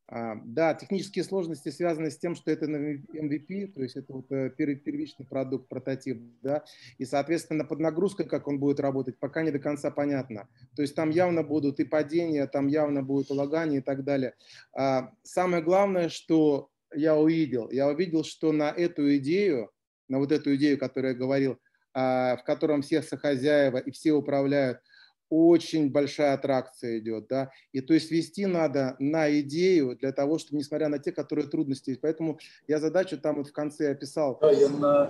А, 0.09 0.35
да, 0.45 0.75
технические 0.75 1.23
сложности 1.23 1.69
связаны 1.69 2.11
с 2.11 2.19
тем, 2.19 2.35
что 2.35 2.51
это 2.51 2.67
MVP, 2.67 3.69
то 3.69 3.85
есть 3.85 3.95
это 3.95 4.15
вот 4.15 4.33
э, 4.33 4.51
первичный 4.51 5.27
продукт, 5.27 5.69
прототип, 5.69 6.21
да, 6.43 6.65
и, 6.99 7.05
соответственно, 7.05 7.65
под 7.65 7.79
нагрузкой, 7.79 8.27
как 8.27 8.49
он 8.49 8.59
будет 8.59 8.81
работать, 8.81 9.17
пока 9.21 9.43
не 9.43 9.53
до 9.53 9.61
конца 9.61 9.93
понятно. 9.93 10.49
То 10.75 10.83
есть 10.83 10.97
там 10.97 11.11
явно 11.11 11.45
будут 11.45 11.79
и 11.79 11.85
падения, 11.85 12.49
там 12.49 12.67
явно 12.67 13.05
будет 13.05 13.31
улагание 13.31 13.79
и 13.79 13.83
так 13.85 14.03
далее. 14.03 14.35
А, 14.73 15.13
самое 15.23 15.63
главное, 15.63 16.09
что 16.09 16.69
я 16.93 17.17
увидел, 17.17 17.71
я 17.71 17.87
увидел, 17.87 18.25
что 18.25 18.51
на 18.51 18.73
эту 18.73 19.17
идею, 19.19 19.71
на 20.09 20.19
вот 20.19 20.33
эту 20.33 20.57
идею, 20.57 20.79
которую 20.79 21.13
я 21.13 21.17
говорил, 21.17 21.61
а, 21.93 22.39
в 22.39 22.43
котором 22.43 22.83
все 22.83 23.03
сохозяева 23.03 23.79
и 23.79 23.93
все 23.93 24.15
управляют– 24.15 24.81
очень 25.35 25.91
большая 25.91 26.35
аттракция 26.35 26.99
идет, 26.99 27.27
да, 27.29 27.51
и 27.73 27.81
то 27.81 27.95
есть 27.95 28.11
вести 28.11 28.47
надо 28.47 28.97
на 28.99 29.41
идею 29.41 29.97
для 29.97 30.13
того, 30.13 30.39
чтобы, 30.39 30.59
несмотря 30.59 30.89
на 30.89 30.99
те, 30.99 31.13
которые 31.13 31.49
трудности 31.49 31.91
есть, 31.91 32.01
поэтому 32.01 32.39
я 32.69 32.79
задачу 32.79 33.19
там 33.19 33.37
вот 33.37 33.49
в 33.49 33.53
конце 33.53 33.91
описал. 33.91 34.39
Да, 34.41 34.51
я 34.51 34.69
на... 34.69 35.07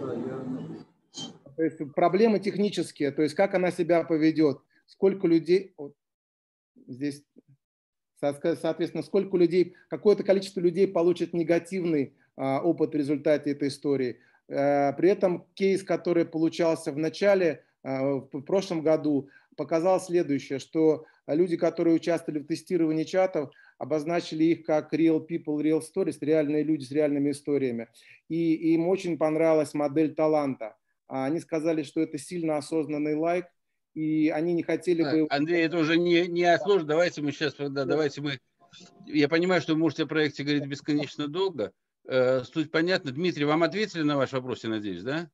да, 0.00 0.14
я... 0.14 0.44
То 1.56 1.62
есть 1.62 1.78
проблемы 1.94 2.40
технические, 2.40 3.10
то 3.10 3.22
есть 3.22 3.34
как 3.34 3.54
она 3.54 3.70
себя 3.70 4.02
поведет, 4.04 4.58
сколько 4.86 5.26
людей, 5.26 5.72
вот 5.76 5.94
здесь, 6.86 7.24
соответственно, 8.20 9.02
сколько 9.02 9.36
людей, 9.36 9.74
какое-то 9.88 10.22
количество 10.22 10.60
людей 10.60 10.88
получит 10.88 11.32
негативный 11.32 12.14
а, 12.36 12.60
опыт 12.60 12.92
в 12.92 12.96
результате 12.96 13.52
этой 13.52 13.68
истории. 13.68 14.18
А, 14.50 14.92
при 14.92 15.10
этом 15.10 15.46
кейс, 15.54 15.82
который 15.82 16.24
получался 16.24 16.92
в 16.92 16.98
начале, 16.98 17.64
а, 17.82 18.16
в 18.16 18.40
прошлом 18.42 18.82
году, 18.82 19.28
показал 19.56 20.00
следующее, 20.00 20.58
что 20.58 21.04
люди, 21.26 21.56
которые 21.56 21.96
участвовали 21.96 22.40
в 22.40 22.46
тестировании 22.46 23.04
чатов, 23.04 23.50
обозначили 23.78 24.44
их 24.44 24.64
как 24.64 24.92
real 24.92 25.26
people, 25.26 25.62
real 25.62 25.80
stories, 25.80 26.18
реальные 26.20 26.62
люди 26.62 26.84
с 26.84 26.90
реальными 26.90 27.30
историями. 27.30 27.88
И, 28.28 28.72
им 28.74 28.88
очень 28.88 29.18
понравилась 29.18 29.74
модель 29.74 30.14
таланта. 30.14 30.76
А 31.06 31.26
они 31.26 31.40
сказали, 31.40 31.82
что 31.82 32.00
это 32.00 32.18
сильно 32.18 32.56
осознанный 32.56 33.14
лайк, 33.14 33.46
и 33.94 34.28
они 34.30 34.54
не 34.54 34.62
хотели 34.62 35.02
бы... 35.02 35.26
Андрей, 35.30 35.64
это 35.64 35.78
уже 35.78 35.96
не, 35.96 36.26
не 36.26 36.58
сложно. 36.58 36.88
Давайте 36.88 37.22
мы 37.22 37.32
сейчас, 37.32 37.54
да, 37.56 37.84
давайте 37.84 38.20
мы... 38.20 38.38
Я 39.06 39.28
понимаю, 39.28 39.60
что 39.60 39.74
вы 39.74 39.78
можете 39.78 40.04
о 40.04 40.06
проекте 40.06 40.42
говорить 40.42 40.66
бесконечно 40.66 41.28
долго. 41.28 41.72
Э, 42.06 42.42
суть 42.42 42.70
понятна. 42.70 43.12
Дмитрий, 43.12 43.44
вам 43.44 43.62
ответили 43.62 44.02
на 44.02 44.16
ваш 44.16 44.32
вопрос, 44.32 44.64
я 44.64 44.70
надеюсь, 44.70 45.02
да? 45.02 45.30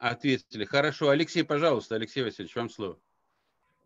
Ответили. 0.00 0.64
Хорошо. 0.64 1.10
Алексей, 1.10 1.44
пожалуйста. 1.44 1.96
Алексей 1.96 2.22
Васильевич, 2.24 2.56
вам 2.56 2.70
слово. 2.70 2.98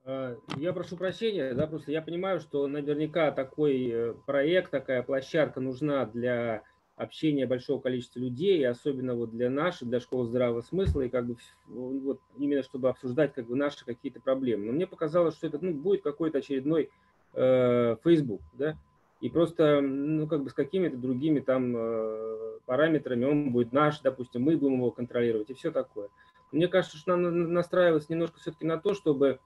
А, 0.05 0.37
я 0.57 0.73
прошу 0.73 0.97
прощения, 0.97 1.55
да, 1.55 1.67
просто 1.67 1.91
я 1.91 2.03
понимаю, 2.03 2.39
что 2.39 2.69
наверняка 2.69 3.33
такой 3.33 3.89
э, 3.91 4.15
проект, 4.25 4.71
такая 4.71 5.03
площадка 5.03 5.61
нужна 5.61 6.07
для 6.07 6.63
общения 6.95 7.47
большого 7.49 7.81
количества 7.81 8.21
людей, 8.21 8.65
особенно 8.65 9.17
вот 9.17 9.33
для 9.33 9.51
нашей, 9.51 9.89
для 9.89 9.99
школы 9.99 10.27
здравого 10.27 10.61
смысла, 10.61 11.01
и 11.01 11.09
как 11.09 11.27
бы 11.27 11.37
вот 11.67 12.21
именно 12.39 12.63
чтобы 12.63 12.91
обсуждать 12.91 13.35
как 13.35 13.49
бы 13.49 13.57
наши 13.57 13.85
какие-то 13.85 14.21
проблемы. 14.21 14.67
Но 14.67 14.73
мне 14.73 14.87
показалось, 14.87 15.35
что 15.35 15.49
это 15.49 15.59
ну, 15.61 15.75
будет 15.75 16.03
какой-то 16.03 16.39
очередной 16.39 16.91
э, 17.33 17.97
Facebook, 18.05 18.43
да, 18.53 18.79
и 19.25 19.31
просто, 19.31 19.81
ну, 19.81 20.27
как 20.27 20.43
бы 20.43 20.51
с 20.51 20.53
какими-то 20.53 20.99
другими 20.99 21.41
там 21.41 21.75
э, 21.75 22.59
параметрами 22.67 23.25
он 23.25 23.53
будет 23.53 23.73
наш, 23.73 24.01
допустим, 24.01 24.43
мы 24.43 24.59
будем 24.59 24.75
его 24.75 24.91
контролировать 24.91 25.49
и 25.49 25.55
все 25.55 25.71
такое. 25.71 26.11
Мне 26.53 26.69
кажется, 26.69 26.99
что 26.99 27.17
нам 27.17 27.55
настраиваться 27.55 28.13
немножко 28.13 28.39
все-таки 28.39 28.67
на 28.67 28.77
то, 28.77 28.93
чтобы 28.93 29.39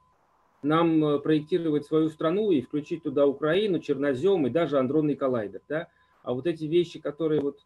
нам 0.63 1.05
э, 1.05 1.19
проектировать 1.21 1.87
свою 1.87 2.09
страну 2.09 2.51
и 2.51 2.61
включить 2.61 3.05
туда 3.05 3.25
Украину, 3.29 3.79
Чернозем 3.79 4.49
и 4.49 4.51
даже 4.51 4.81
андронный 4.81 5.15
коллайдер, 5.15 5.61
да. 5.69 5.87
А 6.25 6.35
вот 6.35 6.49
эти 6.49 6.65
вещи, 6.65 6.99
которые 6.99 7.41
вот 7.41 7.61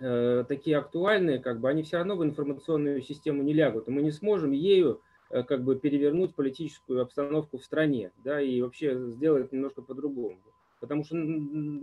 э, 0.00 0.46
такие 0.48 0.78
актуальные, 0.78 1.40
как 1.40 1.60
бы 1.60 1.68
они 1.68 1.82
все 1.82 1.98
равно 1.98 2.16
в 2.16 2.24
информационную 2.24 3.02
систему 3.02 3.42
не 3.42 3.52
лягут, 3.52 3.86
и 3.86 3.90
мы 3.90 4.00
не 4.00 4.12
сможем 4.12 4.52
ею 4.52 5.02
э, 5.28 5.42
как 5.42 5.62
бы 5.62 5.76
перевернуть 5.76 6.34
политическую 6.34 7.02
обстановку 7.02 7.58
в 7.58 7.64
стране, 7.64 8.12
да, 8.24 8.40
и 8.40 8.62
вообще 8.62 8.98
сделать 9.10 9.52
немножко 9.52 9.82
по-другому. 9.82 10.38
Потому 10.80 11.04
что 11.04 11.16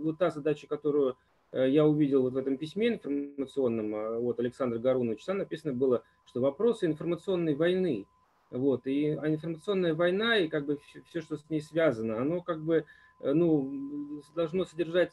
вот 0.02 0.18
та 0.18 0.30
задача, 0.30 0.66
которую 0.66 1.16
э, 1.52 1.68
я 1.70 1.86
увидел 1.86 2.22
вот 2.22 2.32
в 2.32 2.36
этом 2.36 2.56
письме 2.56 2.88
информационном 2.88 3.94
от 4.26 4.38
э, 4.38 4.42
Александра 4.42 4.78
Гаруновича, 4.78 5.26
там 5.26 5.38
написано 5.38 5.72
было, 5.72 6.02
что 6.26 6.40
вопросы 6.40 6.86
информационной 6.86 7.54
войны 7.54 8.06
Вот, 8.50 8.86
и 8.86 9.08
а 9.10 9.28
информационная 9.28 9.94
война 9.94 10.38
и 10.38 10.48
как 10.48 10.66
бы 10.66 10.78
все, 11.08 11.20
что 11.20 11.36
с 11.36 11.50
ней 11.50 11.60
связано, 11.60 12.20
оно 12.20 12.40
как 12.40 12.62
бы 12.62 12.84
э, 13.20 13.32
ну, 13.32 14.22
должно 14.34 14.64
содержать 14.64 15.12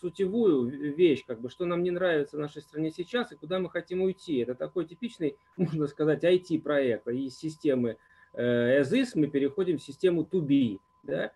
сутевую 0.00 0.94
вещь, 0.94 1.24
как 1.24 1.40
бы, 1.40 1.48
что 1.48 1.64
нам 1.64 1.82
не 1.82 1.92
нравится 1.92 2.36
в 2.36 2.40
нашей 2.40 2.60
стране 2.60 2.90
сейчас 2.90 3.30
и 3.30 3.36
куда 3.36 3.60
мы 3.60 3.70
хотим 3.70 4.02
уйти. 4.02 4.38
Это 4.38 4.54
такой 4.54 4.84
типичный, 4.84 5.36
можно 5.56 5.86
сказать, 5.86 6.24
IT-проект. 6.24 7.06
Из 7.08 7.36
системы 7.36 7.96
as 8.34 8.92
э, 8.92 9.04
мы 9.14 9.28
переходим 9.28 9.78
в 9.78 9.82
систему 9.82 10.22
to 10.22 10.40
be, 10.40 10.78
да, 11.02 11.32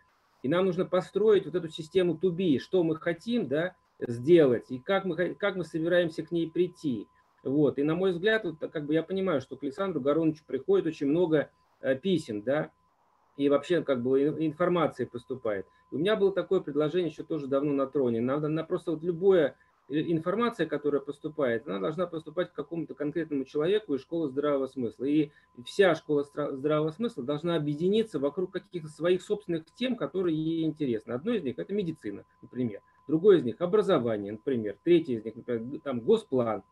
и 0.47 0.49
нам 0.49 0.67
нужно 0.67 0.85
построить 0.85 1.45
вот 1.45 1.57
эту 1.57 1.69
систему 1.69 2.15
be, 2.15 2.61
что 2.61 2.85
мы 2.85 2.95
хотим, 2.95 3.49
да, 3.49 3.75
сделать, 3.99 4.71
и 4.71 4.79
как 4.79 5.05
мы, 5.05 5.35
как 5.35 5.57
мы 5.57 5.65
собираемся 5.65 6.23
к 6.23 6.31
ней 6.31 6.49
прийти. 6.49 7.09
Вот. 7.43 7.79
И 7.79 7.83
на 7.83 7.97
мой 7.97 8.13
взгляд, 8.13 8.45
вот, 8.45 8.59
как 8.59 8.87
бы 8.87 8.95
я 8.95 9.03
понимаю, 9.03 9.41
что 9.41 9.57
к 9.57 9.65
Александру 9.65 10.01
Гороновичу 10.01 10.45
приходит 10.47 10.87
очень 10.87 11.09
много 11.09 11.51
э, 11.81 11.97
писем, 11.97 12.43
да, 12.43 12.71
и 13.37 13.49
вообще 13.49 13.83
как 13.83 14.05
бы 14.05 14.23
информации 14.23 15.05
поступает. 15.05 15.67
У 15.91 15.99
меня 15.99 16.15
было 16.15 16.33
такое 16.33 16.61
предложение 16.61 17.11
еще 17.11 17.25
тоже 17.25 17.49
давно 17.49 17.73
на 17.73 17.89
троне. 17.89 18.21
Надо 18.21 18.47
на 18.47 18.63
просто 18.63 18.93
вот 18.93 19.03
любое 19.03 19.57
информация, 19.89 20.67
которая 20.67 21.01
поступает, 21.01 21.67
она 21.67 21.79
должна 21.79 22.07
поступать 22.07 22.53
какому-то 22.53 22.95
конкретному 22.95 23.45
человеку 23.45 23.95
из 23.95 24.03
школы 24.03 24.29
здравого 24.29 24.67
смысла. 24.67 25.05
И 25.05 25.31
вся 25.65 25.95
школа 25.95 26.25
здравого 26.25 26.91
смысла 26.91 27.23
должна 27.25 27.57
объединиться 27.57 28.19
вокруг 28.19 28.53
каких-то 28.53 28.89
своих 28.89 29.23
собственных 29.23 29.65
тем, 29.75 29.97
которые 29.97 30.37
ей 30.37 30.65
интересны. 30.65 31.13
Одно 31.13 31.33
из 31.33 31.43
них– 31.43 31.57
это 31.59 31.73
медицина, 31.73 32.25
например. 32.43 32.81
Другое 33.07 33.39
из 33.39 33.45
них– 33.45 33.57
образование, 33.61 34.33
например. 34.33 34.77
Третье 34.83 35.15
из 35.15 35.25
них, 35.25 35.37
например, 35.37 35.81
там, 35.81 36.01
госплан, 36.01 36.63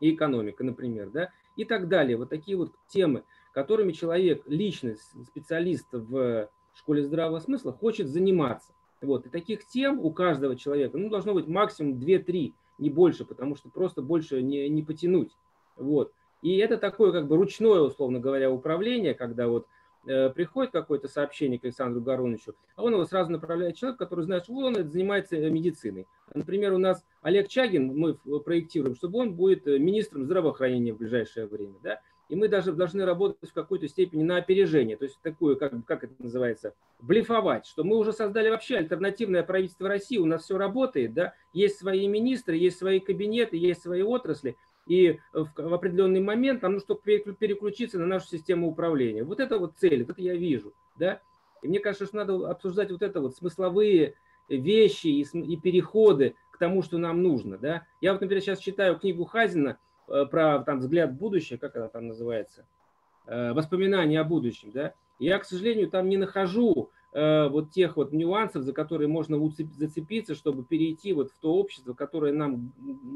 и 0.00 0.14
экономика, 0.14 0.64
например, 0.64 1.10
да, 1.10 1.30
и 1.56 1.64
так 1.64 1.88
далее. 1.88 2.16
Вот 2.16 2.28
такие 2.28 2.56
вот 2.56 2.72
темы, 2.88 3.22
которыми 3.52 3.92
человек, 3.92 4.42
личность, 4.46 5.02
специалист 5.26 5.86
в 5.92 6.48
школе 6.74 7.02
здравого 7.04 7.38
смысла 7.38 7.72
хочет 7.72 8.08
заниматься. 8.08 8.72
Вот. 9.04 9.26
И 9.26 9.28
таких 9.28 9.66
тем 9.66 10.00
у 10.00 10.10
каждого 10.10 10.56
человека 10.56 10.98
ну, 10.98 11.08
должно 11.08 11.34
быть 11.34 11.46
максимум 11.46 11.98
2-3, 11.98 12.52
не 12.78 12.90
больше, 12.90 13.24
потому 13.24 13.56
что 13.56 13.68
просто 13.68 14.02
больше 14.02 14.42
не, 14.42 14.68
не 14.68 14.82
потянуть. 14.82 15.32
Вот. 15.76 16.12
И 16.42 16.56
это 16.56 16.76
такое 16.76 17.12
как 17.12 17.26
бы 17.26 17.36
ручное, 17.36 17.80
условно 17.80 18.20
говоря, 18.20 18.50
управление, 18.50 19.14
когда 19.14 19.48
вот 19.48 19.66
Э, 20.06 20.28
приходит 20.28 20.72
какое-то 20.72 21.08
сообщение 21.08 21.58
к 21.58 21.64
Александру 21.64 22.02
Гороновичу, 22.02 22.54
а 22.76 22.82
он 22.82 22.92
его 22.92 23.04
сразу 23.06 23.30
направляет 23.30 23.76
человек, 23.76 23.98
который 23.98 24.24
знает, 24.24 24.44
что 24.44 24.52
он 24.52 24.74
занимается 24.74 25.36
э, 25.36 25.48
медициной. 25.48 26.06
Например, 26.34 26.74
у 26.74 26.78
нас 26.78 27.02
Олег 27.22 27.48
Чагин, 27.48 27.86
мы 27.96 28.14
проектируем, 28.40 28.96
чтобы 28.96 29.20
он 29.20 29.34
будет 29.34 29.66
э, 29.66 29.78
министром 29.78 30.24
здравоохранения 30.24 30.92
в 30.92 30.98
ближайшее 30.98 31.46
время. 31.46 31.76
Да? 31.82 32.00
И 32.34 32.36
мы 32.36 32.48
даже 32.48 32.72
должны 32.72 33.04
работать 33.04 33.48
в 33.48 33.52
какой-то 33.52 33.86
степени 33.86 34.24
на 34.24 34.38
опережение, 34.38 34.96
то 34.96 35.04
есть 35.04 35.20
такую, 35.22 35.56
как, 35.56 35.72
как 35.86 36.02
это 36.02 36.14
называется, 36.18 36.74
блефовать, 37.00 37.64
что 37.64 37.84
мы 37.84 37.96
уже 37.96 38.12
создали 38.12 38.50
вообще 38.50 38.78
альтернативное 38.78 39.44
правительство 39.44 39.88
России, 39.88 40.18
у 40.18 40.26
нас 40.26 40.42
все 40.42 40.58
работает, 40.58 41.14
да, 41.14 41.34
есть 41.52 41.78
свои 41.78 42.08
министры, 42.08 42.56
есть 42.56 42.76
свои 42.76 42.98
кабинеты, 42.98 43.56
есть 43.56 43.82
свои 43.82 44.02
отрасли, 44.02 44.56
и 44.88 45.20
в, 45.32 45.48
в 45.56 45.74
определенный 45.74 46.18
момент 46.18 46.62
нам 46.62 46.72
нужно 46.72 46.96
переключиться 46.96 48.00
на 48.00 48.06
нашу 48.06 48.26
систему 48.26 48.66
управления. 48.66 49.22
Вот 49.22 49.38
это 49.38 49.60
вот 49.60 49.74
цель, 49.78 50.02
вот 50.02 50.10
это 50.10 50.20
я 50.20 50.34
вижу. 50.34 50.74
Да? 50.98 51.20
И 51.62 51.68
мне 51.68 51.78
кажется, 51.78 52.06
что 52.06 52.16
надо 52.16 52.50
обсуждать 52.50 52.90
вот 52.90 53.02
это 53.02 53.20
вот 53.20 53.36
смысловые 53.36 54.16
вещи 54.48 55.06
и, 55.06 55.22
и 55.22 55.56
переходы 55.56 56.34
к 56.50 56.58
тому, 56.58 56.82
что 56.82 56.98
нам 56.98 57.22
нужно. 57.22 57.58
Да? 57.58 57.86
Я 58.00 58.10
вот, 58.10 58.22
например, 58.22 58.42
сейчас 58.42 58.58
читаю 58.58 58.98
книгу 58.98 59.24
Хазина 59.24 59.78
про 60.06 60.60
там, 60.60 60.78
взгляд 60.78 61.10
в 61.10 61.16
будущее, 61.16 61.58
как 61.58 61.76
она 61.76 61.88
там 61.88 62.08
называется, 62.08 62.64
э, 63.26 63.52
воспоминания 63.52 64.20
о 64.20 64.24
будущем. 64.24 64.70
Да? 64.72 64.94
Я, 65.18 65.38
к 65.38 65.44
сожалению, 65.44 65.90
там 65.90 66.08
не 66.08 66.16
нахожу 66.16 66.90
Э, 67.14 67.46
вот 67.46 67.70
тех 67.70 67.96
вот 67.96 68.12
нюансов, 68.12 68.64
за 68.64 68.72
которые 68.72 69.06
можно 69.06 69.38
зацепиться, 69.78 70.34
чтобы 70.34 70.64
перейти 70.64 71.12
вот 71.12 71.30
в 71.30 71.38
то 71.38 71.54
общество, 71.54 71.94
которое 71.94 72.32
нам 72.32 72.72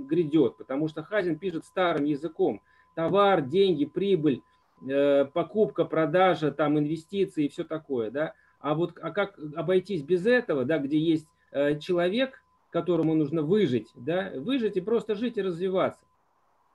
грядет. 0.09 0.57
Потому 0.57 0.87
что 0.87 1.03
Хазин 1.03 1.37
пишет 1.37 1.65
старым 1.65 2.05
языком. 2.05 2.63
Товар, 2.95 3.43
деньги, 3.43 3.87
прибыль, 3.87 4.43
э, 4.89 5.25
покупка, 5.25 5.85
продажа, 5.85 6.53
там 6.53 6.79
инвестиции 6.79 7.47
и 7.47 7.49
все 7.49 7.65
такое. 7.65 8.13
Да? 8.13 8.35
А 8.61 8.75
вот 8.75 8.97
а 9.03 9.11
как 9.11 9.37
обойтись 9.57 10.03
без 10.03 10.27
этого, 10.27 10.65
да, 10.65 10.79
где 10.79 10.97
есть 10.97 11.27
э, 11.51 11.81
человек, 11.81 12.41
которому 12.71 13.17
нужно 13.17 13.43
выжить, 13.43 13.89
да, 13.97 14.31
выжить 14.37 14.77
и 14.77 14.81
просто 14.81 15.17
жить 15.17 15.39
и 15.39 15.43
развиваться. 15.43 16.05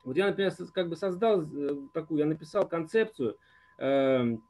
Вот 0.03 0.17
я, 0.17 0.27
например, 0.27 0.51
как 0.73 0.89
бы 0.89 0.95
создал 0.95 1.45
такую, 1.93 2.19
я 2.19 2.25
написал 2.25 2.67
концепцию, 2.67 3.37
эм, 3.77 4.43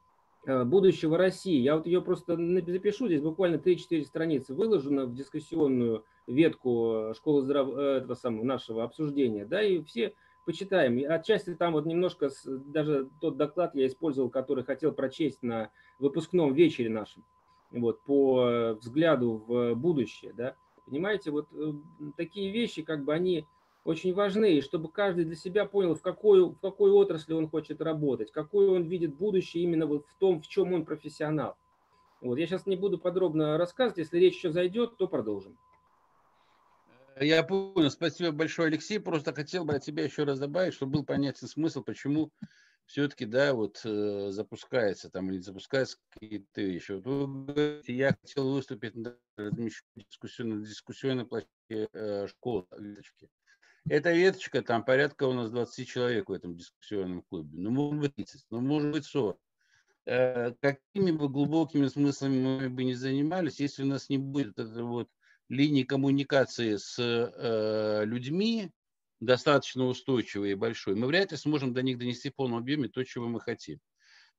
Э, 0.46 0.66
будущего 0.66 1.18
России. 1.18 1.62
Я 1.62 1.78
вот 1.78 1.86
ее 1.86 2.02
просто 2.02 2.36
запишу, 2.36 3.08
здесь 3.08 3.22
буквально 3.22 3.56
3-4 3.56 4.04
страницы 4.04 4.54
выложено 4.54 5.06
в 5.06 5.14
дискуссионную 5.14 6.04
ветку 6.28 7.14
школы 7.16 7.44
здрав... 7.44 7.70
Э, 7.70 8.00
этого 8.00 8.16
самого 8.16 8.44
нашего 8.44 8.84
обсуждения, 8.84 9.46
да, 9.46 9.64
и 9.64 9.82
все 9.84 10.16
почитаем. 10.46 11.02
Отчасти 11.10 11.56
там 11.56 11.72
вот 11.72 11.86
немножко, 11.86 12.30
даже 12.46 13.10
тот 13.22 13.38
доклад 13.38 13.74
я 13.76 13.88
использовал, 13.88 14.30
который 14.30 14.66
хотел 14.66 14.92
прочесть 14.92 15.44
на 15.44 15.72
выпускном 15.98 16.54
вечере 16.54 16.90
нашем, 16.90 17.24
вот, 17.72 18.02
по 18.04 18.76
взгляду 18.82 19.46
в 19.48 19.76
будущее, 19.76 20.34
да. 20.34 20.56
Понимаете, 20.86 21.32
вот 21.32 21.48
э, 21.54 21.72
такие 22.18 22.52
вещи, 22.52 22.82
как 22.82 23.06
бы 23.06 23.14
они 23.14 23.48
очень 23.84 24.14
важны, 24.14 24.54
и 24.54 24.62
чтобы 24.62 24.90
каждый 24.90 25.26
для 25.26 25.36
себя 25.36 25.66
понял, 25.66 25.96
в 25.96 26.02
какой, 26.02 26.46
в 26.46 26.56
какой 26.56 26.92
отрасли 26.92 27.34
он 27.34 27.50
хочет 27.50 27.82
работать, 27.82 28.32
какой 28.32 28.70
он 28.70 28.84
видит 28.84 29.16
будущее 29.16 29.64
именно 29.64 29.86
вот 29.86 30.06
в 30.08 30.18
том, 30.18 30.42
в 30.42 30.48
чем 30.48 30.74
он 30.74 30.86
профессионал. 30.86 31.58
Вот. 32.22 32.38
Я 32.38 32.48
сейчас 32.48 32.66
не 32.66 32.78
буду 32.78 32.98
подробно 32.98 33.58
рассказывать, 33.58 33.98
если 33.98 34.18
речь 34.18 34.36
еще 34.36 34.52
зайдет, 34.52 34.96
то 34.98 35.08
продолжим. 35.08 35.58
Я 37.20 37.44
понял, 37.44 37.92
спасибо 37.92 38.32
большое, 38.32 38.70
Алексей. 38.70 39.00
Просто 39.00 39.34
хотел 39.34 39.66
бы 39.66 39.76
от 39.76 39.84
тебя 39.84 40.04
еще 40.04 40.24
раз 40.24 40.40
добавить, 40.40 40.74
чтобы 40.74 40.94
был 40.94 41.06
понятен 41.06 41.48
смысл, 41.48 41.84
почему 41.84 42.32
все-таки, 42.86 43.26
да, 43.26 43.54
вот 43.54 43.82
э, 43.86 44.32
запускается 44.32 45.10
там 45.10 45.30
или 45.32 45.40
запускается 45.40 45.98
какие-то 46.10 46.62
вещи. 46.62 46.94
Вот 46.94 47.88
я 47.88 48.16
хотел 48.22 48.54
выступить 48.54 48.96
на 48.96 49.16
дискуссионной, 49.38 50.66
дискуссионной 50.66 51.26
площадке 51.26 51.88
э, 51.94 52.28
школы, 52.28 52.66
эта 53.90 54.12
веточка, 54.14 54.62
там 54.62 54.84
порядка 54.84 55.26
у 55.26 55.34
нас 55.34 55.50
20 55.52 55.88
человек 55.88 56.30
в 56.30 56.34
этом 56.34 56.56
дискуссионном 56.56 57.22
клубе. 57.24 57.50
Ну, 57.58 57.70
может 57.72 58.00
быть 58.00 58.16
30, 58.16 58.46
ну, 58.50 58.62
может 58.62 58.92
быть 58.92 59.06
40. 59.06 59.38
Э, 60.06 60.54
какими 60.60 61.12
бы 61.12 61.30
глубокими 61.30 61.88
смыслами 61.88 62.42
мы 62.42 62.70
бы 62.70 62.84
не 62.84 62.94
занимались, 62.94 63.60
если 63.60 63.84
у 63.84 63.88
нас 63.88 64.10
не 64.10 64.18
будет 64.18 64.60
этой 64.60 64.84
вот 64.84 65.10
линии 65.50 65.84
коммуникации 65.84 66.76
с 66.78 66.98
э, 67.00 68.06
людьми, 68.06 68.72
достаточно 69.20 69.86
устойчивой 69.86 70.52
и 70.52 70.56
большой, 70.56 70.96
мы 70.96 71.08
вряд 71.08 71.32
ли 71.32 71.38
сможем 71.38 71.74
до 71.74 71.82
них 71.82 71.98
донести 71.98 72.30
в 72.30 72.36
полном 72.36 72.60
объеме 72.60 72.90
то, 72.90 73.04
чего 73.04 73.28
мы 73.28 73.40
хотим. 73.40 73.80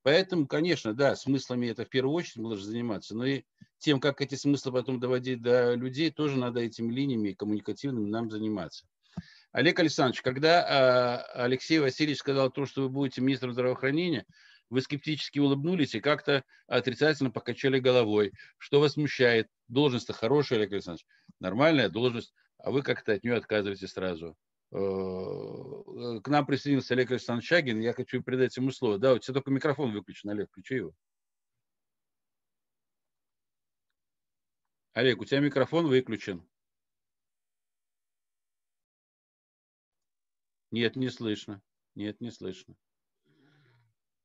Поэтому, 0.03 0.45
конечно, 0.45 0.93
да, 0.93 1.15
смыслами 1.15 1.67
это 1.67 1.83
в 1.83 1.89
первую 1.89 2.13
очередь 2.13 2.43
должны 2.43 2.63
заниматься, 2.63 3.15
но 3.15 3.25
и 3.25 3.43
тем, 3.79 3.99
как 3.99 4.21
эти 4.21 4.35
смыслы 4.35 4.71
потом 4.71 4.99
доводить 4.99 5.41
до 5.41 5.73
людей, 5.73 6.11
тоже 6.11 6.37
надо 6.37 6.59
этими 6.59 6.91
линиями 6.91 7.31
коммуникативными 7.31 8.07
нам 8.07 8.29
заниматься. 8.29 8.85
Олег 9.55 9.79
Александрович, 9.79 10.21
когда 10.21 11.23
э, 11.33 11.41
Алексей 11.43 11.79
Васильевич 11.79 12.19
сказал 12.19 12.51
то, 12.51 12.65
что 12.65 12.81
вы 12.81 12.89
будете 12.89 13.21
министром 13.21 13.53
здравоохранения, 13.53 14.25
вы 14.69 14.81
скептически 14.81 15.39
улыбнулись 15.39 15.95
и 15.95 16.01
как-то 16.01 16.43
отрицательно 16.67 17.31
покачали 17.31 17.79
головой. 17.79 18.33
Что 18.57 18.81
вас 18.81 18.93
смущает? 18.93 19.47
Должность-то 19.69 20.11
хорошая, 20.11 20.59
Олег 20.59 20.73
Александрович, 20.73 21.05
нормальная 21.39 21.87
должность, 21.87 22.33
а 22.57 22.69
вы 22.69 22.81
как-то 22.81 23.13
от 23.13 23.23
нее 23.23 23.35
отказываете 23.35 23.87
сразу. 23.87 24.35
Э, 24.73 26.19
к 26.21 26.27
нам 26.27 26.45
присоединился 26.45 26.93
Олег 26.93 27.11
Александрович 27.11 27.47
Шагин, 27.47 27.79
я 27.79 27.93
хочу 27.93 28.21
передать 28.21 28.57
ему 28.57 28.71
слово. 28.71 28.97
Да, 28.97 29.13
у 29.13 29.19
тебя 29.19 29.35
только 29.35 29.51
микрофон 29.51 29.93
выключен, 29.93 30.31
Олег, 30.31 30.49
включи 30.49 30.75
его. 30.75 30.93
Олег, 34.91 35.21
у 35.21 35.23
тебя 35.23 35.39
микрофон 35.39 35.87
выключен. 35.87 36.45
Нет, 40.71 40.95
не 40.95 41.09
слышно. 41.09 41.61
Нет, 41.95 42.21
не 42.21 42.31
слышно. 42.31 42.75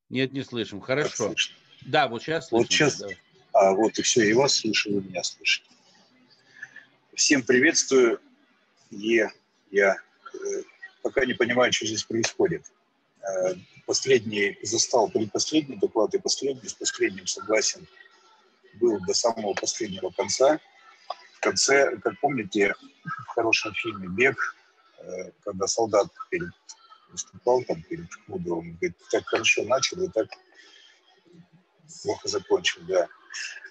Нет, 0.09 0.33
не 0.33 0.43
слышим. 0.43 0.81
Хорошо. 0.81 1.29
Слышно. 1.29 1.57
Да, 1.83 2.09
вот 2.09 2.23
сейчас 2.23 2.49
слышно. 2.49 2.59
Вот 2.59 2.73
сейчас, 2.73 2.99
да. 2.99 3.09
а, 3.53 3.73
вот 3.73 3.99
и 3.99 4.03
все, 4.03 4.29
и 4.29 4.33
вас 4.33 4.55
слышу, 4.55 4.91
и 4.91 4.95
меня 4.95 5.23
слышите. 5.23 5.69
Всем 7.15 7.43
приветствую. 7.43 8.21
Е, 8.91 9.31
я 9.71 9.97
э, 10.35 10.63
пока 11.03 11.25
не 11.25 11.35
понимаю, 11.35 11.73
что 11.73 11.87
здесь 11.87 12.03
происходит. 12.05 12.65
Э, 13.23 13.55
последний 13.87 14.59
застал 14.63 15.09
предпоследний 15.11 15.77
доклад 15.77 16.15
и 16.15 16.19
последний, 16.19 16.69
с 16.69 16.75
последним 16.75 17.27
согласен 17.27 17.87
был 18.75 19.01
до 19.07 19.15
самого 19.15 19.55
последнего 19.55 20.11
конца. 20.11 20.61
В 21.35 21.41
конце, 21.41 21.97
как 21.99 22.19
помните, 22.21 22.75
в 23.05 23.27
хорошем 23.29 23.75
фильме 23.75 24.09
«Бег» 24.09 24.57
когда 25.45 25.67
солдат 25.67 26.09
перед 26.31 26.51
выступал 27.11 27.63
там 27.65 27.83
перед 27.83 28.09
клубом, 28.27 28.73
говорит, 28.75 28.97
так 29.11 29.27
хорошо 29.27 29.65
начал 29.65 30.03
и 30.03 30.09
так 30.09 30.29
плохо 32.03 32.29
закончил, 32.29 32.83
да. 32.87 33.09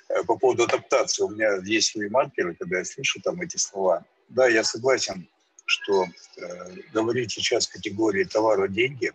Э, 0.09 0.23
по 0.23 0.37
поводу 0.37 0.63
адаптации. 0.63 1.23
У 1.23 1.29
меня 1.29 1.57
есть 1.63 1.91
свои 1.91 2.09
маркеры, 2.09 2.55
когда 2.55 2.79
я 2.79 2.85
слышу 2.85 3.21
там 3.21 3.41
эти 3.41 3.57
слова. 3.57 4.05
Да, 4.29 4.47
я 4.47 4.63
согласен, 4.63 5.27
что 5.65 6.05
э, 6.05 6.75
говорить 6.93 7.31
сейчас 7.31 7.67
категории 7.67 8.23
товара 8.23 8.67
деньги, 8.67 9.11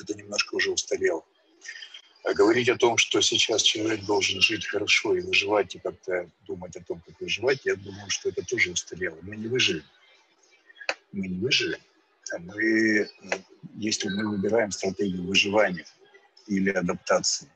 это 0.00 0.14
немножко 0.14 0.54
уже 0.54 0.70
устарело. 0.70 1.24
А 2.24 2.34
говорить 2.34 2.68
о 2.68 2.76
том, 2.76 2.98
что 2.98 3.20
сейчас 3.20 3.62
человек 3.62 4.04
должен 4.04 4.40
жить 4.40 4.66
хорошо 4.66 5.16
и 5.16 5.20
выживать, 5.20 5.74
и 5.74 5.78
как-то 5.78 6.30
думать 6.46 6.76
о 6.76 6.84
том, 6.84 7.00
как 7.06 7.18
выживать, 7.20 7.64
я 7.64 7.74
думаю, 7.76 8.10
что 8.10 8.28
это 8.28 8.42
тоже 8.42 8.72
устарело. 8.72 9.16
Мы 9.22 9.36
не 9.36 9.46
выживем. 9.46 9.84
Мы 11.12 11.28
не 11.28 11.38
выживем. 11.38 11.78
А 12.32 12.38
мы, 12.38 13.08
если 13.76 14.08
мы 14.08 14.28
выбираем 14.28 14.70
стратегию 14.70 15.24
выживания 15.24 15.86
или 16.46 16.70
адаптации, 16.70 17.48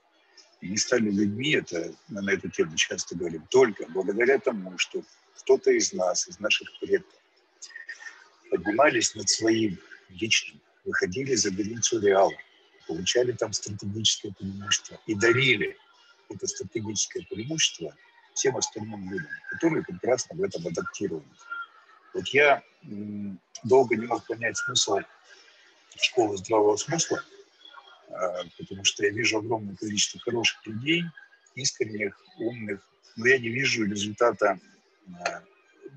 и 0.60 0.68
не 0.68 0.76
стали 0.76 1.10
людьми, 1.10 1.50
это 1.52 1.92
мы 2.08 2.22
на 2.22 2.30
эту 2.30 2.48
тему 2.48 2.76
часто 2.76 3.16
говорим, 3.16 3.44
только 3.50 3.86
благодаря 3.88 4.38
тому, 4.38 4.78
что 4.78 5.02
кто-то 5.36 5.70
из 5.72 5.92
нас, 5.92 6.28
из 6.28 6.38
наших 6.38 6.68
предков, 6.80 7.20
поднимались 8.50 9.14
над 9.14 9.28
своим 9.28 9.78
личным, 10.08 10.60
выходили 10.84 11.34
за 11.34 11.50
границу 11.50 12.00
реала, 12.00 12.32
получали 12.86 13.32
там 13.32 13.52
стратегическое 13.52 14.32
преимущество 14.32 14.98
и 15.06 15.14
дарили 15.14 15.76
это 16.28 16.46
стратегическое 16.46 17.26
преимущество 17.28 17.94
всем 18.34 18.56
остальным 18.56 19.10
людям, 19.10 19.30
которые 19.50 19.82
прекрасно 19.84 20.36
в 20.36 20.42
этом 20.42 20.66
адаптированы. 20.66 21.26
Вот 22.14 22.28
я 22.28 22.62
долго 23.64 23.96
не 23.96 24.06
мог 24.06 24.26
понять 24.26 24.56
смысл 24.56 24.98
школы 25.96 26.36
здравого 26.36 26.76
смысла, 26.76 27.22
а, 28.10 28.44
потому 28.58 28.84
что 28.84 29.04
я 29.04 29.10
вижу 29.10 29.38
огромное 29.38 29.76
количество 29.76 30.20
хороших 30.20 30.66
людей, 30.66 31.04
искренних, 31.54 32.18
умных, 32.38 32.80
но 33.16 33.26
я 33.26 33.38
не 33.38 33.48
вижу 33.48 33.84
результата 33.84 34.58
а, 35.24 35.42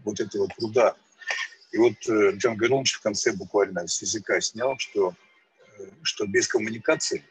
вот 0.04 0.20
этого 0.20 0.48
труда. 0.50 0.96
И 1.72 1.78
вот 1.78 1.96
э, 2.08 2.32
Джан 2.38 2.56
Гарунч 2.56 2.94
в 2.94 3.02
конце 3.02 3.34
буквально 3.34 3.86
с 3.86 4.02
языка 4.02 4.40
снял, 4.40 4.78
что, 4.78 5.14
э, 5.78 5.90
что 6.04 6.26
без 6.26 6.48
коммуникации, 6.48 7.26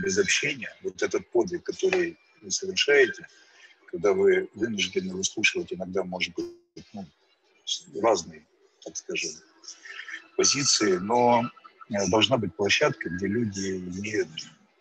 без 0.00 0.18
общения, 0.18 0.72
вот 0.82 1.02
этот 1.02 1.28
подвиг, 1.30 1.64
который 1.64 2.16
вы 2.40 2.50
совершаете, 2.52 3.26
когда 3.86 4.12
вы 4.12 4.48
вынуждены 4.54 5.14
выслушивать 5.14 5.72
иногда, 5.72 6.04
может 6.04 6.32
быть, 6.34 6.86
ну, 6.92 7.06
разные, 8.00 8.46
так 8.84 8.96
скажем, 8.96 9.30
позиции, 10.36 10.96
но 10.96 11.50
Э, 11.90 12.06
должна 12.08 12.36
быть 12.36 12.54
площадка, 12.54 13.08
где 13.08 13.26
люди 13.26 13.78
имеют 13.78 14.28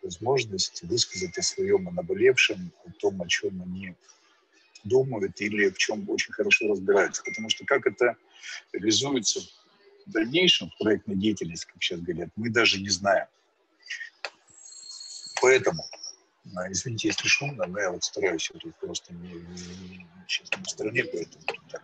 возможность 0.01 0.83
высказать 0.83 1.37
о 1.37 1.41
своем 1.41 1.87
о 1.87 1.91
наболевшем, 1.91 2.71
о 2.85 2.91
том, 2.91 3.21
о 3.21 3.27
чем 3.27 3.61
они 3.61 3.95
думают 4.83 5.39
или 5.41 5.69
в 5.69 5.77
чем 5.77 6.09
очень 6.09 6.33
хорошо 6.33 6.67
разбираются. 6.69 7.23
Потому 7.23 7.49
что 7.49 7.65
как 7.65 7.87
это 7.87 8.15
реализуется 8.73 9.41
в 10.05 10.11
дальнейшем 10.11 10.69
в 10.69 10.83
проектной 10.83 11.15
деятельности, 11.15 11.67
как 11.71 11.81
сейчас 11.81 12.01
говорят, 12.01 12.29
мы 12.35 12.49
даже 12.49 12.79
не 12.79 12.89
знаем. 12.89 13.27
Поэтому, 15.41 15.83
э, 16.45 16.71
извините, 16.71 17.09
если 17.09 17.27
шумно, 17.27 17.65
но 17.67 17.79
я 17.79 17.91
вот 17.91 18.03
стараюсь, 18.03 18.49
я 18.53 18.71
просто 18.81 19.13
не, 19.13 19.29
не, 19.29 19.33
не, 19.33 20.07
сейчас 20.27 20.49
не 20.57 20.63
в 20.63 20.69
стороне, 20.69 21.03
поэтому 21.05 21.43
так 21.69 21.83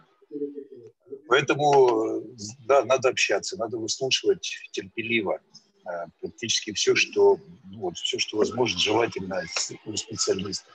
Поэтому, 1.34 2.22
да, 2.68 2.86
надо 2.86 3.10
общаться, 3.10 3.58
надо 3.58 3.80
выслушивать 3.80 4.56
терпеливо 4.72 5.42
э, 5.84 5.90
практически 6.22 6.74
все, 6.74 6.94
что, 6.94 7.40
ну, 7.72 7.80
вот, 7.80 7.98
все, 7.98 8.20
что 8.20 8.38
возможно, 8.38 8.78
желательно 8.78 9.42
у 9.86 9.98
специалиста. 9.98 10.70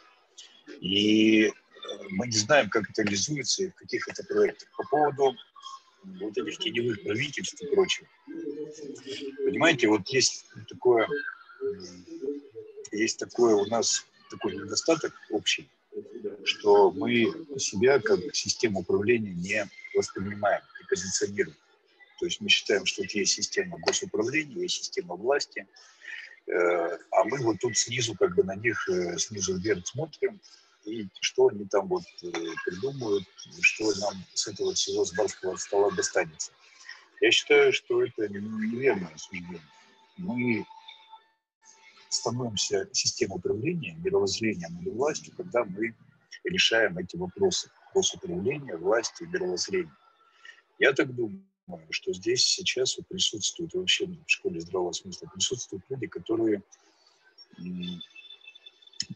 И 0.81 1.45
э, 1.45 1.51
мы 2.11 2.27
не 2.27 2.37
знаем, 2.37 2.71
как 2.71 2.91
это 2.91 3.03
реализуется 3.03 3.63
и 3.63 3.69
в 3.69 3.75
каких 3.77 4.09
это 4.09 4.25
проектах. 4.25 4.69
По 4.77 4.83
поводу 4.89 5.37
вот 6.03 6.37
этих 6.37 6.59
теневых 6.59 7.05
правительств 7.05 7.63
и 7.63 7.67
прочего. 7.73 8.09
Понимаете, 9.45 9.87
вот 9.87 10.09
есть 10.09 10.45
такое, 10.69 11.07
есть 12.91 13.21
такое 13.21 13.55
у 13.55 13.67
нас 13.67 14.05
такой 14.29 14.57
недостаток 14.57 15.15
общий, 15.31 15.71
что 16.43 16.91
мы 16.91 17.33
себя 17.59 18.01
как 18.01 18.19
систему 18.35 18.81
управления 18.81 19.35
не 19.35 19.71
воспринимаем 19.99 20.63
и 20.81 20.85
позиционируем. 20.89 21.57
То 22.19 22.27
есть 22.27 22.41
мы 22.41 22.49
считаем, 22.49 22.85
что 22.87 23.03
вот 23.03 23.11
есть 23.13 23.35
система 23.35 23.79
госуправления, 23.79 24.63
есть 24.63 24.85
система 24.85 25.15
власти, 25.15 25.67
э, 26.47 26.53
а 26.53 27.25
мы 27.25 27.39
вот 27.43 27.59
тут 27.61 27.77
снизу 27.77 28.15
как 28.15 28.35
бы 28.35 28.43
на 28.43 28.57
них 28.57 28.89
э, 28.89 29.19
снизу 29.19 29.57
вверх 29.59 29.87
смотрим, 29.87 30.41
и 30.85 31.07
что 31.21 31.49
они 31.49 31.67
там 31.67 31.87
вот 31.89 32.03
э, 32.23 32.31
придумают, 32.65 33.25
что 33.61 33.95
нам 34.01 34.15
с 34.35 34.49
этого 34.49 34.75
всего 34.75 35.05
с 35.05 35.13
барского 35.15 35.57
стола 35.57 35.91
достанется. 35.91 36.53
Я 37.21 37.31
считаю, 37.31 37.73
что 37.73 38.03
это 38.03 38.29
неверное 38.29 39.17
суждение. 39.17 39.61
Мы 40.17 40.65
становимся 42.09 42.89
системой 42.93 43.37
управления, 43.37 43.95
мировоззрением 43.99 44.81
или 44.81 44.91
властью, 44.91 45.35
когда 45.37 45.65
мы 45.65 45.95
решаем 46.45 46.97
эти 46.99 47.17
вопросы 47.17 47.71
госуправления, 47.95 48.77
власти 48.77 49.23
и 49.23 49.27
мировоззрения. 49.27 49.97
Я 50.79 50.93
так 50.93 51.15
думаю, 51.15 51.43
что 51.91 52.13
здесь 52.13 52.45
сейчас 52.45 52.97
вот 52.97 53.07
присутствуют, 53.09 53.75
вообще 53.75 54.07
в 54.07 54.25
школе 54.27 54.61
здравого 54.61 54.93
смысла 54.93 55.29
присутствуют 55.35 55.85
люди, 55.89 56.07
которые, 56.07 56.63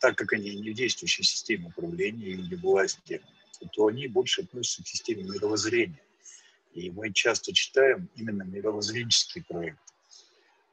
так 0.00 0.16
как 0.16 0.32
они 0.32 0.54
не 0.56 0.70
в 0.70 0.74
действующей 0.74 1.24
системе 1.24 1.68
управления 1.68 2.28
или 2.28 2.56
власти, 2.56 3.22
то 3.72 3.86
они 3.86 4.08
больше 4.08 4.42
относятся 4.42 4.82
к 4.82 4.88
системе 4.88 5.22
мировоззрения. 5.22 6.02
И 6.74 6.90
мы 6.90 7.12
часто 7.12 7.52
читаем 7.52 8.08
именно 8.16 8.42
мировоззренческие 8.42 9.44
проекты. 9.44 9.80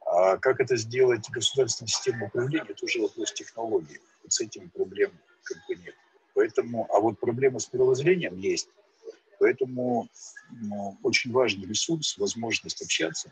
А 0.06 0.38
как 0.38 0.60
это 0.60 0.76
сделать 0.76 1.28
государственной 1.30 1.88
системой 1.88 2.26
управления, 2.26 2.66
это 2.68 2.84
уже 2.84 3.00
вопрос 3.00 3.32
технологии. 3.32 4.00
Вот 4.22 4.32
с 4.32 4.40
этим 4.40 4.68
проблем 4.70 5.12
как 5.44 5.58
бы 5.68 5.76
нет. 5.76 5.94
Поэтому, 6.40 6.86
а 6.90 7.00
вот 7.00 7.20
проблема 7.20 7.58
с 7.58 7.70
мировоззрением 7.70 8.38
есть. 8.38 8.70
Поэтому 9.38 10.08
ну, 10.50 10.96
очень 11.02 11.32
важный 11.32 11.68
ресурс, 11.68 12.16
возможность 12.16 12.80
общаться 12.80 13.30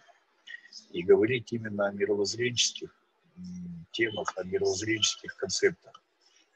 и 0.90 1.02
говорить 1.02 1.50
именно 1.50 1.86
о 1.86 1.92
мировоззренческих 1.92 2.94
темах, 3.92 4.30
о 4.36 4.44
мировоззренческих 4.44 5.34
концептах. 5.36 6.02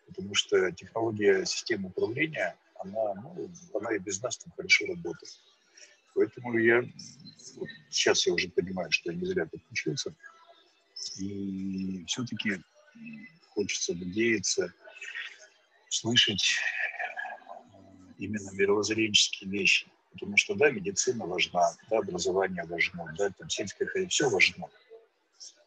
Потому 0.07 0.35
что 0.35 0.71
технология 0.73 1.47
системы 1.47 1.89
управления, 1.89 2.55
она, 2.75 3.15
ну, 3.15 3.51
она 3.73 3.95
и 3.95 3.99
без 3.99 4.21
нас 4.21 4.37
там 4.37 4.53
хорошо 4.55 4.85
работает. 4.89 5.41
Поэтому 6.15 6.59
я 6.59 6.83
вот 7.57 7.69
сейчас 7.89 8.27
я 8.27 8.35
уже 8.35 8.51
понимаю, 8.51 8.91
что 8.91 9.11
я 9.11 9.17
не 9.17 9.25
зря 9.25 9.47
подключился. 9.47 10.15
И 11.19 12.05
все-таки 12.09 12.61
хочется 13.55 13.95
надеяться, 13.95 14.75
слышать 15.93 16.43
э, 16.43 18.13
именно 18.19 18.51
мировоззренческие 18.53 19.51
вещи. 19.51 19.87
Потому 20.13 20.37
что, 20.37 20.55
да, 20.55 20.71
медицина 20.71 21.27
важна, 21.27 21.75
да, 21.91 21.99
образование 21.99 22.65
важно, 22.65 23.15
да, 23.17 23.31
там 23.31 23.49
сельское 23.49 23.87
хозяйство, 23.87 24.11
все 24.11 24.31
важно. 24.31 24.69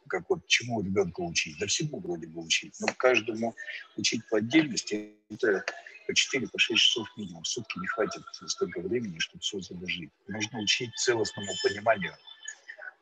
Как 0.07 0.29
вот 0.29 0.45
чему 0.47 0.81
ребенка 0.81 1.21
учить? 1.21 1.57
Да 1.59 1.65
всему 1.65 1.99
вроде 1.99 2.27
бы 2.27 2.41
учить. 2.41 2.75
Но 2.79 2.87
каждому 2.97 3.55
учить 3.97 4.21
по 4.29 4.37
отдельности, 4.37 5.13
это 5.29 5.65
по 6.05 6.11
4-6 6.11 6.49
по 6.51 6.59
часов 6.59 7.07
минимум. 7.17 7.41
В 7.41 7.47
сутки 7.47 7.79
не 7.79 7.87
хватит 7.87 8.23
столько 8.47 8.81
времени, 8.81 9.17
чтобы 9.17 9.41
все 9.41 9.59
заложить. 9.61 10.11
Нужно 10.27 10.59
учить 10.59 10.91
целостному 10.95 11.51
пониманию 11.63 12.15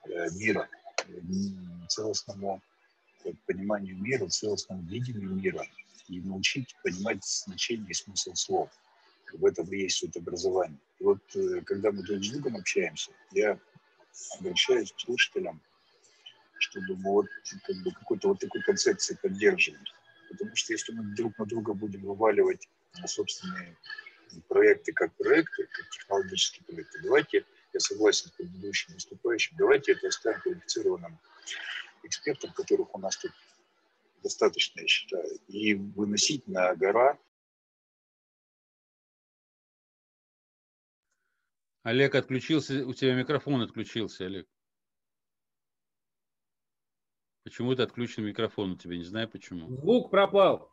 э, 0.07 0.29
мира, 0.31 0.69
целостному 1.89 2.61
пониманию 3.45 3.97
мира, 3.97 4.27
целостному 4.27 4.83
видению 4.83 5.35
мира– 5.35 5.65
и 6.07 6.21
научить 6.21 6.75
понимать 6.84 7.23
значение 7.23 7.89
и 7.89 7.93
смысл 7.93 8.34
слов. 8.34 8.69
В 9.34 9.45
этом 9.45 9.71
и 9.73 9.77
есть 9.77 9.97
суть 9.97 10.15
образования. 10.17 10.80
И 10.99 11.03
вот 11.03 11.19
э, 11.35 11.61
когда 11.61 11.91
мы 11.91 12.03
друг 12.03 12.23
с 12.23 12.30
другом 12.30 12.57
общаемся, 12.57 13.11
я 13.31 13.59
обращаюсь 14.39 14.91
к 14.91 14.99
слушателям, 14.99 15.61
что 16.59 16.80
думаю, 16.81 17.13
вот 17.13 17.27
как 17.65 17.75
бы 17.84 17.91
какой-то 17.91 18.30
вот 18.30 18.39
такой 18.39 18.61
концепции 18.61 19.17
поддерживать. 19.21 19.93
Потому 20.30 20.55
что 20.55 20.73
если 20.73 20.93
мы 20.93 21.15
друг 21.15 21.38
на 21.38 21.45
друга 21.45 21.73
будем 21.73 22.01
вываливать 22.01 22.67
на 22.99 23.07
собственные 23.07 23.75
проекты 24.47 24.93
как 24.93 25.13
проекты, 25.15 25.67
как 25.71 25.89
технологические 25.89 26.63
проекты, 26.65 26.99
давайте, 27.03 27.45
я 27.73 27.80
согласен 27.80 28.27
с 28.27 28.31
предыдущим 28.31 28.93
выступающим, 28.93 29.55
давайте 29.57 29.93
это 29.93 30.07
оставим 30.07 30.39
квалифицированным 30.41 31.19
экспертам, 32.03 32.51
которых 32.53 32.93
у 32.95 32.99
нас 32.99 33.17
тут 33.17 33.31
достаточно, 34.23 34.81
я 34.81 34.87
считаю, 34.87 35.39
и 35.47 35.75
выносить 35.75 36.47
на 36.47 36.73
гора. 36.75 37.19
Олег 41.83 42.15
отключился, 42.15 42.85
у 42.87 42.93
тебя 42.93 43.13
микрофон 43.13 43.61
отключился, 43.61 44.25
Олег. 44.25 44.47
Почему 47.43 47.73
это 47.73 47.83
отключен 47.83 48.23
микрофон 48.23 48.71
у 48.71 48.77
тебя, 48.77 48.95
не 48.95 49.03
знаю 49.03 49.29
почему. 49.29 49.67
Звук 49.67 50.09
пропал. 50.09 50.71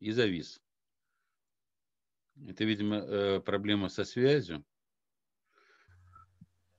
И 0.00 0.10
завис. 0.10 0.60
Это, 2.46 2.64
видимо, 2.64 2.96
э, 2.96 3.40
проблема 3.40 3.88
со 3.88 4.04
связью. 4.04 4.64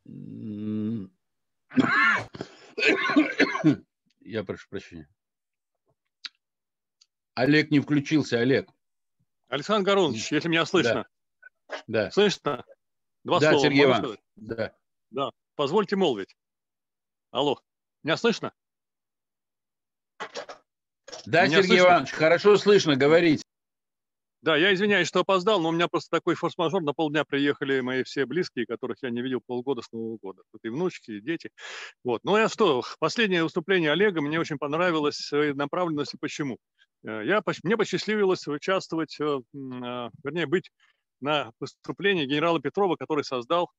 Я 4.21 4.43
прошу 4.43 4.67
прощения. 4.69 5.07
Олег 7.35 7.71
не 7.71 7.79
включился, 7.79 8.39
Олег. 8.39 8.69
Александр 9.47 9.85
Горунович, 9.85 10.31
если 10.31 10.49
меня 10.49 10.65
слышно. 10.65 11.07
Да. 11.67 11.83
да. 11.87 12.11
Слышно? 12.11 12.63
Два 13.23 13.39
да, 13.39 13.51
слова. 13.51 13.65
Сергей 13.65 13.85
Иванович. 13.85 14.19
Да. 14.35 14.73
Да. 15.11 15.29
Позвольте 15.55 15.95
молвить. 15.95 16.35
Алло. 17.31 17.61
Меня 18.03 18.17
слышно? 18.17 18.53
Да, 21.25 21.45
меня 21.45 21.61
Сергей 21.61 21.77
слышно? 21.77 21.83
Иванович, 21.83 22.11
хорошо 22.11 22.57
слышно, 22.57 22.95
говорите. 22.95 23.43
Да, 24.41 24.55
я 24.55 24.73
извиняюсь, 24.73 25.07
что 25.07 25.19
опоздал, 25.19 25.59
но 25.59 25.69
у 25.69 25.71
меня 25.73 25.89
просто 25.89 26.09
такой 26.09 26.35
форс-мажор. 26.35 26.81
На 26.81 26.93
полдня 26.93 27.25
приехали 27.25 27.81
мои 27.81 28.03
все 28.03 28.25
близкие, 28.25 28.65
которых 28.65 28.97
я 29.01 29.09
не 29.09 29.21
видел 29.21 29.41
полгода 29.45 29.81
с 29.81 29.91
Нового 29.91 30.17
года. 30.17 30.43
Тут 30.53 30.63
и 30.63 30.69
внучки, 30.69 31.11
и 31.11 31.21
дети. 31.21 31.51
Вот. 32.05 32.23
Ну, 32.23 32.37
я 32.37 32.47
что, 32.47 32.81
последнее 32.99 33.43
выступление 33.43 33.91
Олега 33.91 34.21
мне 34.21 34.39
очень 34.39 34.57
понравилось 34.57 35.17
своей 35.17 35.53
направленности. 35.53 36.17
Почему? 36.19 36.57
Э, 37.05 37.21
я, 37.25 37.41
мне 37.63 37.75
посчастливилось 37.75 38.47
участвовать, 38.47 39.19
э, 39.19 39.39
а, 39.83 40.09
вернее, 40.23 40.45
быть 40.45 40.71
на 41.19 41.51
выступлении 41.59 42.25
генерала 42.25 42.61
Петрова, 42.61 42.95
который 42.95 43.25
создал 43.25 43.69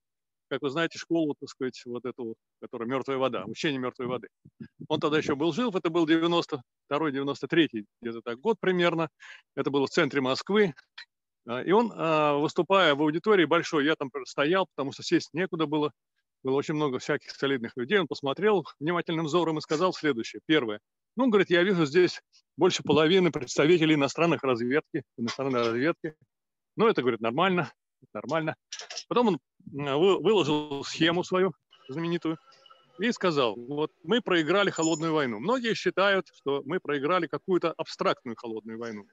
как 0.50 0.62
вы 0.62 0.70
знаете, 0.70 0.98
школу, 0.98 1.36
так 1.38 1.48
сказать, 1.48 1.80
вот 1.86 2.04
эту, 2.04 2.34
которая 2.60 2.88
«Мертвая 2.88 3.18
вода», 3.18 3.44
учение 3.46 3.78
мертвой 3.78 4.08
воды. 4.08 4.28
Он 4.88 4.98
тогда 4.98 5.18
еще 5.18 5.36
был 5.36 5.52
жив, 5.52 5.74
это 5.76 5.90
был 5.90 6.06
92-93 6.06 7.84
где-то 8.02 8.20
так 8.22 8.40
год 8.40 8.56
примерно. 8.60 9.08
Это 9.54 9.70
было 9.70 9.86
в 9.86 9.90
центре 9.90 10.20
Москвы. 10.20 10.74
А, 11.46 11.62
и 11.62 11.70
он, 11.70 11.92
а, 11.94 12.34
выступая 12.34 12.96
в 12.96 13.02
аудитории 13.02 13.44
большой, 13.44 13.86
я 13.86 13.94
там 13.94 14.10
стоял, 14.24 14.66
потому 14.74 14.90
что 14.90 15.04
сесть 15.04 15.30
некуда 15.32 15.66
было, 15.66 15.92
было 16.42 16.56
очень 16.56 16.74
много 16.74 16.98
всяких 16.98 17.30
солидных 17.30 17.76
людей. 17.76 17.98
Он 17.98 18.08
посмотрел 18.08 18.66
внимательным 18.80 19.26
взором 19.26 19.58
и 19.58 19.62
сказал 19.62 19.92
следующее. 19.92 20.40
Первое. 20.46 20.80
Ну, 21.16 21.28
говорит, 21.28 21.50
я 21.50 21.62
вижу 21.62 21.86
здесь 21.86 22.20
больше 22.56 22.82
половины 22.82 23.30
представителей 23.30 23.94
иностранных 23.94 24.42
разведки, 24.42 25.04
иностранной 25.16 25.60
разведки. 25.60 26.14
Ну, 26.76 26.88
это, 26.88 27.02
говорит, 27.02 27.20
нормально 27.20 27.70
нормально. 28.12 28.56
Потом 29.08 29.28
он 29.28 29.40
выложил 29.66 30.84
схему 30.84 31.24
свою 31.24 31.52
знаменитую 31.88 32.38
и 32.98 33.12
сказал, 33.12 33.56
вот 33.56 33.92
мы 34.02 34.20
проиграли 34.20 34.70
холодную 34.70 35.14
войну. 35.14 35.40
Многие 35.40 35.74
считают, 35.74 36.28
что 36.34 36.62
мы 36.66 36.80
проиграли 36.80 37.26
какую-то 37.26 37.72
абстрактную 37.76 38.36
холодную 38.36 38.78
войну. 38.78 39.06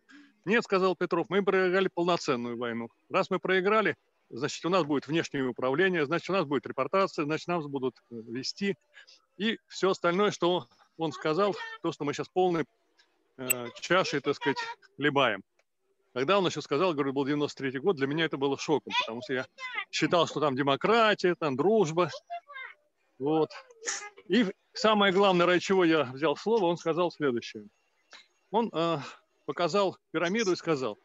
Нет, 0.46 0.64
сказал 0.64 0.96
Петров, 0.96 1.28
мы 1.30 1.44
проиграли 1.44 1.90
полноценную 1.94 2.58
войну. 2.58 2.90
Раз 3.10 3.30
мы 3.30 3.40
проиграли, 3.40 3.96
значит, 4.30 4.64
у 4.66 4.70
нас 4.70 4.84
будет 4.84 5.08
внешнее 5.08 5.48
управление, 5.48 6.06
значит, 6.06 6.30
у 6.30 6.34
нас 6.34 6.46
будет 6.46 6.66
репортация, 6.68 7.26
значит, 7.26 7.48
нас 7.48 7.66
будут 7.66 7.96
э, 8.12 8.16
вести. 8.16 8.76
И 9.38 9.58
все 9.68 9.92
остальное, 9.92 10.32
что 10.32 10.68
он 10.98 11.12
сказал, 11.12 11.56
то, 11.82 11.92
что 11.92 12.06
мы 12.06 12.14
сейчас 12.14 12.28
полной 12.30 12.66
э, 13.38 13.68
чашей, 13.80 14.20
так 14.20 14.36
сказать, 14.36 14.58
хлебаем. 14.96 15.44
Когда 16.18 16.40
он 16.40 16.48
еще 16.48 16.64
сказал, 16.64 16.96
говорю, 16.96 17.14
был 17.14 17.28
93 17.28 17.80
год, 17.80 17.96
для 17.96 18.08
меня 18.08 18.26
это 18.26 18.38
было 18.38 18.58
шоком, 18.58 18.92
потому 19.02 19.22
что 19.22 19.34
я 19.34 19.46
считал, 19.92 20.26
что 20.26 20.40
там 20.40 20.56
демократия, 20.56 21.36
там 21.36 21.56
дружба. 21.56 22.10
Вот. 23.20 23.52
И 24.28 24.48
самое 24.74 25.14
главное, 25.14 25.46
ради 25.46 25.60
чего 25.60 25.84
я 25.86 26.06
взял 26.06 26.36
слово, 26.36 26.66
он 26.66 26.78
сказал 26.78 27.12
следующее. 27.12 27.68
Он 28.50 28.72
э, 28.74 28.98
показал 29.46 29.96
пирамиду 30.10 30.54
и 30.54 30.56
сказал, 30.56 30.98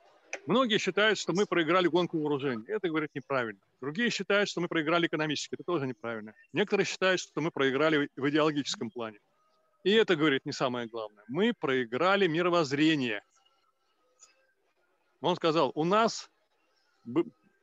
многие 0.47 0.79
считают, 0.79 1.19
что 1.19 1.35
мы 1.35 1.45
проиграли 1.45 1.89
гонку 1.89 2.19
вооружений. 2.19 2.65
Это, 2.69 2.89
говорит, 2.89 3.11
неправильно. 3.15 3.61
Другие 3.83 4.09
считают, 4.09 4.49
что 4.49 4.63
мы 4.63 4.69
проиграли 4.69 5.09
экономически. 5.09 5.57
Это 5.57 5.65
тоже 5.65 5.87
неправильно. 5.87 6.33
Некоторые 6.55 6.87
считают, 6.87 7.21
что 7.21 7.43
мы 7.43 7.51
проиграли 7.51 8.09
в 8.17 8.31
идеологическом 8.31 8.89
плане. 8.89 9.19
И 9.85 9.91
это, 9.91 10.17
говорит, 10.17 10.47
не 10.47 10.53
самое 10.53 10.87
главное. 10.87 11.25
Мы 11.29 11.53
проиграли 11.53 12.27
мировоззрение. 12.29 13.23
Он 15.23 15.37
сказал, 15.37 15.71
у 15.75 15.85
нас 15.85 16.29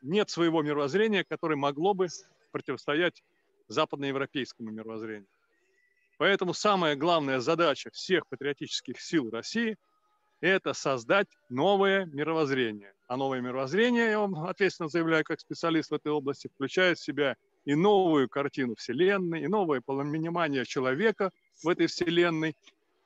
нет 0.01 0.29
своего 0.29 0.63
мировоззрения, 0.63 1.25
которое 1.25 1.57
могло 1.57 1.93
бы 1.93 2.07
противостоять 2.51 3.21
западноевропейскому 3.67 4.71
мировоззрению. 4.71 5.27
Поэтому 6.17 6.53
самая 6.53 6.95
главная 6.95 7.39
задача 7.39 7.91
всех 7.91 8.27
патриотических 8.27 8.99
сил 8.99 9.29
России– 9.29 9.77
это 10.41 10.73
создать 10.73 11.27
новое 11.49 12.05
мировоззрение. 12.05 12.93
А 13.07 13.17
новое 13.17 13.41
мировоззрение, 13.41 14.11
я 14.11 14.19
вам 14.19 14.35
ответственно 14.35 14.87
заявляю 14.87 15.25
как 15.25 15.41
специалист 15.41 15.91
в 15.91 15.93
этой 15.93 16.13
области, 16.13 16.47
включает 16.47 16.97
в 16.97 17.03
себя 17.03 17.35
и 17.65 17.75
новую 17.75 18.29
картину 18.29 18.75
Вселенной, 18.75 19.43
и 19.43 19.47
новое 19.47 19.81
понимание 19.81 20.65
человека 20.65 21.31
в 21.61 21.67
этой 21.67 21.87
Вселенной, 21.87 22.55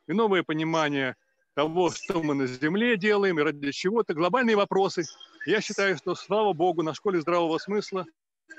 и 0.05 0.13
новое 0.13 0.43
понимание 0.43 1.15
того, 1.55 1.91
что 1.91 2.21
мы 2.21 2.33
на 2.33 2.47
Земле 2.47 2.97
делаем 2.97 3.39
и 3.39 3.43
ради 3.43 3.71
чего. 3.71 4.01
Это 4.01 4.13
глобальные 4.13 4.55
вопросы. 4.55 5.05
Я 5.45 5.61
считаю, 5.61 5.97
что, 5.97 6.15
слава 6.15 6.53
богу, 6.53 6.83
на 6.83 6.93
школе 6.93 7.21
здравого 7.21 7.57
смысла 7.57 8.05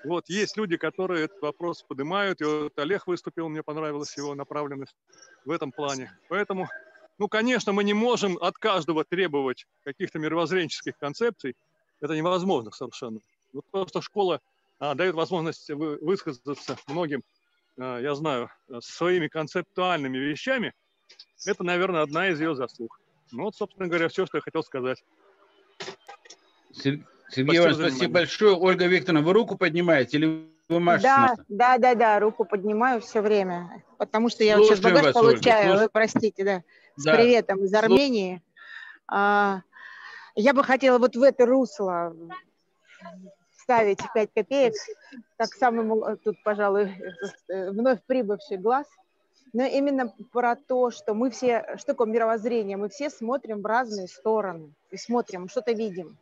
вот 0.05 0.29
есть 0.29 0.57
люди, 0.57 0.77
которые 0.77 1.25
этот 1.25 1.41
вопрос 1.41 1.83
поднимают. 1.83 2.41
И 2.41 2.45
вот 2.45 2.79
Олег 2.79 3.07
выступил, 3.07 3.49
мне 3.49 3.63
понравилась 3.63 4.17
его 4.17 4.35
направленность 4.35 4.95
в 5.45 5.51
этом 5.51 5.73
плане. 5.73 6.17
Поэтому, 6.29 6.69
ну, 7.19 7.29
конечно, 7.29 7.73
мы 7.73 7.85
не 7.85 7.95
можем 7.95 8.37
от 8.41 8.59
каждого 8.59 9.05
требовать 9.05 9.67
каких-то 9.83 10.19
мировоззренческих 10.19 10.99
концепций. 10.99 11.57
Это 12.01 12.17
невозможно 12.17 12.71
совершенно. 12.71 13.21
Вот 13.53 13.65
просто 13.71 14.03
школа 14.03 14.41
а, 14.79 14.95
дает 14.95 15.15
возможность 15.15 15.71
вы, 15.71 15.97
высказаться 15.99 16.77
многим, 16.87 17.23
а, 17.79 17.99
я 17.99 18.15
знаю, 18.15 18.51
своими 18.81 19.29
концептуальными 19.29 20.19
вещами– 20.19 20.73
это, 21.47 21.65
наверное, 21.65 22.03
одна 22.03 22.29
из 22.29 22.41
ее 22.41 22.55
заслуг. 22.55 23.01
Ну 23.33 23.45
вот, 23.45 23.55
собственно 23.57 23.89
говоря, 23.89 24.09
все, 24.09 24.27
что 24.27 24.39
я 24.39 24.43
хотел 24.43 24.63
сказать. 24.63 25.03
Сергей 26.73 27.05
Иванович, 27.37 27.77
спасибо 27.77 28.13
большое. 28.15 28.57
Ольга 28.57 28.87
Викторовна, 28.87 29.25
вы 29.25 29.33
руку 29.33 29.57
поднимаете 29.57 30.19
или 30.19 30.49
вы 30.69 30.81
машете? 30.81 31.09
Да, 31.09 31.37
да, 31.49 31.79
да, 31.79 31.95
да, 31.95 32.21
руку 32.21 32.45
поднимаю 32.45 33.01
все 33.01 33.21
время, 33.21 33.83
потому 33.99 34.29
что 34.29 34.45
я 34.45 34.57
Слушаем 34.57 34.77
сейчас 34.77 34.85
багаж 34.85 35.05
вас, 35.07 35.15
получаю, 35.15 35.73
Ольга, 35.73 35.83
вы 35.83 35.89
простите, 35.89 36.45
да, 36.45 36.63
с 36.97 37.05
да. 37.05 37.15
приветом 37.15 37.65
из 37.65 37.75
Армении. 37.75 38.43
А, 39.09 39.63
я 40.35 40.55
бы 40.55 40.65
хотела 40.65 40.99
вот 40.99 41.17
в 41.17 41.23
это 41.23 41.47
русло 41.47 42.15
ставить 43.57 44.01
5 44.15 44.31
копеек, 44.35 44.75
как 45.37 45.49
самый 45.49 46.19
тут, 46.19 46.37
пожалуй, 46.45 46.95
э, 47.49 47.71
вновь 47.71 48.01
прибывший 48.07 48.59
глаз– 48.59 48.87
но 49.55 49.63
именно 49.65 50.13
про 50.33 50.57
то, 50.57 50.91
что 50.91 51.15
мы 51.15 51.31
все, 51.31 51.65
что 51.77 51.87
такое 51.93 52.09
мировоззрение, 52.09 52.77
мы 52.77 52.89
все 52.89 53.09
смотрим 53.09 53.63
в 53.63 53.67
разные 53.67 54.09
стороны 54.09 54.75
и 54.91 54.97
смотрим, 54.97 55.49
что-то 55.49 55.73
видим. 55.73 56.19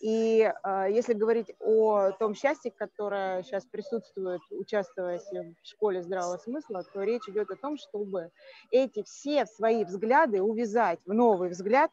И 0.00 0.40
э, 0.40 0.86
если 0.90 1.12
говорить 1.12 1.52
о 1.60 2.12
том 2.12 2.34
счастье, 2.34 2.70
которое 2.70 3.42
сейчас 3.42 3.66
присутствует, 3.66 4.40
участвуя 4.50 5.18
в 5.18 5.68
школе 5.68 6.02
здравого 6.02 6.38
смысла, 6.38 6.82
то 6.84 7.02
речь 7.02 7.28
идет 7.28 7.50
о 7.50 7.56
том, 7.56 7.76
чтобы 7.76 8.30
эти 8.70 9.02
все 9.02 9.44
свои 9.44 9.84
взгляды 9.84 10.40
увязать 10.40 11.00
в 11.04 11.12
новый 11.12 11.50
взгляд, 11.50 11.90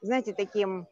знаете, 0.00 0.32
таким 0.32 0.86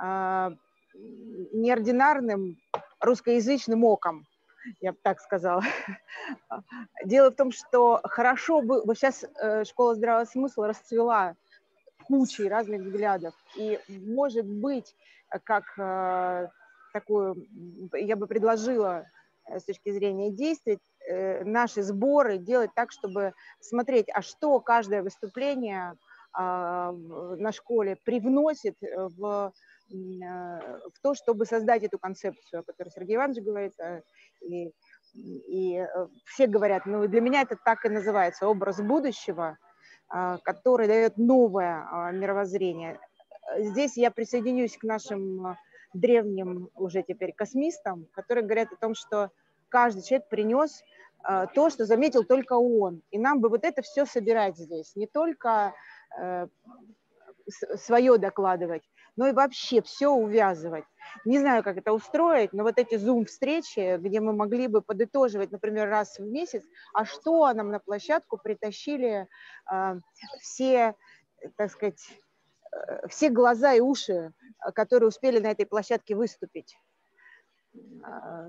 э, 0.00 0.50
неординарным 0.94 2.58
русскоязычным 3.00 3.82
оком, 3.82 4.26
я 4.80 4.92
бы 4.92 4.98
так 5.02 5.20
сказала. 5.20 5.62
Дело 7.04 7.30
в 7.30 7.36
том, 7.36 7.52
что 7.52 8.00
хорошо 8.04 8.62
бы, 8.62 8.82
вот 8.84 8.96
сейчас 8.96 9.24
э, 9.24 9.64
школа 9.64 9.94
здравого 9.94 10.24
смысла 10.24 10.68
расцвела 10.68 11.34
кучей 12.04 12.48
разных 12.48 12.82
взглядов, 12.82 13.34
и 13.56 13.78
может 13.88 14.46
быть, 14.46 14.94
как 15.44 15.64
э, 15.78 16.48
такую, 16.92 17.46
я 17.92 18.16
бы 18.16 18.26
предложила 18.26 19.06
э, 19.46 19.58
с 19.58 19.64
точки 19.64 19.90
зрения 19.90 20.30
действий, 20.30 20.78
наши 21.44 21.82
сборы 21.82 22.38
делать 22.38 22.70
так, 22.76 22.92
чтобы 22.92 23.32
смотреть, 23.58 24.06
а 24.14 24.22
что 24.22 24.60
каждое 24.60 25.02
выступление 25.02 25.96
а, 26.32 26.92
на 26.92 27.50
школе 27.50 27.96
привносит 28.04 28.76
в 28.80 29.52
в 29.92 31.00
то, 31.02 31.14
чтобы 31.14 31.44
создать 31.44 31.82
эту 31.82 31.98
концепцию, 31.98 32.60
о 32.60 32.62
которой 32.62 32.88
Сергей 32.88 33.16
Иванович 33.16 33.44
говорит, 33.44 33.74
и, 34.40 34.72
и 35.14 35.76
э, 35.76 36.06
все 36.24 36.46
говорят, 36.46 36.86
ну 36.86 37.06
для 37.06 37.20
меня 37.20 37.42
это 37.42 37.56
так 37.62 37.84
и 37.84 37.90
называется, 37.90 38.48
образ 38.48 38.80
будущего, 38.80 39.58
а, 40.14 40.36
который 40.44 40.88
дает 40.88 41.16
новое 41.16 41.88
а, 41.90 42.10
мировоззрение. 42.12 43.00
Здесь 43.58 43.96
я 43.96 44.10
присоединюсь 44.10 44.76
к 44.76 44.84
нашим 44.84 45.46
а, 45.46 45.56
древним 45.94 46.68
уже 46.74 47.02
теперь 47.02 47.32
космистам, 47.32 48.06
которые 48.12 48.44
говорят 48.44 48.70
о 48.72 48.76
том, 48.76 48.94
что 48.94 49.30
каждый 49.70 50.02
человек 50.02 50.28
принес 50.28 50.82
то, 51.54 51.70
что 51.70 51.84
заметил 51.84 52.24
только 52.24 52.54
он. 52.54 53.00
И 53.12 53.18
нам 53.18 53.40
бы 53.40 53.48
вот 53.48 53.62
это 53.62 53.80
все 53.80 54.06
собирать 54.06 54.56
здесь. 54.56 54.96
Не 54.96 55.06
только 55.06 55.72
свое 57.76 58.18
докладывать, 58.18 58.82
но 59.16 59.28
и 59.28 59.32
вообще 59.32 59.82
все 59.82 60.08
увязывать. 60.08 60.84
Не 61.24 61.38
знаю, 61.38 61.62
как 61.62 61.76
это 61.76 61.92
устроить, 61.92 62.52
но 62.52 62.62
вот 62.62 62.78
эти 62.78 62.96
зум-встречи, 62.96 63.98
где 63.98 64.20
мы 64.20 64.32
могли 64.32 64.66
бы 64.66 64.80
подытоживать, 64.80 65.50
например, 65.50 65.88
раз 65.88 66.18
в 66.18 66.26
месяц, 66.26 66.64
а 66.94 67.04
что 67.04 67.52
нам 67.52 67.70
на 67.70 67.78
площадку 67.78 68.38
притащили 68.38 69.28
э, 69.70 70.00
все, 70.40 70.94
так 71.56 71.70
сказать, 71.70 72.02
э, 72.72 73.08
все 73.08 73.28
глаза 73.28 73.74
и 73.74 73.80
уши, 73.80 74.32
которые 74.74 75.08
успели 75.08 75.38
на 75.38 75.50
этой 75.50 75.66
площадке 75.66 76.14
выступить. 76.14 76.76
А, 78.04 78.48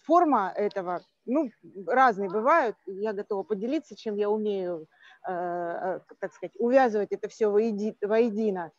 форма 0.00 0.52
этого, 0.54 1.02
ну, 1.24 1.50
разные 1.86 2.28
бывают. 2.28 2.76
Я 2.86 3.12
готова 3.12 3.42
поделиться, 3.42 3.96
чем 3.96 4.16
я 4.16 4.30
умею, 4.30 4.86
э, 5.26 5.32
э, 5.32 6.00
так 6.18 6.32
сказать, 6.32 6.54
увязывать 6.58 7.12
это 7.12 7.28
все 7.28 7.48
воедино. 7.48 8.72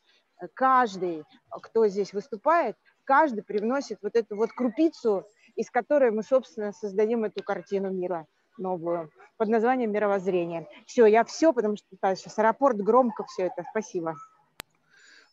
Каждый, 0.54 1.24
кто 1.50 1.88
здесь 1.88 2.14
выступает, 2.14 2.76
каждый 3.04 3.44
привносит 3.44 4.00
вот 4.02 4.16
эту 4.16 4.36
вот 4.36 4.52
крупицу, 4.52 5.26
из 5.56 5.70
которой 5.70 6.12
мы, 6.12 6.24
собственно, 6.24 6.72
создадим 6.72 7.24
эту 7.24 7.44
картину 7.44 7.92
мира 7.92 8.28
новую 8.58 9.12
под 9.38 9.50
названием 9.50 9.92
мировоззрение. 9.92 10.68
Все, 10.86 11.06
я 11.06 11.24
все, 11.24 11.54
потому 11.54 11.76
что 11.76 11.88
да, 12.02 12.16
сейчас 12.16 12.38
аэропорт, 12.38 12.78
громко 12.78 13.24
все 13.26 13.44
это. 13.48 13.64
Спасибо. 13.72 14.16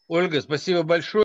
Ольга, 0.08 0.40
спасибо 0.40 0.82
большое. 0.82 1.24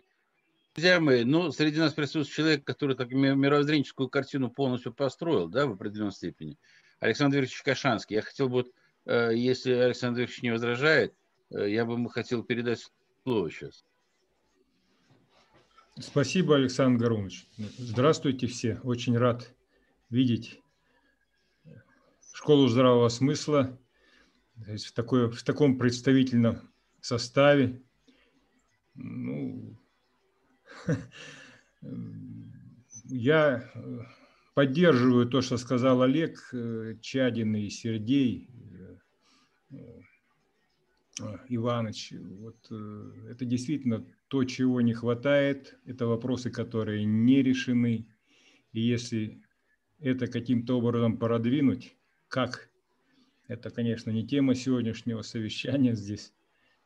Друзья 0.75 0.99
мои, 0.99 1.23
ну, 1.23 1.51
среди 1.51 1.79
нас 1.79 1.93
присутствует 1.93 2.27
человек, 2.35 2.63
который 2.65 2.97
так 2.97 3.09
мировоззренческую 3.11 4.09
картину 4.09 4.49
полностью 4.49 4.93
построил, 4.93 5.47
да, 5.47 5.67
в 5.67 5.71
определенной 5.71 6.11
степени. 6.11 6.57
Александр 6.99 7.37
Викторович 7.37 7.63
Кашанский. 7.63 8.17
Я 8.17 8.21
хотел 8.21 8.49
бы, 8.49 8.65
э, 9.05 9.31
если 9.33 9.71
Александр 9.71 10.21
Викторович 10.21 10.43
не 10.43 10.51
возражает, 10.51 11.13
э, 11.49 11.69
я 11.69 11.85
бы 11.85 12.09
хотел 12.09 12.43
передать 12.43 12.91
слово 13.25 13.49
сейчас. 13.49 13.83
Спасибо, 15.97 16.57
Александр 16.57 17.01
Гарунович. 17.01 17.47
Здравствуйте 17.57 18.45
все. 18.45 18.79
Очень 18.83 19.17
рад 19.17 19.51
видеть 20.11 20.61
школу 22.31 22.67
здравого 22.67 23.09
смысла 23.09 23.79
в, 24.55 24.91
такой, 24.91 25.31
в 25.31 25.41
таком 25.41 25.79
представительном 25.79 26.71
составе. 27.01 27.81
Ну, 28.93 29.75
Я 33.05 33.71
поддерживаю 34.53 35.27
то, 35.27 35.41
что 35.41 35.57
сказал 35.57 36.03
Олег 36.03 36.47
э, 36.53 36.95
Чадин 37.01 37.55
и 37.55 37.69
Сергей 37.69 38.49
э, 39.71 40.01
Иванович. 41.47 42.13
Вот 42.39 42.71
это 43.29 43.45
действительно 43.45 44.05
то, 44.27 44.43
чего 44.43 44.81
не 44.81 44.93
хватает. 44.93 45.77
Это 45.85 46.07
вопросы, 46.07 46.49
которые 46.49 47.05
не 47.05 47.41
решены. 47.41 48.07
И 48.73 48.81
если 48.81 49.41
это 49.99 50.27
каким-то 50.27 50.77
образом 50.77 51.17
продвинуть, 51.17 51.95
как? 52.27 52.69
Это, 53.47 53.69
конечно, 53.69 54.11
не 54.11 54.27
тема 54.27 54.55
сегодняшнего 54.55 55.21
совещания 55.21 55.95
здесь. 55.95 56.33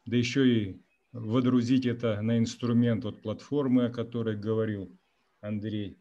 Да 0.06 0.18
еще 0.18 0.48
и 0.48 0.82
водрузить 1.12 1.86
это 1.86 2.22
на 2.22 2.38
инструмент 2.38 3.06
от 3.06 3.22
платформы, 3.22 3.86
о 3.86 3.92
которой 3.92 4.36
говорил 4.36 4.96
Андрей 5.42 5.98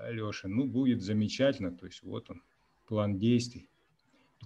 Алешин, 0.00 0.54
ну, 0.54 0.66
будет 0.66 1.02
замечательно. 1.02 1.76
То 1.76 1.86
есть 1.86 2.02
вот 2.02 2.30
он, 2.30 2.42
план 2.86 3.18
действий. 3.18 3.68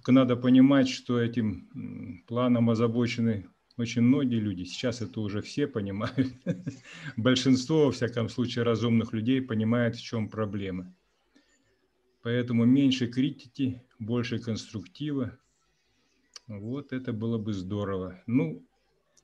Только 0.01 0.13
надо 0.13 0.35
понимать, 0.35 0.89
что 0.89 1.21
этим 1.21 2.23
планом 2.27 2.71
озабочены 2.71 3.47
очень 3.77 4.01
многие 4.01 4.39
люди. 4.39 4.63
Сейчас 4.63 4.99
это 4.99 5.21
уже 5.21 5.43
все 5.43 5.67
понимают. 5.67 6.33
Большинство, 7.17 7.85
во 7.85 7.91
всяком 7.91 8.27
случае, 8.27 8.63
разумных 8.63 9.13
людей 9.13 9.43
понимает, 9.43 9.95
в 9.95 10.01
чем 10.01 10.27
проблема. 10.27 10.91
Поэтому 12.23 12.65
меньше 12.65 13.09
критики, 13.09 13.83
больше 13.99 14.39
конструктива. 14.39 15.37
Вот 16.47 16.93
это 16.93 17.13
было 17.13 17.37
бы 17.37 17.53
здорово. 17.53 18.23
Ну, 18.25 18.65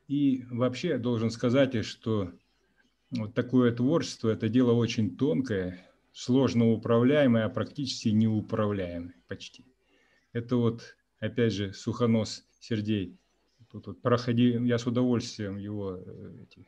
и 0.08 0.45
вообще 0.52 0.90
я 0.90 0.98
должен 0.99 1.32
сказать, 1.32 1.84
что 1.86 2.32
вот 3.10 3.34
такое 3.34 3.72
творчество– 3.72 4.30
это 4.32 4.48
дело 4.48 4.74
очень 4.74 5.18
тонкое, 5.18 5.90
сложно 6.12 6.70
управляемое, 6.70 7.45
а 7.45 7.49
практически 7.49 8.10
неуправляемое 8.10 9.16
почти. 9.28 9.66
Это 10.38 10.55
вот, 10.55 10.95
опять 11.19 11.51
же, 11.51 11.73
Сухонос 11.73 12.45
Сергей. 12.59 13.18
Тут 13.72 13.88
вот 13.88 14.01
проходи, 14.03 14.51
я 14.65 14.77
с 14.77 14.85
удовольствием 14.85 15.57
его 15.57 15.97
э, 15.97 16.43
эти, 16.43 16.68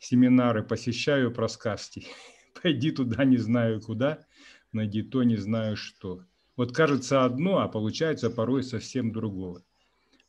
семинары 0.00 0.62
посещаю 0.62 1.32
про 1.32 1.48
сказки. 1.48 2.06
Пойди 2.62 2.92
туда, 2.92 3.24
не 3.24 3.36
знаю 3.36 3.82
куда, 3.82 4.26
найди 4.72 5.02
то, 5.02 5.22
не 5.22 5.36
знаю 5.36 5.76
что. 5.76 6.24
Вот 6.56 6.74
кажется 6.74 7.26
одно, 7.26 7.58
а 7.58 7.68
получается 7.68 8.30
порой 8.30 8.62
совсем 8.62 9.12
другое. 9.12 9.62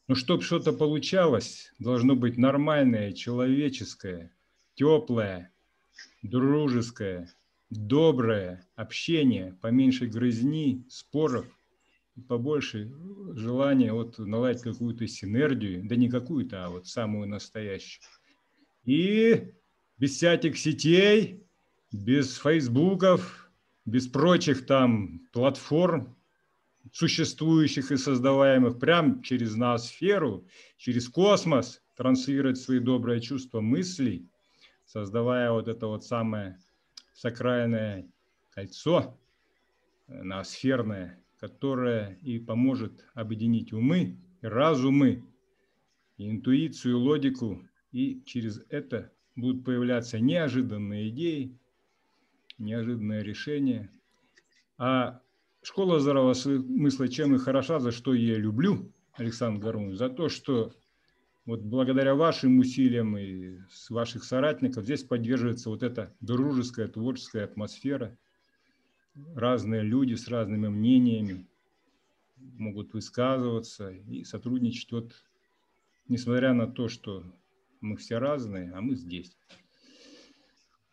Но 0.09 0.15
чтобы 0.15 0.43
что-то 0.43 0.73
получалось, 0.73 1.71
должно 1.79 2.17
быть 2.17 2.37
нормальное, 2.37 3.13
человеческое, 3.13 4.35
теплое, 4.75 5.53
дружеское, 6.23 7.33
доброе 7.69 8.67
общение, 8.75 9.57
поменьше 9.61 10.07
грызни, 10.07 10.85
споров, 10.89 11.47
побольше 12.27 12.91
желания 13.33 13.93
вот 13.93 14.17
наладить 14.19 14.61
какую-то 14.61 15.07
синергию, 15.07 15.85
да 15.85 15.95
не 15.95 16.09
какую-то, 16.09 16.65
а 16.65 16.69
вот 16.69 16.87
самую 16.87 17.27
настоящую. 17.27 18.03
И 18.83 19.53
без 19.97 20.15
всяких 20.15 20.57
сетей, 20.57 21.43
без 21.91 22.37
фейсбуков, 22.37 23.49
без 23.85 24.07
прочих 24.07 24.65
там 24.65 25.21
платформ, 25.31 26.15
существующих 26.91 27.91
и 27.91 27.97
создаваемых 27.97 28.79
прямо 28.79 29.23
через 29.23 29.55
ноосферу, 29.55 30.47
через 30.77 31.07
космос, 31.07 31.81
транслировать 31.95 32.57
свои 32.57 32.79
добрые 32.79 33.21
чувства 33.21 33.61
мыслей, 33.61 34.27
создавая 34.85 35.51
вот 35.51 35.67
это 35.67 35.87
вот 35.87 36.03
самое 36.03 36.59
сакральное 37.13 38.09
кольцо 38.49 39.17
э, 40.07 40.23
ноосферное, 40.23 41.21
которое 41.41 42.17
и 42.21 42.39
поможет 42.39 43.03
объединить 43.13 43.73
умы, 43.73 44.17
и 44.41 44.45
разумы, 44.45 45.25
и 46.17 46.29
интуицию, 46.29 46.93
и 46.93 46.95
логику, 46.95 47.67
и 47.91 48.23
через 48.25 48.61
это 48.69 49.11
будут 49.35 49.65
появляться 49.65 50.19
неожиданные 50.19 51.09
идеи, 51.09 51.59
неожиданные 52.57 53.23
решения. 53.23 53.91
А 54.77 55.21
Школа 55.63 55.99
здравого 55.99 56.33
смысла 56.33 57.07
чем 57.07 57.35
и 57.35 57.37
хороша, 57.37 57.79
за 57.79 57.91
что 57.91 58.15
я 58.15 58.35
люблю, 58.35 58.91
Александр 59.13 59.63
Гарунович, 59.63 59.97
за 59.97 60.09
то, 60.09 60.27
что 60.27 60.73
вот 61.45 61.61
благодаря 61.61 62.15
вашим 62.15 62.57
усилиям 62.57 63.15
и 63.15 63.59
ваших 63.89 64.23
соратников 64.23 64.85
здесь 64.85 65.03
поддерживается 65.03 65.69
вот 65.69 65.83
эта 65.83 66.15
дружеская, 66.19 66.87
творческая 66.87 67.43
атмосфера. 67.43 68.17
Разные 69.35 69.81
люди 69.81 70.15
с 70.15 70.27
разными 70.27 70.67
мнениями 70.67 71.45
могут 72.37 72.93
высказываться 72.93 73.91
и 73.91 74.23
сотрудничать. 74.23 74.91
Вот, 74.91 75.13
несмотря 76.07 76.53
на 76.53 76.67
то, 76.67 76.87
что 76.87 77.23
мы 77.81 77.97
все 77.97 78.17
разные, 78.17 78.71
а 78.71 78.81
мы 78.81 78.95
здесь. 78.95 79.35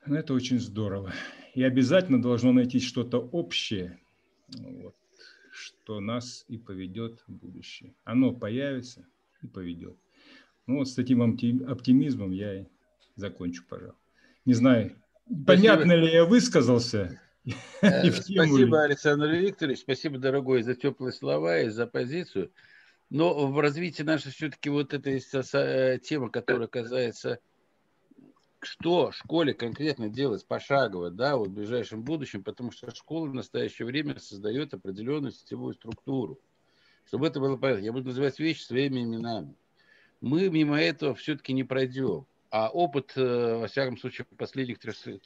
Это 0.04 0.34
очень 0.34 0.58
здорово. 0.58 1.12
И 1.54 1.62
обязательно 1.62 2.20
должно 2.20 2.52
найти 2.52 2.80
что-то 2.80 3.18
общее– 3.18 4.00
вот, 4.56 4.96
что 5.52 6.00
нас 6.00 6.44
и 6.48 6.56
поведет 6.58 7.22
в 7.26 7.32
будущее. 7.32 7.94
Оно 8.04 8.32
появится 8.32 9.06
и 9.42 9.46
поведет. 9.46 9.96
Ну 10.66 10.76
вот 10.78 10.88
с 10.88 10.94
таким 10.94 11.22
оптимизмом 11.22 12.30
я 12.30 12.62
и 12.62 12.66
закончу, 13.16 13.64
пожалуй. 13.68 13.94
Не 14.44 14.54
знаю, 14.54 14.96
спасибо. 15.24 15.46
понятно 15.46 15.92
ли 15.92 16.10
я 16.12 16.24
высказался? 16.24 17.20
Э, 17.82 18.10
спасибо, 18.10 18.82
Александр 18.82 19.28
Викторович, 19.28 19.80
спасибо, 19.80 20.18
дорогой, 20.18 20.62
за 20.62 20.74
теплые 20.74 21.12
слова 21.12 21.60
и 21.60 21.68
за 21.68 21.86
позицию. 21.86 22.50
Но 23.10 23.46
в 23.46 23.58
развитии 23.60 24.02
нашей 24.02 24.32
все-таки 24.32 24.68
вот 24.68 24.92
эта 24.92 25.10
э, 25.10 25.98
тема, 25.98 26.30
которая 26.30 26.68
касается 26.68 27.40
что 28.60 29.12
школе 29.12 29.54
конкретно 29.54 30.08
делать 30.08 30.46
пошагово, 30.46 31.10
да, 31.10 31.36
вот 31.36 31.48
в 31.48 31.52
ближайшем 31.52 32.02
будущем, 32.02 32.42
потому 32.42 32.72
что 32.72 32.94
школа 32.94 33.26
в 33.26 33.34
настоящее 33.34 33.86
время 33.86 34.18
создает 34.18 34.74
определенную 34.74 35.32
сетевую 35.32 35.74
структуру. 35.74 36.38
Чтобы 37.04 37.26
это 37.26 37.40
было 37.40 37.56
понятно, 37.56 37.84
я 37.84 37.92
буду 37.92 38.08
называть 38.08 38.38
вещи 38.38 38.62
своими 38.62 39.02
именами. 39.02 39.54
Мы 40.20 40.50
мимо 40.50 40.80
этого 40.80 41.14
все-таки 41.14 41.52
не 41.52 41.64
пройдем. 41.64 42.26
А 42.50 42.70
опыт, 42.70 43.12
э, 43.16 43.56
во 43.56 43.66
всяком 43.66 43.98
случае, 43.98 44.26
последних 44.36 44.78
300 44.78 45.20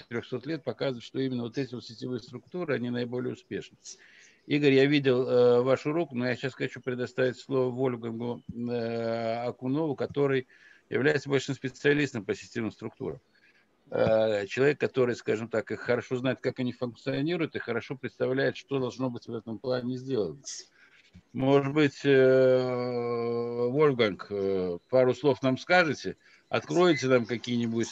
лет 0.44 0.64
показывает, 0.64 1.04
что 1.04 1.20
именно 1.20 1.44
вот 1.44 1.56
эти 1.56 1.74
вот 1.74 1.84
сетевые 1.84 2.20
структуры, 2.20 2.74
они 2.74 2.90
наиболее 2.90 3.34
успешны. 3.34 3.76
Игорь, 4.46 4.72
я 4.72 4.86
видел 4.86 5.28
э, 5.28 5.62
вашу 5.62 5.92
руку, 5.92 6.16
но 6.16 6.26
я 6.26 6.34
сейчас 6.34 6.54
хочу 6.54 6.80
предоставить 6.80 7.38
слово 7.38 7.70
Вольгангу 7.70 8.42
э, 8.52 9.46
Акунову, 9.46 9.94
который 9.94 10.48
является 10.90 11.28
большим 11.28 11.54
специалистом 11.54 12.24
по 12.24 12.34
системным 12.34 12.72
структурам. 12.72 13.20
Э, 13.90 14.46
человек, 14.46 14.80
который, 14.80 15.14
скажем 15.14 15.48
так, 15.48 15.70
их 15.70 15.80
хорошо 15.80 16.16
знает, 16.16 16.40
как 16.40 16.58
они 16.58 16.72
функционируют, 16.72 17.54
и 17.54 17.60
хорошо 17.60 17.96
представляет, 17.96 18.56
что 18.56 18.80
должно 18.80 19.10
быть 19.10 19.28
в 19.28 19.34
этом 19.34 19.58
плане 19.58 19.96
сделано. 19.96 20.40
Может 21.32 21.72
быть, 21.72 22.00
э, 22.04 23.68
Вольганг, 23.68 24.26
э, 24.30 24.78
пару 24.88 25.14
слов 25.14 25.42
нам 25.42 25.56
скажете? 25.56 26.16
Откроете 26.52 27.06
нам 27.06 27.24
какие-нибудь 27.24 27.88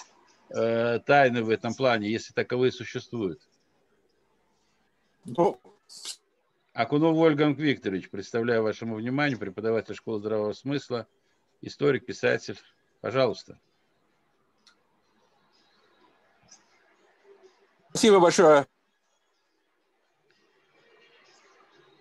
тайны 0.51 1.43
в 1.43 1.49
этом 1.49 1.73
плане, 1.73 2.11
если 2.11 2.35
таковые 2.35 2.73
существуют? 2.73 3.41
Ну, 5.25 5.59
Акунов 6.75 7.17
Вольганг 7.17 7.59
Викторович, 7.59 8.11
представляю 8.11 8.63
вашему 8.63 8.97
вниманию, 8.97 9.39
преподаватель 9.39 9.95
школы 9.95 10.19
здравого 10.19 10.53
смысла, 10.53 11.07
историк, 11.63 12.05
писатель. 12.05 12.61
Пожалуйста. 13.01 13.59
Спасибо 17.89 18.21
большое. 18.21 18.67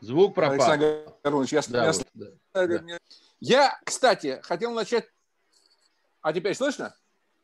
Звук 0.01 0.35
пропал. 0.35 0.55
Александр 0.55 1.13
Аронович, 1.23 1.53
я, 1.53 1.61
да, 1.69 1.85
я, 1.85 1.91
вот, 1.93 2.07
да. 2.53 2.97
я, 3.39 3.79
кстати, 3.85 4.41
хотел 4.43 4.73
начать... 4.73 5.09
А 6.21 6.33
теперь 6.33 6.55
слышно? 6.55 6.95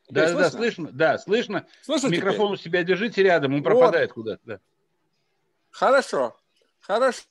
Теперь 0.07 0.23
да, 0.23 0.29
слышно? 0.29 0.41
да, 0.41 0.49
слышно. 0.49 0.91
Да, 0.91 1.17
слышно. 1.17 1.67
слышно 1.81 2.07
Микрофон 2.07 2.47
теперь? 2.47 2.53
у 2.53 2.57
себя 2.57 2.83
держите 2.83 3.23
рядом, 3.23 3.53
он 3.53 3.59
вот. 3.59 3.65
пропадает 3.65 4.13
куда-то. 4.13 4.41
Да. 4.45 4.59
Хорошо, 5.71 6.37
хорошо. 6.79 7.23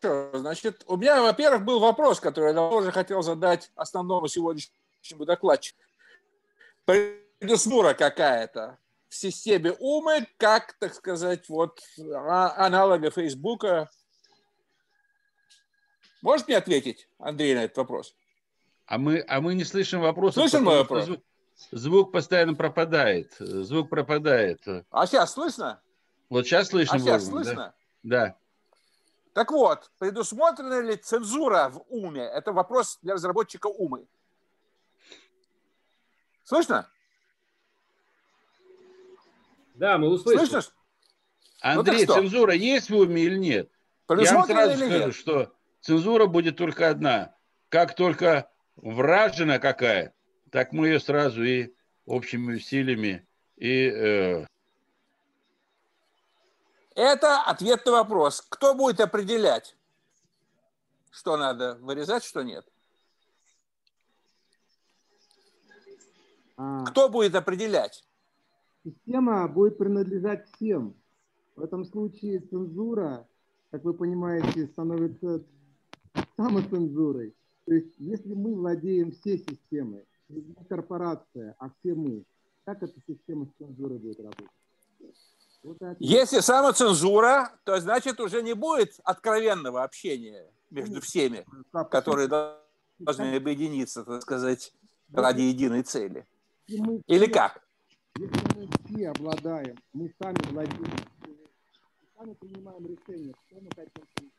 Значит, 0.00 0.82
у 0.86 0.96
меня, 0.96 1.22
во-первых, 1.22 1.64
был 1.64 1.78
вопрос, 1.78 2.18
который 2.18 2.48
я 2.48 2.54
тоже 2.54 2.90
хотел 2.90 3.22
задать 3.22 3.70
основному 3.76 4.26
сегодняшнему 4.26 5.24
докладчику. 5.24 5.78
Предусмура 6.84 7.94
какая-то 7.94 8.78
в 9.08 9.14
системе 9.14 9.72
умы, 9.78 10.26
как, 10.38 10.72
так 10.80 10.94
сказать, 10.94 11.48
вот 11.48 11.80
а, 12.14 12.66
аналога 12.66 13.10
Фейсбука. 13.10 13.90
Можешь 16.22 16.46
мне 16.46 16.56
ответить, 16.56 17.08
Андрей, 17.18 17.54
на 17.54 17.64
этот 17.64 17.76
вопрос? 17.76 18.16
А 18.86 18.98
мы, 18.98 19.24
а 19.26 19.40
мы 19.40 19.54
не 19.54 19.64
слышим 19.64 20.00
вопроса. 20.00 20.40
Слышим 20.40 20.64
мой 20.64 20.78
вопрос? 20.78 21.06
Звук, 21.06 21.20
звук 21.70 22.12
постоянно 22.12 22.54
пропадает. 22.54 23.32
Звук 23.38 23.88
пропадает. 23.88 24.60
А 24.90 25.06
сейчас 25.06 25.32
слышно? 25.32 25.80
Вот 26.28 26.46
сейчас 26.46 26.68
слышно. 26.68 26.96
А 26.96 26.98
сейчас 26.98 27.26
слышно? 27.26 27.74
Да. 28.02 28.26
да. 28.26 28.36
Так 29.34 29.50
вот, 29.50 29.90
предусмотрена 29.98 30.80
ли 30.80 30.96
цензура 30.96 31.70
в 31.70 31.84
уме? 31.88 32.22
Это 32.22 32.52
вопрос 32.52 32.98
для 33.02 33.14
разработчика 33.14 33.66
умы. 33.66 34.06
Слышно? 36.44 36.86
Да, 39.74 39.96
мы 39.96 40.08
услышали. 40.08 40.46
Слышишь? 40.46 40.70
Андрей, 41.60 42.04
ну, 42.06 42.14
цензура 42.14 42.52
есть 42.52 42.90
в 42.90 42.96
уме 42.96 43.22
или 43.22 43.38
нет? 43.38 43.70
Я 44.10 44.34
вам 44.34 44.46
сразу 44.46 44.76
скажу, 44.76 45.06
нет? 45.06 45.14
что 45.14 45.54
цензура 45.80 46.26
будет 46.26 46.56
только 46.56 46.90
одна. 46.90 47.34
Как 47.68 47.94
только 47.94 48.50
вражина 48.76 49.58
какая, 49.58 50.14
так 50.50 50.72
мы 50.72 50.88
ее 50.88 51.00
сразу 51.00 51.42
и 51.42 51.74
общими 52.06 52.54
усилиями 52.54 53.26
и... 53.56 53.88
Э... 53.88 54.46
Это 56.94 57.40
ответ 57.42 57.86
на 57.86 57.92
вопрос. 57.92 58.44
Кто 58.50 58.74
будет 58.74 59.00
определять, 59.00 59.76
что 61.10 61.36
надо 61.36 61.76
вырезать, 61.80 62.24
что 62.24 62.42
нет? 62.42 62.66
А... 66.56 66.84
Кто 66.84 67.08
будет 67.08 67.34
определять? 67.34 68.04
система 68.84 69.48
будет 69.48 69.78
принадлежать 69.78 70.48
всем. 70.50 70.94
В 71.56 71.62
этом 71.62 71.84
случае 71.84 72.40
цензура, 72.40 73.26
как 73.70 73.84
вы 73.84 73.94
понимаете, 73.94 74.66
становится 74.68 75.44
самоцензурой. 76.36 77.34
То 77.66 77.74
есть, 77.74 77.94
если 77.98 78.34
мы 78.34 78.54
владеем 78.54 79.12
всей 79.12 79.38
системой, 79.38 80.04
не 80.28 80.54
корпорация, 80.68 81.54
а 81.58 81.70
все 81.70 81.94
мы, 81.94 82.24
как 82.64 82.82
эта 82.82 82.98
система 83.06 83.46
с 83.46 83.58
цензурой 83.58 83.98
будет 83.98 84.18
работать? 84.18 84.46
Вот 85.62 85.78
Если 86.00 86.40
самоцензура, 86.40 87.52
то 87.64 87.78
значит 87.78 88.18
уже 88.18 88.42
не 88.42 88.54
будет 88.54 88.98
откровенного 89.04 89.84
общения 89.84 90.50
между 90.70 91.00
всеми, 91.00 91.46
которые 91.90 92.26
должны 92.28 93.36
объединиться, 93.36 94.04
так 94.04 94.22
сказать, 94.22 94.72
ради 95.12 95.42
единой 95.42 95.82
цели. 95.82 96.26
Или 96.66 97.26
как? 97.26 97.62
Если 98.18 98.58
мы 98.58 98.68
все 98.86 99.08
обладаем, 99.10 99.78
мы 99.92 100.12
сами 100.20 100.36
владеем, 100.50 100.96
мы 101.20 101.36
сами 102.18 102.34
принимаем 102.34 102.86
решение, 102.86 103.34
что 103.46 103.60
мы 103.60 103.70
хотим, 103.74 104.30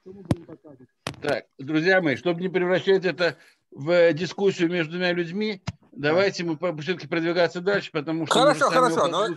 что 0.00 0.12
мы 0.12 0.22
будем 0.22 0.44
показывать. 0.46 0.88
Так, 1.22 1.46
друзья 1.58 2.00
мои, 2.00 2.16
чтобы 2.16 2.40
не 2.40 2.48
превращать 2.48 3.04
это 3.04 3.36
в 3.70 4.12
дискуссию 4.12 4.70
между 4.70 4.92
двумя 4.92 5.12
людьми, 5.12 5.62
давайте 5.92 6.44
мы 6.44 6.56
все-таки 6.80 7.06
продвигаться 7.06 7.60
дальше, 7.60 7.90
потому 7.92 8.26
что... 8.26 8.38
Хорошо, 8.38 8.70
хорошо, 8.70 9.08
но... 9.08 9.28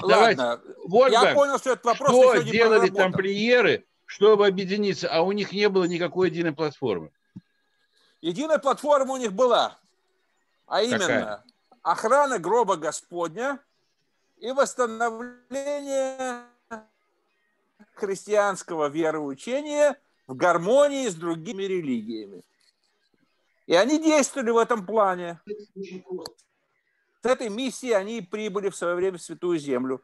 Давайте. 0.00 0.40
Ладно, 0.40 0.60
Вольга, 0.86 1.22
я 1.22 1.34
понял, 1.34 1.58
что 1.58 1.72
этот 1.72 1.84
вопрос 1.84 2.10
что 2.10 2.42
делали 2.42 2.88
тамплиеры, 2.88 3.84
чтобы 4.06 4.46
объединиться, 4.46 5.08
а 5.08 5.22
у 5.22 5.32
них 5.32 5.52
не 5.52 5.68
было 5.68 5.84
никакой 5.84 6.30
единой 6.30 6.52
платформы? 6.52 7.10
Единая 8.20 8.58
платформа 8.58 9.14
у 9.14 9.16
них 9.16 9.32
была, 9.32 9.78
а 10.66 10.82
именно 10.82 10.98
Какая? 10.98 11.44
охрана 11.82 12.38
гроба 12.38 12.76
Господня 12.76 13.60
и 14.38 14.50
восстановление 14.50 16.40
христианского 17.94 18.88
вероучения 18.88 19.96
в 20.26 20.34
гармонии 20.34 21.08
с 21.08 21.14
другими 21.14 21.62
религиями. 21.62 22.42
И 23.66 23.74
они 23.74 24.02
действовали 24.02 24.50
в 24.50 24.58
этом 24.58 24.84
плане. 24.84 25.40
С 27.22 27.26
этой 27.26 27.48
миссией 27.48 27.92
они 27.92 28.20
прибыли 28.20 28.68
в 28.68 28.76
свое 28.76 28.94
время 28.94 29.18
в 29.18 29.22
Святую 29.22 29.58
Землю. 29.58 30.02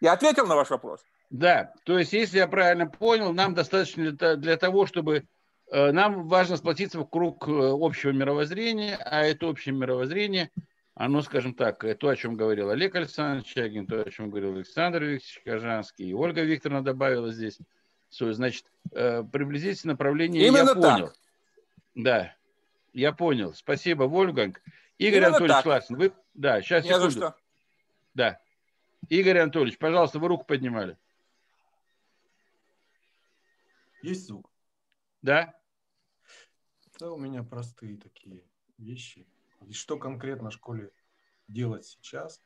Я 0.00 0.12
ответил 0.12 0.46
на 0.46 0.56
ваш 0.56 0.70
вопрос? 0.70 1.00
Да, 1.30 1.72
то 1.84 1.98
есть, 1.98 2.12
если 2.12 2.38
я 2.38 2.46
правильно 2.46 2.86
понял, 2.86 3.32
нам 3.32 3.54
достаточно 3.54 4.12
для 4.36 4.56
того, 4.58 4.86
чтобы 4.86 5.26
Э, 5.72 5.90
нам 5.90 6.28
важно 6.28 6.58
сплотиться 6.58 6.98
вокруг 6.98 7.48
э, 7.48 7.50
общего 7.50 8.10
мировоззрения, 8.10 8.96
а 8.96 9.22
это 9.22 9.46
общее 9.46 9.74
мировоззрение, 9.74 10.50
оно, 10.94 11.22
скажем 11.22 11.54
так, 11.54 11.84
то, 11.98 12.08
о 12.08 12.16
чем 12.16 12.36
говорил 12.36 12.70
Олег 12.70 12.94
Александрович 12.94 13.46
Чагин, 13.46 13.86
то, 13.86 14.02
о 14.02 14.10
чем 14.10 14.30
говорил 14.30 14.54
Александр 14.54 15.04
Викторович 15.04 15.42
Кожанский, 15.44 16.10
и 16.10 16.12
Ольга 16.14 16.42
Викторовна 16.42 16.84
добавила 16.84 17.32
здесь. 17.32 17.58
Значит, 18.10 18.66
э, 18.90 19.22
приблизительно 19.24 19.94
направление 19.94 20.46
Именно 20.46 20.68
я 20.68 20.74
понял. 20.74 21.06
Так. 21.06 21.16
Да, 21.94 22.36
я 22.92 23.12
понял. 23.12 23.54
Спасибо, 23.54 24.04
Вольганг. 24.04 24.60
Игорь 24.98 25.18
Именно 25.18 25.28
Анатольевич 25.28 25.54
так. 25.54 25.62
Классин, 25.64 25.96
вы... 25.96 26.12
Да, 26.34 26.60
сейчас, 26.60 26.84
Не 26.84 26.90
секунду. 26.90 27.10
что. 27.10 27.36
Да. 28.12 28.38
Игорь 29.08 29.38
Анатольевич, 29.38 29.78
пожалуйста, 29.78 30.18
вы 30.18 30.28
руку 30.28 30.44
поднимали. 30.44 30.98
Есть 34.02 34.26
звук? 34.26 34.50
Да. 35.22 35.54
Да, 36.98 37.12
у 37.12 37.18
меня 37.18 37.42
простые 37.42 37.96
такие 37.96 38.44
вещи. 38.76 39.26
И 39.68 39.72
что 39.72 39.98
конкретно 39.98 40.50
школе 40.50 40.92
делать 41.48 41.84
сейчас? 41.86 42.42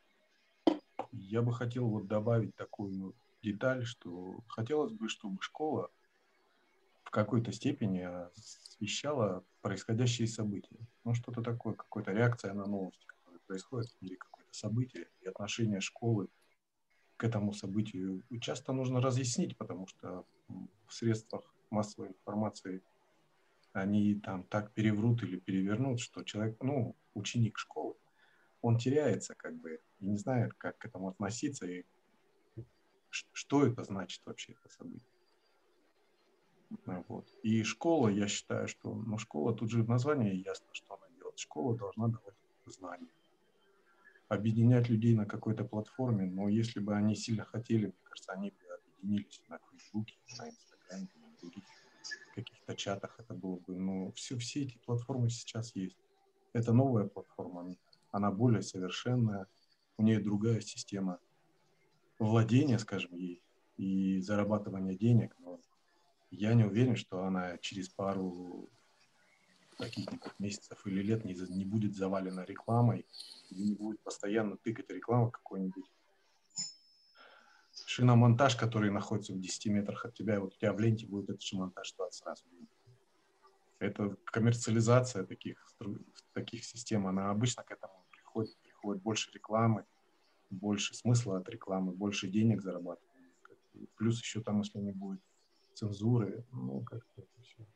Я 1.12 1.42
бы 1.42 1.52
хотел 1.52 1.88
вот 1.88 2.06
добавить 2.06 2.54
такую 2.56 3.14
деталь, 3.42 3.84
что 3.84 4.40
хотелось 4.48 4.92
бы, 4.92 5.08
чтобы 5.08 5.40
школа 5.40 5.90
в 7.04 7.10
какой-то 7.10 7.52
степени 7.52 8.00
освещала 8.00 9.44
происходящие 9.62 10.28
события. 10.28 10.78
Ну, 11.04 11.14
что-то 11.14 11.42
такое, 11.42 11.74
какая-то 11.74 12.12
реакция 12.12 12.52
на 12.52 12.66
новости, 12.66 13.06
которые 13.06 13.40
происходят 13.46 13.88
мире, 14.02 14.16
какое-то 14.16 14.52
событие 14.52 15.08
и 15.20 15.26
отношение 15.26 15.80
школы 15.80 16.28
к 17.16 17.24
этому 17.24 17.52
событию. 17.52 18.22
часто 18.40 18.72
нужно 18.72 19.00
разъяснить, 19.00 19.56
потому 19.56 19.86
что 19.86 20.26
в 20.48 20.92
средствах 20.92 21.54
массовой 21.70 22.08
информации 22.08 22.82
они 23.76 24.14
там 24.14 24.44
так 24.44 24.72
переврут 24.72 25.22
или 25.22 25.38
перевернут, 25.38 26.00
что 26.00 26.22
человек, 26.22 26.62
ну, 26.62 26.96
ученик 27.14 27.58
школы, 27.58 27.94
он 28.62 28.78
теряется 28.78 29.34
как 29.34 29.54
бы 29.56 29.80
и 29.98 30.06
не 30.06 30.16
знает, 30.16 30.54
как 30.54 30.78
к 30.78 30.86
этому 30.86 31.08
относиться 31.08 31.66
и 31.66 31.84
что 33.10 33.66
это 33.66 33.84
значит 33.84 34.22
вообще 34.26 34.52
это 34.52 34.68
событие. 34.68 35.16
Вот. 37.08 37.28
И 37.42 37.62
школа, 37.62 38.08
я 38.08 38.28
считаю, 38.28 38.68
что 38.68 38.94
ну, 38.94 39.18
школа, 39.18 39.54
тут 39.54 39.70
же 39.70 39.82
в 39.82 39.88
названии 39.88 40.34
ясно, 40.34 40.66
что 40.72 40.94
она 40.94 41.08
делает. 41.16 41.38
Школа 41.38 41.76
должна 41.76 42.08
давать 42.08 42.34
знания. 42.66 43.08
Объединять 44.28 44.88
людей 44.88 45.14
на 45.14 45.24
какой-то 45.24 45.64
платформе, 45.64 46.26
но 46.26 46.48
если 46.48 46.80
бы 46.80 46.94
они 46.96 47.14
сильно 47.14 47.44
хотели, 47.44 47.86
мне 47.86 47.94
кажется, 48.02 48.32
они 48.32 48.50
бы 48.50 48.74
объединились 48.74 49.40
на 49.48 49.58
Фейсбуке, 49.70 50.16
на 50.38 50.48
Инстаграме, 50.48 51.08
на 51.14 51.38
других 51.40 51.64
каких-то 52.34 52.74
чатах 52.74 53.18
это 53.18 53.34
было 53.34 53.58
бы. 53.58 53.76
Но 53.76 54.12
все, 54.12 54.36
все 54.38 54.62
эти 54.62 54.78
платформы 54.78 55.30
сейчас 55.30 55.74
есть. 55.74 55.96
Это 56.52 56.72
новая 56.72 57.06
платформа, 57.06 57.74
она 58.10 58.30
более 58.30 58.62
совершенная, 58.62 59.46
у 59.98 60.02
нее 60.02 60.20
другая 60.20 60.60
система 60.60 61.18
владения, 62.18 62.78
скажем, 62.78 63.14
ей 63.14 63.42
и 63.76 64.20
зарабатывания 64.20 64.96
денег, 64.96 65.36
но 65.38 65.60
я 66.30 66.54
не 66.54 66.64
уверен, 66.64 66.96
что 66.96 67.24
она 67.24 67.58
через 67.58 67.88
пару 67.88 68.68
каких-нибудь 69.78 70.32
месяцев 70.38 70.86
или 70.86 71.02
лет 71.02 71.24
не, 71.24 71.34
не 71.34 71.64
будет 71.64 71.94
завалена 71.94 72.44
рекламой, 72.44 73.06
не 73.50 73.74
будет 73.74 74.00
постоянно 74.00 74.56
тыкать 74.56 74.90
рекламу 74.90 75.30
какой-нибудь 75.30 75.84
шиномонтаж, 77.84 78.56
который 78.56 78.90
находится 78.90 79.32
в 79.32 79.40
10 79.40 79.66
метрах 79.66 80.04
от 80.04 80.14
тебя, 80.14 80.36
и 80.36 80.38
вот 80.38 80.54
у 80.54 80.56
тебя 80.56 80.72
в 80.72 80.80
ленте 80.80 81.06
будет 81.06 81.30
этот 81.30 81.42
шиномонтаж 81.42 81.92
20 81.92 82.26
раз. 82.26 82.44
Это 83.78 84.16
коммерциализация 84.24 85.24
таких, 85.24 85.58
таких 86.32 86.64
систем, 86.64 87.06
она 87.06 87.30
обычно 87.30 87.62
к 87.62 87.70
этому 87.70 88.04
приходит, 88.10 88.56
приходит 88.62 89.02
больше 89.02 89.30
рекламы, 89.32 89.84
больше 90.50 90.94
смысла 90.94 91.38
от 91.38 91.48
рекламы, 91.48 91.92
больше 91.92 92.28
денег 92.28 92.62
зарабатывать. 92.62 93.10
Плюс 93.96 94.20
еще 94.20 94.40
там, 94.40 94.60
если 94.60 94.78
не 94.78 94.92
будет 94.92 95.20
цензуры, 95.74 96.46
ну, 96.52 96.82
как-то 96.82 97.22
это 97.22 97.42
все 97.42 97.66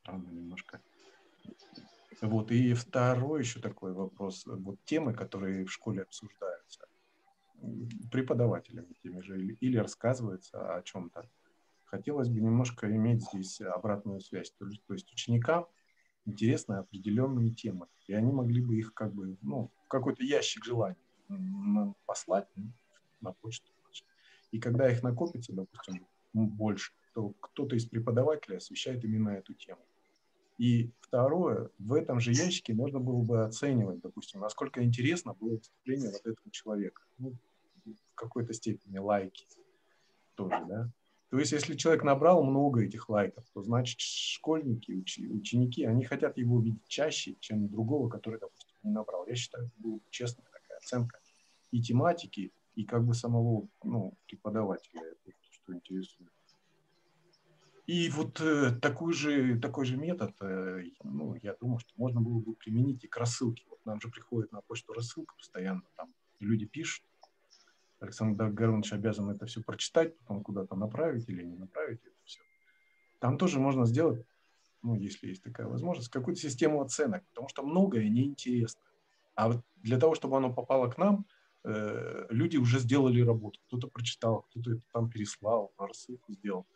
странно 0.00 0.28
немножко. 0.30 0.80
Вот, 2.20 2.50
и 2.50 2.74
второй 2.74 3.40
еще 3.40 3.60
такой 3.60 3.92
вопрос. 3.92 4.44
Вот 4.46 4.82
темы, 4.84 5.14
которые 5.14 5.64
в 5.64 5.72
школе 5.72 6.02
обсуждаются 6.02 6.87
преподавателями 8.10 8.94
теми 9.02 9.20
же 9.20 9.38
или, 9.38 9.54
или 9.60 9.76
рассказывается 9.76 10.76
о 10.76 10.82
чем-то. 10.82 11.28
Хотелось 11.84 12.28
бы 12.28 12.40
немножко 12.40 12.90
иметь 12.94 13.24
здесь 13.24 13.60
обратную 13.60 14.20
связь. 14.20 14.50
То 14.58 14.66
то 14.86 14.94
есть 14.94 15.10
ученикам 15.12 15.66
интересны 16.26 16.74
определенные 16.74 17.50
темы, 17.50 17.86
и 18.06 18.12
они 18.12 18.30
могли 18.30 18.62
бы 18.62 18.76
их 18.76 18.92
как 18.92 19.14
бы, 19.14 19.38
ну, 19.40 19.70
в 19.84 19.88
какой-то 19.88 20.22
ящик 20.22 20.64
желаний 20.64 20.96
послать 22.06 22.48
ну, 22.56 22.70
на 23.20 23.32
почту. 23.32 23.72
И 24.50 24.60
когда 24.60 24.90
их 24.90 25.02
накопится, 25.02 25.52
допустим, 25.52 26.06
больше, 26.32 26.92
то 27.14 27.30
кто-то 27.40 27.76
из 27.76 27.86
преподавателей 27.86 28.58
освещает 28.58 29.04
именно 29.04 29.30
эту 29.30 29.54
тему. 29.54 29.80
И 30.58 30.90
второе, 31.00 31.70
в 31.78 31.92
этом 31.92 32.18
же 32.18 32.32
ящике 32.32 32.74
можно 32.74 32.98
было 32.98 33.22
бы 33.22 33.44
оценивать, 33.44 34.00
допустим, 34.00 34.40
насколько 34.40 34.82
интересно 34.82 35.34
было 35.34 35.56
выступление 35.56 36.10
вот 36.10 36.20
этого 36.20 36.50
человека. 36.50 37.02
Ну, 37.18 37.34
какой-то 38.18 38.52
степени 38.52 38.98
лайки 38.98 39.46
тоже, 40.34 40.64
да. 40.68 40.90
То 41.30 41.38
есть, 41.38 41.52
если 41.52 41.74
человек 41.74 42.04
набрал 42.04 42.42
много 42.42 42.84
этих 42.84 43.10
лайков, 43.10 43.44
то 43.52 43.62
значит 43.62 44.00
школьники, 44.00 44.92
уч- 44.92 45.28
ученики, 45.28 45.84
они 45.84 46.04
хотят 46.04 46.38
его 46.38 46.58
видеть 46.60 46.88
чаще, 46.88 47.36
чем 47.40 47.68
другого, 47.68 48.08
который, 48.08 48.40
допустим, 48.40 48.76
не 48.82 48.90
набрал. 48.90 49.26
Я 49.26 49.34
считаю, 49.34 49.66
это 49.66 49.74
была 49.76 49.98
честная 50.10 50.46
такая 50.46 50.78
оценка 50.78 51.20
и 51.70 51.82
тематики, 51.82 52.50
и 52.76 52.84
как 52.84 53.04
бы 53.04 53.12
самого 53.12 53.68
ну, 53.82 54.14
преподавателя, 54.26 55.02
что 55.50 55.74
интересует. 55.74 56.30
И 57.86 58.10
вот 58.10 58.40
э, 58.40 58.72
такой, 58.82 59.12
же, 59.14 59.58
такой 59.58 59.86
же 59.86 59.96
метод, 59.96 60.34
э, 60.42 60.84
ну, 61.04 61.34
я 61.42 61.54
думаю, 61.58 61.78
что 61.78 61.90
можно 61.96 62.20
было 62.20 62.38
бы 62.38 62.54
применить 62.54 63.04
и 63.04 63.08
к 63.08 63.16
рассылке. 63.16 63.64
Вот 63.68 63.80
нам 63.86 64.00
же 64.00 64.08
приходит 64.08 64.52
на 64.52 64.60
почту 64.60 64.92
рассылка 64.92 65.34
постоянно, 65.36 65.82
там 65.96 66.12
люди 66.38 66.66
пишут, 66.66 67.02
Александр 68.00 68.48
Гармович 68.50 68.92
обязан 68.92 69.30
это 69.30 69.46
все 69.46 69.62
прочитать, 69.62 70.16
потом 70.18 70.42
куда-то 70.42 70.76
направить 70.76 71.28
или 71.28 71.42
не 71.42 71.56
направить 71.56 72.00
это 72.04 72.16
все. 72.24 72.40
Там 73.18 73.38
тоже 73.38 73.58
можно 73.58 73.84
сделать, 73.86 74.24
ну, 74.82 74.94
если 74.94 75.28
есть 75.28 75.42
такая 75.42 75.66
возможность, 75.66 76.08
какую-то 76.08 76.40
систему 76.40 76.80
оценок, 76.80 77.24
потому 77.28 77.48
что 77.48 77.62
многое 77.62 78.08
неинтересно. 78.08 78.80
А 79.34 79.48
вот 79.48 79.64
для 79.76 79.98
того, 79.98 80.14
чтобы 80.14 80.36
оно 80.36 80.52
попало 80.52 80.88
к 80.88 80.98
нам, 80.98 81.26
э, 81.64 82.26
люди 82.30 82.56
уже 82.56 82.78
сделали 82.78 83.20
работу. 83.20 83.60
Кто-то 83.66 83.88
прочитал, 83.88 84.42
кто-то 84.42 84.72
это 84.72 84.82
там 84.92 85.10
переслал, 85.10 85.72
рассылку 85.78 86.32
сделал 86.32 86.66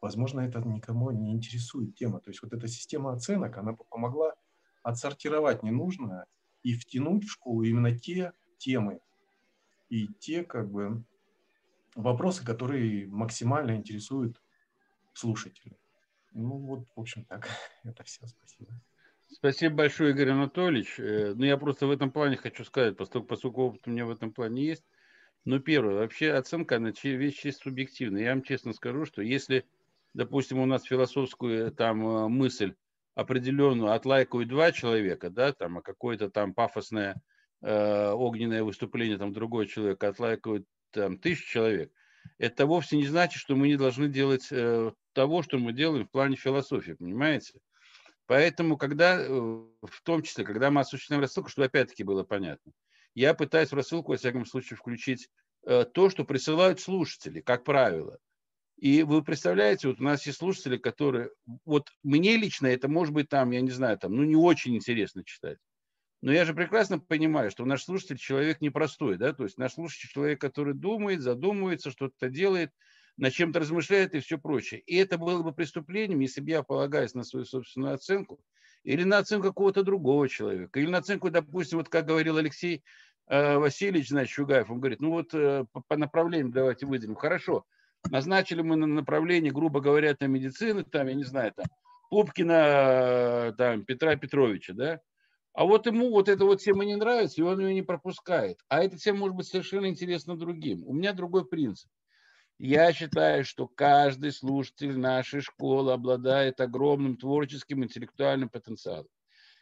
возможно, 0.00 0.40
это 0.40 0.60
никому 0.60 1.10
не 1.10 1.32
интересует 1.32 1.94
тема. 1.94 2.20
То 2.20 2.30
есть 2.30 2.42
вот 2.42 2.52
эта 2.52 2.68
система 2.68 3.12
оценок, 3.12 3.56
она 3.56 3.74
помогла 3.74 4.34
отсортировать 4.82 5.62
ненужное 5.62 6.26
и 6.62 6.74
втянуть 6.74 7.24
в 7.24 7.32
школу 7.32 7.62
именно 7.62 7.96
те 7.96 8.32
темы 8.58 9.00
и 9.88 10.08
те 10.18 10.44
как 10.44 10.70
бы 10.70 11.02
вопросы, 11.94 12.44
которые 12.44 13.06
максимально 13.08 13.76
интересуют 13.76 14.40
слушателей. 15.12 15.76
Ну 16.32 16.58
вот, 16.58 16.86
в 16.94 17.00
общем, 17.00 17.24
так. 17.24 17.48
Это 17.84 18.04
все. 18.04 18.26
Спасибо. 18.26 18.70
Спасибо 19.30 19.74
большое, 19.74 20.12
Игорь 20.12 20.30
Анатольевич. 20.30 20.98
Э, 20.98 21.34
ну, 21.34 21.44
я 21.44 21.56
просто 21.56 21.86
в 21.86 21.90
этом 21.90 22.10
плане 22.10 22.36
хочу 22.36 22.64
сказать, 22.64 22.96
поскольку, 22.96 23.26
поскольку 23.26 23.62
опыт 23.62 23.86
у 23.86 23.90
меня 23.90 24.06
в 24.06 24.10
этом 24.10 24.32
плане 24.32 24.64
есть. 24.64 24.84
Ну, 25.44 25.60
первое, 25.60 25.94
вообще 25.94 26.32
оценка, 26.32 26.76
она 26.76 26.92
вещь 27.02 27.40
чисто 27.40 27.64
субъективная. 27.64 28.22
Я 28.22 28.30
вам 28.30 28.42
честно 28.42 28.72
скажу, 28.72 29.04
что 29.04 29.22
если 29.22 29.64
допустим, 30.14 30.58
у 30.58 30.66
нас 30.66 30.84
философскую 30.84 31.72
там 31.72 32.06
э, 32.06 32.28
мысль 32.28 32.74
определенную 33.14 33.92
отлайкают 33.92 34.48
два 34.48 34.72
человека, 34.72 35.30
да, 35.30 35.52
там, 35.52 35.78
а 35.78 35.82
какое-то 35.82 36.30
там 36.30 36.54
пафосное 36.54 37.20
э, 37.62 38.10
огненное 38.10 38.62
выступление 38.62 39.18
там 39.18 39.32
другой 39.32 39.66
человек 39.66 40.02
отлайкают 40.02 40.66
там 40.90 41.18
тысячу 41.18 41.46
человек, 41.46 41.92
это 42.38 42.66
вовсе 42.66 42.96
не 42.96 43.06
значит, 43.06 43.40
что 43.40 43.56
мы 43.56 43.68
не 43.68 43.76
должны 43.76 44.08
делать 44.08 44.48
э, 44.50 44.92
того, 45.12 45.42
что 45.42 45.58
мы 45.58 45.72
делаем 45.72 46.06
в 46.06 46.10
плане 46.10 46.36
философии, 46.36 46.92
понимаете? 46.92 47.58
Поэтому, 48.26 48.76
когда, 48.76 49.20
э, 49.20 49.28
в 49.28 50.02
том 50.02 50.22
числе, 50.22 50.44
когда 50.44 50.70
мы 50.70 50.80
осуществляем 50.82 51.22
рассылку, 51.22 51.50
чтобы 51.50 51.66
опять-таки 51.66 52.04
было 52.04 52.24
понятно, 52.24 52.72
я 53.14 53.34
пытаюсь 53.34 53.70
в 53.70 53.74
рассылку, 53.74 54.12
во 54.12 54.18
всяком 54.18 54.44
случае, 54.46 54.76
включить 54.76 55.28
то, 55.64 56.08
что 56.08 56.24
присылают 56.24 56.80
слушатели, 56.80 57.40
как 57.40 57.64
правило. 57.64 58.18
И 58.78 59.02
вы 59.02 59.24
представляете, 59.24 59.88
вот 59.88 60.00
у 60.00 60.04
нас 60.04 60.24
есть 60.24 60.38
слушатели, 60.38 60.76
которые, 60.76 61.30
вот 61.64 61.88
мне 62.04 62.36
лично 62.36 62.68
это 62.68 62.86
может 62.86 63.12
быть 63.12 63.28
там, 63.28 63.50
я 63.50 63.60
не 63.60 63.70
знаю, 63.70 63.98
там, 63.98 64.14
ну 64.14 64.22
не 64.22 64.36
очень 64.36 64.76
интересно 64.76 65.24
читать. 65.24 65.58
Но 66.20 66.32
я 66.32 66.44
же 66.44 66.52
прекрасно 66.52 66.98
понимаю, 66.98 67.50
что 67.50 67.64
наш 67.64 67.84
слушатель 67.84 68.18
человек 68.18 68.60
непростой, 68.60 69.16
да, 69.16 69.32
то 69.32 69.44
есть 69.44 69.56
наш 69.56 69.74
слушатель 69.74 70.08
человек, 70.08 70.40
который 70.40 70.74
думает, 70.74 71.20
задумывается, 71.20 71.90
что-то 71.90 72.28
делает, 72.28 72.72
над 73.16 73.32
чем-то 73.32 73.60
размышляет 73.60 74.14
и 74.14 74.20
все 74.20 74.38
прочее. 74.38 74.80
И 74.80 74.96
это 74.96 75.18
было 75.18 75.42
бы 75.42 75.52
преступлением, 75.52 76.20
если 76.20 76.40
бы 76.40 76.50
я, 76.50 76.62
полагаясь 76.62 77.14
на 77.14 77.24
свою 77.24 77.44
собственную 77.44 77.94
оценку, 77.94 78.40
или 78.82 79.04
на 79.04 79.18
оценку 79.18 79.48
какого-то 79.48 79.82
другого 79.82 80.28
человека, 80.28 80.80
или 80.80 80.88
на 80.88 80.98
оценку, 80.98 81.30
допустим, 81.30 81.78
вот 81.78 81.88
как 81.88 82.06
говорил 82.06 82.36
Алексей 82.36 82.82
э, 83.28 83.56
Васильевич, 83.58 84.08
значит, 84.08 84.32
Шугаев, 84.34 84.70
он 84.70 84.78
говорит, 84.80 85.00
ну 85.00 85.10
вот 85.10 85.34
э, 85.34 85.66
по, 85.86 85.96
направлениям 85.96 86.52
давайте 86.52 86.86
выделим. 86.86 87.16
Хорошо, 87.16 87.64
назначили 88.10 88.62
мы 88.62 88.76
на 88.76 88.86
направление, 88.86 89.52
грубо 89.52 89.80
говоря, 89.80 90.14
там 90.14 90.32
медицины, 90.32 90.84
там, 90.84 91.08
я 91.08 91.14
не 91.14 91.24
знаю, 91.24 91.52
там, 91.54 91.66
Пупкина, 92.10 93.54
там, 93.58 93.84
Петра 93.84 94.16
Петровича, 94.16 94.72
да, 94.74 95.00
а 95.58 95.64
вот 95.64 95.86
ему 95.86 96.10
вот 96.10 96.28
эта 96.28 96.44
вот 96.44 96.60
тема 96.60 96.84
не 96.84 96.94
нравится, 96.94 97.40
и 97.40 97.44
он 97.44 97.58
ее 97.58 97.74
не 97.74 97.82
пропускает. 97.82 98.60
А 98.68 98.80
эта 98.84 98.96
тема 98.96 99.18
может 99.18 99.36
быть 99.36 99.48
совершенно 99.48 99.86
интересна 99.86 100.38
другим. 100.38 100.84
У 100.86 100.92
меня 100.92 101.12
другой 101.12 101.48
принцип. 101.48 101.90
Я 102.60 102.92
считаю, 102.92 103.44
что 103.44 103.66
каждый 103.66 104.30
слушатель 104.30 104.96
нашей 104.96 105.40
школы 105.40 105.92
обладает 105.92 106.60
огромным 106.60 107.16
творческим 107.16 107.82
интеллектуальным 107.82 108.50
потенциалом. 108.50 109.08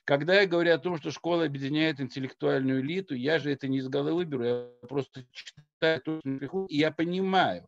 Когда 0.05 0.39
я 0.43 0.47
говорю 0.47 0.74
о 0.74 0.78
том, 0.78 0.98
что 0.98 1.10
школа 1.10 1.47
объединяет 1.47 1.98
интеллектуальную 1.98 2.82
элиту, 2.82 3.14
я 3.14 3.39
же 3.39 3.51
это 3.51 3.66
не 3.66 3.78
из 3.78 3.89
головы 3.89 4.27
беру, 4.27 4.44
я 4.44 4.68
просто 4.86 5.24
читаю 5.32 6.02
то, 6.02 6.20
что 6.20 6.39
приходит, 6.39 6.73
и 6.73 6.77
я 6.77 6.90
понимаю, 6.90 7.66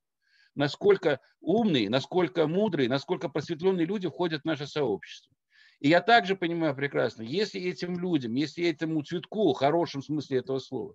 насколько 0.55 1.21
умные, 1.41 1.89
насколько 1.89 2.47
мудрые, 2.47 2.91
насколько 2.91 3.31
просветленные 3.31 3.87
люди 3.87 4.07
входят 4.07 4.43
в 4.43 4.45
наше 4.45 4.67
сообщество. 4.67 5.35
И 5.81 5.89
я 5.89 6.01
также 6.01 6.35
понимаю 6.35 6.75
прекрасно, 6.75 7.23
если 7.23 7.61
этим 7.61 7.99
людям, 7.99 8.35
если 8.35 8.69
этому 8.69 9.03
цветку, 9.03 9.53
в 9.53 9.57
хорошем 9.57 10.03
смысле 10.03 10.39
этого 10.39 10.59
слова, 10.59 10.95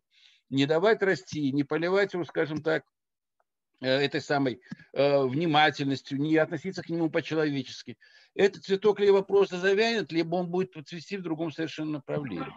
не 0.49 0.65
давать 0.65 1.01
расти, 1.01 1.51
не 1.51 1.63
поливать 1.63 2.13
его, 2.13 2.25
скажем 2.25 2.61
так, 2.61 2.83
э, 3.79 3.87
этой 3.87 4.19
самой 4.19 4.61
э, 4.91 5.23
внимательностью, 5.23 6.19
не 6.19 6.35
относиться 6.35 6.83
к 6.83 6.89
нему 6.89 7.09
по-человечески, 7.09 7.97
этот 8.35 8.65
цветок 8.65 8.99
либо 8.99 9.21
просто 9.21 9.57
завянет, 9.57 10.11
либо 10.11 10.35
он 10.35 10.49
будет 10.49 10.73
цвести 10.85 11.17
в 11.17 11.23
другом 11.23 11.51
совершенно 11.51 11.91
направлении. 11.91 12.53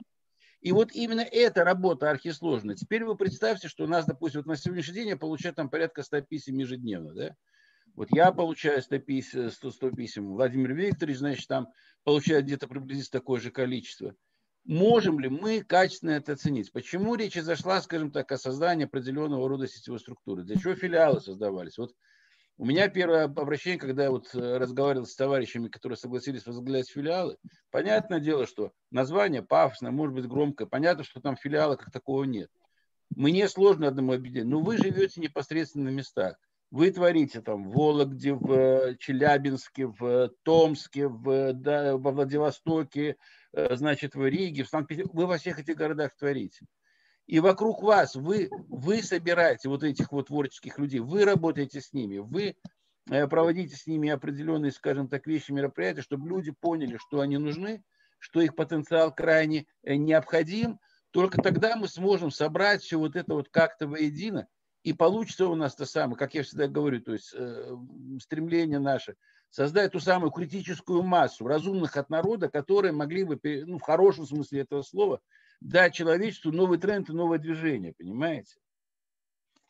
И 0.60 0.72
вот 0.72 0.90
именно 0.92 1.20
эта 1.20 1.62
работа 1.62 2.10
архисложная. 2.10 2.74
Теперь 2.74 3.04
вы 3.04 3.16
представьте, 3.16 3.68
что 3.68 3.84
у 3.84 3.86
нас, 3.86 4.04
допустим, 4.04 4.40
вот 4.40 4.46
на 4.46 4.56
сегодняшний 4.56 4.94
день 4.94 5.08
я 5.10 5.16
получаю 5.16 5.54
там 5.54 5.68
порядка 5.68 6.02
100 6.02 6.22
писем 6.22 6.58
ежедневно, 6.58 7.14
да? 7.14 7.36
Вот 7.96 8.08
я 8.12 8.30
получаю 8.30 8.82
100 8.82 8.98
писем, 8.98 9.50
100, 9.50 9.70
100 9.70 9.90
писем, 9.92 10.34
Владимир 10.34 10.74
Викторович, 10.74 11.16
значит, 11.16 11.48
там 11.48 11.68
получает 12.04 12.44
где-то 12.44 12.68
приблизительно 12.68 13.20
такое 13.20 13.40
же 13.40 13.50
количество. 13.50 14.14
Можем 14.64 15.18
ли 15.18 15.28
мы 15.28 15.62
качественно 15.62 16.10
это 16.10 16.32
оценить? 16.32 16.72
Почему 16.72 17.14
речь 17.14 17.40
зашла, 17.40 17.80
скажем 17.80 18.10
так, 18.10 18.30
о 18.32 18.36
создании 18.36 18.84
определенного 18.84 19.48
рода 19.48 19.66
сетевой 19.66 19.98
структуры? 19.98 20.42
Для 20.42 20.56
чего 20.56 20.74
филиалы 20.74 21.20
создавались? 21.20 21.78
Вот 21.78 21.94
у 22.58 22.66
меня 22.66 22.88
первое 22.88 23.24
обращение, 23.24 23.78
когда 23.78 24.04
я 24.04 24.10
вот 24.10 24.34
э, 24.34 24.58
разговаривал 24.58 25.06
с 25.06 25.14
товарищами, 25.14 25.68
которые 25.68 25.96
согласились 25.96 26.46
возглавлять 26.46 26.90
филиалы, 26.90 27.38
понятное 27.70 28.20
дело, 28.20 28.46
что 28.46 28.72
название 28.90 29.42
пафосное, 29.42 29.90
может 29.90 30.14
быть 30.14 30.26
громкое, 30.26 30.66
понятно, 30.66 31.04
что 31.04 31.20
там 31.20 31.36
филиала 31.36 31.76
как 31.76 31.92
такого 31.92 32.24
нет. 32.24 32.50
Мне 33.14 33.48
сложно 33.48 33.88
одному 33.88 34.12
объединить, 34.12 34.46
но 34.46 34.60
вы 34.60 34.76
живете 34.76 35.20
непосредственно 35.20 35.90
на 35.90 35.94
местах. 35.94 36.36
Вы 36.70 36.90
творите 36.90 37.40
там 37.40 37.68
в 37.68 37.74
Вологде, 37.74 38.32
в 38.34 38.52
э, 38.52 38.96
Челябинске, 38.98 39.86
в 39.86 40.30
Томске, 40.42 41.06
в, 41.06 41.52
да, 41.52 41.96
во 41.96 42.10
Владивостоке, 42.10 43.16
э, 43.52 43.76
значит, 43.76 44.14
в 44.14 44.26
Риге, 44.26 44.64
в 44.64 44.68
Санкт-Петербурге. 44.68 45.16
Вы 45.16 45.26
во 45.26 45.38
всех 45.38 45.60
этих 45.60 45.76
городах 45.76 46.16
творите. 46.16 46.66
И 47.26 47.40
вокруг 47.40 47.82
вас 47.82 48.14
вы, 48.14 48.48
вы 48.68 49.02
собираете 49.02 49.68
вот 49.68 49.82
этих 49.82 50.12
вот 50.12 50.28
творческих 50.28 50.78
людей, 50.78 51.00
вы 51.00 51.24
работаете 51.24 51.80
с 51.80 51.92
ними, 51.92 52.18
вы 52.18 52.56
э, 53.10 53.26
проводите 53.26 53.76
с 53.76 53.86
ними 53.86 54.10
определенные, 54.10 54.72
скажем 54.72 55.08
так, 55.08 55.26
вещи, 55.26 55.52
мероприятия, 55.52 56.02
чтобы 56.02 56.28
люди 56.28 56.52
поняли, 56.52 56.98
что 56.98 57.20
они 57.20 57.38
нужны, 57.38 57.82
что 58.18 58.40
их 58.40 58.54
потенциал 58.54 59.14
крайне 59.14 59.66
э, 59.82 59.96
необходим. 59.96 60.78
Только 61.10 61.40
тогда 61.40 61.76
мы 61.76 61.88
сможем 61.88 62.30
собрать 62.30 62.82
все 62.82 62.98
вот 62.98 63.16
это 63.16 63.34
вот 63.34 63.48
как-то 63.48 63.88
воедино, 63.88 64.46
и 64.86 64.92
получится 64.92 65.48
у 65.48 65.56
нас 65.56 65.74
то 65.74 65.84
самое, 65.84 66.16
как 66.16 66.34
я 66.34 66.44
всегда 66.44 66.68
говорю, 66.68 67.00
то 67.00 67.12
есть 67.12 67.34
э, 67.34 67.76
стремление 68.20 68.78
наше 68.78 69.16
создать 69.50 69.90
ту 69.90 69.98
самую 69.98 70.30
критическую 70.30 71.02
массу 71.02 71.48
разумных 71.48 71.96
от 71.96 72.08
народа, 72.08 72.48
которые 72.48 72.92
могли 72.92 73.24
бы, 73.24 73.36
ну, 73.66 73.78
в 73.78 73.82
хорошем 73.82 74.26
смысле 74.26 74.60
этого 74.60 74.82
слова, 74.82 75.18
дать 75.60 75.92
человечеству 75.92 76.52
новый 76.52 76.78
тренд 76.78 77.10
и 77.10 77.12
новое 77.12 77.38
движение, 77.38 77.94
понимаете? 77.98 78.54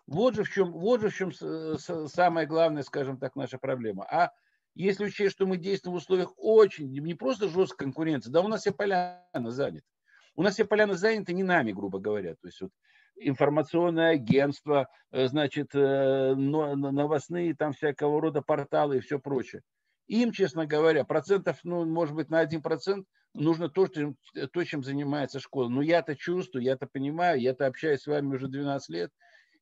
Вот 0.06 0.34
же 0.34 0.44
в 0.44 0.50
чем, 0.50 0.72
вот 0.72 1.00
же 1.00 1.08
в 1.08 1.14
чем 1.14 1.32
самая 1.32 2.44
главная, 2.44 2.82
скажем 2.82 3.16
так, 3.16 3.36
наша 3.36 3.56
проблема. 3.56 4.04
А 4.04 4.32
если 4.74 5.06
учесть, 5.06 5.32
что 5.32 5.46
мы 5.46 5.56
действуем 5.56 5.94
в 5.94 5.98
условиях 5.98 6.34
очень, 6.36 6.92
не 6.92 7.14
просто 7.14 7.48
жесткой 7.48 7.86
конкуренции, 7.86 8.30
да 8.30 8.42
у 8.42 8.48
нас 8.48 8.60
все 8.60 8.72
поляна 8.72 9.50
заняты. 9.50 9.86
У 10.34 10.42
нас 10.42 10.52
все 10.52 10.66
поляны 10.66 10.92
заняты 10.92 11.32
не 11.32 11.42
нами, 11.42 11.72
грубо 11.72 12.00
говоря. 12.00 12.34
То 12.34 12.48
есть 12.48 12.60
вот 12.60 12.70
информационное 13.16 14.12
агентство, 14.12 14.88
э, 15.10 15.26
значит, 15.28 15.74
э, 15.74 16.34
новостные 16.34 17.54
там 17.54 17.72
всякого 17.72 18.20
рода 18.20 18.42
порталы 18.42 18.98
и 18.98 19.00
все 19.00 19.18
прочее. 19.18 19.62
Им, 20.06 20.32
честно 20.32 20.66
говоря, 20.66 21.04
процентов, 21.04 21.58
ну, 21.64 21.84
может 21.84 22.14
быть, 22.14 22.30
на 22.30 22.40
один 22.40 22.62
процент 22.62 23.06
нужно 23.34 23.68
то, 23.68 23.86
что, 23.86 24.14
то, 24.52 24.64
чем 24.64 24.84
занимается 24.84 25.40
школа. 25.40 25.68
Но 25.68 25.82
я-то 25.82 26.14
чувствую, 26.14 26.62
я-то 26.62 26.86
понимаю, 26.86 27.40
я-то 27.40 27.66
общаюсь 27.66 28.02
с 28.02 28.06
вами 28.06 28.34
уже 28.34 28.48
12 28.48 28.88
лет. 28.90 29.10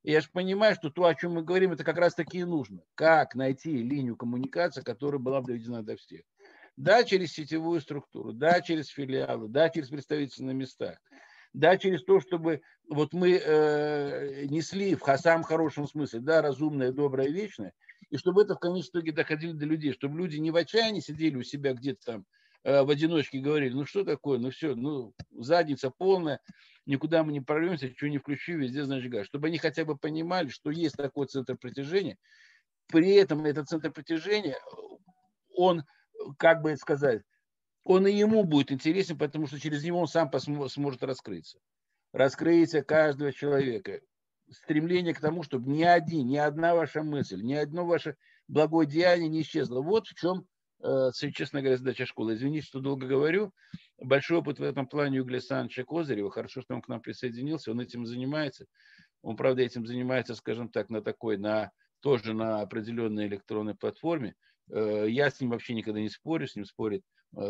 И 0.02 0.12
я 0.12 0.20
же 0.20 0.28
понимаю, 0.30 0.74
что 0.74 0.90
то, 0.90 1.04
о 1.04 1.14
чем 1.14 1.32
мы 1.32 1.42
говорим, 1.42 1.72
это 1.72 1.82
как 1.82 1.96
раз 1.96 2.14
таки 2.14 2.38
и 2.38 2.44
нужно. 2.44 2.82
Как 2.94 3.34
найти 3.34 3.74
линию 3.74 4.16
коммуникации, 4.16 4.82
которая 4.82 5.18
была 5.18 5.40
бы 5.40 5.48
доведена 5.48 5.82
до 5.82 5.96
всех. 5.96 6.22
Да, 6.76 7.04
через 7.04 7.32
сетевую 7.32 7.80
структуру, 7.80 8.32
да, 8.32 8.60
через 8.60 8.88
филиалы, 8.88 9.48
да, 9.48 9.70
через 9.70 9.88
представительства 9.88 10.44
на 10.44 10.50
местах, 10.50 10.98
да, 11.54 11.78
через 11.78 12.04
то, 12.04 12.20
чтобы 12.20 12.60
вот 12.90 13.14
мы 13.14 13.40
э, 13.42 14.44
несли 14.46 14.94
в 14.94 15.16
самом 15.16 15.44
хорошем 15.44 15.88
смысле, 15.88 16.20
да, 16.20 16.42
разумное, 16.42 16.92
доброе, 16.92 17.28
вечное, 17.28 17.72
и 18.10 18.18
чтобы 18.18 18.42
это 18.42 18.54
в 18.54 18.60
конечном 18.60 19.00
итоге 19.00 19.12
доходило 19.12 19.54
до 19.54 19.64
людей, 19.64 19.92
чтобы 19.92 20.18
люди 20.18 20.36
не 20.36 20.50
в 20.50 20.56
отчаянии 20.56 21.00
сидели 21.00 21.36
у 21.36 21.42
себя 21.42 21.72
где-то 21.72 22.04
там 22.04 22.26
Э, 22.64 22.82
в 22.82 22.90
одиночке 22.90 23.38
говорили, 23.38 23.74
ну 23.74 23.84
что 23.84 24.04
такое, 24.04 24.38
ну 24.38 24.50
все, 24.50 24.74
ну 24.74 25.12
задница 25.32 25.90
полная, 25.90 26.40
никуда 26.86 27.22
мы 27.22 27.32
не 27.32 27.42
прорвемся, 27.42 27.92
что 27.94 28.08
не 28.08 28.18
включу, 28.18 28.56
везде 28.56 28.84
значит 28.84 29.10
газ. 29.10 29.26
Чтобы 29.26 29.48
они 29.48 29.58
хотя 29.58 29.84
бы 29.84 29.96
понимали, 29.96 30.48
что 30.48 30.70
есть 30.70 30.96
такой 30.96 31.26
центр 31.26 31.56
притяжения. 31.56 32.16
При 32.86 33.12
этом 33.12 33.44
этот 33.44 33.68
центр 33.68 33.92
притяжения, 33.92 34.56
он, 35.54 35.82
как 36.38 36.62
бы 36.62 36.74
сказать, 36.76 37.22
он 37.84 38.06
и 38.06 38.12
ему 38.12 38.44
будет 38.44 38.72
интересен, 38.72 39.16
потому 39.16 39.46
что 39.46 39.60
через 39.60 39.84
него 39.84 40.00
он 40.00 40.08
сам 40.08 40.30
сможет 40.38 41.02
раскрыться. 41.02 41.58
Раскрытие 42.12 42.82
каждого 42.82 43.32
человека. 43.32 44.00
Стремление 44.50 45.14
к 45.14 45.20
тому, 45.20 45.42
чтобы 45.42 45.70
ни 45.70 45.82
один, 45.82 46.26
ни 46.26 46.36
одна 46.36 46.74
ваша 46.74 47.02
мысль, 47.02 47.42
ни 47.42 47.54
одно 47.54 47.86
ваше 47.86 48.16
благое 48.46 48.86
деяние 48.86 49.28
не 49.28 49.42
исчезло. 49.42 49.80
Вот 49.80 50.06
в 50.06 50.14
чем 50.14 50.46
Э, 50.84 51.10
честно 51.12 51.60
говоря, 51.60 51.78
задача 51.78 52.04
школы. 52.04 52.34
Извините, 52.34 52.66
что 52.66 52.80
долго 52.80 53.06
говорю. 53.06 53.52
Большой 53.98 54.38
опыт 54.38 54.58
в 54.58 54.62
этом 54.62 54.86
плане 54.86 55.20
у 55.20 55.22
Игоря 55.22 55.36
Александровича 55.36 55.84
Козырева. 55.84 56.30
Хорошо, 56.30 56.60
что 56.60 56.74
он 56.74 56.82
к 56.82 56.88
нам 56.88 57.00
присоединился. 57.00 57.70
Он 57.70 57.80
этим 57.80 58.04
занимается. 58.04 58.66
Он, 59.22 59.34
правда, 59.36 59.62
этим 59.62 59.86
занимается, 59.86 60.34
скажем 60.34 60.68
так, 60.68 60.90
на 60.90 61.00
такой, 61.00 61.38
на 61.38 61.70
тоже 62.00 62.34
на 62.34 62.60
определенной 62.60 63.26
электронной 63.28 63.74
платформе. 63.74 64.34
Э, 64.70 65.06
я 65.08 65.30
с 65.30 65.40
ним 65.40 65.50
вообще 65.50 65.72
никогда 65.72 66.00
не 66.00 66.10
спорю, 66.10 66.46
с 66.46 66.54
ним 66.54 66.66
спорят 66.66 67.00
э, 67.00 67.04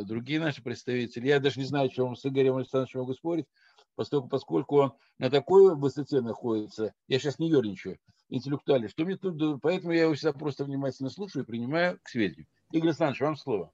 другие 0.04 0.40
наши 0.40 0.62
представители. 0.62 1.28
Я 1.28 1.40
даже 1.40 1.60
не 1.60 1.66
знаю, 1.66 1.90
он 1.98 2.16
с 2.16 2.26
Игорем 2.26 2.56
Александровичем 2.56 3.00
могу 3.00 3.14
спорить, 3.14 3.46
поскольку, 3.94 4.28
поскольку 4.28 4.76
он 4.76 4.92
на 5.18 5.30
такой 5.30 5.74
высоте 5.74 6.20
находится. 6.20 6.94
Я 7.08 7.18
сейчас 7.18 7.38
не 7.38 7.48
ерничаю 7.48 7.98
интеллектуально. 8.28 8.88
Что 8.88 9.04
мне 9.04 9.16
тут, 9.16 9.60
поэтому 9.60 9.92
я 9.92 10.02
его 10.02 10.14
всегда 10.14 10.32
просто 10.32 10.64
внимательно 10.64 11.10
слушаю 11.10 11.44
и 11.44 11.46
принимаю 11.46 11.98
к 12.02 12.08
сведению. 12.08 12.46
Игорь 12.72 12.88
Александрович, 12.88 13.20
вам 13.20 13.36
слово. 13.36 13.72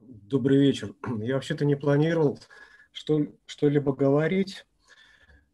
Добрый 0.00 0.58
вечер. 0.58 0.94
Я 1.20 1.34
вообще-то 1.34 1.64
не 1.64 1.76
планировал 1.76 2.38
что, 2.92 3.26
что-либо 3.46 3.94
говорить. 3.94 4.66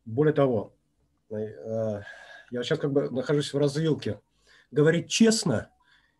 Более 0.05 0.34
того, 0.34 0.74
э, 1.30 2.02
я 2.50 2.62
сейчас 2.62 2.78
как 2.78 2.92
бы 2.92 3.10
нахожусь 3.10 3.52
в 3.52 3.59
развилке. 3.59 4.20
Говорить 4.70 5.09
честно 5.09 5.70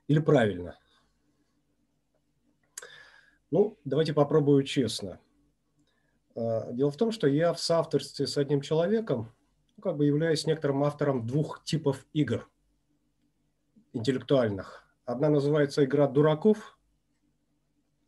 или 0.07 0.21
правильно? 0.21 0.79
Ну, 3.51 3.79
давайте 3.85 4.13
попробую 4.13 4.63
честно. 4.65 5.21
Э, 6.35 6.73
дело 6.73 6.91
в 6.91 6.97
том, 6.97 7.13
что 7.13 7.27
я 7.27 7.53
в 7.53 7.61
соавторстве 7.61 8.27
с 8.27 8.37
одним 8.37 8.61
человеком 8.61 9.33
ну, 9.77 9.83
как 9.83 9.97
бы 9.97 10.07
являюсь 10.07 10.47
некоторым 10.47 10.85
автором 10.85 11.27
двух 11.27 11.65
типов 11.65 12.07
игр 12.13 12.49
интеллектуальных– 13.93 14.85
Одна 15.09 15.31
называется 15.31 15.87
«Игра 15.87 16.07
дураков», 16.07 16.79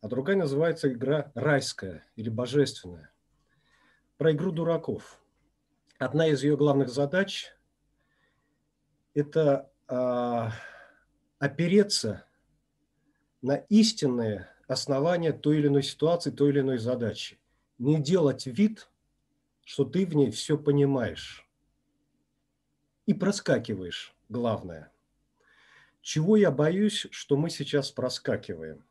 а 0.01 0.07
другая 0.07 0.35
называется 0.35 0.87
«Игра 0.87 1.31
райская» 1.33 2.05
или 2.15 2.29
«божественная». 2.29 3.11
Про 4.17 4.33
игру 4.33 4.51
дураков. 4.51 5.19
Одна 5.97 6.27
из 6.27 6.43
ее 6.43 6.55
главных 6.55 6.89
задач– 6.89 7.55
это 9.15 9.71
э, 9.87 10.49
опереться 11.39 12.23
на 13.41 13.55
истинные 13.55 14.47
основания 14.71 15.33
той 15.33 15.59
или 15.59 15.67
иной 15.67 15.83
ситуации, 15.83 16.31
той 16.31 16.49
или 16.49 16.59
иной 16.61 16.77
задачи. 16.77 17.39
Не 17.77 18.01
делать 18.01 18.45
вид, 18.45 18.89
что 19.63 19.85
ты 19.85 20.05
в 20.05 20.15
ней 20.15 20.31
все 20.31 20.57
понимаешь. 20.57 21.47
И 23.05 23.13
проскакиваешь, 23.13 24.15
главное– 24.29 24.91
чего 26.01 26.35
я 26.35 26.51
боюсь, 26.51 27.07
что 27.11 27.37
мы 27.37 27.49
сейчас 27.49 27.91
проскакиваем, 27.91 28.83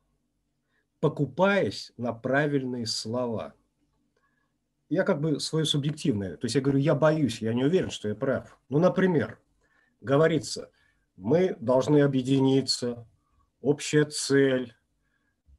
покупаясь 1.01 1.93
на 1.97 2.13
правильные 2.13 2.87
слова. 2.87 3.55
Я 4.89 5.05
как 5.05 5.21
бы 5.21 5.39
свое 5.41 5.65
субъективное, 5.65 6.37
то 6.37 6.47
есть 6.47 6.55
я 6.55 6.61
говорю, 6.61 6.79
я 6.79 6.95
боюсь, 6.95 7.43
я 7.43 7.53
не 7.53 7.65
уверен, 7.65 7.91
что 7.91 8.09
я 8.09 8.15
прав. 8.15 8.59
Ну, 8.69 8.79
например, 8.79 9.39
говорится, 10.01 10.71
мы 11.17 11.57
должны 11.61 12.01
объединиться, 12.01 13.07
общая 13.61 14.05
цель. 14.05 14.75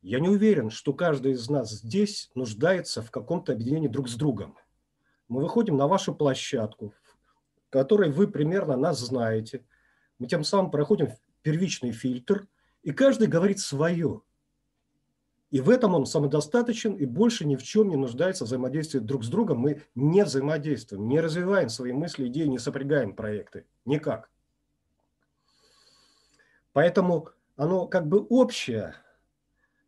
Я 0.01 0.19
не 0.19 0.29
уверен, 0.29 0.71
что 0.71 0.93
каждый 0.93 1.33
из 1.33 1.49
нас 1.49 1.71
здесь 1.71 2.31
нуждается 2.33 3.03
в 3.03 3.11
каком-то 3.11 3.53
объединении 3.53 3.87
друг 3.87 4.09
с 4.09 4.15
другом. 4.15 4.57
Мы 5.27 5.41
выходим 5.41 5.77
на 5.77 5.87
вашу 5.87 6.15
площадку, 6.15 6.93
в 7.67 7.69
которой 7.69 8.11
вы 8.11 8.27
примерно 8.27 8.75
нас 8.75 8.99
знаете. 8.99 9.63
Мы 10.17 10.27
тем 10.27 10.43
самым 10.43 10.71
проходим 10.71 11.09
первичный 11.43 11.91
фильтр, 11.91 12.47
и 12.81 12.91
каждый 12.91 13.27
говорит 13.27 13.59
свое. 13.59 14.21
И 15.51 15.59
в 15.59 15.69
этом 15.69 15.93
он 15.93 16.05
самодостаточен 16.05 16.95
и 16.95 17.05
больше 17.05 17.45
ни 17.45 17.55
в 17.55 17.61
чем 17.61 17.89
не 17.89 17.95
нуждается 17.95 18.45
в 18.45 18.47
взаимодействии 18.47 18.99
друг 18.99 19.23
с 19.23 19.27
другом. 19.27 19.59
Мы 19.59 19.83
не 19.95 20.23
взаимодействуем, 20.23 21.07
не 21.07 21.19
развиваем 21.19 21.69
свои 21.69 21.91
мысли, 21.91 22.27
идеи, 22.27 22.45
не 22.45 22.57
сопрягаем 22.57 23.13
проекты. 23.13 23.65
Никак. 23.85 24.29
Поэтому 26.73 27.29
оно 27.57 27.85
как 27.85 28.07
бы 28.07 28.25
общее. 28.29 28.95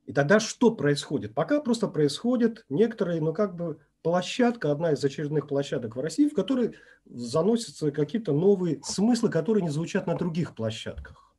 И 0.06 0.14
тогда 0.14 0.40
что 0.40 0.72
происходит? 0.72 1.34
Пока 1.34 1.62
просто 1.62 1.88
происходит 1.88 2.66
некоторые, 2.70 3.22
ну 3.22 3.34
как 3.34 3.56
бы 3.56 3.80
площадка, 4.02 4.72
одна 4.72 4.92
из 4.92 5.04
очередных 5.04 5.48
площадок 5.48 5.96
в 5.96 6.00
России, 6.00 6.28
в 6.28 6.34
которой 6.34 6.76
заносятся 7.06 7.92
какие-то 7.92 8.34
новые 8.34 8.82
смыслы, 8.84 9.30
которые 9.30 9.64
не 9.64 9.70
звучат 9.70 10.08
на 10.08 10.16
других 10.16 10.56
площадках. 10.56 11.34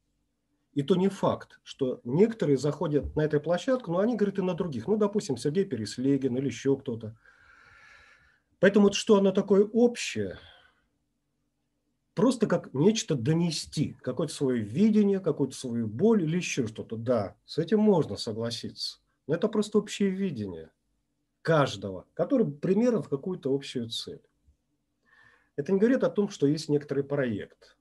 И 0.73 0.83
то 0.83 0.97
не 0.97 1.09
факт, 1.09 1.61
что 1.63 2.01
некоторые 2.05 2.57
заходят 2.57 3.15
на 3.15 3.21
эту 3.21 3.41
площадку, 3.41 3.93
но 3.93 4.01
они 4.01 4.17
говорят 4.17 4.39
и 4.39 4.43
на 4.43 4.55
других. 4.55 4.89
Ну, 4.89 4.97
допустим, 4.97 5.37
Сергей 5.37 5.65
Переслегин 5.65 6.37
или 6.37 6.47
еще 6.47 6.77
кто-то. 6.77 7.17
Поэтому 8.59 8.87
вот 8.87 8.95
что 8.95 9.19
оно 9.19 9.31
такое 9.31 9.65
общее, 9.65 10.39
просто 12.15 12.47
как 12.47 12.73
нечто 12.73 13.15
донести, 13.15 13.97
какое-то 14.01 14.33
свое 14.33 14.61
видение, 14.61 15.21
какую-то 15.21 15.57
свою 15.57 15.87
боль 15.87 16.23
или 16.23 16.37
еще 16.37 16.67
что-то. 16.67 16.97
Да, 16.97 17.37
с 17.45 17.59
этим 17.59 17.81
можно 17.81 18.17
согласиться. 18.17 18.99
Но 19.27 19.35
это 19.35 19.49
просто 19.49 19.79
общее 19.79 20.11
видение 20.11 20.71
каждого, 21.43 22.07
который 22.15 22.51
примерно 22.51 23.03
в 23.03 23.09
какую-то 23.09 23.55
общую 23.55 23.91
цель. 23.91 24.23
Это 25.57 25.73
не 25.73 25.79
говорит 25.79 26.03
о 26.03 26.11
том, 26.11 26.29
что 26.29 26.47
есть 26.47 26.69
некоторый 26.69 27.05
проект. 27.05 27.77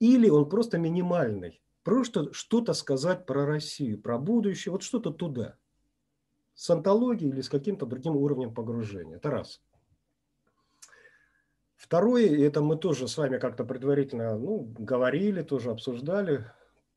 Или 0.00 0.28
он 0.28 0.48
просто 0.48 0.78
минимальный. 0.78 1.62
Просто 1.84 2.32
что-то 2.32 2.72
сказать 2.72 3.26
про 3.26 3.46
Россию, 3.46 4.00
про 4.00 4.18
будущее, 4.18 4.72
вот 4.72 4.82
что-то 4.82 5.10
туда. 5.12 5.56
С 6.54 6.68
антологией 6.70 7.30
или 7.30 7.42
с 7.42 7.48
каким-то 7.48 7.86
другим 7.86 8.16
уровнем 8.16 8.52
погружения. 8.52 9.16
Это 9.16 9.30
раз. 9.30 9.62
Второе, 11.76 12.26
и 12.26 12.40
это 12.40 12.62
мы 12.62 12.76
тоже 12.76 13.06
с 13.06 13.16
вами 13.18 13.38
как-то 13.38 13.64
предварительно 13.64 14.38
ну, 14.38 14.72
говорили, 14.78 15.42
тоже 15.42 15.70
обсуждали, 15.70 16.50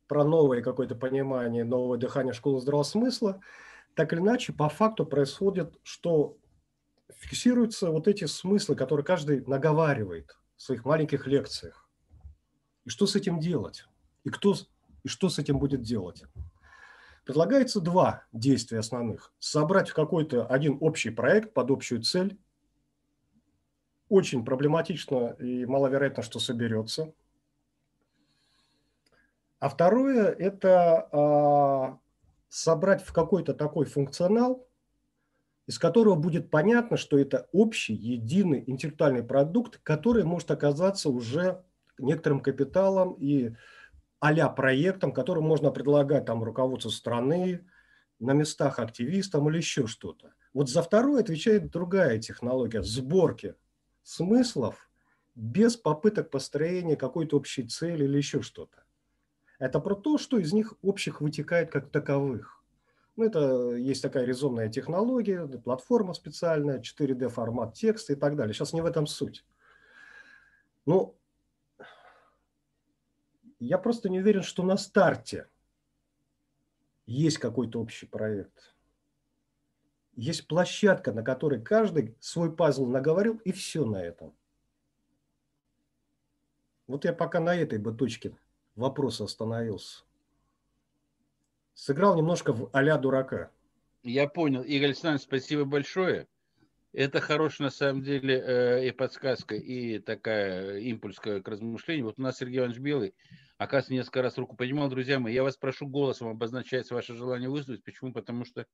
про 0.08 0.24
новое 0.24 0.62
какое-то 0.62 0.96
понимание, 0.96 1.64
новое 1.64 2.00
дыхание 2.00 2.34
школы 2.34 2.60
здравого 2.60 2.84
смысла, 2.84 3.42
так 3.94 4.12
или 4.12 4.20
иначе, 4.20 4.54
по 4.54 4.70
факту 4.70 5.06
происходит, 5.06 5.78
что 5.84 6.38
фиксируются 7.14 7.92
вот 7.92 8.08
эти 8.08 8.26
смыслы, 8.26 8.76
которые 8.76 9.06
каждый 9.06 9.46
наговаривает 9.46 10.38
в 10.56 10.64
своих 10.64 10.86
маленьких 10.86 11.28
лекциях. 11.28 11.88
И 12.86 12.90
что 12.90 13.06
с 13.06 13.16
этим 13.16 13.40
делать? 13.40 13.86
И, 14.24 14.30
кто, 14.30 14.56
и 15.04 15.08
что 15.08 15.30
с 15.30 15.38
этим 15.38 15.60
будет 15.60 15.82
делать? 15.82 16.24
Предлагается 17.26 17.80
два 17.80 18.24
действия 18.32 18.80
основных. 18.80 19.32
Собрать 19.38 19.90
в 19.90 19.94
какой-то 19.94 20.48
один 20.48 20.78
общий 20.82 21.12
проект 21.12 21.54
под 21.54 21.70
общую 21.70 22.02
цель. 22.02 22.40
Очень 24.10 24.44
проблематично 24.44 25.36
и 25.40 25.66
маловероятно, 25.66 26.24
что 26.24 26.40
соберется. 26.40 27.14
А 29.60 29.70
второе– 29.70 30.26
это 30.40 31.10
а, 31.12 32.00
собрать 32.50 33.04
в 33.04 33.14
какой-то 33.14 33.54
такой 33.54 33.86
функционал, 33.86 34.68
из 35.68 35.78
которого 35.78 36.16
будет 36.16 36.50
понятно, 36.50 36.98
что 36.98 37.20
это 37.20 37.48
общий, 37.52 37.94
единый 37.94 38.64
интеллектуальный 38.66 39.24
продукт, 39.24 39.80
который 39.84 40.24
может 40.24 40.50
оказаться 40.50 41.10
уже 41.10 41.64
некоторым 42.00 42.40
капиталом 42.40 43.14
и 43.14 43.54
а 44.20 44.50
проектом, 44.50 45.14
который 45.14 45.44
можно 45.44 45.72
предлагать 45.72 46.26
там 46.26 46.44
руководству 46.44 46.90
страны, 46.90 47.66
на 48.20 48.34
местах 48.34 48.80
активистам 48.80 49.50
или 49.50 49.58
еще 49.58 49.88
что-то. 49.88 50.34
Вот 50.54 50.70
за 50.70 50.82
второе 50.82 51.22
отвечает 51.22 51.72
другая 51.72 52.18
технология 52.18 52.82
сборки 52.82 53.56
смыслов 54.04 54.90
без 55.36 55.78
попыток 55.78 56.30
построения 56.30 56.96
какой-то 56.96 57.38
общей 57.38 57.68
цели 57.68 58.04
или 58.04 58.18
еще 58.18 58.42
что-то. 58.42 58.84
Это 59.60 59.80
про 59.80 59.96
то, 59.96 60.18
что 60.18 60.38
из 60.38 60.54
них 60.54 60.74
общих 60.82 61.22
вытекает 61.22 61.72
как 61.72 61.90
таковых. 61.90 62.64
Ну, 63.16 63.26
это 63.26 63.76
есть 63.76 64.02
такая 64.02 64.26
резонная 64.26 64.70
технология, 64.70 65.46
платформа 65.46 66.14
специальная, 66.14 66.80
4D 66.80 67.28
формат 67.28 67.74
текста 67.74 68.14
и 68.14 68.16
так 68.16 68.38
далее. 68.38 68.54
Сейчас 68.54 68.72
не 68.72 68.82
в 68.82 68.86
этом 68.86 69.08
суть. 69.08 69.46
Ну, 70.86 71.18
я 73.60 73.78
просто 73.78 74.10
не 74.10 74.20
уверен, 74.20 74.42
что 74.42 74.64
на 74.64 74.78
старте 74.78 75.48
есть 77.06 77.38
какой-то 77.38 77.82
общий 77.82 78.06
проект. 78.06 78.74
Есть 80.20 80.48
площадка, 80.48 81.14
на 81.14 81.24
которой 81.24 81.62
каждый 81.62 82.14
свой 82.20 82.54
пазл 82.54 82.86
наговорил, 82.86 83.40
и 83.46 83.54
все 83.54 83.86
на 83.86 84.04
этом. 84.04 84.36
Вот 86.88 87.06
я 87.06 87.14
пока 87.14 87.40
на 87.40 87.56
этой 87.56 87.80
бы 87.80 87.94
точке 87.94 88.36
вопроса 88.76 89.24
остановился. 89.24 90.04
Сыграл 91.74 92.18
немножко 92.18 92.52
в 92.52 92.70
а 92.74 92.98
дурака. 92.98 93.50
Я 94.04 94.28
понял. 94.28 94.62
Игорь 94.62 94.88
Александрович, 94.88 95.24
спасибо 95.24 95.64
большое. 95.64 96.28
Это 96.92 97.22
хорошая, 97.22 97.68
на 97.68 97.72
самом 97.72 98.04
деле, 98.04 98.44
э, 98.46 98.88
и 98.88 98.92
подсказка, 98.92 99.56
и 99.56 100.00
такая 100.00 100.80
импульс 100.80 101.18
к 101.18 101.48
размышлению. 101.48 102.08
Вот 102.08 102.16
у 102.18 102.22
нас 102.22 102.40
Сергей 102.40 102.60
Иванович 102.60 102.80
Белый 102.80 103.14
Оказывается, 103.60 103.94
несколько 103.94 104.22
раз 104.22 104.38
руку 104.38 104.56
поднимал. 104.56 104.88
Друзья 104.88 105.20
мои, 105.20 105.34
я 105.34 105.44
вас 105.44 105.58
прошу 105.58 105.86
голосом 105.86 106.30
обозначать 106.30 106.90
ваше 106.92 107.14
желание 107.14 107.50
выступить. 107.50 107.84
Почему? 107.84 108.14
Потому 108.14 108.46
что 108.46 108.66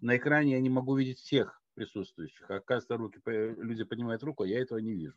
на 0.00 0.16
экране 0.16 0.52
я 0.52 0.60
не 0.60 0.70
могу 0.70 0.96
видеть 0.96 1.18
всех 1.18 1.60
присутствующих. 1.74 2.50
Оказывается, 2.50 2.96
руки, 2.96 3.20
люди 3.26 3.84
поднимают 3.84 4.22
руку, 4.24 4.42
а 4.42 4.46
я 4.46 4.60
этого 4.60 4.78
не 4.78 4.92
вижу. 4.94 5.14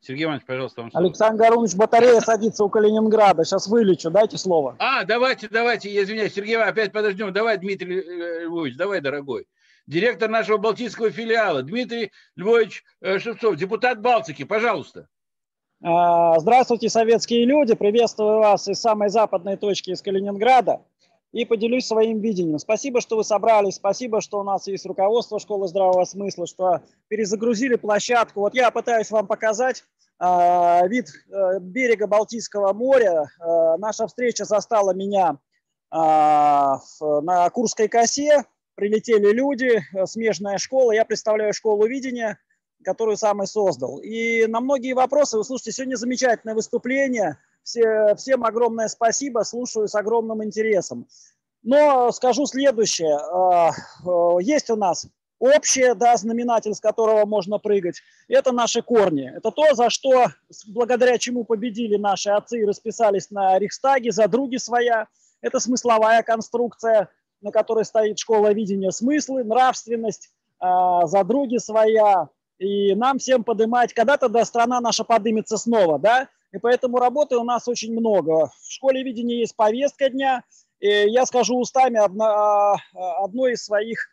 Сергей 0.00 0.24
Иванович, 0.24 0.46
пожалуйста, 0.46 0.80
вам 0.80 0.90
слово. 0.90 1.06
Александр 1.06 1.42
Гарунович, 1.44 1.74
батарея 1.74 2.20
садится 2.20 2.64
у 2.64 2.70
Калининграда. 2.70 3.44
Сейчас 3.44 3.66
вылечу, 3.68 4.10
дайте 4.10 4.38
слово. 4.38 4.76
А, 4.78 5.04
давайте, 5.04 5.48
давайте, 5.48 5.90
я 5.90 6.02
извиняюсь. 6.02 6.32
Сергей 6.32 6.54
Иванович, 6.54 6.72
опять 6.72 6.92
подождем. 6.92 7.32
Давай, 7.32 7.58
Дмитрий 7.58 8.00
э, 8.00 8.44
Львович, 8.44 8.76
давай, 8.76 9.00
дорогой. 9.02 9.46
Директор 9.86 10.30
нашего 10.30 10.56
Балтийского 10.56 11.10
филиала, 11.10 11.62
Дмитрий 11.62 12.12
Львович 12.36 12.84
э, 13.00 13.18
Шевцов, 13.18 13.56
депутат 13.56 14.00
Балтики, 14.00 14.44
пожалуйста. 14.44 15.08
А, 15.82 16.38
здравствуйте, 16.40 16.88
советские 16.88 17.44
люди. 17.44 17.74
Приветствую 17.74 18.38
вас 18.38 18.66
из 18.66 18.80
самой 18.80 19.10
западной 19.10 19.56
точки, 19.56 19.90
из 19.90 20.02
Калининграда. 20.02 20.80
И 21.32 21.44
поделюсь 21.44 21.86
своим 21.86 22.20
видением. 22.20 22.58
Спасибо, 22.58 23.00
что 23.00 23.16
вы 23.16 23.24
собрались. 23.24 23.74
Спасибо, 23.74 24.20
что 24.20 24.40
у 24.40 24.44
нас 24.44 24.66
есть 24.66 24.86
руководство 24.86 25.38
школы 25.38 25.68
здравого 25.68 26.04
смысла, 26.04 26.46
что 26.46 26.80
перезагрузили 27.08 27.76
площадку. 27.76 28.40
Вот 28.40 28.54
я 28.54 28.70
пытаюсь 28.70 29.10
вам 29.10 29.26
показать 29.26 29.84
э, 30.20 30.88
вид 30.88 31.08
э, 31.28 31.58
берега 31.60 32.06
Балтийского 32.06 32.72
моря. 32.72 33.30
Э, 33.40 33.76
наша 33.76 34.06
встреча 34.06 34.46
застала 34.46 34.94
меня 34.94 35.36
э, 35.92 35.96
на 35.96 37.50
Курской 37.50 37.88
косе. 37.88 38.44
Прилетели 38.74 39.32
люди, 39.32 39.82
смежная 40.06 40.56
школа. 40.56 40.92
Я 40.92 41.04
представляю 41.04 41.52
школу 41.52 41.84
видения 41.86 42.38
которую 42.88 43.18
сам 43.18 43.42
и 43.42 43.46
создал. 43.46 43.98
И 43.98 44.46
на 44.46 44.60
многие 44.60 44.94
вопросы, 44.94 45.36
вы 45.36 45.44
слушайте, 45.44 45.72
сегодня 45.72 45.96
замечательное 45.96 46.54
выступление. 46.54 47.36
Все, 47.62 48.14
всем 48.16 48.44
огромное 48.44 48.88
спасибо, 48.88 49.40
слушаю 49.40 49.88
с 49.88 49.94
огромным 49.94 50.42
интересом. 50.42 51.06
Но 51.62 52.10
скажу 52.12 52.46
следующее. 52.46 53.14
А, 53.14 53.72
а, 54.06 54.38
есть 54.40 54.70
у 54.70 54.76
нас 54.76 55.06
общее, 55.38 55.94
да, 55.94 56.16
знаменатель, 56.16 56.72
с 56.72 56.80
которого 56.80 57.26
можно 57.26 57.58
прыгать. 57.58 58.00
Это 58.26 58.52
наши 58.52 58.80
корни. 58.80 59.30
Это 59.36 59.50
то, 59.50 59.74
за 59.74 59.90
что, 59.90 60.28
благодаря 60.68 61.18
чему 61.18 61.44
победили 61.44 61.96
наши 61.96 62.30
отцы 62.30 62.60
и 62.60 62.64
расписались 62.64 63.30
на 63.30 63.58
Рейхстаге, 63.58 64.12
за 64.12 64.28
други 64.28 64.56
своя. 64.56 65.08
Это 65.42 65.60
смысловая 65.60 66.22
конструкция, 66.22 67.10
на 67.42 67.50
которой 67.50 67.84
стоит 67.84 68.18
школа 68.18 68.54
видения 68.54 68.92
смыслы, 68.92 69.44
нравственность, 69.44 70.30
а, 70.58 71.06
за 71.06 71.22
други 71.22 71.58
своя, 71.58 72.30
и 72.58 72.94
нам 72.94 73.18
всем 73.18 73.44
поднимать, 73.44 73.94
когда-то 73.94 74.28
да, 74.28 74.44
страна 74.44 74.80
наша 74.80 75.04
поднимется 75.04 75.56
снова, 75.56 75.98
да, 75.98 76.28
и 76.52 76.58
поэтому 76.58 76.98
работы 76.98 77.36
у 77.36 77.44
нас 77.44 77.68
очень 77.68 77.92
много. 77.92 78.50
В 78.62 78.72
школе 78.72 79.02
видения 79.02 79.40
есть 79.40 79.54
повестка 79.54 80.08
дня, 80.08 80.42
и 80.80 80.88
я 80.88 81.26
скажу 81.26 81.58
устами 81.58 81.98
одно, 81.98 82.24
а, 82.24 82.76
одной 83.24 83.52
из 83.52 83.64
своих 83.64 84.08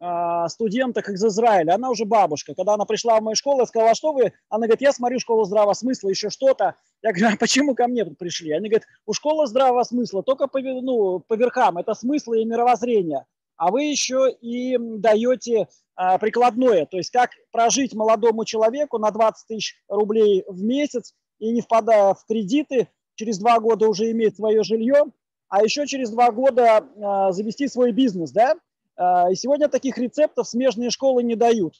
а, 0.00 0.48
студенток 0.48 1.08
из 1.08 1.24
Израиля, 1.24 1.74
она 1.74 1.90
уже 1.90 2.04
бабушка, 2.04 2.54
когда 2.54 2.74
она 2.74 2.84
пришла 2.84 3.18
в 3.18 3.22
мою 3.22 3.36
школу, 3.36 3.60
я 3.60 3.66
сказала, 3.66 3.90
«А 3.90 3.94
что 3.94 4.12
вы? 4.12 4.32
Она 4.48 4.66
говорит, 4.66 4.80
я 4.80 4.92
смотрю 4.92 5.18
школу 5.20 5.44
здравого 5.44 5.74
смысла, 5.74 6.08
еще 6.08 6.30
что-то. 6.30 6.76
Я 7.02 7.12
говорю, 7.12 7.34
а 7.34 7.38
почему 7.38 7.74
ко 7.74 7.88
мне 7.88 8.04
пришли? 8.04 8.52
Они 8.52 8.68
говорят, 8.68 8.86
у 9.06 9.12
школы 9.12 9.46
здравого 9.46 9.82
смысла 9.84 10.22
только 10.22 10.46
по, 10.46 10.60
ну, 10.60 11.20
по 11.20 11.34
верхам, 11.34 11.78
это 11.78 11.94
смыслы 11.94 12.42
и 12.42 12.44
мировоззрение 12.44 13.26
а 13.62 13.70
вы 13.70 13.84
еще 13.84 14.28
и 14.40 14.76
даете 14.76 15.68
а, 15.94 16.18
прикладное, 16.18 16.84
то 16.84 16.96
есть 16.96 17.12
как 17.12 17.30
прожить 17.52 17.94
молодому 17.94 18.44
человеку 18.44 18.98
на 18.98 19.12
20 19.12 19.46
тысяч 19.46 19.76
рублей 19.86 20.42
в 20.48 20.64
месяц 20.64 21.14
и 21.38 21.52
не 21.52 21.60
впадая 21.60 22.14
в 22.14 22.24
кредиты, 22.26 22.88
через 23.14 23.38
два 23.38 23.60
года 23.60 23.86
уже 23.86 24.10
иметь 24.10 24.34
свое 24.34 24.64
жилье, 24.64 25.04
а 25.48 25.62
еще 25.62 25.86
через 25.86 26.10
два 26.10 26.32
года 26.32 26.84
а, 27.00 27.30
завести 27.30 27.68
свой 27.68 27.92
бизнес, 27.92 28.32
да? 28.32 28.56
А, 28.96 29.30
и 29.30 29.36
сегодня 29.36 29.68
таких 29.68 29.96
рецептов 29.96 30.48
смежные 30.48 30.90
школы 30.90 31.22
не 31.22 31.36
дают. 31.36 31.74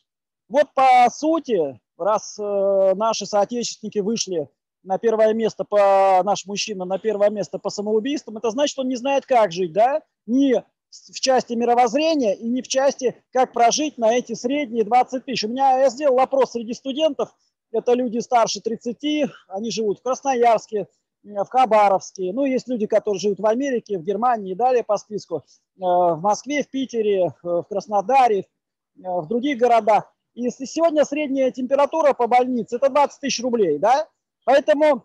Вот 0.49 0.69
по 0.75 1.09
сути, 1.11 1.81
раз 1.99 2.39
э, 2.39 2.95
наши 2.95 3.27
соотечественники 3.27 3.99
вышли 3.99 4.49
на 4.85 4.99
первое 4.99 5.35
место 5.35 5.65
по 5.65 6.23
наш 6.25 6.47
мужчина 6.47 6.85
на 6.85 7.01
первое 7.01 7.31
место 7.31 7.59
по 7.59 7.71
самоубийствам, 7.71 8.37
это 8.37 8.51
значит, 8.51 8.79
он 8.79 8.87
не 8.87 8.97
знает, 8.97 9.27
как 9.27 9.51
жить, 9.51 9.73
да? 9.73 10.01
Не 10.27 10.65
в 10.93 11.21
части 11.21 11.55
мировоззрения 11.55 12.35
и 12.35 12.49
не 12.49 12.61
в 12.61 12.69
части, 12.69 13.17
как 13.33 13.53
прожить 13.53 13.97
на 13.97 14.15
эти 14.15 14.35
средние 14.35 14.85
20 14.85 15.25
тысяч. 15.25 15.45
У 15.45 15.49
меня 15.49 15.79
я 15.79 15.89
сделал 15.89 16.21
опрос 16.21 16.53
среди 16.53 16.75
студентов, 16.75 17.35
это 17.73 17.95
люди 17.95 18.19
старше 18.19 18.61
30, 18.61 19.31
они 19.49 19.71
живут 19.71 20.01
в 20.01 20.03
Красноярске, 20.03 20.87
в 21.25 21.47
Хабаровске. 21.47 22.33
Ну, 22.35 22.45
есть 22.45 22.69
люди, 22.69 22.87
которые 22.87 23.21
живут 23.21 23.41
в 23.41 23.47
Америке, 23.47 23.97
в 23.97 24.03
Германии 24.03 24.53
и 24.53 24.57
далее 24.57 24.85
по 24.85 24.99
списку, 24.99 25.45
в 25.77 26.21
Москве, 26.21 26.63
в 26.63 26.69
Питере, 26.69 27.33
в 27.43 27.63
Краснодаре, 27.71 28.47
в 28.97 29.27
других 29.27 29.57
городах. 29.59 30.13
И 30.35 30.51
сегодня 30.51 31.05
средняя 31.05 31.51
температура 31.51 32.13
по 32.13 32.27
больнице– 32.27 32.77
это 32.79 32.91
20 32.91 33.21
тысяч 33.21 33.43
рублей, 33.43 33.79
да? 33.79 34.09
Поэтому 34.45 35.05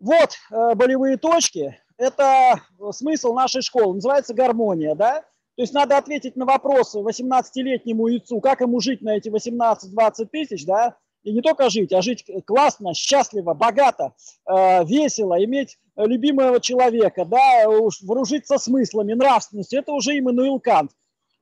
вот 0.00 0.36
болевые 0.50 1.16
точки, 1.16 1.78
это 2.00 2.60
смысл 2.92 3.34
нашей 3.34 3.62
школы, 3.62 3.94
называется 3.94 4.34
гармония, 4.34 4.94
да? 4.94 5.20
То 5.56 5.62
есть 5.62 5.74
надо 5.74 5.98
ответить 5.98 6.36
на 6.36 6.46
вопросы 6.46 7.00
18-летнему 7.00 8.06
яйцу, 8.08 8.40
как 8.40 8.62
ему 8.62 8.80
жить 8.80 9.02
на 9.02 9.16
эти 9.16 9.28
18-20 9.28 10.26
тысяч, 10.32 10.64
да, 10.64 10.96
и 11.22 11.32
не 11.32 11.42
только 11.42 11.68
жить, 11.68 11.92
а 11.92 12.00
жить 12.00 12.24
классно, 12.46 12.94
счастливо, 12.94 13.52
богато, 13.52 14.14
э, 14.46 14.84
весело, 14.86 15.42
иметь 15.44 15.78
любимого 15.96 16.60
человека, 16.60 17.26
да, 17.26 17.66
вооружиться 17.66 18.56
смыслами, 18.56 19.12
нравственностью. 19.12 19.80
Это 19.80 19.92
уже 19.92 20.18
Иммануил 20.18 20.58
Кант. 20.60 20.92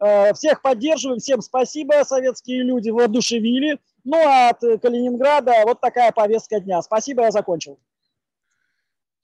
Э, 0.00 0.34
всех 0.34 0.62
поддерживаем, 0.62 1.20
всем 1.20 1.40
спасибо, 1.40 2.02
советские 2.02 2.64
люди 2.64 2.90
воодушевили. 2.90 3.78
Ну 4.02 4.16
а 4.16 4.50
от 4.50 4.60
Калининграда 4.80 5.52
вот 5.64 5.80
такая 5.80 6.10
повестка 6.10 6.58
дня. 6.58 6.82
Спасибо, 6.82 7.22
я 7.22 7.30
закончил. 7.30 7.78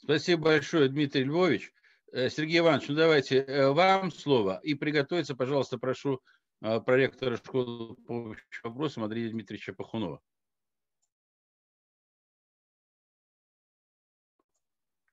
Спасибо 0.05 0.43
большое, 0.45 0.89
Дмитрий 0.91 1.25
Львович. 1.25 1.73
Э, 2.13 2.29
Сергей 2.29 2.59
Иванович, 2.59 2.89
ну 2.89 2.95
давайте 2.95 3.39
э, 3.39 3.71
вам 3.71 4.13
слово. 4.13 4.61
И 4.63 4.75
приготовиться, 4.75 5.35
пожалуйста, 5.35 5.79
прошу 5.79 6.23
э, 6.61 6.79
проректора 6.81 7.39
школы 7.39 7.97
по 7.97 8.37
вопросам 8.63 9.05
Андрея 9.05 9.31
Дмитриевича 9.31 9.73
Пахунова. 9.73 10.21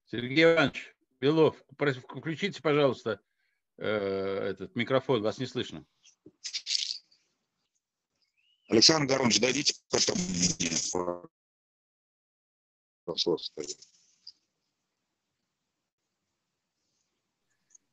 Сергей 0.08 0.44
Иванович 0.44 0.94
Белов, 1.22 1.56
включите, 1.70 2.62
пожалуйста, 2.62 3.22
этот 3.78 4.76
микрофон, 4.76 5.22
вас 5.22 5.38
не 5.38 5.46
слышно. 5.46 5.86
Александр 8.68 9.16
Горович, 9.16 9.40
дадите 9.40 9.74
потом 9.90 10.18
мне 10.18 10.70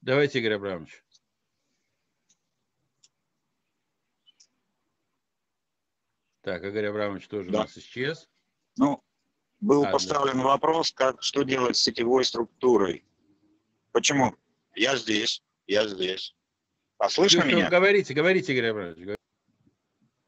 Давайте, 0.00 0.38
Игорь 0.38 0.54
Абрамович. 0.54 1.04
Так, 6.42 6.64
Игорь 6.64 6.86
Абрамович 6.86 7.28
тоже 7.28 7.50
да. 7.50 7.58
у 7.58 7.62
нас 7.62 7.76
исчез. 7.76 8.28
Ну, 8.76 9.02
был 9.60 9.84
а, 9.84 9.90
поставлен 9.90 10.38
да. 10.38 10.44
вопрос, 10.44 10.92
как, 10.92 11.22
что 11.22 11.42
делать 11.42 11.76
с 11.76 11.82
сетевой 11.82 12.24
структурой. 12.24 13.04
Почему? 13.92 14.34
Я 14.74 14.96
здесь, 14.96 15.42
я 15.66 15.86
здесь. 15.88 16.34
А 16.98 17.08
слышно 17.08 17.42
Вы, 17.42 17.48
меня? 17.48 17.68
Говорите, 17.68 18.14
говорите, 18.14 18.52
Игорь 18.52 18.70
Абрамович. 18.70 19.18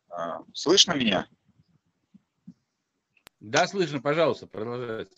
А, 0.08 0.42
слышно 0.52 0.92
меня? 0.92 1.28
Да, 3.38 3.66
слышно, 3.66 4.02
пожалуйста, 4.02 4.46
продолжайте. 4.46 5.16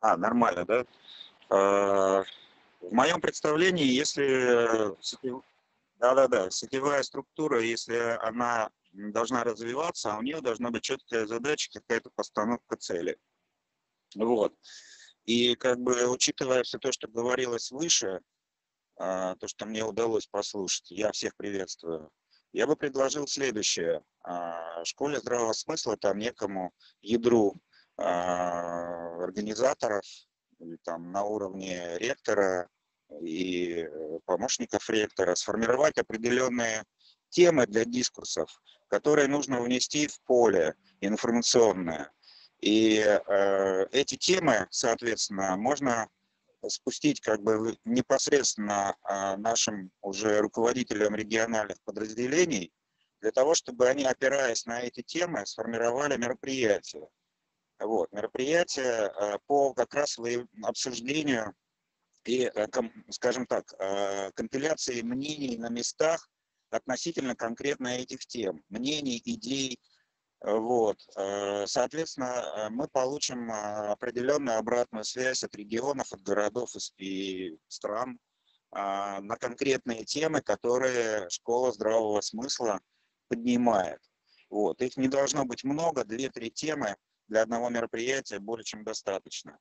А, 0.00 0.16
нормально, 0.16 0.64
да? 0.64 0.86
А, 1.50 2.24
в 2.80 2.92
моем 2.92 3.20
представлении, 3.20 3.84
если 3.84 4.94
да-да-да, 5.98 6.50
сетевая 6.50 7.02
структура, 7.02 7.60
если 7.60 8.16
она 8.22 8.70
должна 8.92 9.44
развиваться, 9.44 10.12
а 10.14 10.18
у 10.18 10.22
нее 10.22 10.40
должна 10.40 10.70
быть 10.70 10.82
четкая 10.82 11.26
задача, 11.26 11.70
какая-то 11.72 12.10
постановка 12.14 12.76
цели. 12.76 13.18
Вот. 14.14 14.54
И 15.24 15.56
как 15.56 15.78
бы 15.80 16.08
учитывая 16.08 16.62
все 16.62 16.78
то, 16.78 16.92
что 16.92 17.08
говорилось 17.08 17.70
выше, 17.70 18.20
а, 18.96 19.34
то, 19.36 19.46
что 19.46 19.66
мне 19.66 19.84
удалось 19.84 20.26
послушать, 20.26 20.90
я 20.90 21.12
всех 21.12 21.36
приветствую. 21.36 22.10
Я 22.52 22.66
бы 22.66 22.76
предложил 22.76 23.26
следующее. 23.26 24.02
А, 24.22 24.84
школе 24.84 25.18
здравого 25.18 25.52
смысла, 25.52 25.96
там 25.96 26.18
некому 26.18 26.72
ядру 27.02 27.60
а, 27.96 29.22
организаторов, 29.22 30.04
там 30.84 31.12
на 31.12 31.24
уровне 31.24 31.96
ректора 31.98 32.68
и 33.20 33.82
э, 33.82 34.18
помощников 34.24 34.88
ректора 34.90 35.34
сформировать 35.34 35.98
определенные 35.98 36.84
темы 37.30 37.66
для 37.66 37.84
дискурсов, 37.84 38.50
которые 38.88 39.28
нужно 39.28 39.60
внести 39.60 40.06
в 40.06 40.20
поле 40.22 40.74
информационное. 41.00 42.10
И 42.60 42.98
э, 42.98 43.86
эти 43.92 44.16
темы, 44.16 44.66
соответственно, 44.70 45.56
можно 45.56 46.08
спустить 46.66 47.20
как 47.20 47.42
бы 47.42 47.76
непосредственно 47.84 48.96
э, 49.08 49.36
нашим 49.36 49.90
уже 50.02 50.40
руководителям 50.40 51.14
региональных 51.14 51.80
подразделений, 51.84 52.72
для 53.20 53.32
того, 53.32 53.54
чтобы 53.54 53.88
они, 53.88 54.04
опираясь 54.04 54.64
на 54.66 54.80
эти 54.80 55.02
темы, 55.02 55.44
сформировали 55.46 56.16
мероприятия. 56.16 57.08
Вот, 57.80 58.12
мероприятия 58.12 59.12
э, 59.20 59.38
по 59.46 59.72
как 59.72 59.94
раз 59.94 60.16
обсуждению 60.64 61.54
и, 62.24 62.50
э, 62.52 62.66
скажем 63.10 63.46
так, 63.46 63.72
э, 63.78 64.32
компиляции 64.32 65.00
мнений 65.02 65.56
на 65.56 65.68
местах 65.68 66.28
относительно 66.70 67.36
конкретно 67.36 67.88
этих 67.88 68.26
тем, 68.26 68.62
мнений, 68.68 69.22
идей. 69.24 69.80
Вот. 70.40 70.98
Соответственно, 71.66 72.68
мы 72.70 72.86
получим 72.86 73.50
определенную 73.50 74.58
обратную 74.58 75.02
связь 75.04 75.42
от 75.42 75.56
регионов, 75.56 76.12
от 76.12 76.20
городов 76.20 76.70
и 76.98 77.56
стран 77.66 78.20
на 78.70 79.36
конкретные 79.40 80.04
темы, 80.04 80.42
которые 80.42 81.28
школа 81.30 81.72
здравого 81.72 82.20
смысла 82.20 82.80
поднимает. 83.28 83.98
Вот. 84.50 84.80
Их 84.80 84.96
не 84.96 85.08
должно 85.08 85.44
быть 85.44 85.64
много, 85.64 86.04
две-три 86.04 86.50
темы– 86.50 86.94
для 87.28 87.42
одного 87.42 87.68
мероприятия 87.68 88.38
более 88.38 88.64
чем 88.64 88.84
достаточно. 88.84 89.58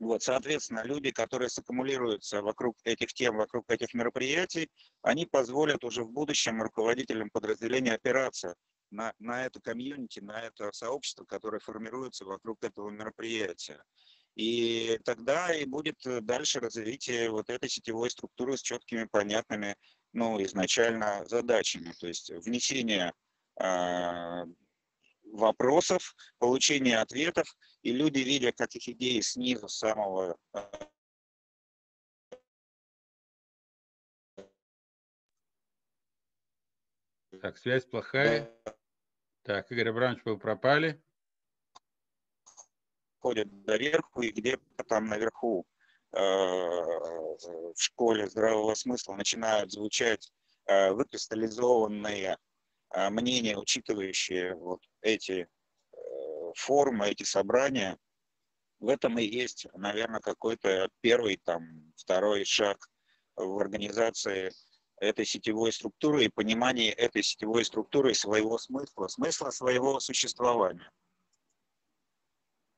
Вот, 0.00 0.22
соответственно, 0.22 0.82
люди, 0.82 1.10
которые 1.10 1.50
саккумулируются 1.50 2.40
вокруг 2.40 2.76
этих 2.84 3.12
тем, 3.12 3.36
вокруг 3.36 3.70
этих 3.70 3.92
мероприятий, 3.92 4.70
они 5.02 5.26
позволят 5.26 5.84
уже 5.84 6.04
в 6.04 6.10
будущем 6.10 6.62
руководителям 6.62 7.28
подразделения 7.30 7.94
опираться 7.94 8.54
на, 8.90 9.12
на 9.18 9.44
это 9.44 9.60
комьюнити, 9.60 10.20
на 10.20 10.40
это 10.40 10.72
сообщество, 10.72 11.24
которое 11.24 11.60
формируется 11.60 12.24
вокруг 12.24 12.64
этого 12.64 12.88
мероприятия. 12.88 13.82
И 14.36 14.98
тогда 15.04 15.54
и 15.54 15.66
будет 15.66 15.98
дальше 16.22 16.60
развитие 16.60 17.30
вот 17.30 17.50
этой 17.50 17.68
сетевой 17.68 18.10
структуры 18.10 18.56
с 18.56 18.62
четкими, 18.62 19.04
понятными, 19.04 19.76
ну, 20.14 20.42
изначально 20.42 21.26
задачами. 21.26 21.92
То 22.00 22.06
есть 22.06 22.30
внесение 22.30 23.12
а, 23.58 24.46
вопросов, 25.32 26.14
получения 26.38 26.98
ответов, 26.98 27.46
и 27.82 27.92
люди, 27.92 28.18
видя, 28.18 28.52
как 28.52 28.74
их 28.74 28.88
идеи 28.88 29.20
снизу, 29.20 29.68
самого 29.68 30.36
Так, 37.40 37.56
связь 37.56 37.86
плохая. 37.86 38.50
Так, 39.44 39.72
Игорь 39.72 39.88
Абрамович, 39.88 40.20
вы 40.26 40.38
пропали. 40.38 41.02
Ходят 43.20 43.64
доверху, 43.64 44.20
и 44.20 44.30
где-то 44.30 44.84
там 44.84 45.06
наверху 45.06 45.66
э, 46.12 46.18
в 46.18 47.76
школе 47.76 48.26
здравого 48.26 48.74
смысла 48.74 49.14
начинают 49.14 49.72
звучать 49.72 50.30
э, 50.66 50.92
выкристаллизованные 50.92 52.36
мнения, 52.94 53.56
учитывающие 53.56 54.54
вот 54.54 54.80
эти 55.00 55.46
э, 55.92 55.96
форумы, 56.56 57.08
эти 57.08 57.22
собрания, 57.22 57.98
в 58.80 58.88
этом 58.88 59.18
и 59.18 59.24
есть, 59.24 59.66
наверное, 59.74 60.20
какой-то 60.20 60.88
первый, 61.00 61.36
там, 61.36 61.92
второй 61.96 62.44
шаг 62.44 62.78
в 63.36 63.58
организации 63.58 64.52
этой 64.96 65.24
сетевой 65.24 65.72
структуры 65.72 66.24
и 66.24 66.28
понимании 66.28 66.90
этой 66.90 67.22
сетевой 67.22 67.64
структуры 67.64 68.14
своего 68.14 68.58
смысла, 68.58 69.06
смысла 69.08 69.50
своего 69.50 70.00
существования. 70.00 70.90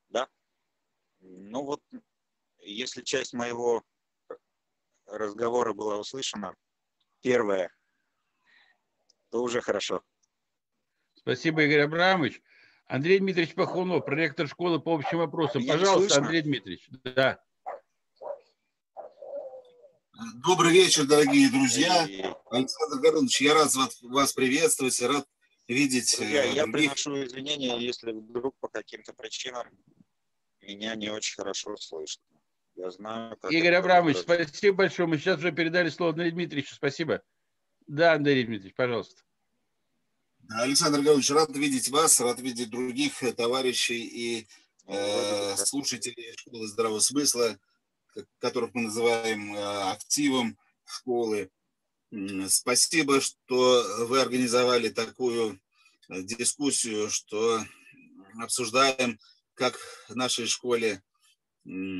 Да? 0.09 0.29
Ну 1.21 1.65
вот, 1.65 1.81
если 2.59 3.03
часть 3.03 3.33
моего 3.33 3.83
разговора 5.07 5.73
была 5.73 5.99
услышана, 5.99 6.55
первое– 7.23 7.73
то 9.33 9.43
уже 9.43 9.63
хорошо. 9.63 10.03
Спасибо, 11.15 11.63
Игорь 11.63 11.81
Абрамович. 11.81 12.43
Андрей 12.87 13.19
Дмитриевич 13.19 13.55
Пахунов, 13.55 14.05
проректор 14.05 14.47
школы 14.47 14.79
по 14.79 14.95
общим 14.95 15.19
вопросам. 15.19 15.63
Я 15.63 15.73
Пожалуйста, 15.73 16.19
Андрей 16.19 16.43
Дмитриевич. 16.43 16.87
Да. 17.03 17.43
Добрый 20.45 20.73
вечер, 20.73 21.07
дорогие 21.07 21.51
друзья. 21.51 22.03
Александр 22.51 23.01
Горович, 23.01 23.41
я 23.41 23.55
рад 23.55 23.73
вас 24.03 24.33
приветствовать, 24.35 25.01
рад 25.01 25.27
видеть. 25.67 26.15
Друзья, 26.19 26.45
я 26.45 26.67
приношу 26.67 27.25
извинения, 27.25 27.79
если 27.79 28.13
вдруг 28.13 28.55
по 28.61 28.69
каким-то 28.69 29.15
причинам 29.15 29.67
меня 30.61 30.95
не 30.95 31.09
очень 31.09 31.37
хорошо 31.37 31.77
слышно. 31.77 32.23
Я 32.75 32.91
знаю, 32.91 33.39
как 33.39 33.51
Игорь 33.51 33.69
это 33.69 33.79
Абрамович, 33.79 34.17
работает. 34.19 34.49
спасибо 34.49 34.77
большое. 34.77 35.09
Мы 35.09 35.17
сейчас 35.17 35.39
уже 35.39 35.53
передали 35.53 35.89
слово 35.89 36.13
Андрею 36.13 36.33
Дмитриевичу. 36.33 36.75
Спасибо. 36.75 37.23
Да, 37.87 38.15
Андрей 38.15 38.45
Дмитриевич, 38.45 38.75
пожалуйста. 38.75 39.23
Александр 40.49 40.99
Гаврилович, 40.99 41.31
рад 41.31 41.57
видеть 41.57 41.89
вас, 41.89 42.21
рад 42.21 42.41
видеть 42.41 42.71
других 42.71 43.23
э, 43.23 43.33
товарищей 43.33 44.05
и 44.05 44.49
э, 44.87 45.57
слушателей 45.57 46.37
школы 46.37 46.67
здравого 46.67 47.01
смысла, 47.01 47.59
которых 48.39 48.75
мы 48.75 48.83
называем 48.83 49.55
э, 49.55 49.91
активом 49.91 50.59
школы. 50.85 51.51
Спасибо, 52.49 53.21
что 53.21 54.07
вы 54.07 54.21
организовали 54.21 54.91
такую 54.91 55.61
э, 56.09 56.23
дискуссию, 56.23 57.09
что 57.09 57.65
обсуждаем, 58.39 59.19
как 59.55 59.79
в 60.09 60.17
нашей 60.17 60.47
школе 60.47 61.03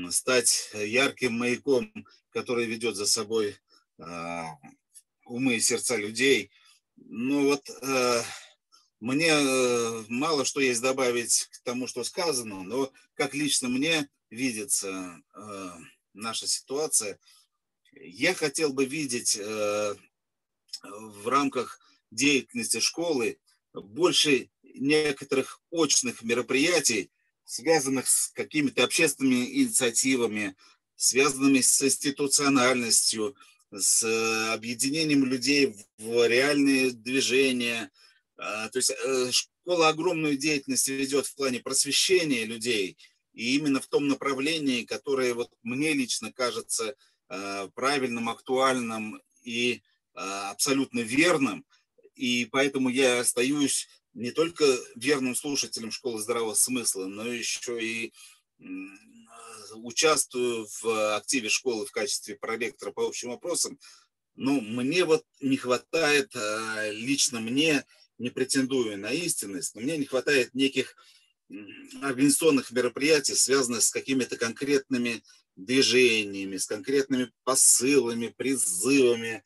стать 0.09 0.71
ярким 0.73 1.39
маяком, 1.39 1.91
который 2.29 2.65
ведет 2.65 2.95
за 2.95 3.05
собой 3.05 3.55
э, 3.97 4.43
умы 5.25 5.55
и 5.55 5.59
сердца 5.59 5.95
людей. 5.95 6.51
Ну 6.95 7.45
вот 7.47 7.69
э, 7.69 8.23
мне 8.99 9.29
э, 9.29 10.03
мало 10.07 10.45
что 10.45 10.59
есть 10.59 10.81
добавить 10.81 11.49
к 11.51 11.63
тому, 11.63 11.87
что 11.87 12.03
сказано, 12.03 12.63
но 12.63 12.91
как 13.15 13.33
лично 13.33 13.67
мне 13.67 14.09
видится 14.29 15.21
э, 15.35 15.69
наша 16.13 16.47
ситуация, 16.47 17.19
я 17.95 18.33
хотел 18.33 18.73
бы 18.73 18.85
видеть 18.85 19.37
э, 19.39 19.95
в 20.83 21.27
рамках 21.27 21.79
деятельности 22.11 22.79
школы 22.79 23.39
больше 23.73 24.49
некоторых 24.63 25.61
очных 25.69 26.21
мероприятий, 26.23 27.11
связанных 27.45 28.07
с 28.07 28.29
какими-то 28.29 28.83
общественными 28.83 29.45
инициативами, 29.45 30.55
связанными 30.95 31.61
с 31.61 31.81
институциональностью, 31.81 33.35
с 33.79 34.03
э, 34.03 34.53
объединением 34.53 35.25
людей 35.25 35.75
в 35.97 36.27
реальные 36.27 36.91
движения. 36.91 37.91
А, 38.37 38.69
То 38.69 38.79
есть 38.79 38.91
э, 38.91 39.31
школа 39.31 39.89
огромную 39.89 40.37
деятельность 40.37 40.87
ведет 40.87 41.25
в 41.25 41.35
плане 41.35 41.59
просвещения 41.59 42.45
людей, 42.45 42.97
и 43.33 43.55
именно 43.55 43.79
в 43.81 43.87
том 43.87 44.07
направлении, 44.07 44.85
которое 44.85 45.33
вот 45.33 45.49
мне 45.63 45.93
лично 45.93 46.31
кажется 46.31 46.95
э, 47.29 47.69
правильным, 47.73 48.29
актуальным 48.29 49.21
и 49.41 49.81
э, 50.13 50.19
абсолютно 50.19 50.99
верным. 50.99 51.65
И 52.15 52.45
поэтому 52.51 52.89
я 52.89 53.19
остаюсь 53.19 53.87
не 54.13 54.31
только 54.31 54.65
верным 54.95 55.35
слушателем 55.35 55.91
школы 55.91 56.21
здравого 56.21 56.53
смысла, 56.53 57.07
но 57.07 57.25
еще 57.25 57.83
и 57.83 58.13
участвую 59.73 60.67
в 60.81 61.15
активе 61.15 61.49
школы 61.49 61.85
в 61.85 61.91
качестве 61.91 62.35
проректора 62.35 62.91
по 62.91 63.05
общим 63.05 63.29
вопросам. 63.29 63.79
Но 64.35 64.59
мне 64.59 65.05
вот 65.05 65.23
не 65.41 65.57
хватает, 65.57 66.35
э, 66.35 66.91
лично 66.93 67.39
мне, 67.39 67.85
не 68.17 68.29
претендую 68.29 68.97
на 68.97 69.11
истинность, 69.11 69.75
но 69.75 69.81
мне 69.81 69.97
не 69.97 70.05
хватает 70.05 70.53
неких 70.53 70.95
организационных 72.01 72.71
мероприятий, 72.71 73.35
связанных 73.35 73.83
с 73.83 73.91
какими-то 73.91 74.37
конкретными 74.37 75.23
движениями, 75.55 76.57
с 76.57 76.65
конкретными 76.65 77.31
посылами, 77.43 78.33
призывами, 78.35 79.43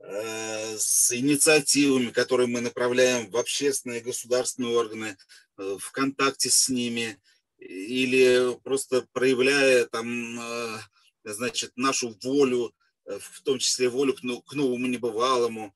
э, 0.00 0.76
с 0.78 1.12
инициативами, 1.12 2.10
которые 2.10 2.46
мы 2.46 2.60
направляем 2.60 3.30
в 3.30 3.36
общественные 3.36 4.00
государственные 4.00 4.76
органы, 4.76 5.16
э, 5.58 5.76
в 5.78 5.92
контакте 5.92 6.48
с 6.48 6.68
ними, 6.68 7.20
или 7.68 8.58
просто 8.62 9.06
проявляя 9.12 9.86
там, 9.86 10.40
э, 10.40 10.78
значит, 11.24 11.72
нашу 11.76 12.16
волю, 12.22 12.74
э, 13.06 13.18
в 13.18 13.42
том 13.42 13.58
числе 13.58 13.88
волю 13.88 14.14
к 14.14 14.22
но- 14.22 14.40
к 14.42 14.54
новому 14.54 14.86
небывалому, 14.86 15.74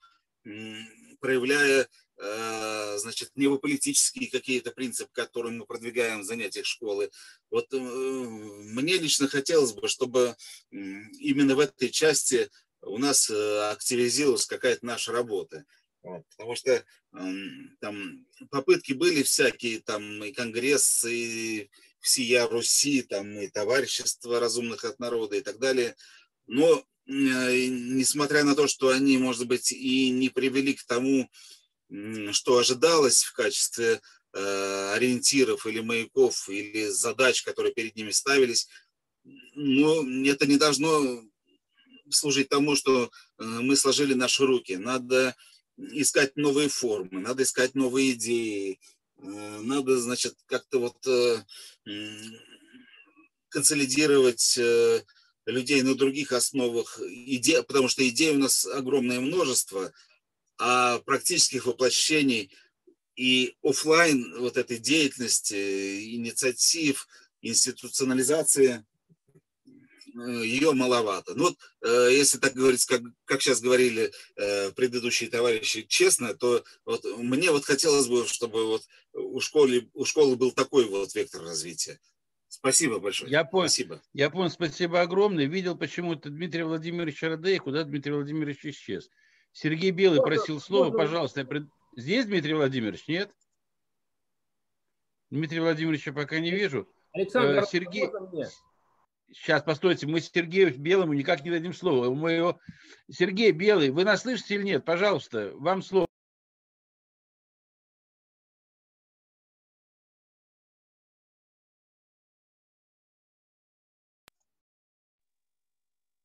проявляя, 1.21 1.89
э, 2.19 2.99
значит, 2.99 3.31
невополитические 3.35 4.31
какие-то 4.31 4.71
принципы, 4.71 5.11
которые 5.13 5.53
мы 5.53 5.67
продвигаем 5.67 6.21
в 6.21 6.25
занятиях 6.25 6.67
школы. 6.67 7.11
Вот 7.51 7.73
мне 7.73 8.97
лично 8.99 9.29
хотелось 9.29 9.73
бы, 9.73 9.89
чтобы 9.89 10.37
именно 10.71 11.57
в 11.57 11.61
этой 11.61 11.91
части 11.91 12.49
у 12.81 12.99
нас 12.99 13.29
активизировалась 13.29 14.47
какая-то 14.47 14.87
наша 14.87 15.13
работа. 15.13 15.65
Потому 16.31 16.57
что 16.57 16.85
там 17.81 18.27
попытки 18.51 18.93
были 18.93 19.23
всякие, 19.23 19.81
там 19.81 20.23
и 20.25 20.33
конгресс, 20.33 21.05
и 21.05 21.71
всея 22.01 22.47
Руси, 22.47 23.03
там 23.03 23.39
и 23.41 23.49
товарищество 23.49 24.39
разумных 24.39 24.85
от 24.85 24.99
народа 25.01 25.37
и 25.37 25.41
так 25.41 25.59
далее. 25.59 25.97
Но 26.47 26.85
э, 27.07 27.67
несмотря 27.67 28.45
на 28.45 28.55
то, 28.55 28.69
что 28.69 28.91
они, 28.91 29.19
может 29.19 29.47
быть, 29.49 29.73
и 29.73 30.11
не 30.11 30.29
привели 30.29 30.75
к 30.75 30.85
тому, 30.85 31.29
что 32.33 32.59
ожидалось 32.59 33.23
в 33.23 33.33
качестве 33.33 34.01
э, 34.33 34.93
ориентиров 34.95 35.67
или 35.67 35.81
маяков, 35.81 36.49
или 36.49 36.89
задач, 36.89 37.43
которые 37.43 37.75
перед 37.75 37.97
ними 37.97 38.11
ставились, 38.11 38.69
но 39.55 40.05
это 40.29 40.47
не 40.47 40.57
должно 40.57 41.25
служить 42.11 42.49
тому, 42.49 42.77
что 42.77 43.05
э, 43.05 43.09
мы 43.45 43.77
сложили 43.77 44.15
наши 44.15 44.47
руки. 44.47 44.77
Надо 44.77 45.35
искать 45.79 46.37
новые 46.37 46.69
формы, 46.69 47.21
надо 47.21 47.43
искать 47.43 47.75
новые 47.75 48.13
идеи, 48.13 48.81
э, 49.19 49.61
надо, 49.63 49.99
значит, 49.99 50.37
как-то 50.47 50.79
вот 50.79 51.07
э, 51.07 51.45
консолидировать 53.49 54.57
э, 54.59 55.03
людей 55.47 55.83
на 55.83 55.95
других 55.95 56.33
основах, 56.33 57.01
иде, 57.01 57.63
потому 57.63 57.89
что 57.89 58.07
идей 58.09 58.35
у 58.35 58.39
нас 58.39 58.67
огромное 58.67 59.21
множество, 59.21 59.93
а 60.59 60.99
практических 61.01 61.67
воплощений 61.67 62.51
и 63.15 63.57
оффлайн 63.63 64.35
вот 64.39 64.57
этой 64.57 64.79
деятельности, 64.79 66.15
инициатив, 66.15 67.07
институционализации 67.43 68.85
ее 70.17 70.73
маловато. 70.73 71.35
Ну 71.35 71.45
вот, 71.45 71.57
э, 71.83 72.09
если 72.13 72.39
так 72.39 72.55
говорить, 72.55 72.85
как, 72.87 73.03
как 73.25 73.43
сейчас 73.43 73.61
говорили 73.61 74.13
э, 74.37 74.71
предыдущие 74.73 75.29
товарищи, 75.31 75.83
честно, 75.83 76.35
то 76.35 76.65
вот 76.85 77.05
мне 77.19 77.51
вот 77.51 77.65
хотелось 77.65 78.09
бы, 78.09 78.27
чтобы 78.27 78.67
вот 78.67 78.83
у 79.13 79.41
школы, 79.41 79.91
у 79.95 80.05
школы 80.05 80.37
был 80.37 80.53
такой 80.53 80.87
вот 80.89 81.15
вектор 81.15 81.43
развития. 81.43 81.99
Спасибо 82.49 82.99
большое. 82.99 83.31
Я 83.31 83.45
понял. 83.45 83.69
Спасибо. 83.69 84.03
Я 84.15 84.31
понял, 84.31 84.51
спасибо 84.51 85.01
огромное. 85.03 85.47
Видел 85.47 85.77
почему-то 85.77 86.31
Дмитрия 86.31 86.65
Владимировича 86.65 87.29
Радея, 87.29 87.59
куда 87.59 87.85
Дмитрий 87.85 88.13
Владимирович 88.13 88.65
исчез. 88.65 89.11
Сергей 89.53 89.91
Белый 89.91 90.21
просил 90.23 90.61
слово, 90.61 90.85
можно- 90.85 90.99
пожалуйста. 90.99 91.41
я 91.41 91.47
пред- 91.47 91.69
Здесь 91.97 92.27
Дмитрий 92.27 92.55
Владимирович, 92.55 93.09
нет? 93.09 93.31
Дмитрия 95.31 95.61
Владимировича 95.61 96.13
пока 96.13 96.39
не 96.39 96.51
вижу. 96.51 96.89
Александр, 97.13 97.59
Э, 97.63 97.67
Сергей, 97.71 98.07
можно 98.07 98.21
мне? 98.31 98.49
Сейчас, 99.33 99.63
постойте, 99.63 100.07
мы 100.07 100.21
Сергею 100.21 100.77
Белому 100.79 101.13
никак 101.13 101.45
не 101.45 101.51
дадим 101.51 101.73
слова. 101.73 102.13
Мы 102.15 102.33
его... 102.33 102.61
Сергей 103.11 103.53
Белый, 103.53 103.91
вы 103.91 104.05
нас 104.05 104.23
слышите 104.23 104.57
или 104.57 104.63
нет? 104.63 104.85
Пожалуйста, 104.85 105.53
вам 105.55 105.83
слово. 105.83 106.07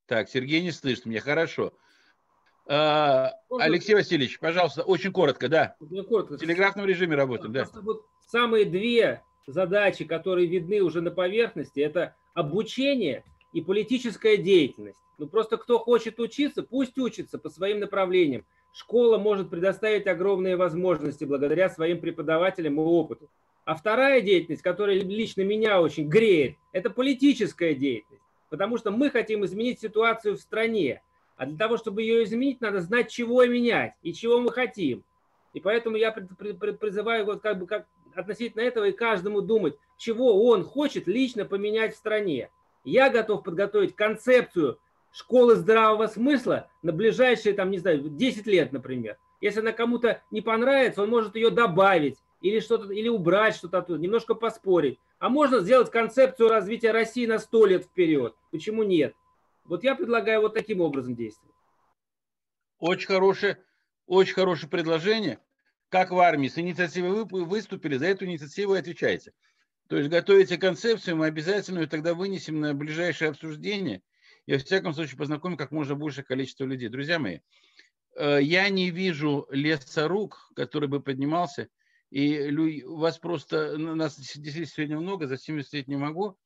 Так, 0.07 0.28
Сергей 0.28 0.61
не 0.61 0.72
слышит 0.72 1.06
меня, 1.06 1.22
хорошо. 1.22 1.72
А, 2.68 3.32
Можно- 3.49 3.65
Алексей 3.65 3.94
Васильевич, 3.94 4.40
пожалуйста, 4.40 4.84
очень 4.84 5.14
коротко, 5.14 5.48
да. 5.48 5.78
Я 5.90 6.03
коротко. 6.03 6.34
В 6.34 6.38
телеграфном 6.38 6.86
режиме 6.86 7.15
работаем, 7.15 7.53
да. 7.53 7.65
Вот 7.76 8.06
самые 8.28 8.65
две 8.65 9.23
задачи, 9.48 10.03
которые 10.03 10.48
видны 10.48 10.82
уже 10.82 10.99
на 10.99 11.11
поверхности, 11.11 11.80
это 11.80 12.15
обучение 12.34 13.24
и 13.53 13.62
политическая 13.62 14.38
деятельность. 14.38 14.99
Ну 15.18 15.28
просто 15.28 15.58
кто 15.58 15.78
хочет 15.80 16.20
учиться, 16.20 16.64
пусть 16.64 16.98
учится 16.98 17.38
по 17.38 17.49
своим 17.49 17.80
направлениям. 17.80 18.45
Школа 18.74 19.18
может 19.18 19.49
предоставить 19.49 20.08
огромные 20.08 20.56
возможности 20.56 21.26
благодаря 21.26 21.70
своим 21.70 21.99
преподавателям 21.99 22.80
и 22.80 22.84
опыту. 22.84 23.30
А 23.66 23.76
вторая 23.76 24.22
деятельность, 24.22 24.64
которая 24.64 24.99
лично 24.99 25.41
меня 25.41 25.82
очень 25.82 26.08
греет, 26.08 26.56
это 26.72 26.90
политическая 26.90 27.76
деятельность. 27.76 28.24
Потому 28.49 28.78
что 28.78 28.91
мы 28.91 29.10
хотим 29.10 29.45
изменить 29.45 29.80
ситуацию 29.80 30.36
в 30.36 30.40
стране. 30.40 31.02
А 31.38 31.45
для 31.45 31.58
того, 31.58 31.78
чтобы 31.78 32.02
ее 32.02 32.24
изменить, 32.24 32.62
надо 32.62 32.82
знать, 32.82 33.10
чего 33.10 33.45
менять 33.45 33.94
и 34.02 34.14
чего 34.14 34.40
мы 34.40 34.52
хотим. 34.52 35.03
И 35.53 35.60
поэтому 35.60 35.98
я 35.98 36.12
при- 36.12 36.28
при- 36.28 36.53
при- 36.53 36.72
призываю 36.72 37.26
вот 37.26 37.41
как 37.41 37.60
бы 37.60 37.68
как 37.68 37.88
относительно 38.15 38.61
этого 38.61 38.85
и 38.85 38.91
каждому 38.91 39.41
думать, 39.41 39.75
чего 39.97 40.47
он 40.47 40.63
хочет 40.63 41.07
лично 41.07 41.45
поменять 41.45 41.93
в 41.93 41.97
стране. 41.97 42.49
Я 42.83 43.09
готов 43.09 43.43
подготовить 43.43 43.95
концепцию 43.95 44.79
школы 45.11 45.55
здравого 45.55 46.07
смысла 46.07 46.69
на 46.81 46.91
ближайшие, 46.91 47.53
там, 47.53 47.69
не 47.71 47.77
знаю, 47.77 48.01
10 48.01 48.47
лет, 48.47 48.71
например. 48.71 49.17
Если 49.41 49.59
она 49.59 49.71
кому-то 49.71 50.21
не 50.31 50.41
понравится, 50.41 51.01
он 51.03 51.09
может 51.09 51.35
ее 51.35 51.49
добавить 51.49 52.17
или 52.41 52.59
что-то, 52.59 52.91
или 52.91 53.07
убрать 53.07 53.55
что-то 53.55 53.79
оттуда, 53.79 53.99
немножко 53.99 54.33
поспорить. 54.33 54.99
А 55.19 55.29
можно 55.29 55.59
сделать 55.59 55.91
концепцию 55.91 56.49
развития 56.49 56.91
России 56.91 57.25
на 57.25 57.39
сто 57.39 57.65
лет 57.65 57.83
вперед. 57.83 58.35
Почему 58.51 58.83
нет? 58.83 59.15
Вот 59.65 59.83
я 59.83 59.95
предлагаю 59.95 60.41
вот 60.41 60.53
таким 60.53 60.81
образом 60.81 61.15
действовать. 61.15 61.55
Очень 62.79 63.07
хорошее, 63.07 63.63
очень 64.07 64.33
хорошее 64.33 64.69
предложение. 64.69 65.39
Как 65.91 66.09
в 66.09 66.18
армии 66.18 66.47
с 66.47 66.57
инициативой 66.57 67.11
вы 67.11 67.45
выступили, 67.45 67.97
за 67.97 68.07
эту 68.07 68.26
инициативу 68.26 68.73
отвечаете. 68.73 69.34
То 69.88 69.97
есть 69.97 70.09
готовите 70.09 70.57
концепцию, 70.57 71.18
мы 71.18 71.27
обязательно 71.27 71.80
ее 71.81 71.88
тогда 71.88 72.15
вынесем 72.15 72.59
на 72.59 72.73
ближайшее 72.73 73.30
обсуждение. 73.30 74.01
И, 74.47 74.53
во 74.53 74.57
всяком 74.57 74.93
случае, 74.93 75.18
познакомим 75.18 75.57
как 75.57 75.69
можно 75.69 75.93
большее 75.93 76.26
количество 76.26 76.63
людей. 76.63 76.89
Друзья 76.89 77.19
мои, 77.19 77.41
э, 78.15 78.39
я 78.41 78.68
не 78.69 78.89
вижу 78.89 79.45
лесорук, 79.51 80.51
который 80.55 80.89
бы 80.89 80.99
поднимался– 80.99 81.68
и 82.11 82.84
вас 82.85 83.18
просто, 83.18 83.77
нас 83.77 84.18
действительно 84.18 84.65
сегодня 84.65 84.99
много, 84.99 85.27
за 85.27 85.38
всеми 85.38 85.61
встретить 85.61 85.88
не 85.88 85.95
могу. 85.95 86.38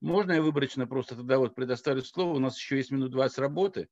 Можно 0.00 0.32
я 0.32 0.42
выборочно 0.42 0.88
просто 0.88 1.14
тогда 1.14 1.38
вот 1.38 1.54
предоставлю 1.54 2.02
слово? 2.02 2.34
У 2.34 2.40
нас 2.40 2.58
еще 2.58 2.76
есть 2.76 2.90
минут 2.90 3.12
20 3.12 3.38
работы, 3.38 3.88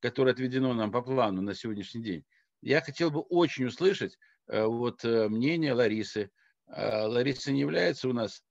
которое 0.00 0.32
отведено 0.32 0.74
нам 0.74 0.92
по 0.92 1.00
плану 1.00 1.40
на 1.40 1.54
сегодняшний 1.54 2.02
день. 2.02 2.24
Я 2.60 2.82
хотел 2.82 3.10
бы 3.10 3.20
очень 3.20 3.64
услышать 3.64 4.18
вот 4.48 5.04
э, 5.04 5.28
мнение 5.28 5.72
Ларисы. 5.72 6.30
Э, 6.66 7.06
Лариса 7.06 7.52
не 7.52 7.60
является 7.60 8.08
у 8.08 8.12
нас 8.12 8.42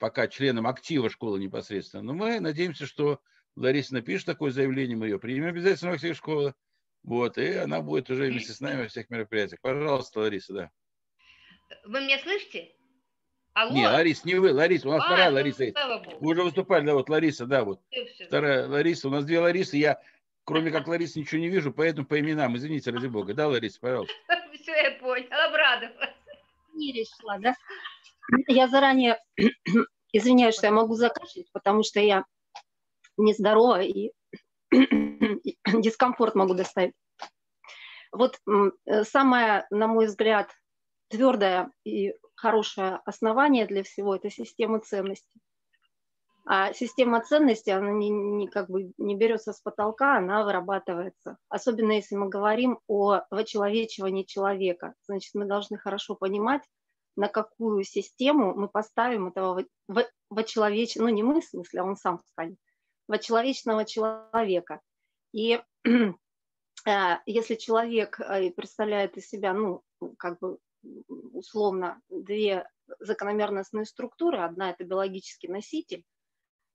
пока 0.00 0.26
членом 0.26 0.66
актива 0.66 1.08
школы 1.08 1.38
непосредственно, 1.38 2.02
но 2.02 2.12
мы 2.12 2.40
надеемся, 2.40 2.86
что 2.86 3.20
Лариса 3.56 3.94
напишет 3.94 4.26
такое 4.26 4.50
заявление, 4.50 4.96
мы 4.96 5.06
ее 5.06 5.18
примем 5.18 5.46
обязательно 5.46 5.92
в 5.92 5.94
актив 5.94 6.16
школы. 6.16 6.54
Вот, 7.04 7.38
и 7.38 7.52
она 7.52 7.80
будет 7.80 8.10
уже 8.10 8.26
вместе 8.26 8.52
с 8.52 8.60
нами 8.60 8.82
во 8.82 8.88
всех 8.88 9.08
мероприятиях. 9.10 9.60
Пожалуйста, 9.62 10.20
Лариса, 10.20 10.52
да. 10.52 10.70
Вы 11.84 12.00
меня 12.00 12.18
слышите? 12.18 12.72
Алло? 13.52 13.72
Не, 13.72 13.86
Лариса, 13.86 14.26
не 14.26 14.34
вы, 14.34 14.52
Лариса, 14.52 14.88
у 14.88 14.92
нас 14.92 15.02
а, 15.04 15.06
вторая 15.06 15.30
ну, 15.30 15.36
Лариса. 15.36 15.64
Вы 16.20 16.32
уже 16.32 16.42
выступали, 16.42 16.84
да, 16.84 16.94
вот 16.94 17.08
Лариса, 17.08 17.46
да, 17.46 17.62
вот. 17.62 17.80
Все, 17.90 18.06
все. 18.06 18.26
Вторая 18.26 18.66
Лариса, 18.66 19.08
у 19.08 19.10
нас 19.12 19.24
две 19.24 19.38
Ларисы, 19.38 19.76
я 19.76 20.00
кроме 20.44 20.70
как 20.70 20.88
Ларисы 20.88 21.18
ничего 21.18 21.40
не 21.40 21.48
вижу, 21.48 21.72
поэтому 21.72 22.06
по 22.06 22.18
именам, 22.18 22.56
извините, 22.56 22.90
ради 22.90 23.06
бога. 23.06 23.34
Да, 23.34 23.48
Лариса, 23.48 23.78
пожалуйста. 23.80 24.14
Все, 24.64 24.72
я 24.72 24.92
поняла, 24.92 25.44
обрадовалась. 25.44 26.14
Не 26.72 26.92
решила, 26.92 27.38
да? 27.38 27.54
Я 28.48 28.66
заранее 28.66 29.20
извиняюсь, 30.12 30.54
что 30.54 30.66
я 30.66 30.72
могу 30.72 30.94
закашлять, 30.94 31.52
потому 31.52 31.82
что 31.82 32.00
я 32.00 32.24
нездорова 33.18 33.82
и 33.82 34.12
дискомфорт 34.72 36.34
могу 36.34 36.54
доставить. 36.54 36.94
Вот 38.10 38.38
э, 38.86 39.04
самое, 39.04 39.66
на 39.68 39.86
мой 39.86 40.06
взгляд, 40.06 40.50
твердое 41.08 41.70
и 41.84 42.14
хорошее 42.34 43.02
основание 43.04 43.66
для 43.66 43.82
всего– 43.82 44.14
это 44.16 44.30
система 44.30 44.80
ценностей. 44.80 45.40
А 46.46 46.74
система 46.74 47.22
ценностей, 47.22 47.70
она 47.70 47.90
не, 47.90 48.10
не, 48.10 48.48
как 48.48 48.68
бы 48.68 48.92
не 48.98 49.16
берется 49.16 49.54
с 49.54 49.60
потолка, 49.60 50.18
она 50.18 50.44
вырабатывается. 50.44 51.38
Особенно 51.48 51.92
если 51.92 52.16
мы 52.16 52.28
говорим 52.28 52.80
о 52.86 53.22
вочеловечивании 53.30 54.24
человека. 54.24 54.94
Значит, 55.06 55.34
мы 55.34 55.46
должны 55.46 55.78
хорошо 55.78 56.14
понимать, 56.14 56.62
на 57.16 57.28
какую 57.28 57.82
систему 57.84 58.54
мы 58.54 58.68
поставим 58.68 59.28
этого 59.28 59.64
вочеловечного, 60.28 61.08
ну 61.08 61.14
не 61.14 61.22
мы 61.22 61.40
в 61.40 61.44
смысле, 61.44 61.80
а 61.80 61.84
он 61.84 61.96
сам 61.96 62.20
станет, 62.32 62.58
вочеловечного 63.08 63.86
человека. 63.86 64.80
И 65.32 65.62
э, 65.84 67.16
если 67.24 67.54
человек 67.54 68.20
э, 68.20 68.50
представляет 68.50 69.16
из 69.16 69.28
себя, 69.28 69.54
ну, 69.54 69.82
как 70.18 70.38
бы 70.40 70.58
условно 71.32 72.02
две 72.10 72.68
закономерностные 72.98 73.86
структуры. 73.86 74.38
Одна– 74.38 74.70
это 74.72 74.84
биологический 74.84 75.48
носитель 75.48 76.04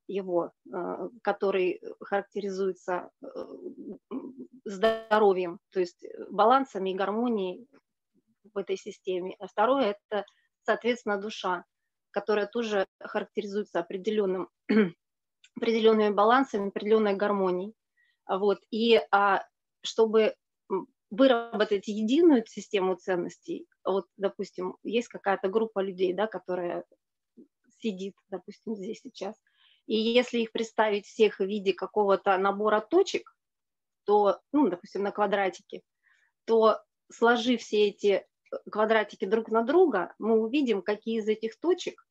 его, 0.09 0.51
э, 0.73 1.09
который 1.21 1.81
характеризуется 2.01 3.11
э, 3.21 3.27
здоровьем, 4.65 5.59
то 5.71 5.79
есть 5.79 6.03
балансами 6.29 6.89
и 6.89 6.95
гармонией 6.95 7.67
в 8.53 8.57
этой 8.57 8.75
системе. 8.75 9.35
А 9.39 9.47
второе– 9.47 9.95
это, 10.09 10.25
соответственно, 10.63 11.21
душа, 11.21 11.63
которая 12.11 12.47
тоже 12.47 12.87
характеризуется 12.99 13.79
определенным, 13.79 14.49
определенными 15.55 16.13
балансами, 16.13 16.69
определенной 16.69 17.15
гармонией. 17.15 17.75
Вот. 18.27 18.59
И 18.71 18.99
а, 19.11 19.45
чтобы 19.81 20.35
выработать 21.11 21.87
единую 21.87 22.43
систему 22.47 22.95
ценностей, 22.95 23.67
вот, 23.83 24.05
допустим, 24.17 24.75
есть 24.83 25.07
какая-то 25.07 25.49
группа 25.49 25.79
людей, 25.79 26.13
да, 26.13 26.25
которая 26.27 26.83
сидит, 27.79 28.15
допустим, 28.29 28.75
здесь 28.75 29.01
сейчас, 29.01 29.35
и 29.89 29.97
если 29.97 30.37
их 30.37 30.51
представить 30.51 31.07
всех 31.07 31.39
в 31.39 31.45
виде 31.45 31.73
какого-то 31.73 32.37
набора 32.37 32.79
точек, 32.79 33.35
то, 34.05 34.39
ну, 34.51 34.69
допустим, 34.69 35.01
на 35.01 35.11
квадратике, 35.11 35.81
то 36.45 36.79
сложив 37.11 37.61
все 37.61 37.87
эти 37.87 38.23
квадратики 38.71 39.25
друг 39.25 39.49
на 39.49 39.63
друга, 39.63 40.13
мы 40.19 40.39
увидим, 40.39 40.83
какие 40.83 41.17
из 41.17 41.27
этих 41.27 41.59
точек 41.59 42.07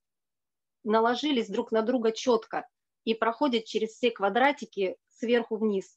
наложились 0.83 1.49
друг 1.49 1.71
на 1.71 1.83
друга 1.83 2.11
четко 2.11 2.67
и 3.05 3.15
проходят 3.15 3.65
через 3.65 3.91
все 3.91 4.11
квадратики 4.11 4.97
сверху 5.11 5.57
вниз. 5.57 5.97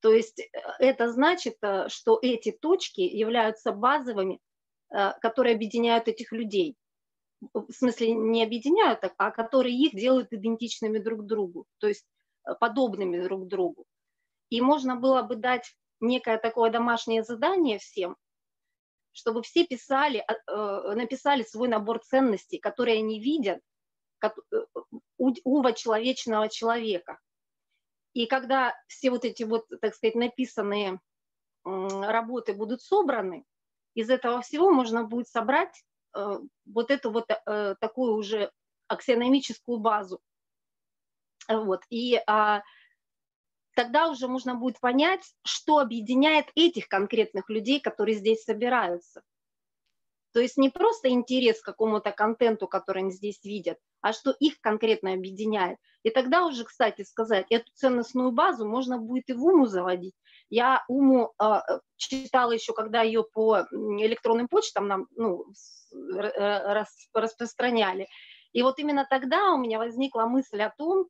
То 0.00 0.12
есть 0.12 0.40
э, 0.40 0.48
это 0.80 1.08
значит, 1.08 1.56
э, 1.62 1.88
что 1.88 2.18
эти 2.20 2.50
точки 2.50 3.02
являются 3.02 3.70
базовыми, 3.70 4.40
э, 4.90 5.12
которые 5.20 5.54
объединяют 5.54 6.08
этих 6.08 6.32
людей. 6.32 6.76
В 7.52 7.72
смысле 7.72 8.12
не 8.14 8.42
объединяют, 8.42 9.00
а 9.16 9.30
которые 9.30 9.74
их 9.74 9.94
делают 9.94 10.32
идентичными 10.32 10.98
друг 10.98 11.26
другу, 11.26 11.66
то 11.78 11.88
есть 11.88 12.06
подобными 12.60 13.20
друг 13.20 13.48
другу. 13.48 13.84
И 14.48 14.60
можно 14.60 14.96
было 14.96 15.22
бы 15.22 15.36
дать 15.36 15.74
некое 16.00 16.38
такое 16.38 16.70
домашнее 16.70 17.24
задание 17.24 17.78
всем, 17.78 18.16
чтобы 19.12 19.42
все 19.42 19.66
писали, 19.66 20.24
написали 20.46 21.42
свой 21.42 21.68
набор 21.68 22.00
ценностей, 22.00 22.58
которые 22.58 22.98
они 22.98 23.20
видят 23.20 23.60
у 25.18 25.72
человечного 25.72 26.48
человека. 26.48 27.18
И 28.12 28.26
когда 28.26 28.74
все 28.86 29.10
вот 29.10 29.24
эти 29.24 29.42
вот, 29.42 29.66
так 29.80 29.94
сказать, 29.94 30.14
написанные 30.14 31.00
работы 31.64 32.52
будут 32.54 32.82
собраны, 32.82 33.44
из 33.94 34.10
этого 34.10 34.42
всего 34.42 34.70
можно 34.70 35.04
будет 35.04 35.28
собрать 35.28 35.74
э, 35.76 35.82
вот 36.14 36.90
эту 36.90 37.10
вот 37.10 37.30
э, 37.30 37.74
такую 37.80 38.14
уже 38.14 38.50
аксиономическую 38.88 39.78
базу. 39.78 40.20
Вот. 41.48 41.82
И 41.90 42.20
а, 42.26 42.62
тогда 43.74 44.08
уже 44.08 44.28
можно 44.28 44.54
будет 44.54 44.80
понять, 44.80 45.22
что 45.44 45.78
объединяет 45.78 46.46
этих 46.54 46.88
конкретных 46.88 47.48
людей, 47.48 47.80
которые 47.80 48.16
здесь 48.16 48.44
собираются. 48.44 49.22
То 50.32 50.40
есть 50.40 50.56
не 50.56 50.70
просто 50.70 51.10
интерес 51.10 51.60
к 51.60 51.66
какому-то 51.66 52.10
контенту, 52.10 52.66
который 52.66 53.02
они 53.02 53.10
здесь 53.10 53.42
видят, 53.44 53.78
а 54.00 54.12
что 54.12 54.30
их 54.30 54.60
конкретно 54.60 55.12
объединяет. 55.12 55.78
И 56.04 56.10
тогда 56.10 56.46
уже, 56.46 56.64
кстати, 56.64 57.02
сказать, 57.02 57.46
эту 57.50 57.70
ценностную 57.74 58.32
базу 58.32 58.66
можно 58.66 58.98
будет 58.98 59.28
и 59.28 59.34
в 59.34 59.44
УМУ 59.44 59.66
заводить. 59.66 60.14
Я 60.52 60.84
УМУ 60.86 61.32
э, 61.42 61.60
читала 61.96 62.52
еще, 62.52 62.74
когда 62.74 63.00
ее 63.00 63.24
по 63.24 63.60
электронным 63.70 64.48
почтам 64.48 64.86
нам 64.86 65.06
ну, 65.16 65.46
рас, 66.14 67.08
распространяли. 67.14 68.06
И 68.52 68.62
вот 68.62 68.78
именно 68.78 69.06
тогда 69.08 69.52
у 69.52 69.56
меня 69.56 69.78
возникла 69.78 70.26
мысль 70.26 70.60
о 70.60 70.68
том, 70.76 71.06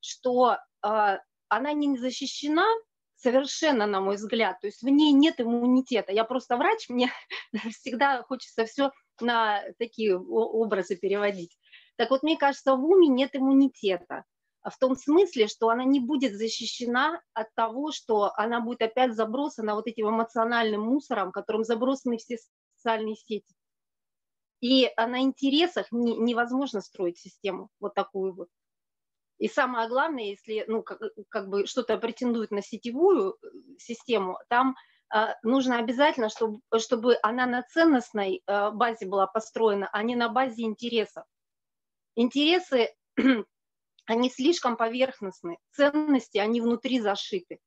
что 0.00 0.54
э, 0.84 1.18
она 1.48 1.72
не 1.72 1.98
защищена 1.98 2.66
совершенно, 3.14 3.86
на 3.86 4.00
мой 4.00 4.16
взгляд. 4.16 4.60
То 4.60 4.66
есть 4.66 4.82
в 4.82 4.88
ней 4.88 5.12
нет 5.12 5.40
иммунитета. 5.40 6.10
Я 6.10 6.24
просто 6.24 6.56
врач, 6.56 6.88
мне 6.88 7.12
всегда 7.70 8.24
хочется 8.24 8.64
все 8.64 8.90
на 9.20 9.62
такие 9.78 10.18
образы 10.18 10.96
переводить. 10.96 11.56
Так 11.94 12.10
вот, 12.10 12.24
мне 12.24 12.36
кажется, 12.36 12.74
в 12.74 12.84
уме 12.84 13.06
нет 13.06 13.36
иммунитета. 13.36 14.24
В 14.62 14.76
том 14.78 14.94
смысле, 14.94 15.48
что 15.48 15.70
она 15.70 15.84
не 15.84 16.00
будет 16.00 16.34
защищена 16.34 17.22
от 17.32 17.54
того, 17.54 17.92
что 17.92 18.32
она 18.36 18.60
будет 18.60 18.82
опять 18.82 19.14
забросана 19.14 19.74
вот 19.74 19.86
этим 19.86 20.08
эмоциональным 20.08 20.82
мусором, 20.82 21.32
которым 21.32 21.64
забросаны 21.64 22.18
все 22.18 22.36
социальные 22.76 23.16
сети. 23.16 23.54
И 24.60 24.90
на 24.96 25.20
интересах 25.20 25.86
невозможно 25.90 26.82
строить 26.82 27.18
систему 27.18 27.70
вот 27.80 27.94
такую 27.94 28.34
вот. 28.34 28.48
И 29.38 29.48
самое 29.48 29.88
главное, 29.88 30.24
если 30.24 30.64
ну, 30.68 30.82
как, 30.82 31.00
как 31.30 31.48
бы 31.48 31.66
что-то 31.66 31.96
претендует 31.96 32.50
на 32.50 32.60
сетевую 32.60 33.38
э, 33.42 33.46
систему, 33.78 34.38
там 34.50 34.76
э, 35.14 35.28
нужно 35.42 35.78
обязательно, 35.78 36.28
чтобы, 36.28 36.60
чтобы 36.78 37.16
она 37.22 37.46
на 37.46 37.62
ценностной 37.62 38.42
э, 38.46 38.70
базе 38.70 39.06
была 39.06 39.26
построена, 39.26 39.88
а 39.92 40.02
не 40.02 40.14
на 40.14 40.28
базе 40.28 40.64
интересов. 40.64 41.24
Интересы, 42.16 42.94
они 44.10 44.30
слишком 44.30 44.76
поверхностны, 44.76 45.58
ценности, 45.72 46.38
они 46.38 46.60
внутри 46.60 47.00
зашиты. 47.00 47.58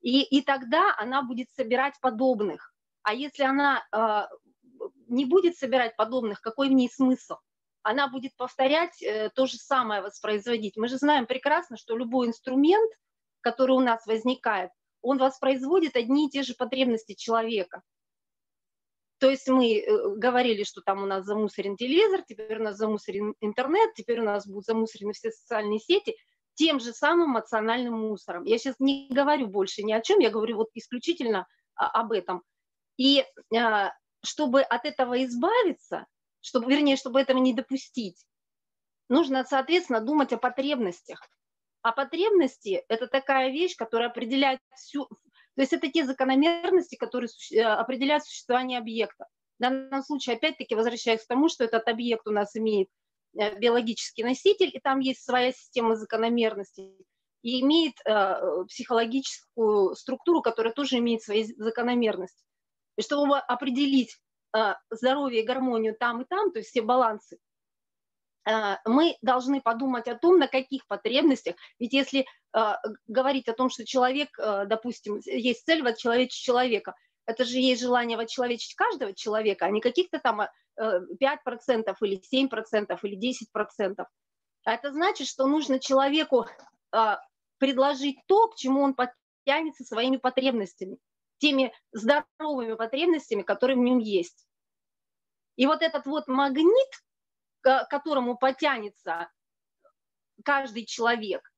И, 0.00 0.22
и 0.22 0.42
тогда 0.42 0.94
она 0.96 1.22
будет 1.22 1.50
собирать 1.52 1.94
подобных. 2.00 2.72
А 3.02 3.14
если 3.14 3.42
она 3.42 3.84
э, 3.92 4.26
не 5.08 5.24
будет 5.24 5.56
собирать 5.56 5.96
подобных, 5.96 6.40
какой 6.40 6.68
в 6.68 6.72
ней 6.72 6.90
смысл? 6.90 7.36
она 7.88 8.08
будет 8.08 8.36
повторять 8.36 9.00
э, 9.02 9.30
то 9.34 9.46
же 9.46 9.56
самое 9.56 10.02
воспроизводить. 10.02 10.76
Мы 10.76 10.88
же 10.88 10.98
знаем 10.98 11.26
прекрасно, 11.26 11.78
что 11.78 11.96
любой 11.96 12.28
инструмент, 12.28 12.90
который 13.40 13.76
у 13.76 13.80
нас 13.80 14.06
возникает, 14.06 14.70
он 15.00 15.16
воспроизводит 15.16 15.96
одни 15.96 16.26
и 16.26 16.30
те 16.30 16.42
же 16.42 16.54
потребности 16.54 17.14
человека. 17.14 17.82
То 19.18 19.30
есть 19.30 19.48
мы 19.48 19.78
э, 19.78 20.14
говорили, 20.16 20.62
что 20.62 20.80
там 20.80 21.02
у 21.02 21.06
нас 21.06 21.24
замусорен 21.24 21.76
телевизор, 21.76 22.22
теперь 22.26 22.60
у 22.60 22.64
нас 22.64 22.76
замусорен 22.76 23.34
интернет, 23.40 23.94
теперь 23.94 24.20
у 24.20 24.24
нас 24.24 24.46
будут 24.46 24.64
замусорены 24.64 25.12
все 25.12 25.30
социальные 25.30 25.80
сети 25.80 26.16
тем 26.54 26.80
же 26.80 26.92
самым 26.92 27.32
эмоциональным 27.32 27.94
мусором. 27.94 28.44
Я 28.44 28.58
сейчас 28.58 28.76
не 28.78 29.08
говорю 29.10 29.48
больше 29.48 29.82
ни 29.82 29.92
о 29.92 30.00
чем, 30.00 30.18
я 30.18 30.30
говорю 30.30 30.56
вот 30.56 30.68
исключительно 30.74 31.46
об 31.74 32.12
этом. 32.12 32.42
И 32.96 33.24
а, 33.56 33.92
чтобы 34.24 34.62
от 34.62 34.84
этого 34.84 35.24
избавиться, 35.24 36.06
чтобы, 36.40 36.70
вернее, 36.70 36.96
чтобы 36.96 37.20
этого 37.20 37.38
не 37.38 37.54
допустить, 37.54 38.24
нужно, 39.08 39.44
соответственно, 39.44 40.00
думать 40.00 40.32
о 40.32 40.38
потребностях. 40.38 41.20
А 41.82 41.92
потребности– 41.92 42.84
это 42.88 43.06
такая 43.06 43.50
вещь, 43.50 43.76
которая 43.76 44.10
определяет 44.10 44.60
всю, 44.74 45.08
то 45.58 45.62
есть 45.62 45.72
это 45.72 45.90
те 45.90 46.06
закономерности, 46.06 46.94
которые 46.94 47.28
э, 47.52 47.60
определяют 47.62 48.22
существование 48.24 48.78
объекта. 48.78 49.26
В 49.58 49.62
данном 49.62 50.04
случае, 50.04 50.36
опять-таки, 50.36 50.76
возвращаясь 50.76 51.24
к 51.24 51.26
тому, 51.26 51.48
что 51.48 51.64
этот 51.64 51.88
объект 51.88 52.28
у 52.28 52.30
нас 52.30 52.54
имеет 52.54 52.86
э, 53.36 53.58
биологический 53.58 54.22
носитель, 54.22 54.70
и 54.72 54.78
там 54.78 55.00
есть 55.00 55.24
своя 55.24 55.50
система 55.50 55.96
закономерностей, 55.96 56.94
и 57.42 57.60
имеет 57.60 57.94
э, 58.04 58.64
психологическую 58.68 59.96
структуру, 59.96 60.42
которая 60.42 60.72
тоже 60.72 60.98
имеет 60.98 61.22
свои 61.22 61.42
закономерности. 61.42 62.44
И 62.96 63.02
чтобы 63.02 63.38
определить 63.38 64.16
э, 64.56 64.74
здоровье 64.90 65.42
и 65.42 65.44
гармонию 65.44 65.96
там 65.98 66.22
и 66.22 66.24
там, 66.24 66.52
то 66.52 66.60
есть 66.60 66.70
все 66.70 66.82
балансы, 66.82 67.36
мы 68.84 69.16
должны 69.20 69.60
подумать 69.60 70.08
о 70.08 70.16
том, 70.16 70.38
на 70.38 70.48
каких 70.48 70.86
потребностях. 70.86 71.56
Ведь 71.78 71.92
если 71.92 72.26
а, 72.52 72.80
говорить 73.06 73.48
о 73.48 73.52
том, 73.52 73.68
что 73.68 73.84
человек, 73.84 74.30
а, 74.38 74.64
допустим, 74.64 75.20
есть 75.24 75.64
цель 75.66 75.82
человечить 75.96 76.42
человека, 76.42 76.94
это 77.26 77.44
же 77.44 77.58
есть 77.58 77.82
желание 77.82 78.26
человечить 78.26 78.74
каждого 78.74 79.12
человека, 79.12 79.66
а 79.66 79.70
не 79.70 79.80
каких-то 79.80 80.18
там 80.18 80.40
5% 80.40 80.46
а, 80.78 81.94
или 82.00 82.20
7% 82.20 82.98
или 83.02 83.34
10%. 83.54 84.06
А 84.64 84.74
это 84.74 84.92
значит, 84.92 85.26
что 85.28 85.46
нужно 85.46 85.78
человеку 85.78 86.46
предложить 87.58 88.18
то, 88.26 88.48
к 88.48 88.56
чему 88.56 88.82
он 88.82 88.94
потянется 88.94 89.84
своими 89.84 90.16
потребностями, 90.16 90.98
теми 91.38 91.72
здоровыми 91.92 92.74
потребностями, 92.74 93.42
которые 93.42 93.76
в 93.76 93.80
нем 93.80 93.98
есть. 93.98 94.46
И 95.56 95.66
вот 95.66 95.82
этот 95.82 96.06
вот 96.06 96.28
магнит, 96.28 96.88
к 97.68 97.88
которому 97.88 98.36
потянется 98.36 99.28
каждый 100.44 100.84
человек, 100.86 101.52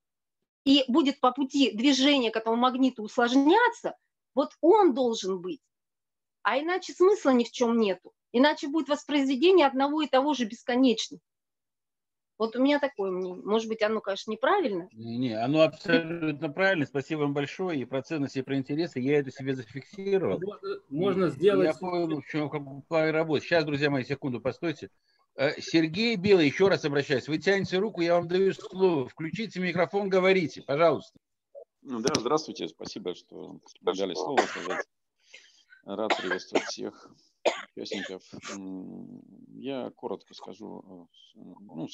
и 0.65 0.85
будет 0.89 1.21
по 1.21 1.33
пути 1.33 1.73
движения 1.73 2.31
к 2.31 2.37
этому 2.37 2.57
магниту 2.57 3.03
усложняться, 3.03 3.97
вот 4.35 4.51
он 4.61 4.95
должен 4.95 5.41
быть. 5.41 5.61
А 6.43 6.59
иначе 6.59 6.93
смысла 6.93 7.31
ни 7.31 7.45
в 7.45 7.51
чем 7.51 7.79
нету. 7.79 8.13
Иначе 8.33 8.69
будет 8.69 8.89
воспроизведение 8.89 9.67
одного 9.67 10.03
и 10.03 10.07
того 10.07 10.35
же 10.35 10.45
бесконечно. 10.45 11.19
Вот 12.39 12.57
у 12.57 12.63
меня 12.63 12.79
такое 12.79 13.11
мнение. 13.11 13.43
Может 13.45 13.69
быть, 13.69 13.83
оно, 13.83 14.01
конечно, 14.01 14.31
неправильно. 14.31 14.89
Не, 14.93 15.19
не, 15.19 15.33
оно 15.35 15.61
абсолютно 15.61 16.49
правильно. 16.49 16.87
Спасибо 16.87 17.21
вам 17.21 17.35
большое. 17.35 17.79
И 17.79 17.85
про 17.85 18.01
ценности, 18.01 18.39
и 18.39 18.43
про 18.43 18.57
интересы. 18.57 19.01
Я 19.01 19.19
это 19.19 19.31
себе 19.31 19.55
зафиксировал. 19.55 20.41
Можно, 20.41 20.81
можно 20.89 21.29
сделать... 21.29 21.67
Я 21.67 21.75
понял, 21.75 22.23
в 22.23 22.27
чем 22.29 22.49
как 22.49 22.63
работать. 22.89 23.45
Сейчас, 23.45 23.67
друзья 23.67 23.91
мои, 23.91 24.05
секунду, 24.05 24.41
постойте. 24.41 24.89
Э, 25.41 25.59
Сергей 25.59 26.17
Белый, 26.17 26.49
еще 26.49 26.69
раз 26.69 26.85
обращаюсь. 26.85 27.27
Вы 27.27 27.39
тянете 27.39 27.79
руку, 27.79 28.03
я 28.03 28.17
вам 28.17 28.29
даю 28.29 28.53
слово. 28.53 29.09
Включите 29.09 29.59
микрофон, 29.59 30.11
говорите, 30.11 30.61
пожалуйста. 30.61 31.19
Ну 31.81 32.01
да, 32.03 32.13
здравствуйте. 32.21 32.69
Спасибо, 32.69 33.15
что 33.15 33.59
дали 33.81 34.13
слово 34.13 34.43
сказать. 34.43 34.87
Рад 35.85 36.15
приветствовать 36.19 36.67
всех 36.67 37.11
участников. 37.75 38.23
Я 39.55 39.91
коротко 39.97 40.35
скажу, 40.35 41.09
э, 41.35 41.41
ну, 41.41 41.89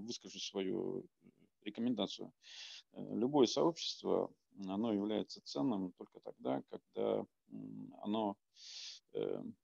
выскажу 0.00 0.38
свою 0.38 1.04
рекомендацию. 1.60 2.32
Э, 2.94 3.02
любое 3.16 3.48
сообщество, 3.48 4.32
оно 4.66 4.94
является 4.94 5.42
ценным 5.44 5.92
только 5.92 6.20
тогда, 6.20 6.62
когда 6.70 7.26
оно, 8.00 8.34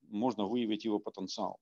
можно 0.03 0.45
выявить 0.45 0.85
его 0.85 0.99
потенциал. 0.99 1.59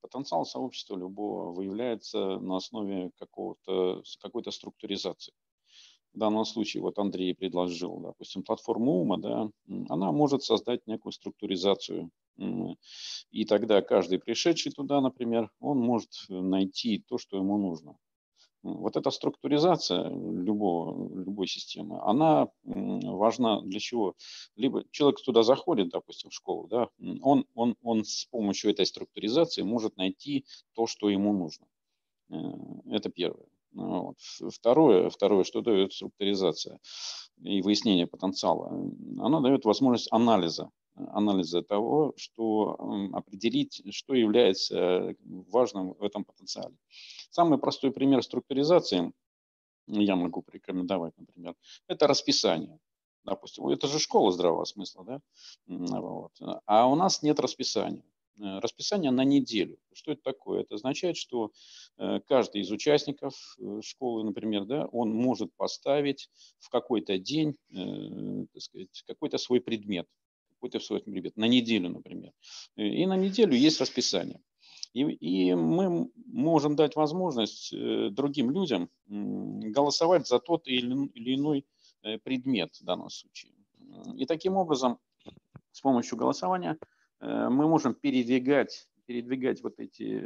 Потенциал 0.00 0.44
сообщества 0.44 0.96
любого 0.96 1.52
выявляется 1.52 2.38
на 2.38 2.56
основе 2.56 3.10
какого-то, 3.18 4.02
какой-то 4.20 4.50
структуризации. 4.50 5.32
В 6.12 6.18
данном 6.18 6.44
случае 6.44 6.82
вот 6.82 6.98
Андрей 6.98 7.34
предложил, 7.34 7.98
допустим, 7.98 8.42
платформу 8.44 9.00
ума, 9.00 9.16
да, 9.16 9.50
она 9.88 10.12
может 10.12 10.44
создать 10.44 10.86
некую 10.86 11.12
структуризацию. 11.12 12.10
И 13.30 13.44
тогда 13.44 13.82
каждый 13.82 14.18
пришедший 14.18 14.70
туда, 14.72 15.00
например, 15.00 15.50
он 15.60 15.78
может 15.78 16.10
найти 16.28 17.02
то, 17.08 17.18
что 17.18 17.36
ему 17.36 17.58
нужно. 17.58 17.96
Вот 18.64 18.96
эта 18.96 19.10
структуризация 19.10 20.08
любого, 20.08 21.14
любой 21.14 21.46
системы, 21.46 22.00
она 22.02 22.48
важна 22.64 23.60
для 23.60 23.78
чего? 23.78 24.14
Либо 24.56 24.84
человек 24.90 25.20
туда 25.22 25.42
заходит, 25.42 25.90
допустим, 25.90 26.30
в 26.30 26.34
школу, 26.34 26.66
да, 26.68 26.88
он, 27.20 27.44
он, 27.54 27.76
он 27.82 28.04
с 28.04 28.24
помощью 28.24 28.70
этой 28.70 28.86
структуризации 28.86 29.60
может 29.60 29.98
найти 29.98 30.46
то, 30.74 30.86
что 30.86 31.10
ему 31.10 31.34
нужно. 31.34 31.66
Э, 32.30 32.36
это 32.90 33.10
первое. 33.10 33.46
Вот. 33.74 34.16
Второе, 34.50 35.10
второе, 35.10 35.44
что 35.44 35.60
дает 35.60 35.92
структуризация 35.92 36.80
и 37.42 37.60
выяснение 37.60 38.06
потенциала, 38.06 38.68
она 39.18 39.40
дает 39.40 39.66
возможность 39.66 40.08
анализа 40.10 40.70
анализа 40.96 41.62
того, 41.62 42.14
что 42.16 42.76
определить, 43.12 43.82
что 43.90 44.14
является 44.14 45.14
важным 45.24 45.94
в 45.94 46.02
этом 46.02 46.24
потенциале. 46.24 46.76
Самый 47.34 47.58
простой 47.58 47.90
пример 47.90 48.22
структуризации, 48.22 49.12
я 49.88 50.14
могу 50.14 50.40
порекомендовать, 50.40 51.14
например, 51.18 51.56
это 51.88 52.06
расписание. 52.06 52.78
Допустим, 53.24 53.66
это 53.66 53.88
же 53.88 53.98
школа 53.98 54.30
здравого 54.30 54.64
смысла, 54.64 55.04
да? 55.04 55.20
Вот. 55.66 56.30
А 56.66 56.86
у 56.86 56.94
нас 56.94 57.22
нет 57.22 57.40
расписания. 57.40 58.04
Э, 58.38 58.60
расписание 58.60 59.10
на 59.10 59.24
неделю. 59.24 59.78
Что 59.92 60.12
это 60.12 60.22
такое? 60.22 60.60
Это 60.60 60.76
означает, 60.76 61.16
что 61.16 61.50
э, 61.98 62.20
каждый 62.28 62.60
из 62.60 62.70
участников 62.70 63.34
э, 63.58 63.80
школы, 63.82 64.22
например, 64.22 64.64
да, 64.64 64.86
он 64.86 65.10
может 65.10 65.52
поставить 65.56 66.30
в 66.60 66.68
какой-то 66.68 67.18
день 67.18 67.56
сказать, 68.60 69.02
какой-то 69.08 69.38
свой 69.38 69.60
предмет 69.60 70.06
какой-то 70.54 70.78
свой 70.78 71.00
предмет, 71.00 71.36
на 71.36 71.46
неделю, 71.46 71.90
например. 71.90 72.32
И 72.76 73.04
на 73.04 73.16
неделю 73.16 73.54
есть 73.54 73.82
расписание. 73.82 74.40
И, 74.94 75.02
и 75.02 75.54
мы 75.54 76.08
можем 76.26 76.76
дать 76.76 76.94
возможность 76.94 77.72
э, 77.72 78.10
другим 78.10 78.52
людям 78.52 78.88
голосовать 79.06 80.28
за 80.28 80.38
тот 80.38 80.68
или, 80.68 81.34
иной 81.34 81.66
э, 82.02 82.18
предмет 82.18 82.76
в 82.76 82.84
данном 82.84 83.10
случае. 83.10 83.52
И 84.16 84.24
таким 84.24 84.56
образом, 84.56 84.98
с 85.72 85.80
помощью 85.80 86.16
голосования 86.16 86.78
э, 87.20 87.48
мы 87.48 87.66
можем 87.68 87.94
передвигать, 87.94 88.88
передвигать 89.06 89.64
вот 89.64 89.80
эти 89.80 90.22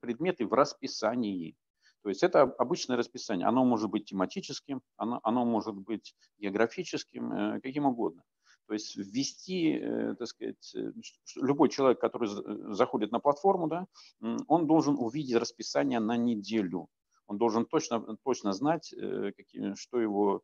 предметы 0.00 0.46
в 0.46 0.52
расписании. 0.52 1.56
То 2.02 2.08
есть 2.08 2.22
это 2.22 2.42
обычное 2.42 2.96
расписание. 2.96 3.48
Оно 3.48 3.64
может 3.64 3.90
быть 3.90 4.04
тематическим, 4.04 4.80
оно, 4.96 5.18
оно 5.24 5.44
может 5.44 5.74
быть 5.74 6.14
географическим, 6.38 7.60
каким 7.60 7.86
угодно. 7.86 8.22
То 8.66 8.74
есть 8.74 8.96
ввести, 8.96 9.78
э, 9.78 10.14
так 10.14 10.28
сказать, 10.28 10.74
э, 10.74 10.92
любой 11.36 11.68
человек, 11.68 12.00
который 12.00 12.28
э, 12.28 12.74
заходит 12.74 13.12
на 13.12 13.20
платформу, 13.20 13.68
да, 13.68 13.86
он 14.48 14.66
должен 14.66 14.96
увидеть 14.98 15.36
расписание 15.36 16.00
на 16.00 16.16
неделю. 16.16 16.88
Он 17.26 17.38
должен 17.38 17.64
точно, 17.64 18.16
точно 18.24 18.52
знать, 18.52 18.92
что 19.74 20.00
его 20.00 20.42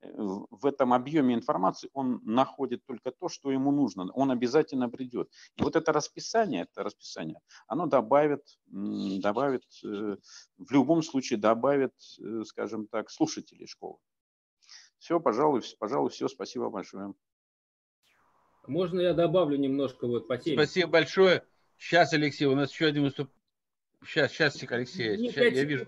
в 0.00 0.64
этом 0.64 0.94
объеме 0.94 1.34
информации 1.34 1.90
он 1.92 2.20
находит 2.24 2.82
только 2.86 3.10
то, 3.10 3.28
что 3.28 3.50
ему 3.50 3.72
нужно. 3.72 4.10
Он 4.14 4.30
обязательно 4.30 4.88
придет. 4.88 5.28
И 5.56 5.62
вот 5.62 5.76
это 5.76 5.92
расписание, 5.92 6.62
это 6.62 6.82
расписание, 6.84 7.40
оно 7.66 7.86
добавит, 7.86 8.58
добавит 8.66 9.64
в 9.82 10.72
любом 10.72 11.02
случае 11.02 11.38
добавит, 11.38 11.92
скажем 12.44 12.86
так, 12.86 13.10
слушателей 13.10 13.66
школы. 13.66 13.98
Все, 14.98 15.20
пожалуй, 15.20 15.62
пожалуй, 15.78 16.10
все. 16.10 16.28
Спасибо 16.28 16.70
большое. 16.70 17.14
Можно 18.68 19.00
я 19.00 19.14
добавлю 19.14 19.56
немножко 19.56 20.06
вот 20.06 20.28
по 20.28 20.36
теме? 20.36 20.56
Спасибо 20.56 20.90
большое. 20.90 21.42
Сейчас, 21.78 22.12
Алексей, 22.12 22.44
у 22.44 22.54
нас 22.54 22.70
еще 22.70 22.86
один 22.86 23.04
выступ. 23.04 23.30
Сейчас, 24.04 24.32
сейчас, 24.32 24.62
Алексей, 24.70 25.16
сейчас, 25.16 25.54
я 25.54 25.64
вижу. 25.64 25.86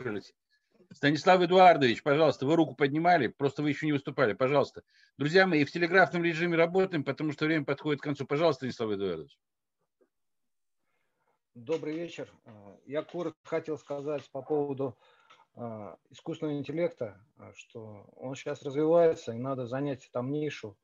Станислав 0.93 1.41
Эдуардович, 1.41 2.03
пожалуйста, 2.03 2.47
вы 2.47 2.57
руку 2.57 2.75
поднимали, 2.75 3.29
просто 3.29 3.63
вы 3.63 3.69
еще 3.69 3.87
не 3.87 3.93
выступали, 3.93 4.33
пожалуйста. 4.33 4.83
Друзья 5.19 5.47
мои, 5.47 5.65
в 5.65 5.71
телеграфном 5.71 6.25
режиме 6.25 6.57
работаем, 6.57 7.05
потому 7.05 7.33
что 7.33 7.45
время 7.45 7.65
подходит 7.65 8.01
к 8.01 8.05
концу. 8.05 8.27
Пожалуйста, 8.27 8.61
Станислав 8.61 8.91
Эдуардович. 8.91 9.39
Добрый 11.55 11.95
вечер. 11.95 12.33
Э, 12.45 12.77
я 12.87 13.03
коротко 13.03 13.39
хотел 13.45 13.79
сказать 13.79 14.29
по 14.33 14.41
поводу 14.41 14.97
э, 15.55 15.97
искусственного 16.09 16.57
интеллекта, 16.57 17.25
э, 17.39 17.53
что 17.55 18.07
он 18.17 18.35
сейчас 18.35 18.63
развивается, 18.63 19.33
и 19.33 19.39
надо 19.39 19.67
занять 19.67 20.09
там 20.13 20.33
нишу 20.33 20.77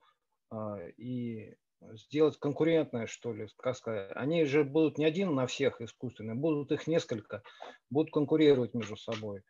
и 0.96 1.56
сделать 1.92 2.38
конкурентное, 2.38 3.06
что 3.06 3.32
ли, 3.32 3.48
как 3.58 3.76
сказать. 3.76 4.10
Они 4.14 4.44
же 4.44 4.64
будут 4.64 4.98
не 4.98 5.04
один 5.04 5.34
на 5.34 5.46
всех 5.46 5.80
искусственные, 5.80 6.34
будут 6.34 6.72
их 6.72 6.86
несколько, 6.86 7.42
будут 7.90 8.12
конкурировать 8.12 8.74
между 8.74 8.96
собой. 8.96 9.42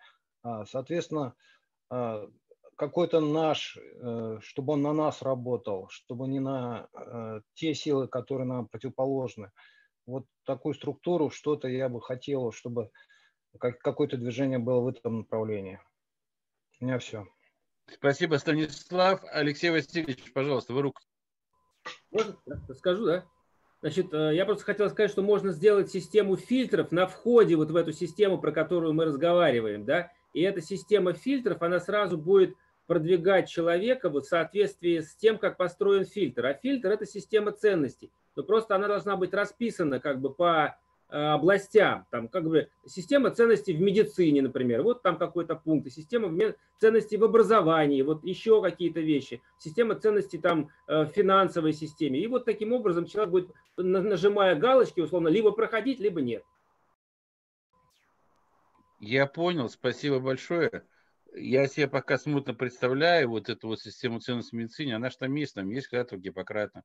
А, 0.43 0.67
соответственно, 0.67 1.35
какой-то 2.77 3.21
наш, 3.21 3.79
чтобы 4.41 4.75
он 4.75 4.83
на 4.83 4.93
нас 4.93 5.23
работал, 5.23 5.89
чтобы 5.89 6.29
не 6.29 6.41
на 6.41 6.89
те 7.55 7.75
силы, 7.75 8.09
которые 8.09 8.47
нам 8.47 8.69
противоположны 8.69 9.51
вот 10.05 10.27
такую 10.45 10.75
структуру, 10.75 11.31
что-то 11.31 11.69
я 11.69 11.89
бы 11.89 12.01
хотел, 12.01 12.53
чтобы 12.53 12.91
какое-то 13.59 14.17
движение 14.17 14.59
было 14.59 14.81
в 14.81 14.89
этом 14.89 15.19
направлении. 15.19 15.81
У 16.81 16.85
меня 16.85 16.99
все. 16.99 17.27
Спасибо, 17.87 18.37
Станислав. 18.37 19.25
Алексей 19.31 19.71
Васильевич, 19.71 20.33
пожалуйста, 20.33 20.75
вы 20.75 20.83
руку. 20.83 21.01
Можно? 22.11 22.37
Скажу, 22.75 23.07
да? 23.07 23.25
Значит, 23.81 24.13
э, 24.13 24.35
я 24.35 24.45
просто 24.47 24.65
хотел 24.65 24.89
сказать, 24.91 25.11
что 25.11 25.23
можно 25.23 25.53
сделать 25.53 25.91
систему 25.91 26.37
фильтров 26.37 26.93
на 26.93 27.07
входе 27.07 27.57
вот 27.57 27.71
в 27.71 27.77
эту 27.77 27.93
систему, 27.93 28.39
про 28.39 28.53
которую 28.53 28.95
мы 28.95 29.05
разговариваем, 29.05 29.85
да, 29.85 30.11
и 30.33 30.43
эта 30.43 30.61
система 30.61 31.13
фильтров, 31.13 31.63
она 31.63 31.81
сразу 31.81 32.19
будет 32.19 32.55
продвигать 32.87 33.49
человека 33.49 34.09
вот 34.09 34.25
в 34.25 34.29
соответствии 34.29 35.01
с 35.01 35.15
тем, 35.17 35.39
как 35.39 35.57
построен 35.57 36.05
фильтр. 36.05 36.47
А 36.47 36.55
фильтр– 36.55 36.91
это 36.93 37.07
система 37.07 37.53
ценностей 37.53 38.11
но 38.37 38.43
просто 38.43 38.77
она 38.77 38.87
должна 38.87 39.17
быть 39.17 39.35
расписана 39.35 39.99
как 39.99 40.21
бы 40.21 40.33
по 40.33 40.67
э, 40.67 40.73
областям, 41.09 42.07
там 42.11 42.29
как 42.29 42.49
бы 42.49 42.69
система 42.85 43.31
ценностей 43.31 43.75
в 43.75 43.81
медицине, 43.81 44.43
например, 44.43 44.83
вот 44.83 45.03
там 45.03 45.19
какой-то 45.19 45.55
пункт, 45.55 45.91
система 45.93 46.37
ценностей 46.81 47.17
в 47.17 47.25
образовании, 47.25 48.03
вот 48.03 48.25
еще 48.25 48.61
какие-то 48.61 49.01
вещи, 49.01 49.41
система 49.59 49.95
ценностей 49.95 50.39
там 50.39 50.71
э, 50.89 51.03
в 51.05 51.09
финансовой 51.09 51.73
системе. 51.73 52.21
И 52.21 52.27
вот 52.27 52.45
таким 52.45 52.73
образом 52.73 53.07
человек 53.07 53.31
будет, 53.31 53.51
нажимая 53.77 54.57
галочки, 54.57 55.01
условно, 55.01 55.29
либо 55.29 55.53
проходить, 55.53 56.01
либо 56.01 56.21
нет. 56.21 56.45
Я 58.99 59.27
понял, 59.27 59.69
спасибо 59.69 60.19
большое. 60.19 60.85
Я 61.35 61.69
себе 61.69 61.87
пока 61.87 62.19
смутно 62.19 62.55
представляю 62.55 63.29
вот 63.29 63.49
эту 63.49 63.69
вот 63.69 63.81
систему 63.81 64.21
ценностей 64.21 64.57
в 64.57 64.59
медицине, 64.59 64.97
она 64.97 65.11
же 65.11 65.19
там 65.19 65.35
есть, 65.35 65.55
там 65.55 65.71
есть 65.71 65.89
клятва 65.89 66.17
Гиппократа 66.17 66.83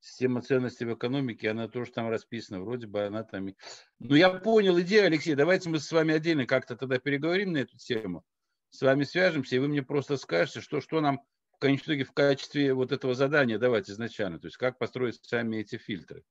система 0.00 0.40
ценностей 0.42 0.86
в 0.86 0.94
экономике, 0.94 1.50
она 1.50 1.68
тоже 1.68 1.92
там 1.92 2.08
расписана, 2.08 2.60
вроде 2.60 2.86
бы 2.86 3.04
она 3.04 3.22
там... 3.22 3.54
Ну, 3.98 4.14
я 4.14 4.30
понял 4.30 4.80
идею, 4.80 5.06
Алексей, 5.06 5.34
давайте 5.34 5.68
мы 5.68 5.78
с 5.78 5.92
вами 5.92 6.14
отдельно 6.14 6.46
как-то 6.46 6.76
тогда 6.76 6.98
переговорим 6.98 7.52
на 7.52 7.58
эту 7.58 7.76
тему, 7.76 8.24
с 8.70 8.80
вами 8.80 9.04
свяжемся, 9.04 9.56
и 9.56 9.58
вы 9.58 9.68
мне 9.68 9.82
просто 9.82 10.16
скажете, 10.16 10.60
что, 10.60 10.80
что 10.80 11.00
нам 11.00 11.20
в 11.52 11.58
конечном 11.58 11.94
итоге 11.94 12.04
в 12.04 12.12
качестве 12.12 12.72
вот 12.72 12.90
этого 12.90 13.14
задания 13.14 13.58
давать 13.58 13.90
изначально, 13.90 14.38
то 14.38 14.46
есть 14.46 14.56
как 14.56 14.78
построить 14.78 15.20
сами 15.22 15.58
эти 15.58 15.76
фильтры. 15.76 16.24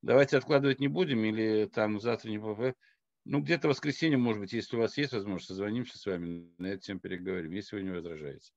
Давайте 0.00 0.36
откладывать 0.36 0.78
не 0.78 0.86
будем 0.86 1.24
или 1.24 1.66
там 1.66 2.00
завтра 2.00 2.30
не... 2.30 2.38
Ну, 3.24 3.40
где-то 3.40 3.66
в 3.66 3.70
воскресенье, 3.72 4.16
может 4.16 4.40
быть, 4.40 4.52
если 4.52 4.76
у 4.76 4.78
вас 4.78 4.96
есть 4.96 5.12
возможность, 5.12 5.48
созвонимся 5.48 5.98
с 5.98 6.06
вами, 6.06 6.48
на 6.56 6.68
эту 6.68 6.84
тему 6.84 7.00
переговорим, 7.00 7.50
если 7.50 7.76
вы 7.76 7.82
не 7.82 7.90
возражаете. 7.90 8.52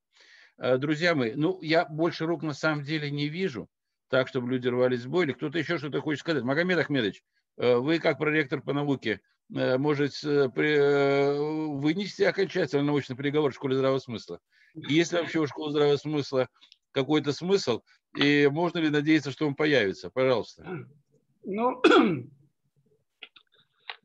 А, 0.58 0.78
друзья 0.78 1.16
мои, 1.16 1.34
ну, 1.34 1.60
я 1.62 1.84
больше 1.86 2.26
рук 2.26 2.44
на 2.44 2.54
самом 2.54 2.84
деле 2.84 3.10
не 3.10 3.28
вижу 3.28 3.68
так, 4.12 4.28
чтобы 4.28 4.52
люди 4.52 4.68
рвались 4.68 5.06
в 5.06 5.10
бой, 5.10 5.26
или 5.26 5.32
кто-то 5.32 5.58
еще 5.58 5.78
что-то 5.78 6.02
хочет 6.02 6.20
сказать. 6.20 6.44
Магомед 6.44 6.78
Ахмедович, 6.78 7.24
э, 7.58 7.76
вы 7.78 7.98
как 7.98 8.20
проректор 8.20 8.62
по 8.62 8.74
науке 8.74 9.22
э, 9.56 9.78
можете 9.78 10.52
э, 10.56 11.34
вынести 11.38 12.24
окончательно 12.24 12.84
научный 12.84 13.16
приговор 13.16 13.52
в 13.52 13.56
школе 13.56 13.76
здравого 13.76 14.00
смысла? 14.00 14.40
Есть 14.76 15.14
ли 15.14 15.20
вообще 15.20 15.40
у 15.40 15.48
школы 15.48 15.72
здравого 15.72 15.96
смысла 15.96 16.50
какой-то 16.92 17.32
смысл, 17.32 17.82
и 18.18 18.48
можно 18.52 18.80
ли 18.80 18.90
надеяться, 18.90 19.32
что 19.32 19.48
он 19.48 19.56
появится? 19.56 20.10
Пожалуйста. 20.10 20.86
Ну, 21.46 21.82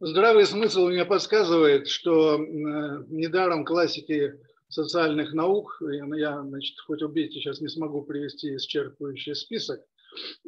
здравый 0.00 0.46
смысл 0.46 0.86
мне 0.86 1.04
подсказывает, 1.04 1.88
что 1.88 2.38
недаром 2.38 3.64
классики 3.64 4.38
социальных 4.68 5.32
наук, 5.32 5.80
я, 5.80 6.42
значит, 6.42 6.78
хоть 6.80 7.02
убить 7.02 7.32
сейчас 7.32 7.60
не 7.60 7.68
смогу 7.68 8.02
привести 8.02 8.54
исчерпывающий 8.54 9.34
список, 9.34 9.80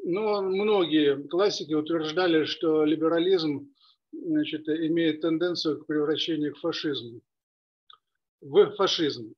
но 0.05 0.43
многие 0.43 1.27
классики 1.29 1.75
утверждали, 1.75 2.45
что 2.45 2.85
либерализм 2.85 3.71
значит, 4.13 4.69
имеет 4.69 5.21
тенденцию 5.21 5.83
к 5.83 5.87
превращению 5.87 6.55
к 6.55 6.59
фашизму, 6.59 7.21
в 8.41 8.73
фашизм. 8.77 9.35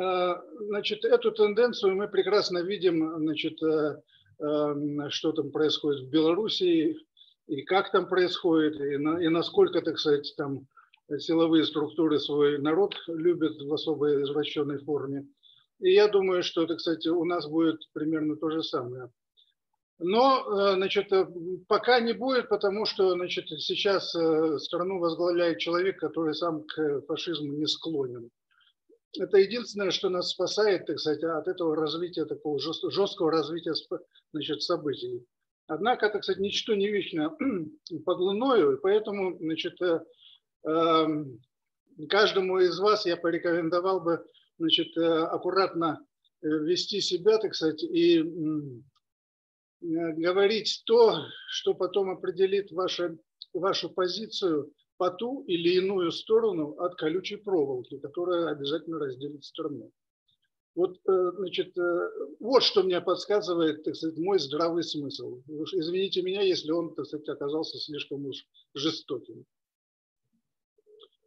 А, 0.00 0.40
значит, 0.60 1.04
эту 1.04 1.32
тенденцию 1.32 1.96
мы 1.96 2.08
прекрасно 2.08 2.62
видим, 2.62 3.18
значит, 3.18 3.60
э, 3.62 4.00
эм, 4.40 5.10
что 5.10 5.32
там 5.32 5.50
происходит 5.50 6.04
в 6.04 6.10
Белоруссии, 6.10 6.96
и 7.48 7.62
как 7.62 7.90
там 7.90 8.08
происходит, 8.08 8.80
и, 8.80 8.96
на, 8.96 9.18
и 9.18 9.28
насколько, 9.28 9.80
так 9.80 9.98
сказать, 9.98 10.32
там 10.36 10.66
силовые 11.16 11.64
структуры 11.64 12.18
свой 12.18 12.58
народ 12.58 12.94
любят 13.08 13.60
в 13.60 13.72
особой 13.72 14.22
извращенной 14.22 14.78
форме. 14.78 15.26
И 15.80 15.92
я 15.92 16.08
думаю, 16.08 16.42
что 16.42 16.64
это, 16.64 16.76
кстати, 16.76 17.08
у 17.08 17.24
нас 17.24 17.48
будет 17.48 17.80
примерно 17.92 18.36
то 18.36 18.50
же 18.50 18.62
самое. 18.62 19.10
Но, 20.00 20.44
э, 20.46 20.74
значит, 20.74 21.12
э, 21.12 21.26
пока 21.66 22.00
не 22.00 22.12
будет, 22.12 22.48
потому 22.48 22.86
что, 22.86 23.12
значит, 23.14 23.48
сейчас 23.48 24.14
э, 24.14 24.58
страну 24.58 24.98
возглавляет 25.00 25.58
человек, 25.58 25.98
который 25.98 26.34
сам 26.34 26.64
к 26.64 27.02
фашизму 27.08 27.52
не 27.54 27.66
склонен. 27.66 28.30
Это 29.18 29.38
единственное, 29.38 29.90
что 29.90 30.08
нас 30.08 30.30
спасает, 30.30 30.86
так 30.86 31.00
сказать, 31.00 31.24
от 31.24 31.48
этого 31.48 31.74
развития, 31.74 32.26
такого 32.26 32.60
жесткого 32.60 33.32
развития 33.32 33.72
значит, 34.32 34.62
событий. 34.62 35.24
Однако, 35.66 36.08
так 36.10 36.22
сказать, 36.22 36.40
ничто 36.40 36.74
не 36.74 36.88
вечно 36.88 37.36
под 38.04 38.18
луною, 38.18 38.76
и 38.76 38.80
поэтому, 38.80 39.36
значит, 39.38 39.76
эм, 40.64 41.40
каждому 42.08 42.58
из 42.60 42.78
вас 42.78 43.04
я 43.06 43.16
порекомендовал 43.16 44.00
бы 44.00 44.24
значит, 44.58 44.96
э, 44.96 45.00
аккуратно 45.00 46.04
э, 46.42 46.48
вести 46.48 47.00
себя, 47.00 47.38
так 47.38 47.54
сказать, 47.54 47.82
и 47.82 48.18
э, 48.18 48.22
говорить 49.80 50.82
то, 50.86 51.24
что 51.48 51.74
потом 51.74 52.10
определит 52.10 52.72
вашу, 52.72 53.18
вашу 53.52 53.90
позицию 53.90 54.72
по 54.96 55.10
ту 55.10 55.44
или 55.44 55.76
иную 55.76 56.10
сторону 56.10 56.72
от 56.78 56.96
колючей 56.96 57.36
проволоки, 57.36 57.98
которая 57.98 58.48
обязательно 58.48 58.98
разделит 58.98 59.44
страну. 59.44 59.92
Вот, 60.74 60.98
значит, 61.04 61.74
вот 62.38 62.62
что 62.62 62.84
мне 62.84 63.00
подсказывает, 63.00 63.82
так 63.82 63.96
сказать, 63.96 64.16
мой 64.16 64.38
здравый 64.38 64.84
смысл. 64.84 65.40
Извините 65.72 66.22
меня, 66.22 66.42
если 66.42 66.70
он, 66.70 66.94
так 66.94 67.06
сказать, 67.06 67.28
оказался 67.28 67.78
слишком 67.78 68.26
уж 68.26 68.46
жестоким. 68.74 69.44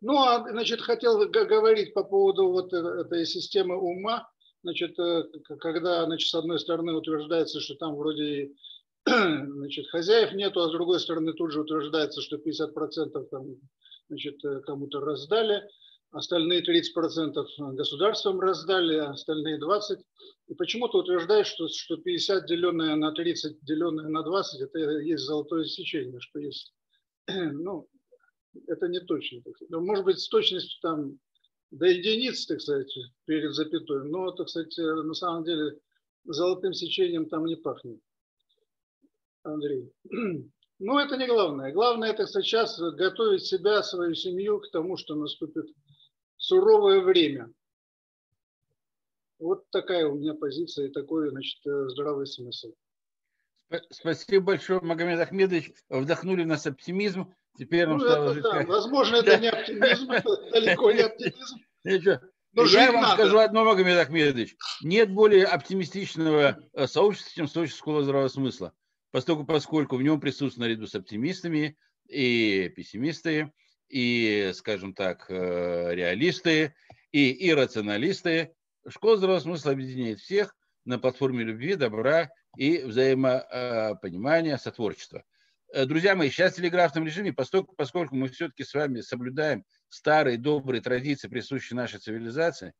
Ну, 0.02 0.18
а, 0.18 0.44
значит, 0.50 0.82
хотел 0.82 1.30
говорить 1.30 1.94
по 1.94 2.04
поводу 2.04 2.50
вот 2.50 2.74
э, 2.74 2.78
этой 2.78 3.26
системы 3.26 3.78
ума. 3.78 4.28
Значит, 4.64 4.98
э, 4.98 5.24
когда, 5.60 6.06
значит, 6.06 6.28
с 6.28 6.34
одной 6.34 6.60
стороны 6.60 6.94
утверждается, 6.94 7.60
что 7.60 7.76
там 7.76 7.96
вроде 7.96 8.52
значит, 9.06 9.88
хозяев 9.88 10.34
нету, 10.34 10.62
а 10.62 10.70
с 10.70 10.72
другой 10.72 11.00
стороны 11.00 11.34
тут 11.34 11.52
же 11.52 11.62
утверждается, 11.62 12.20
что 12.22 12.38
50% 12.38 13.28
там, 13.30 13.46
значит, 14.10 14.44
э, 14.44 14.62
кому-то 14.62 15.02
раздали, 15.02 15.62
остальные 16.10 16.64
30% 16.64 17.46
государством 17.76 18.40
раздали, 18.40 18.98
а 18.98 19.12
остальные 19.12 19.60
20%. 19.60 20.00
И 20.48 20.56
почему-то 20.56 20.98
утверждает, 20.98 21.46
что, 21.46 21.68
что 21.68 21.98
50 21.98 22.48
деленное 22.48 22.96
на 22.96 23.12
30, 23.12 23.64
деленное 23.64 24.10
на 24.10 24.24
20, 24.24 24.62
это 24.62 24.80
есть 24.80 25.24
золотое 25.24 25.66
сечение, 25.66 26.20
что 26.20 26.40
есть, 26.40 26.74
ну, 27.28 27.88
это 28.68 28.88
не 28.88 29.00
точно. 29.00 29.42
Но, 29.70 29.82
может 29.82 30.06
быть, 30.06 30.20
с 30.20 30.28
точностью 30.28 30.80
там 30.82 31.20
до 31.72 31.86
единиц, 31.86 32.46
так 32.46 32.62
сказать, 32.62 32.94
перед 33.26 33.54
запятой, 33.54 34.10
но, 34.10 34.32
так 34.32 34.50
сказать, 34.50 34.76
на 34.78 35.14
самом 35.14 35.44
деле 35.44 35.80
золотым 36.26 36.74
сечением 36.74 37.28
там 37.30 37.46
не 37.46 37.56
пахнет. 37.56 38.00
Андрей. 39.44 39.92
Но 40.80 41.00
это 41.00 41.16
не 41.16 41.28
главное. 41.28 41.72
Главное 41.72 42.10
это 42.10 42.26
сейчас 42.26 42.80
готовить 42.80 43.44
себя, 43.44 43.84
свою 43.84 44.16
семью 44.16 44.60
к 44.60 44.72
тому, 44.72 44.98
что 44.98 45.16
наступит 45.16 45.68
суровое 46.38 47.02
время. 47.02 47.52
Вот 49.38 49.70
такая 49.70 50.08
у 50.08 50.16
меня 50.16 50.34
позиция 50.34 50.88
и 50.88 50.92
такой, 50.92 51.30
значит, 51.30 51.60
здравый 51.64 52.26
смысл. 52.26 52.74
Спасибо 53.90 54.46
большое, 54.46 54.82
Магомед 54.82 55.20
Ахмедович. 55.20 55.72
Вдохнули 55.90 56.44
нас 56.44 56.68
оптимизм. 56.68 57.34
Теперь 57.58 57.88
ну, 57.88 58.04
это, 58.04 58.34
жить... 58.34 58.44
да. 58.44 58.64
Возможно, 58.66 59.18
это 59.18 59.38
не 59.38 59.50
оптимизм, 59.50 60.08
далеко 60.52 60.92
не 60.92 61.02
оптимизм. 61.02 62.20
Но 62.54 62.66
Я 62.66 62.92
вам 62.92 63.02
надо. 63.02 63.16
скажу 63.16 63.38
одно, 63.38 63.64
Магомед 63.64 63.98
Ахмедович. 63.98 64.56
Нет 64.82 65.12
более 65.12 65.46
оптимистичного 65.46 66.58
э, 66.74 66.88
сообщества, 66.88 67.32
чем 67.34 67.48
сообщество 67.48 67.84
школы 67.84 68.04
здравого 68.04 68.28
смысла. 68.28 68.74
поскольку, 69.12 69.46
поскольку 69.46 69.96
в 69.96 70.04
нем 70.04 70.20
присутствуют 70.20 70.58
наряду 70.58 70.88
с 70.88 70.96
оптимистами 70.96 71.78
и 72.08 72.70
пессимисты, 72.76 73.54
и, 73.88 74.52
скажем 74.54 74.94
так, 74.94 75.26
э, 75.30 75.96
реалисты, 75.96 76.74
и 77.12 77.50
иррационалисты. 77.50 78.54
Школа 78.88 79.18
здравого 79.18 79.40
смысла 79.40 79.72
объединяет 79.72 80.20
всех 80.20 80.56
на 80.86 80.98
платформе 80.98 81.44
любви, 81.44 81.76
добра 81.76 82.30
и 82.58 82.80
взаимопонимания, 82.80 84.58
сотворчества. 84.58 85.24
Э, 85.74 85.86
друзья 85.86 86.16
мои, 86.16 86.30
сейчас 86.30 86.54
в 86.54 86.56
телеграфном 86.58 87.06
режиме, 87.06 87.32
поскольку, 87.32 87.74
поскольку 87.76 88.16
мы 88.16 88.28
все-таки 88.28 88.66
с 88.66 88.74
вами 88.74 89.00
соблюдаем 89.00 89.64
старые 89.88 90.38
добрые 90.38 90.82
традиции, 90.82 91.30
присущие 91.30 91.78
нашей 91.78 92.00
цивилизации, 92.00 92.74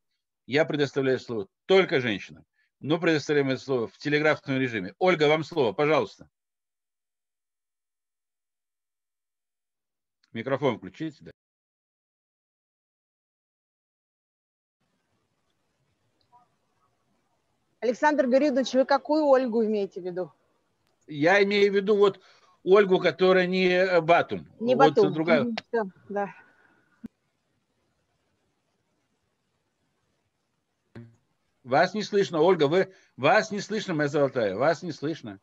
я 0.46 0.66
предоставляю 0.66 1.18
слово 1.20 1.48
только 1.68 2.02
женщинам. 2.02 2.44
Но 2.82 3.00
предоставляем 3.00 3.50
это 3.50 3.62
слово 3.62 3.88
в 3.88 3.98
телеграфном 3.98 4.60
режиме. 4.60 4.94
Ольга, 5.00 5.30
вам 5.30 5.46
слово, 5.46 5.72
пожалуйста. 5.72 6.30
Микрофон 10.34 10.78
включите. 10.78 11.24
Да. 11.24 11.32
Александр 17.80 18.28
Горидович, 18.28 18.74
вы 18.74 18.86
какую 18.86 19.26
Ольгу 19.26 19.64
имеете 19.64 20.02
в 20.02 20.06
виду? 20.06 20.34
Я 21.08 21.42
имею 21.44 21.72
в 21.72 21.76
виду 21.76 21.96
вот 21.96 22.22
Ольгу, 22.64 23.00
которая 23.00 23.48
не 23.48 24.02
Батум. 24.02 24.48
Не 24.60 24.76
вот 24.76 24.90
Батум. 24.90 25.14
другая. 25.14 25.48
Все, 25.70 25.84
да. 26.10 26.34
Вас 31.64 31.94
не 31.94 32.04
слышно, 32.04 32.42
Ольга, 32.42 32.68
вы, 32.68 32.94
вас 33.18 33.52
не 33.52 33.60
слышно, 33.60 33.94
моя 33.94 34.10
золотая, 34.10 34.56
вас 34.56 34.82
не 34.82 34.92
слышно. 34.92 35.40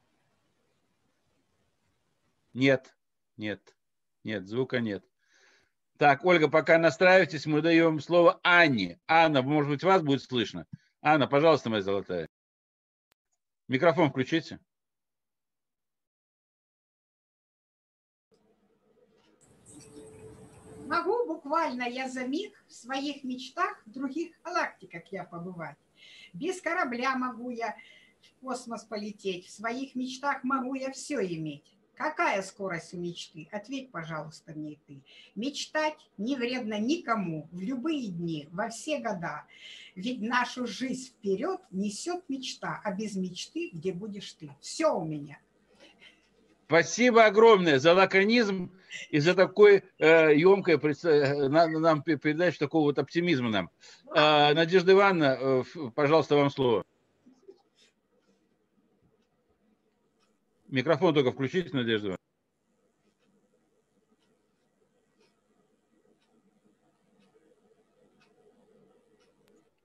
Нет, 2.55 2.95
нет, 3.37 3.77
нет, 4.25 4.47
звука 4.47 4.81
нет. 4.81 5.05
Так, 5.97 6.25
Ольга, 6.25 6.49
пока 6.49 6.79
настраивайтесь, 6.79 7.47
мы 7.47 7.63
даем 7.63 8.01
слово 8.01 8.41
Анне. 8.43 9.01
Анна, 9.07 9.43
может 9.43 9.71
быть, 9.71 9.83
вас 9.83 10.03
будет 10.03 10.23
слышно? 10.23 10.67
Анна, 11.03 11.29
пожалуйста, 11.29 11.71
моя 11.71 11.83
золотая. 11.83 12.29
Микрофон 13.69 14.11
включите. 14.11 14.61
Могу 20.87 21.27
буквально 21.49 21.89
я 21.89 22.11
за 22.11 22.27
миг 22.27 22.53
в 22.67 22.75
своих 22.75 23.25
мечтах 23.25 23.83
в 23.87 23.91
других 23.91 24.33
галактиках 24.45 25.03
я 25.11 25.25
побывать. 25.25 25.79
Без 26.35 26.61
корабля 26.61 27.17
могу 27.17 27.49
я 27.49 27.75
в 28.21 28.45
космос 28.45 28.85
полететь, 28.85 29.47
в 29.47 29.51
своих 29.51 29.95
мечтах 29.95 30.45
могу 30.45 30.75
я 30.75 30.93
все 30.93 31.21
иметь. 31.21 31.65
Какая 31.95 32.43
скорость 32.43 32.93
у 32.93 32.99
мечты? 32.99 33.49
Ответь, 33.51 33.91
пожалуйста, 33.91 34.53
мне 34.55 34.79
ты. 34.87 35.01
Мечтать 35.35 35.97
не 36.19 36.37
вредно 36.37 36.79
никому 36.79 37.49
в 37.51 37.61
любые 37.61 38.09
дни, 38.09 38.47
во 38.53 38.69
все 38.69 38.99
года. 38.99 39.45
Ведь 39.95 40.21
нашу 40.21 40.67
жизнь 40.67 41.09
вперед 41.09 41.61
несет 41.71 42.29
мечта, 42.29 42.79
а 42.85 42.93
без 42.93 43.17
мечты 43.17 43.71
где 43.73 43.95
будешь 43.95 44.35
ты? 44.35 44.51
Все 44.61 44.95
у 44.95 45.03
меня. 45.03 45.39
Спасибо 46.67 47.25
огромное 47.25 47.79
за 47.79 47.95
лаконизм 47.95 48.71
и 49.11 49.19
за 49.19 49.35
такой 49.35 49.85
э, 49.99 50.37
емкое 50.37 50.79
э, 50.79 51.49
нам, 51.49 51.73
нам 51.73 52.03
передачу 52.03 52.59
такого 52.59 52.85
вот 52.85 52.99
оптимизма 52.99 53.51
нам. 53.51 53.71
Э, 54.15 54.55
Надежда 54.55 54.93
Ивановна, 54.93 55.39
э, 55.41 55.63
пожалуйста, 55.95 56.37
вам 56.37 56.51
слово. 56.51 56.85
Микрофон 60.69 61.15
только 61.15 61.33
включите, 61.33 61.71
Надежда. 61.73 62.17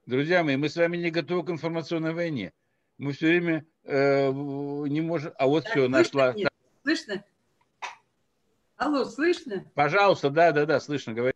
Друзья 0.06 0.44
мои, 0.44 0.56
мы 0.56 0.68
с 0.68 0.76
вами 0.76 0.98
не 0.98 1.10
готовы 1.10 1.44
к 1.44 1.50
информационной 1.50 2.12
войне. 2.12 2.52
Мы 2.98 3.12
все 3.12 3.28
время 3.28 3.66
э, 3.84 4.30
не 4.30 5.00
можем... 5.00 5.32
А 5.38 5.46
вот 5.46 5.64
так, 5.64 5.72
все, 5.72 5.88
нашла... 5.88 6.34
Нет. 6.34 6.50
Слышно? 6.82 7.24
Алло, 8.76 9.04
слышно? 9.04 9.64
Пожалуйста, 9.74 10.30
да, 10.30 10.52
да, 10.52 10.66
да, 10.66 10.80
слышно, 10.80 11.12
говори. 11.12 11.34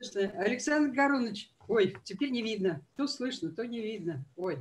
Слышно. 0.00 0.32
Александр 0.40 0.94
Горонович, 0.94 1.50
ой, 1.68 1.96
теперь 2.04 2.30
не 2.30 2.42
видно. 2.42 2.80
То 2.96 3.06
слышно, 3.06 3.50
то 3.50 3.66
не 3.66 3.80
видно. 3.80 4.24
Ой. 4.36 4.58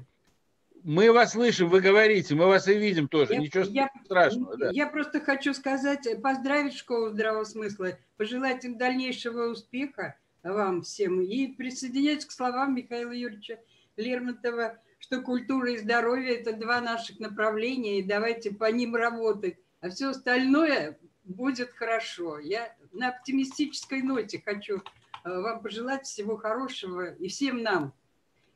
Мы 0.84 1.12
вас 1.12 1.32
слышим, 1.32 1.70
вы 1.70 1.82
говорите, 1.82 2.36
мы 2.36 2.46
вас 2.46 2.68
и 2.68 2.78
видим 2.78 3.08
тоже, 3.08 3.34
я, 3.34 3.40
ничего 3.40 3.64
я, 3.64 3.90
страшного. 4.06 4.58
Да. 4.58 4.70
Я 4.72 4.88
просто 4.88 5.20
хочу 5.20 5.54
сказать, 5.54 6.08
поздравить 6.22 6.76
школу 6.76 7.10
здравого 7.10 7.44
смысла, 7.46 7.98
пожелать 8.16 8.64
им 8.64 8.78
дальнейшего 8.78 9.48
успеха 9.48 10.16
вам 10.44 10.84
всем 10.84 11.22
и 11.22 11.48
присоединяюсь 11.48 12.26
к 12.26 12.32
словам 12.32 12.76
Михаила 12.76 13.12
Юрьевича 13.12 13.60
Лермонтова, 13.98 14.80
что 15.00 15.22
культура 15.22 15.72
и 15.72 15.78
здоровье– 15.78 16.36
это 16.40 16.54
два 16.54 16.80
наших 16.80 17.20
направления, 17.20 18.00
и 18.00 18.04
давайте 18.04 18.52
по 18.52 18.72
ним 18.72 18.96
работать, 18.96 19.58
а 19.82 19.90
все 19.90 20.10
остальное 20.10 20.98
будет 21.28 21.72
хорошо. 21.72 22.40
Я 22.40 22.76
на 22.92 23.10
оптимистической 23.10 24.02
ноте 24.02 24.42
хочу 24.44 24.78
э, 24.78 24.82
вам 25.24 25.62
пожелать 25.62 26.06
всего 26.06 26.38
хорошего 26.38 27.14
и 27.14 27.28
всем 27.28 27.62
нам. 27.62 27.94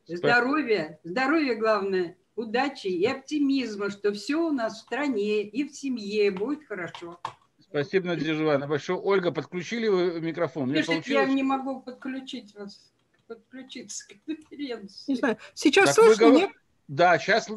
Здоровья, 0.07 0.99
здоровья 1.03 1.55
главное, 1.55 2.17
удачи 2.35 2.87
и 2.87 3.05
оптимизма, 3.05 3.91
что 3.91 4.11
все 4.13 4.35
у 4.35 4.51
нас 4.51 4.77
в 4.77 4.81
стране 4.81 5.43
и 5.43 5.67
в 5.67 5.73
семье 5.73 6.31
будет 6.31 6.65
хорошо. 6.65 7.19
Спасибо, 7.59 8.07
Надежда 8.07 8.43
Ивановна. 8.43 8.67
Большое. 8.67 8.99
Ольга, 8.99 9.31
подключили 9.31 9.87
вы 9.87 10.19
микрофон? 10.19 10.69
Мне 10.69 10.83
получилось... 10.83 11.27
Я 11.27 11.33
не 11.33 11.43
могу 11.43 11.81
подключить 11.81 12.53
вас, 12.55 12.91
подключиться 13.27 14.05
к 14.07 14.25
конференции. 14.25 15.11
Не 15.11 15.17
знаю. 15.17 15.37
Сейчас 15.53 15.95
так 15.95 16.05
слышно, 16.05 16.27
вы... 16.27 16.35
нет? 16.35 16.51
Да, 16.89 17.17
сейчас, 17.17 17.49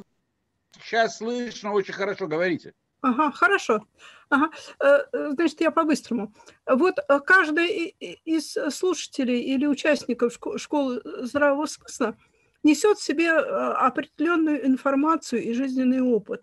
сейчас 0.80 1.18
слышно, 1.18 1.72
очень 1.72 1.94
хорошо, 1.94 2.28
говорите. 2.28 2.74
Ага, 3.04 3.30
хорошо. 3.32 3.86
Ага. 4.30 4.50
Э, 4.80 5.00
э, 5.12 5.30
значит, 5.34 5.60
я 5.60 5.70
по-быстрому. 5.70 6.32
Вот 6.66 6.94
э, 6.98 7.20
каждый 7.20 7.94
из 8.24 8.56
слушателей 8.70 9.40
или 9.42 9.66
участников 9.66 10.32
школы 10.56 11.02
здравого 11.20 11.66
смысла 11.66 12.16
несет 12.62 12.96
в 12.96 13.02
себе 13.04 13.30
определенную 13.32 14.66
информацию 14.66 15.42
и 15.42 15.52
жизненный 15.52 16.00
опыт. 16.00 16.42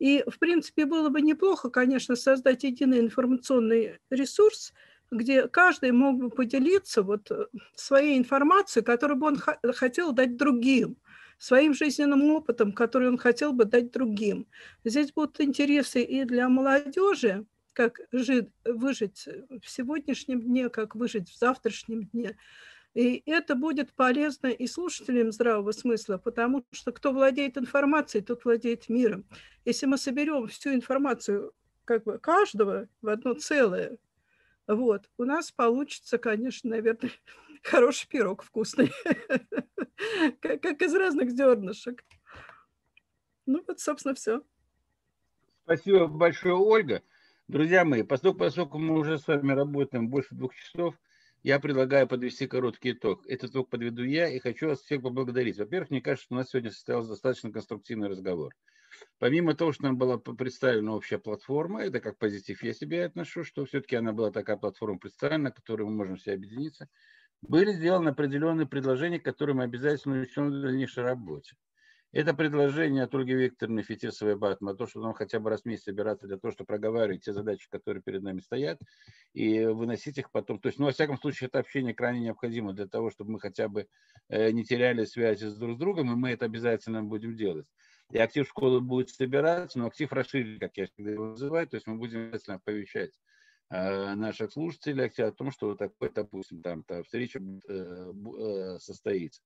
И, 0.00 0.24
в 0.26 0.40
принципе, 0.40 0.86
было 0.86 1.08
бы 1.08 1.20
неплохо, 1.20 1.70
конечно, 1.70 2.16
создать 2.16 2.64
единый 2.64 2.98
информационный 2.98 4.00
ресурс, 4.10 4.72
где 5.12 5.46
каждый 5.46 5.92
мог 5.92 6.16
бы 6.18 6.30
поделиться 6.30 7.02
вот 7.04 7.30
своей 7.76 8.18
информацией, 8.18 8.84
которую 8.84 9.18
бы 9.18 9.28
он 9.28 9.36
хотел 9.72 10.10
дать 10.10 10.36
другим 10.36 10.96
своим 11.42 11.74
жизненным 11.74 12.30
опытом, 12.30 12.70
который 12.70 13.08
он 13.08 13.18
хотел 13.18 13.52
бы 13.52 13.64
дать 13.64 13.90
другим. 13.90 14.46
Здесь 14.84 15.12
будут 15.12 15.40
интересы 15.40 16.00
и 16.00 16.22
для 16.24 16.48
молодежи, 16.48 17.46
как 17.72 17.98
жить, 18.12 18.50
выжить 18.64 19.28
в 19.60 19.68
сегодняшнем 19.68 20.40
дне, 20.40 20.68
как 20.68 20.94
выжить 20.94 21.28
в 21.28 21.36
завтрашнем 21.36 22.04
дне. 22.04 22.36
И 22.94 23.24
это 23.26 23.56
будет 23.56 23.92
полезно 23.92 24.46
и 24.46 24.68
слушателям 24.68 25.32
здравого 25.32 25.72
смысла, 25.72 26.16
потому 26.16 26.64
что 26.70 26.92
кто 26.92 27.10
владеет 27.10 27.58
информацией, 27.58 28.22
тот 28.22 28.44
владеет 28.44 28.88
миром. 28.88 29.24
Если 29.64 29.86
мы 29.86 29.98
соберем 29.98 30.46
всю 30.46 30.72
информацию 30.72 31.52
как 31.84 32.04
бы 32.04 32.20
каждого 32.20 32.88
в 33.00 33.08
одно 33.08 33.34
целое, 33.34 33.98
вот, 34.68 35.10
у 35.18 35.24
нас 35.24 35.50
получится, 35.50 36.18
конечно, 36.18 36.70
наверное, 36.70 37.10
хороший 37.62 38.08
пирог 38.08 38.42
вкусный, 38.42 38.92
как 40.40 40.82
из 40.82 40.94
разных 40.94 41.30
зернышек. 41.30 42.04
Ну 43.46 43.62
вот, 43.66 43.80
собственно, 43.80 44.14
все. 44.14 44.42
Спасибо 45.64 46.06
большое, 46.06 46.54
Ольга. 46.54 47.02
Друзья 47.48 47.84
мои, 47.84 48.02
поскольку, 48.02 48.38
поскольку 48.38 48.78
мы 48.78 48.98
уже 48.98 49.18
с 49.18 49.26
вами 49.26 49.52
работаем 49.52 50.08
больше 50.08 50.34
двух 50.34 50.54
часов, 50.54 50.94
я 51.42 51.58
предлагаю 51.58 52.06
подвести 52.06 52.46
короткий 52.46 52.92
итог. 52.92 53.26
Этот 53.26 53.50
итог 53.50 53.68
подведу 53.68 54.04
я 54.04 54.28
и 54.28 54.38
хочу 54.38 54.68
вас 54.68 54.80
всех 54.80 55.02
поблагодарить. 55.02 55.58
Во-первых, 55.58 55.90
мне 55.90 56.00
кажется, 56.00 56.26
что 56.26 56.34
у 56.34 56.38
нас 56.38 56.50
сегодня 56.50 56.70
состоялся 56.70 57.10
достаточно 57.10 57.50
конструктивный 57.50 58.08
разговор. 58.08 58.54
Помимо 59.18 59.54
того, 59.54 59.72
что 59.72 59.84
нам 59.84 59.96
была 59.96 60.18
представлена 60.18 60.94
общая 60.94 61.18
платформа, 61.18 61.82
это 61.82 62.00
как 62.00 62.18
позитив 62.18 62.62
я 62.62 62.72
себе 62.74 63.04
отношу, 63.04 63.42
что 63.42 63.64
все-таки 63.64 63.96
она 63.96 64.12
была 64.12 64.30
такая 64.30 64.56
платформа 64.56 64.98
представлена, 64.98 65.44
на 65.44 65.50
которой 65.50 65.82
мы 65.84 65.92
можем 65.92 66.16
все 66.16 66.34
объединиться 66.34 66.88
были 67.42 67.72
сделаны 67.72 68.10
определенные 68.10 68.66
предложения, 68.66 69.18
которые 69.18 69.56
мы 69.56 69.64
обязательно 69.64 70.20
учтем 70.20 70.50
в 70.50 70.62
дальнейшей 70.62 71.02
работе. 71.02 71.54
Это 72.12 72.34
предложение 72.34 73.04
от 73.04 73.14
Ольги 73.14 73.32
Викторовны 73.32 73.82
Фетисовой 73.82 74.36
Батма, 74.36 74.74
то, 74.74 74.86
что 74.86 75.00
нам 75.00 75.14
хотя 75.14 75.40
бы 75.40 75.48
раз 75.48 75.62
в 75.62 75.64
месяц 75.64 75.84
собираться 75.84 76.26
для 76.26 76.36
того, 76.36 76.52
чтобы 76.52 76.66
проговаривать 76.66 77.24
те 77.24 77.32
задачи, 77.32 77.66
которые 77.70 78.02
перед 78.02 78.22
нами 78.22 78.40
стоят, 78.40 78.80
и 79.32 79.64
выносить 79.64 80.18
их 80.18 80.30
потом. 80.30 80.60
То 80.60 80.68
есть, 80.68 80.78
ну, 80.78 80.84
во 80.84 80.92
всяком 80.92 81.16
случае, 81.16 81.48
это 81.48 81.58
общение 81.58 81.94
крайне 81.94 82.20
необходимо 82.20 82.74
для 82.74 82.86
того, 82.86 83.10
чтобы 83.10 83.32
мы 83.32 83.40
хотя 83.40 83.68
бы 83.68 83.88
э, 84.28 84.50
не 84.50 84.62
теряли 84.62 85.06
связи 85.06 85.46
с 85.46 85.56
друг 85.56 85.76
с 85.76 85.78
другом, 85.78 86.12
и 86.12 86.14
мы 86.14 86.30
это 86.32 86.44
обязательно 86.44 87.02
будем 87.02 87.34
делать. 87.34 87.66
И 88.10 88.18
актив 88.18 88.46
школы 88.46 88.82
будет 88.82 89.08
собираться, 89.08 89.78
но 89.78 89.86
актив 89.86 90.12
расширили, 90.12 90.58
как 90.58 90.76
я 90.76 90.88
всегда 90.88 91.12
его 91.12 91.28
называю, 91.28 91.66
то 91.66 91.76
есть 91.76 91.86
мы 91.86 91.96
будем 91.96 92.26
обязательно 92.26 92.56
оповещать 92.56 93.12
наших 93.72 94.52
слушателей 94.52 95.06
о 95.06 95.32
том, 95.32 95.50
что 95.50 95.74
такой, 95.74 96.10
допустим, 96.10 96.62
там, 96.62 96.82
там 96.82 97.02
встреча 97.04 97.40
э, 97.40 97.72
э, 97.72 98.78
состоится. 98.78 99.40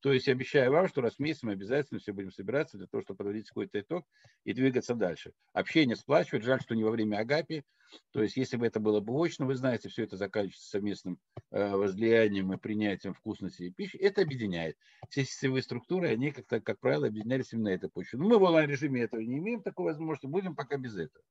То 0.00 0.12
есть 0.12 0.28
обещаю 0.28 0.72
вам, 0.72 0.88
что 0.88 1.02
раз 1.02 1.16
в 1.16 1.18
месяц 1.18 1.42
мы 1.42 1.52
обязательно 1.52 2.00
все 2.00 2.12
будем 2.12 2.30
собираться 2.30 2.78
для 2.78 2.86
того, 2.86 3.02
чтобы 3.02 3.18
подводить 3.18 3.48
какой-то 3.48 3.80
итог 3.80 4.06
и 4.44 4.54
двигаться 4.54 4.94
дальше. 4.94 5.32
Общение 5.52 5.94
сплачивает. 5.94 6.44
Жаль, 6.44 6.60
что 6.60 6.74
не 6.74 6.84
во 6.84 6.90
время 6.90 7.18
Агапи. 7.18 7.64
То 8.12 8.22
есть 8.22 8.36
если 8.36 8.56
бы 8.56 8.66
это 8.66 8.80
было 8.80 9.00
бы 9.00 9.12
очно, 9.14 9.46
вы 9.46 9.56
знаете, 9.56 9.88
все 9.88 10.04
это 10.04 10.16
заканчивается 10.16 10.70
совместным 10.70 11.18
э, 11.50 11.70
возлиянием 11.74 12.52
и 12.52 12.56
принятием 12.56 13.14
вкусности 13.14 13.64
и 13.64 13.70
пищи. 13.70 13.96
Это 13.96 14.22
объединяет. 14.22 14.76
Все 15.10 15.24
сетевые 15.24 15.62
структуры, 15.62 16.08
они, 16.08 16.30
как, 16.30 16.64
как 16.64 16.80
правило, 16.80 17.08
объединялись 17.08 17.52
именно 17.52 17.68
этой 17.68 17.90
почве. 17.90 18.18
Но 18.18 18.28
мы 18.28 18.38
в 18.38 18.42
онлайн-режиме 18.42 19.02
этого 19.02 19.20
не 19.20 19.38
имеем 19.38 19.62
такой 19.62 19.86
возможности. 19.86 20.26
Будем 20.26 20.54
пока 20.54 20.78
без 20.78 20.96
этого. 20.96 21.24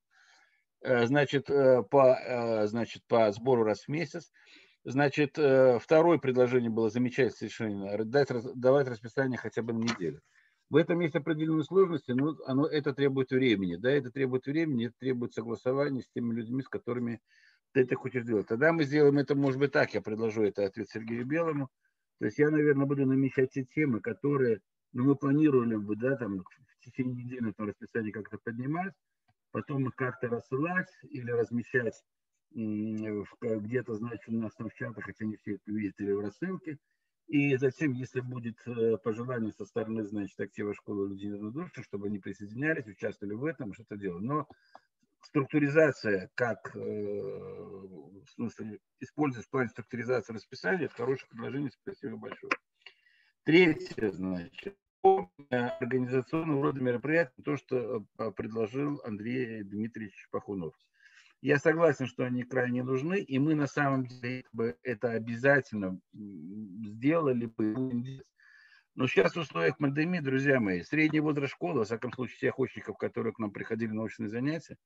Э, 0.82 1.06
значит, 1.06 1.50
э, 1.50 1.82
по, 1.82 2.14
э, 2.14 2.66
значит, 2.66 3.02
по 3.06 3.30
сбору 3.32 3.64
раз 3.64 3.84
в 3.84 3.88
месяц 3.88 4.30
Значит, 4.82 5.32
второе 5.32 6.16
предложение 6.16 6.70
было 6.70 6.88
замечательное 6.88 7.50
решение, 7.50 8.04
дать, 8.06 8.28
давать 8.54 8.88
расписание 8.88 9.36
хотя 9.36 9.60
бы 9.60 9.74
на 9.74 9.80
неделю. 9.80 10.22
В 10.70 10.76
этом 10.76 11.00
есть 11.00 11.14
определенные 11.14 11.64
сложности, 11.64 12.12
но 12.12 12.34
оно, 12.46 12.66
это 12.66 12.94
требует 12.94 13.30
времени. 13.30 13.76
Да, 13.76 13.90
это 13.90 14.10
требует 14.10 14.46
времени, 14.46 14.86
это 14.86 14.94
требует 14.98 15.34
согласования 15.34 16.00
с 16.00 16.08
теми 16.08 16.32
людьми, 16.32 16.62
с 16.62 16.68
которыми 16.68 17.20
ты 17.72 17.82
это 17.82 17.94
хочешь 17.94 18.24
делать. 18.24 18.46
Тогда 18.46 18.72
мы 18.72 18.84
сделаем 18.84 19.18
это, 19.18 19.34
может 19.34 19.60
быть, 19.60 19.70
так, 19.70 19.92
я 19.92 20.00
предложу 20.00 20.44
это 20.44 20.64
ответ 20.64 20.88
Сергею 20.88 21.26
Белому. 21.26 21.68
То 22.18 22.24
есть 22.24 22.38
я, 22.38 22.48
наверное, 22.48 22.86
буду 22.86 23.04
намечать 23.04 23.50
те 23.50 23.64
темы, 23.64 24.00
которые 24.00 24.62
ну, 24.94 25.04
мы 25.04 25.14
планировали 25.14 25.76
бы, 25.76 25.94
да, 25.94 26.16
там, 26.16 26.38
в 26.38 26.84
течение 26.86 27.22
недели 27.22 27.50
это 27.50 27.66
расписание 27.66 28.12
как-то 28.12 28.38
поднимать, 28.42 28.94
потом 29.50 29.90
как-то 29.92 30.28
рассылать 30.28 30.90
или 31.02 31.30
размещать 31.30 32.02
где-то, 32.52 33.94
значит, 33.94 34.28
у 34.28 34.32
нас 34.32 34.52
в 34.58 34.74
чатах, 34.74 35.04
хотя 35.04 35.24
не 35.24 35.36
все 35.36 35.54
это 35.54 35.70
видят, 35.70 36.00
или 36.00 36.12
в 36.12 36.20
рассылке. 36.20 36.78
И 37.28 37.56
затем, 37.56 37.92
если 37.92 38.20
будет 38.20 38.56
э, 38.66 38.96
пожелание 38.96 39.52
со 39.52 39.64
стороны, 39.64 40.04
значит, 40.04 40.38
актива 40.40 40.74
школы 40.74 41.10
людей 41.10 41.30
на 41.30 41.52
душу, 41.52 41.84
чтобы 41.84 42.08
они 42.08 42.18
присоединялись, 42.18 42.86
участвовали 42.86 43.34
в 43.34 43.44
этом, 43.44 43.72
что-то 43.72 43.96
делали. 43.96 44.24
Но 44.24 44.48
структуризация, 45.22 46.28
как, 46.34 46.74
э, 46.74 46.80
в 46.80 48.26
смысле, 48.34 48.80
использовать 48.98 49.46
в 49.46 49.50
плане 49.50 49.68
структуризации 49.68 50.32
расписания, 50.32 50.86
это 50.86 50.94
хорошее 50.94 51.28
предложение, 51.30 51.70
спасибо 51.70 52.16
большое. 52.16 52.50
Третье, 53.44 54.10
значит, 54.10 54.76
организационного 55.50 56.62
рода 56.62 56.80
мероприятия, 56.80 57.42
то, 57.44 57.56
что 57.56 58.04
э, 58.18 58.30
предложил 58.32 59.00
Андрей 59.04 59.62
Дмитриевич 59.62 60.28
Пахунов. 60.30 60.74
Я 61.42 61.58
согласен, 61.58 62.06
что 62.06 62.24
они 62.24 62.42
крайне 62.42 62.82
нужны, 62.82 63.18
и 63.18 63.38
мы 63.38 63.54
на 63.54 63.66
самом 63.66 64.06
деле 64.06 64.44
бы 64.52 64.76
это 64.82 65.12
обязательно 65.12 65.98
сделали 66.12 67.46
бы. 67.46 68.22
Но 68.94 69.06
сейчас 69.06 69.34
в 69.34 69.40
условиях 69.40 69.78
пандемии, 69.78 70.18
друзья 70.18 70.60
мои, 70.60 70.82
средний 70.82 71.20
возраст 71.20 71.54
школы, 71.54 71.78
во 71.78 71.84
всяком 71.84 72.12
случае, 72.12 72.38
тех 72.40 72.58
очников, 72.58 72.98
которые 72.98 73.32
к 73.32 73.38
нам 73.38 73.52
приходили 73.52 73.88
на 73.88 73.96
научные 73.96 74.28
занятия, 74.28 74.76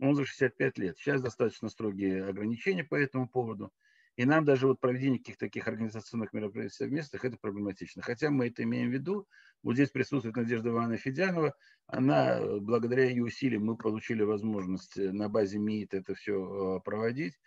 он 0.00 0.16
за 0.16 0.24
65 0.24 0.78
лет. 0.78 0.98
Сейчас 0.98 1.22
достаточно 1.22 1.68
строгие 1.68 2.24
ограничения 2.24 2.82
по 2.82 2.96
этому 2.96 3.28
поводу. 3.28 3.70
И 4.16 4.24
нам 4.24 4.44
даже 4.44 4.66
вот 4.66 4.80
проведение 4.80 5.18
каких-то 5.18 5.46
таких 5.46 5.66
организационных 5.66 6.32
мероприятий 6.32 6.74
совместных, 6.74 7.24
это 7.24 7.38
проблематично. 7.38 8.02
Хотя 8.02 8.30
мы 8.30 8.48
это 8.48 8.62
имеем 8.62 8.90
в 8.90 8.92
виду. 8.92 9.26
Вот 9.62 9.74
здесь 9.74 9.90
присутствует 9.90 10.36
Надежда 10.36 10.70
Ивановна 10.70 10.98
Федянова. 10.98 11.54
Она, 11.86 12.40
благодаря 12.60 13.04
ее 13.04 13.24
усилиям, 13.24 13.64
мы 13.64 13.76
получили 13.76 14.22
возможность 14.22 14.96
на 14.96 15.28
базе 15.28 15.58
МИИТ 15.58 15.94
это 15.94 16.14
все 16.14 16.76
э, 16.76 16.80
проводить. 16.84 17.38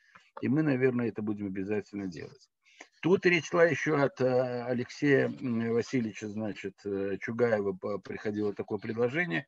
И 0.41 0.47
мы, 0.47 0.63
наверное, 0.63 1.09
это 1.09 1.21
будем 1.21 1.47
обязательно 1.47 2.07
делать. 2.07 2.49
Тут 3.01 3.25
речь 3.25 3.49
шла 3.49 3.65
еще 3.65 4.01
от 4.01 4.19
э, 4.19 4.63
Алексея 4.63 5.29
Васильевича, 5.29 6.29
значит, 6.29 6.79
э, 6.85 7.17
Чугаева 7.21 7.73
приходило 7.99 8.53
такое 8.53 8.79
предложение 8.79 9.47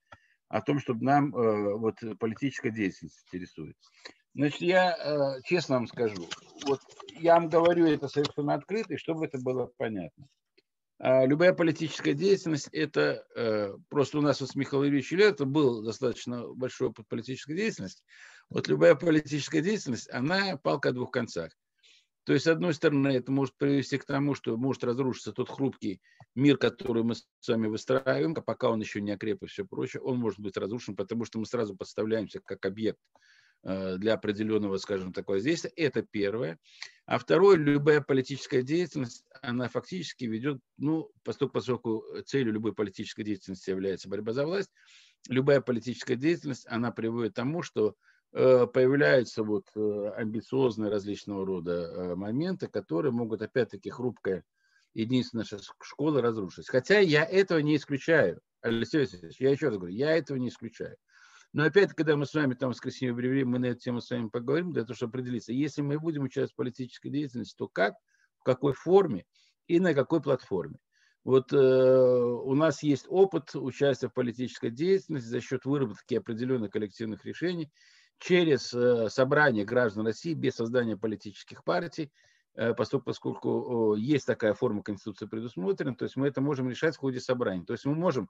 о 0.50 0.62
том, 0.62 0.80
чтобы 0.80 1.04
нам 1.04 1.32
вот 1.32 1.96
политическая 2.20 2.72
деятельность 2.72 3.24
интересует. 3.28 3.76
Значит, 4.38 4.62
я 4.62 4.96
э, 4.96 5.42
честно 5.46 5.78
вам 5.78 5.88
скажу, 5.88 6.30
вот 6.68 6.80
я 7.20 7.34
вам 7.34 7.50
говорю 7.50 7.88
это 7.88 8.08
совершенно 8.08 8.54
открыто, 8.54 8.94
и 8.94 8.98
чтобы 8.98 9.26
это 9.26 9.40
было 9.40 9.72
понятно. 9.78 10.28
А 11.00 11.26
любая 11.26 11.54
политическая 11.54 12.14
деятельность, 12.14 12.70
это 12.72 13.26
э, 13.36 13.74
просто 13.90 14.20
у 14.20 14.22
нас 14.22 14.40
вот 14.40 14.52
с 14.52 14.56
Михаилом 14.56 14.90
Ильичем 14.90 15.22
это 15.22 15.46
был 15.46 15.84
достаточно 15.84 16.48
большой 16.54 16.90
опыт 16.90 17.08
политической 17.08 17.56
деятельности. 17.56 18.04
Вот 18.50 18.68
любая 18.68 18.94
политическая 18.94 19.62
деятельность, 19.62 20.08
она 20.12 20.56
палка 20.58 20.90
о 20.90 20.94
двух 20.94 21.10
концах. 21.10 21.52
То 22.28 22.34
есть, 22.34 22.46
с 22.46 22.48
одной 22.48 22.74
стороны, 22.76 23.08
это 23.08 23.32
может 23.32 23.56
привести 23.58 23.98
к 23.98 24.06
тому, 24.06 24.36
что 24.36 24.56
может 24.58 24.84
разрушиться 24.84 25.32
тот 25.32 25.50
хрупкий 25.50 26.02
мир, 26.36 26.58
который 26.58 27.02
мы 27.04 27.16
с 27.16 27.26
вами 27.48 27.68
выстраиваем, 27.68 28.34
а 28.38 28.42
пока 28.42 28.70
он 28.70 28.82
еще 28.82 29.02
не 29.02 29.12
окреп 29.12 29.42
и 29.44 29.48
все 29.48 29.66
прочее, 29.66 30.02
он 30.02 30.20
может 30.20 30.40
быть 30.40 30.58
разрушен, 30.58 30.96
потому 30.96 31.26
что 31.26 31.40
мы 31.40 31.46
сразу 31.46 31.76
подставляемся 31.76 32.40
как 32.42 32.66
объект 32.66 33.00
Э, 33.64 33.98
для 33.98 34.14
определенного, 34.14 34.78
скажем 34.78 35.12
так, 35.12 35.28
воздействия. 35.28 35.72
Это 35.76 36.02
первое. 36.02 36.60
А 37.06 37.18
второе, 37.18 37.58
любая 37.58 38.02
политическая 38.02 38.62
деятельность, 38.62 39.26
она 39.42 39.68
фактически 39.68 40.26
ведет, 40.26 40.60
ну, 40.78 41.12
поскольку, 41.24 41.54
поскольку 41.54 42.04
целью 42.26 42.54
любой 42.54 42.74
политической 42.74 43.24
деятельности 43.24 43.70
является 43.70 44.10
борьба 44.10 44.34
за 44.34 44.46
власть, 44.46 44.70
любая 45.28 45.60
политическая 45.60 46.16
деятельность, 46.16 46.66
она 46.70 46.92
приводит 46.92 47.34
к 47.34 47.36
тому, 47.36 47.62
что 47.62 47.96
появляются 48.32 49.44
вот 49.44 49.66
э, 49.76 50.12
амбициозные 50.16 50.92
различного 50.92 51.46
рода 51.46 52.14
моменты, 52.16 52.68
которые 52.68 53.12
могут 53.12 53.42
опять-таки 53.42 53.90
хрупкая 53.90 54.44
единственная 54.94 55.46
школа 55.82 56.22
разрушить. 56.22 56.70
Хотя 56.70 57.00
я 57.00 57.24
этого 57.24 57.60
не 57.60 57.76
исключаю. 57.76 58.42
Алексей 58.62 59.02
Васильевич, 59.02 59.40
я 59.40 59.52
еще 59.52 59.68
раз 59.68 59.78
говорю, 59.78 59.94
я 59.94 60.18
этого 60.18 60.38
не 60.38 60.50
исключаю. 60.50 60.98
Но 61.54 61.64
опять, 61.64 61.94
когда 61.94 62.18
мы 62.18 62.26
с 62.26 62.34
вами 62.34 62.56
там 62.56 62.72
в 62.72 62.74
воскресенье 62.74 63.14
в 63.14 63.46
мы 63.46 63.60
на 63.60 63.68
эту 63.68 63.80
тему 63.80 64.02
с 64.02 64.10
вами 64.10 64.28
поговорим, 64.28 64.74
для 64.74 64.84
того, 64.84 64.96
чтобы 64.96 65.12
определиться, 65.12 65.54
если 65.54 65.82
мы 65.82 66.00
будем 66.00 66.24
участвовать 66.24 66.54
в 66.54 66.56
политической 66.56 67.10
деятельности, 67.10 67.56
то 67.58 67.68
как, 67.68 67.96
в 68.40 68.44
какой 68.44 68.74
форме 68.74 69.26
и 69.68 69.80
на 69.80 69.94
какой 69.94 70.22
платформе. 70.22 70.78
Вот 71.24 71.52
э, 71.52 71.58
у 71.58 72.54
нас 72.56 72.84
есть 72.84 73.06
опыт 73.10 73.56
участия 73.56 74.08
в 74.08 74.14
политической 74.14 74.72
деятельности 74.72 75.28
за 75.28 75.42
счет 75.42 75.66
выработки 75.66 76.16
определенных 76.16 76.72
коллективных 76.72 77.26
решений 77.26 77.72
через 78.20 78.74
э, 78.74 79.10
собрание 79.10 79.66
граждан 79.66 80.06
России 80.06 80.34
без 80.34 80.56
создания 80.56 80.98
политических 80.98 81.64
партий, 81.64 82.12
э, 82.56 82.74
поскольку, 82.74 83.96
есть 83.96 84.26
такая 84.26 84.54
форма 84.54 84.84
Конституции 84.84 85.26
предусмотрена, 85.26 85.96
то 85.96 86.06
есть 86.06 86.16
мы 86.16 86.28
это 86.28 86.42
можем 86.42 86.70
решать 86.70 86.96
в 86.96 87.00
ходе 87.00 87.20
собрания. 87.20 87.66
То 87.66 87.74
есть 87.74 87.86
мы 87.86 87.96
можем 87.96 88.30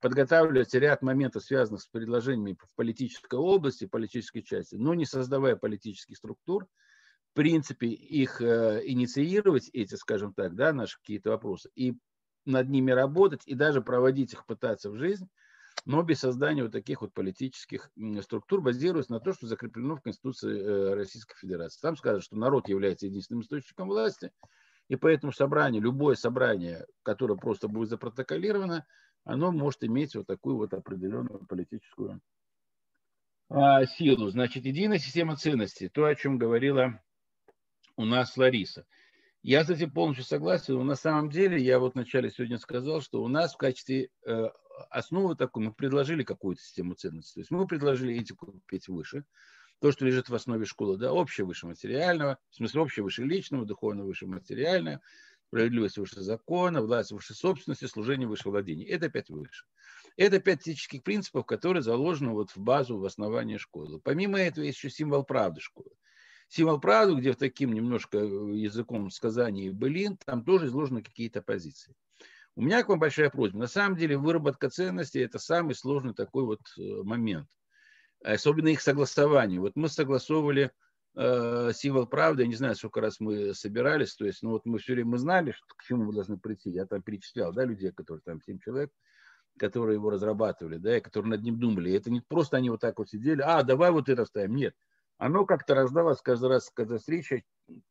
подготавливается 0.00 0.78
ряд 0.78 1.02
моментов, 1.02 1.42
связанных 1.44 1.82
с 1.82 1.86
предложениями 1.86 2.56
в 2.60 2.68
политической 2.76 3.38
области, 3.38 3.86
политической 3.86 4.42
части, 4.42 4.76
но 4.76 4.94
не 4.94 5.04
создавая 5.04 5.56
политических 5.56 6.16
структур, 6.16 6.66
в 7.32 7.34
принципе, 7.34 7.88
их 7.88 8.40
э, 8.40 8.82
инициировать, 8.84 9.70
эти, 9.72 9.94
скажем 9.94 10.32
так, 10.32 10.54
да, 10.54 10.72
наши 10.72 10.98
какие-то 10.98 11.30
вопросы, 11.30 11.70
и 11.74 11.94
над 12.44 12.68
ними 12.68 12.90
работать, 12.90 13.42
и 13.46 13.54
даже 13.54 13.82
проводить 13.82 14.32
их, 14.32 14.46
пытаться 14.46 14.90
в 14.90 14.96
жизнь, 14.96 15.28
но 15.84 16.02
без 16.02 16.20
создания 16.20 16.62
вот 16.62 16.72
таких 16.72 17.00
вот 17.00 17.12
политических 17.12 17.90
структур, 18.22 18.60
базируясь 18.60 19.08
на 19.08 19.20
том, 19.20 19.34
что 19.34 19.46
закреплено 19.46 19.96
в 19.96 20.02
Конституции 20.02 20.60
э, 20.60 20.94
Российской 20.94 21.36
Федерации. 21.36 21.80
Там 21.80 21.96
сказано, 21.96 22.20
что 22.20 22.36
народ 22.36 22.68
является 22.68 23.06
единственным 23.06 23.42
источником 23.42 23.88
власти, 23.88 24.32
и 24.88 24.96
поэтому 24.96 25.32
собрание, 25.32 25.80
любое 25.80 26.14
собрание, 26.14 26.86
которое 27.02 27.36
просто 27.36 27.68
будет 27.68 27.88
запротоколировано, 27.88 28.86
оно 29.24 29.52
может 29.52 29.84
иметь 29.84 30.14
вот 30.14 30.26
такую 30.26 30.56
вот 30.56 30.72
определенную 30.72 31.44
политическую 31.46 32.20
а, 33.50 33.84
силу. 33.86 34.28
Значит, 34.30 34.64
единая 34.64 34.98
система 34.98 35.36
ценностей, 35.36 35.88
то, 35.88 36.04
о 36.04 36.14
чем 36.14 36.38
говорила 36.38 37.00
у 37.96 38.04
нас 38.04 38.36
Лариса. 38.36 38.86
Я 39.42 39.64
с 39.64 39.70
этим 39.70 39.90
полностью 39.90 40.24
согласен. 40.24 40.74
Но 40.74 40.84
на 40.84 40.96
самом 40.96 41.30
деле, 41.30 41.62
я 41.62 41.78
вот 41.78 41.94
вначале 41.94 42.30
сегодня 42.30 42.58
сказал, 42.58 43.00
что 43.00 43.22
у 43.22 43.28
нас 43.28 43.54
в 43.54 43.56
качестве 43.56 44.10
э, 44.26 44.48
основы 44.90 45.36
такой, 45.36 45.64
мы 45.64 45.72
предложили 45.72 46.22
какую-то 46.22 46.62
систему 46.62 46.94
ценностей. 46.94 47.34
То 47.34 47.40
есть 47.40 47.50
мы 47.50 47.66
предложили 47.66 48.14
этику 48.14 48.60
петь 48.66 48.88
выше, 48.88 49.24
то, 49.80 49.92
что 49.92 50.04
лежит 50.04 50.28
в 50.28 50.34
основе 50.34 50.64
школы, 50.64 50.96
да, 50.96 51.12
общее 51.12 51.46
выше 51.46 51.66
материального, 51.66 52.38
в 52.50 52.56
смысле 52.56 52.80
общее 52.80 53.04
выше 53.04 53.24
личного, 53.24 53.64
духовно 53.64 54.04
выше 54.04 54.26
материальное, 54.26 55.00
справедливость 55.48 55.98
выше 55.98 56.20
закона, 56.20 56.82
власть 56.82 57.12
выше 57.12 57.34
собственности, 57.34 57.86
служение 57.86 58.28
выше 58.28 58.50
владения. 58.50 58.86
Это 58.86 59.08
пять 59.08 59.30
выше. 59.30 59.64
Это 60.16 60.40
пять 60.40 60.62
этических 60.62 61.02
принципов, 61.02 61.46
которые 61.46 61.82
заложены 61.82 62.32
вот 62.32 62.50
в 62.50 62.58
базу, 62.58 62.98
в 62.98 63.04
основании 63.04 63.56
школы. 63.56 64.00
Помимо 64.00 64.38
этого 64.38 64.64
есть 64.64 64.78
еще 64.78 64.90
символ 64.90 65.24
правды 65.24 65.60
школы. 65.60 65.90
Символ 66.48 66.80
правды, 66.80 67.14
где 67.14 67.32
в 67.32 67.36
таким 67.36 67.72
немножко 67.72 68.18
языком 68.18 69.10
сказаний 69.10 69.70
былин, 69.70 70.16
там 70.16 70.44
тоже 70.44 70.66
изложены 70.66 71.02
какие-то 71.02 71.42
позиции. 71.42 71.94
У 72.58 72.60
меня 72.60 72.82
к 72.82 72.88
вам 72.88 72.98
большая 72.98 73.30
просьба. 73.30 73.56
На 73.56 73.68
самом 73.68 73.96
деле 73.96 74.18
выработка 74.18 74.68
ценностей– 74.68 75.20
это 75.24 75.38
самый 75.38 75.76
сложный 75.76 76.12
такой 76.12 76.42
вот 76.42 76.58
э, 76.76 76.82
момент. 77.04 77.46
Особенно 78.20 78.66
их 78.66 78.80
согласование. 78.80 79.60
Вот 79.60 79.76
мы 79.76 79.88
согласовывали 79.88 80.72
э, 81.14 81.70
символ 81.72 82.08
правды, 82.08 82.42
я 82.42 82.48
не 82.48 82.56
знаю, 82.56 82.74
сколько 82.74 83.00
раз 83.00 83.20
мы 83.20 83.54
собирались, 83.54 84.16
то 84.16 84.26
есть, 84.26 84.42
ну 84.42 84.50
вот 84.50 84.66
мы 84.66 84.80
все 84.80 84.94
время 84.94 85.10
мы 85.10 85.18
знали, 85.18 85.52
что, 85.52 85.66
к 85.76 85.84
чему 85.84 86.06
мы 86.06 86.12
должны 86.12 86.36
прийти. 86.36 86.70
Я 86.70 86.84
там 86.84 87.00
перечислял, 87.00 87.52
да, 87.52 87.64
людей, 87.64 87.92
которые 87.92 88.22
там, 88.24 88.42
7 88.42 88.58
человек, 88.58 88.90
которые 89.56 89.94
его 89.94 90.10
разрабатывали, 90.10 90.78
да, 90.78 90.98
и 90.98 91.00
которые 91.00 91.30
над 91.30 91.42
ним 91.42 91.60
думали. 91.60 91.90
И 91.90 91.96
это 91.96 92.10
не 92.10 92.22
просто 92.22 92.56
они 92.56 92.70
вот 92.70 92.80
так 92.80 92.98
вот 92.98 93.08
сидели, 93.08 93.40
а, 93.40 93.62
давай 93.62 93.92
вот 93.92 94.08
это 94.08 94.24
ставим. 94.24 94.56
Нет. 94.56 94.74
Оно 95.16 95.46
как-то 95.46 95.76
раздалось 95.76 96.20
каждый 96.22 96.48
раз, 96.48 96.72
когда 96.74 96.98
встреча, 96.98 97.40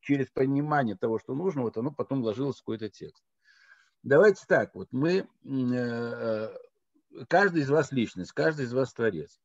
через 0.02 0.28
понимание 0.28 0.98
того, 0.98 1.20
что 1.20 1.36
нужно, 1.36 1.62
вот 1.62 1.78
оно 1.78 1.92
потом 1.92 2.22
ложилось 2.22 2.58
в 2.58 2.64
какой-то 2.64 2.90
текст. 2.90 3.24
Давайте 4.08 4.46
так, 4.48 4.74
вот 4.74 4.88
мы, 4.94 5.28
э, 5.44 6.48
каждый 7.28 7.64
из 7.64 7.70
вас 7.70 7.92
личность, 7.92 8.32
каждый 8.32 8.64
из 8.64 8.72
вас 8.72 8.94
творец. 8.94 9.38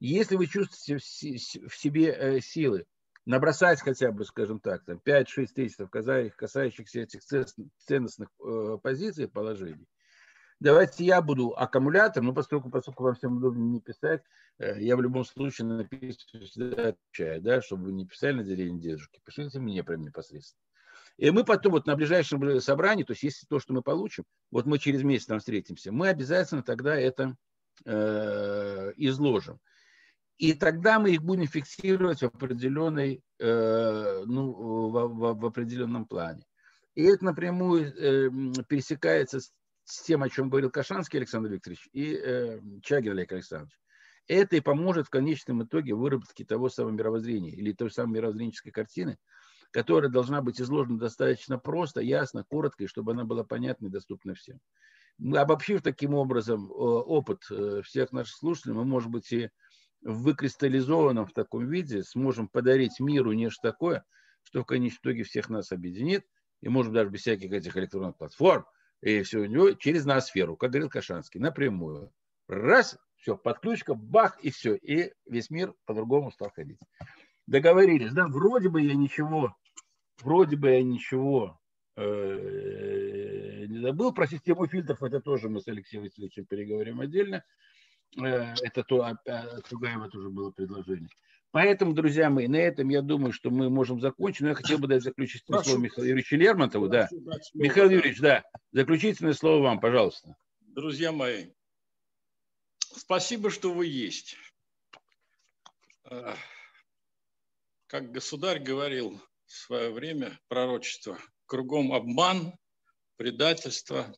Если 0.00 0.34
вы 0.34 0.48
чувствуете 0.48 0.96
в 0.96 1.76
себе 1.76 2.10
э, 2.10 2.40
силы 2.40 2.86
набросать 3.24 3.80
хотя 3.80 4.10
бы, 4.10 4.24
скажем 4.24 4.58
так, 4.58 4.84
там 4.84 5.00
5-6 5.06 5.46
тезисов, 5.54 5.90
касающихся 5.90 7.02
этих 7.02 7.20
ценностных 7.22 8.30
э, 8.44 8.78
позиций, 8.82 9.28
положений, 9.28 9.86
давайте 10.58 11.04
я 11.04 11.22
буду 11.22 11.54
аккумулятором, 11.56 12.26
но 12.26 12.34
поскольку, 12.34 12.68
поскольку 12.68 13.04
вам 13.04 13.14
всем 13.14 13.36
удобно 13.36 13.62
не 13.62 13.80
писать, 13.80 14.24
э, 14.58 14.82
я 14.82 14.96
в 14.96 15.02
любом 15.02 15.24
случае 15.24 15.68
напишу, 15.68 16.16
всегда 16.46 16.88
отвечаю, 16.88 17.40
да, 17.40 17.62
чтобы 17.62 17.84
вы 17.84 17.92
не 17.92 18.08
писали 18.08 18.38
на 18.38 18.42
деревне 18.42 18.80
дедушки, 18.80 19.20
пишите 19.24 19.60
мне 19.60 19.84
прям 19.84 20.02
непосредственно. 20.02 20.58
И 21.16 21.30
мы 21.30 21.44
потом 21.44 21.72
вот 21.72 21.86
на 21.86 21.96
ближайшем 21.96 22.60
собрании, 22.60 23.04
то 23.04 23.12
есть 23.12 23.22
если 23.22 23.46
то, 23.46 23.60
что 23.60 23.74
мы 23.74 23.82
получим, 23.82 24.24
вот 24.50 24.66
мы 24.66 24.78
через 24.78 25.02
месяц 25.02 25.26
там 25.26 25.38
встретимся, 25.38 25.92
мы 25.92 26.08
обязательно 26.08 26.62
тогда 26.62 26.96
это 26.96 27.36
э, 27.84 28.92
изложим. 28.96 29.58
И 30.38 30.54
тогда 30.54 30.98
мы 30.98 31.10
их 31.10 31.22
будем 31.22 31.46
фиксировать 31.46 32.20
в 32.20 32.24
определенной, 32.24 33.22
э, 33.38 34.22
ну, 34.26 34.52
в, 34.52 35.08
в, 35.08 35.40
в 35.40 35.46
определенном 35.46 36.06
плане. 36.06 36.44
И 36.94 37.04
это 37.04 37.24
напрямую 37.24 37.94
э, 37.94 38.30
пересекается 38.68 39.40
с 39.40 39.52
с 39.84 40.02
тем, 40.02 40.22
о 40.22 40.28
чем 40.28 40.48
говорил 40.48 40.70
Кашанский 40.70 41.18
Александр 41.18 41.50
Викторович 41.50 41.88
и 41.92 42.14
э, 42.14 42.60
Чагин 42.82 43.12
Олег 43.12 43.32
Александрович. 43.32 43.78
Это 44.28 44.56
и 44.56 44.60
поможет 44.60 45.06
в 45.06 45.10
конечном 45.10 45.64
итоге 45.64 45.94
выработке 45.94 46.44
того 46.44 46.68
самого 46.68 46.92
мировоззрения 46.92 47.50
или 47.50 47.72
той 47.72 47.90
самой 47.90 48.14
мировоззренческой 48.14 48.72
картины, 48.72 49.18
которая 49.72 50.10
должна 50.10 50.42
быть 50.42 50.60
изложена 50.60 50.98
достаточно 50.98 51.58
просто, 51.58 52.00
ясно, 52.00 52.44
коротко, 52.44 52.84
и 52.84 52.86
чтобы 52.86 53.12
она 53.12 53.24
была 53.24 53.42
понятна 53.42 53.86
и 53.86 53.90
доступна 53.90 54.34
всем. 54.34 54.60
Обобщив 55.34 55.82
таким 55.82 56.14
образом 56.14 56.70
э, 56.70 56.74
опыт 56.74 57.42
э, 57.50 57.82
всех 57.82 58.12
наших 58.12 58.36
слушателей, 58.36 58.74
мы, 58.74 58.84
может 58.84 59.10
быть, 59.10 59.32
и 59.32 59.50
в 60.02 60.22
выкристаллизованном 60.22 61.26
в 61.26 61.32
таком 61.32 61.68
виде 61.68 62.02
сможем 62.02 62.48
подарить 62.48 63.00
миру 63.00 63.32
нечто 63.32 63.62
такое, 63.62 64.04
что 64.42 64.62
в 64.62 64.66
конечном 64.66 65.00
итоге 65.02 65.22
всех 65.22 65.48
нас 65.48 65.72
объединит, 65.72 66.26
и, 66.60 66.68
может 66.68 66.92
даже 66.92 67.10
без 67.10 67.20
всяких 67.20 67.52
этих 67.52 67.76
электронных 67.76 68.16
платформ, 68.16 68.66
и 69.00 69.22
все 69.22 69.40
у 69.40 69.46
него 69.46 69.72
через 69.72 70.04
ноосферу, 70.04 70.56
как 70.56 70.70
говорил 70.70 70.88
Кашанский, 70.88 71.40
напрямую. 71.40 72.12
Раз, 72.48 72.98
все, 73.16 73.36
подключка, 73.36 73.94
бах, 73.94 74.38
и 74.40 74.50
все. 74.50 74.74
И 74.76 75.12
весь 75.26 75.50
мир 75.50 75.74
по-другому 75.86 76.30
стал 76.30 76.50
ходить. 76.50 76.78
Договорились, 77.46 78.12
да, 78.12 78.26
вроде 78.28 78.68
бы 78.68 78.82
я 78.82 78.94
ничего, 78.94 79.56
вроде 80.22 80.56
бы 80.56 80.70
я 80.70 80.82
ничего 80.82 81.60
э, 81.96 83.66
не 83.66 83.78
забыл. 83.80 84.12
Про 84.12 84.26
систему 84.26 84.66
фильтров 84.66 85.02
это 85.02 85.20
тоже 85.20 85.48
мы 85.48 85.60
с 85.60 85.68
Алексеем 85.68 86.04
Васильевичем 86.04 86.46
переговорим 86.46 87.00
отдельно. 87.00 87.44
Э, 88.20 88.54
это 88.62 88.82
то, 88.82 89.02
а, 89.02 89.16
а, 89.28 89.60
Тугаева 89.68 90.08
тоже 90.08 90.30
было 90.30 90.50
предложение. 90.50 91.08
Поэтому, 91.50 91.92
друзья 91.92 92.30
мои, 92.30 92.48
на 92.48 92.56
этом 92.56 92.88
я 92.88 93.02
думаю, 93.02 93.32
что 93.32 93.50
мы 93.50 93.68
можем 93.68 94.00
закончить. 94.00 94.40
Но 94.40 94.48
я 94.48 94.54
хотел 94.54 94.78
бы 94.78 94.88
дать 94.88 95.02
заключительное 95.02 95.62
слово 95.62 95.78
Михаилу 95.78 96.08
Юрьевичу 96.08 96.36
Лермонтову. 96.36 96.88
Да. 96.88 97.08
Михаил 97.52 97.90
Юрьевич, 97.90 98.20
да, 98.20 98.42
заключительное 98.72 99.34
слово 99.34 99.62
вам, 99.62 99.80
пожалуйста. 99.80 100.34
Друзья 100.60 101.12
мои, 101.12 101.50
спасибо, 102.78 103.50
что 103.50 103.74
вы 103.74 103.86
есть. 103.86 104.38
Как 107.86 108.10
государь 108.10 108.58
говорил 108.58 109.20
в 109.52 109.56
свое 109.66 109.90
время, 109.90 110.40
пророчество, 110.48 111.18
кругом 111.46 111.92
обман, 111.92 112.56
предательство. 113.16 114.14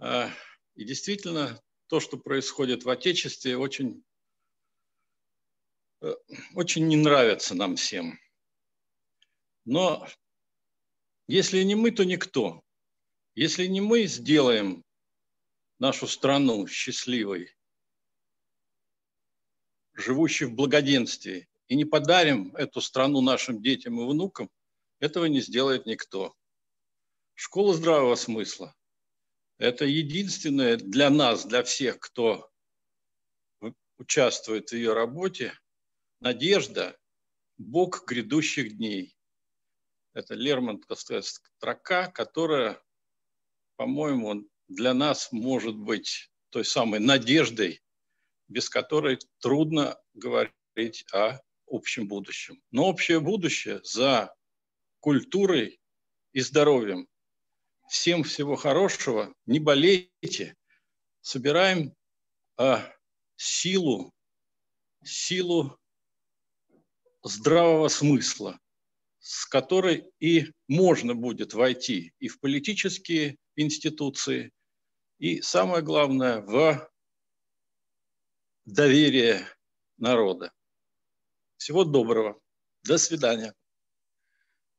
И 0.00 0.84
действительно, 0.84 1.60
то, 1.88 2.00
что 2.00 2.18
происходит 2.18 2.84
в 2.84 2.90
Отечестве, 2.90 3.56
очень 3.56 4.04
Э, 6.04 6.14
очень 6.54 6.86
не 6.86 6.96
нравится 6.96 7.54
нам 7.54 7.76
всем. 7.76 8.20
Но 9.64 10.06
если 11.26 11.62
не 11.62 11.74
мы, 11.74 11.90
то 11.90 12.04
никто. 12.04 12.62
Если 13.34 13.66
не 13.66 13.80
мы 13.80 14.04
сделаем 14.04 14.84
нашу 15.78 16.06
страну 16.06 16.66
счастливой, 16.66 17.56
живущей 19.94 20.46
в 20.46 20.54
благоденствии, 20.54 21.48
и 21.68 21.76
не 21.76 21.84
подарим 21.84 22.54
эту 22.56 22.80
страну 22.80 23.20
нашим 23.20 23.62
детям 23.62 24.00
и 24.00 24.04
внукам, 24.04 24.50
этого 25.00 25.26
не 25.26 25.40
сделает 25.40 25.86
никто. 25.86 26.34
Школа 27.34 27.74
здравого 27.74 28.14
смысла– 28.14 28.74
это 29.58 29.84
единственное 29.84 30.76
для 30.76 31.10
нас, 31.10 31.44
для 31.44 31.62
всех, 31.62 31.98
кто 31.98 32.50
участвует 33.98 34.70
в 34.70 34.74
ее 34.74 34.92
работе– 34.92 35.58
Надежда– 36.24 36.98
Бог 37.58 38.06
грядущих 38.06 38.78
дней. 38.78 39.14
Это 40.14 40.32
Лермонтовская 40.32 41.20
строка, 41.20 42.06
которая, 42.10 42.82
по-моему, 43.76 44.48
для 44.68 44.94
нас 44.94 45.32
может 45.32 45.76
быть 45.76 46.30
той 46.48 46.64
самой 46.64 47.00
надеждой, 47.00 47.82
без 48.48 48.70
которой 48.70 49.18
трудно 49.40 50.00
говорить 50.14 51.04
о 51.12 51.40
общем 51.66 52.08
будущем. 52.08 52.62
Но 52.70 52.86
общее 52.86 53.20
будущее 53.20 53.80
за 53.84 54.34
культурой 55.00 55.80
и 56.32 56.40
здоровьем. 56.40 57.08
Всем 57.88 58.24
всего 58.24 58.56
хорошего, 58.56 59.34
не 59.46 59.58
болейте, 59.58 60.56
собираем 61.20 61.94
а, 62.56 62.90
силу, 63.36 64.12
силу 65.04 65.78
здравого 67.22 67.88
смысла, 67.88 68.58
с 69.18 69.46
которой 69.46 70.10
и 70.20 70.52
можно 70.68 71.14
будет 71.14 71.54
войти 71.54 72.12
и 72.18 72.28
в 72.28 72.40
политические 72.40 73.36
институции, 73.56 74.52
и 75.18 75.40
самое 75.40 75.82
главное, 75.82 76.40
в 76.40 76.90
доверие 78.64 79.46
народа. 79.96 80.52
Всего 81.64 81.84
доброго. 81.84 82.38
До 82.86 82.98
свидания. 82.98 83.54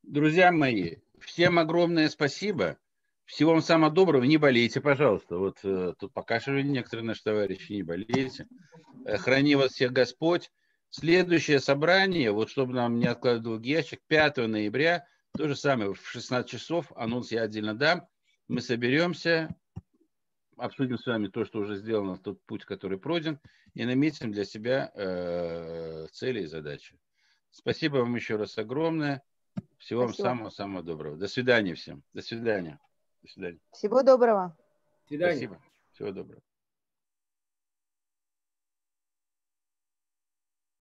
Друзья 0.03 0.51
мои, 0.51 0.97
всем 1.19 1.57
огромное 1.57 2.09
спасибо. 2.09 2.77
Всего 3.25 3.53
вам 3.53 3.64
самого 3.64 3.91
доброго. 3.91 4.23
Не 4.23 4.38
болейте, 4.38 4.81
пожалуйста. 4.81 5.39
Вот 5.39 5.57
э, 5.64 5.95
тут 5.97 6.14
покашивали 6.14 6.61
некоторые 6.61 7.07
наши 7.07 7.23
товарищи. 7.23 7.72
Не 7.72 7.81
болейте. 7.81 8.47
Э, 9.03 9.17
храни 9.17 9.55
вас 9.55 9.72
всех 9.72 9.93
Господь. 9.93 10.51
Следующее 10.91 11.59
собрание, 11.59 12.31
вот 12.31 12.51
чтобы 12.51 12.73
нам 12.73 12.99
не 12.99 13.07
откладывал 13.07 13.59
ящик, 13.61 14.01
5 14.05 14.38
ноября, 14.45 15.07
то 15.35 15.47
же 15.47 15.55
самое, 15.55 15.95
в 15.95 16.07
16 16.07 16.47
часов, 16.47 16.91
анонс 16.95 17.31
я 17.31 17.41
отдельно 17.41 17.73
дам. 17.73 18.07
Мы 18.47 18.61
соберемся, 18.61 19.55
обсудим 20.58 20.98
с 20.98 21.06
вами 21.06 21.27
то, 21.27 21.45
что 21.45 21.59
уже 21.59 21.75
сделано, 21.75 22.17
тот 22.17 22.42
путь, 22.43 22.66
который 22.66 22.98
пройден, 22.98 23.40
и 23.74 23.85
наметим 23.85 24.32
для 24.32 24.45
себя 24.45 24.92
э, 24.95 26.08
цели 26.11 26.42
и 26.42 26.45
задачи. 26.45 26.98
Спасибо 27.51 27.98
вам 27.98 28.16
еще 28.16 28.35
раз 28.35 28.58
огромное. 28.58 29.24
Всего 29.77 30.08
Спасибо. 30.08 30.27
вам 30.27 30.38
самого-самого 30.38 30.84
доброго. 30.84 31.17
До 31.17 31.27
свидания 31.27 31.75
всем. 31.75 32.03
До 32.14 32.22
свидания. 32.22 32.80
До 33.22 33.30
свидания. 33.30 33.59
Всего 33.72 34.03
доброго. 34.03 34.58
До 35.03 35.08
свидания. 35.08 35.32
Спасибо. 35.34 35.61
Всего 35.93 36.11
доброго. 36.11 36.42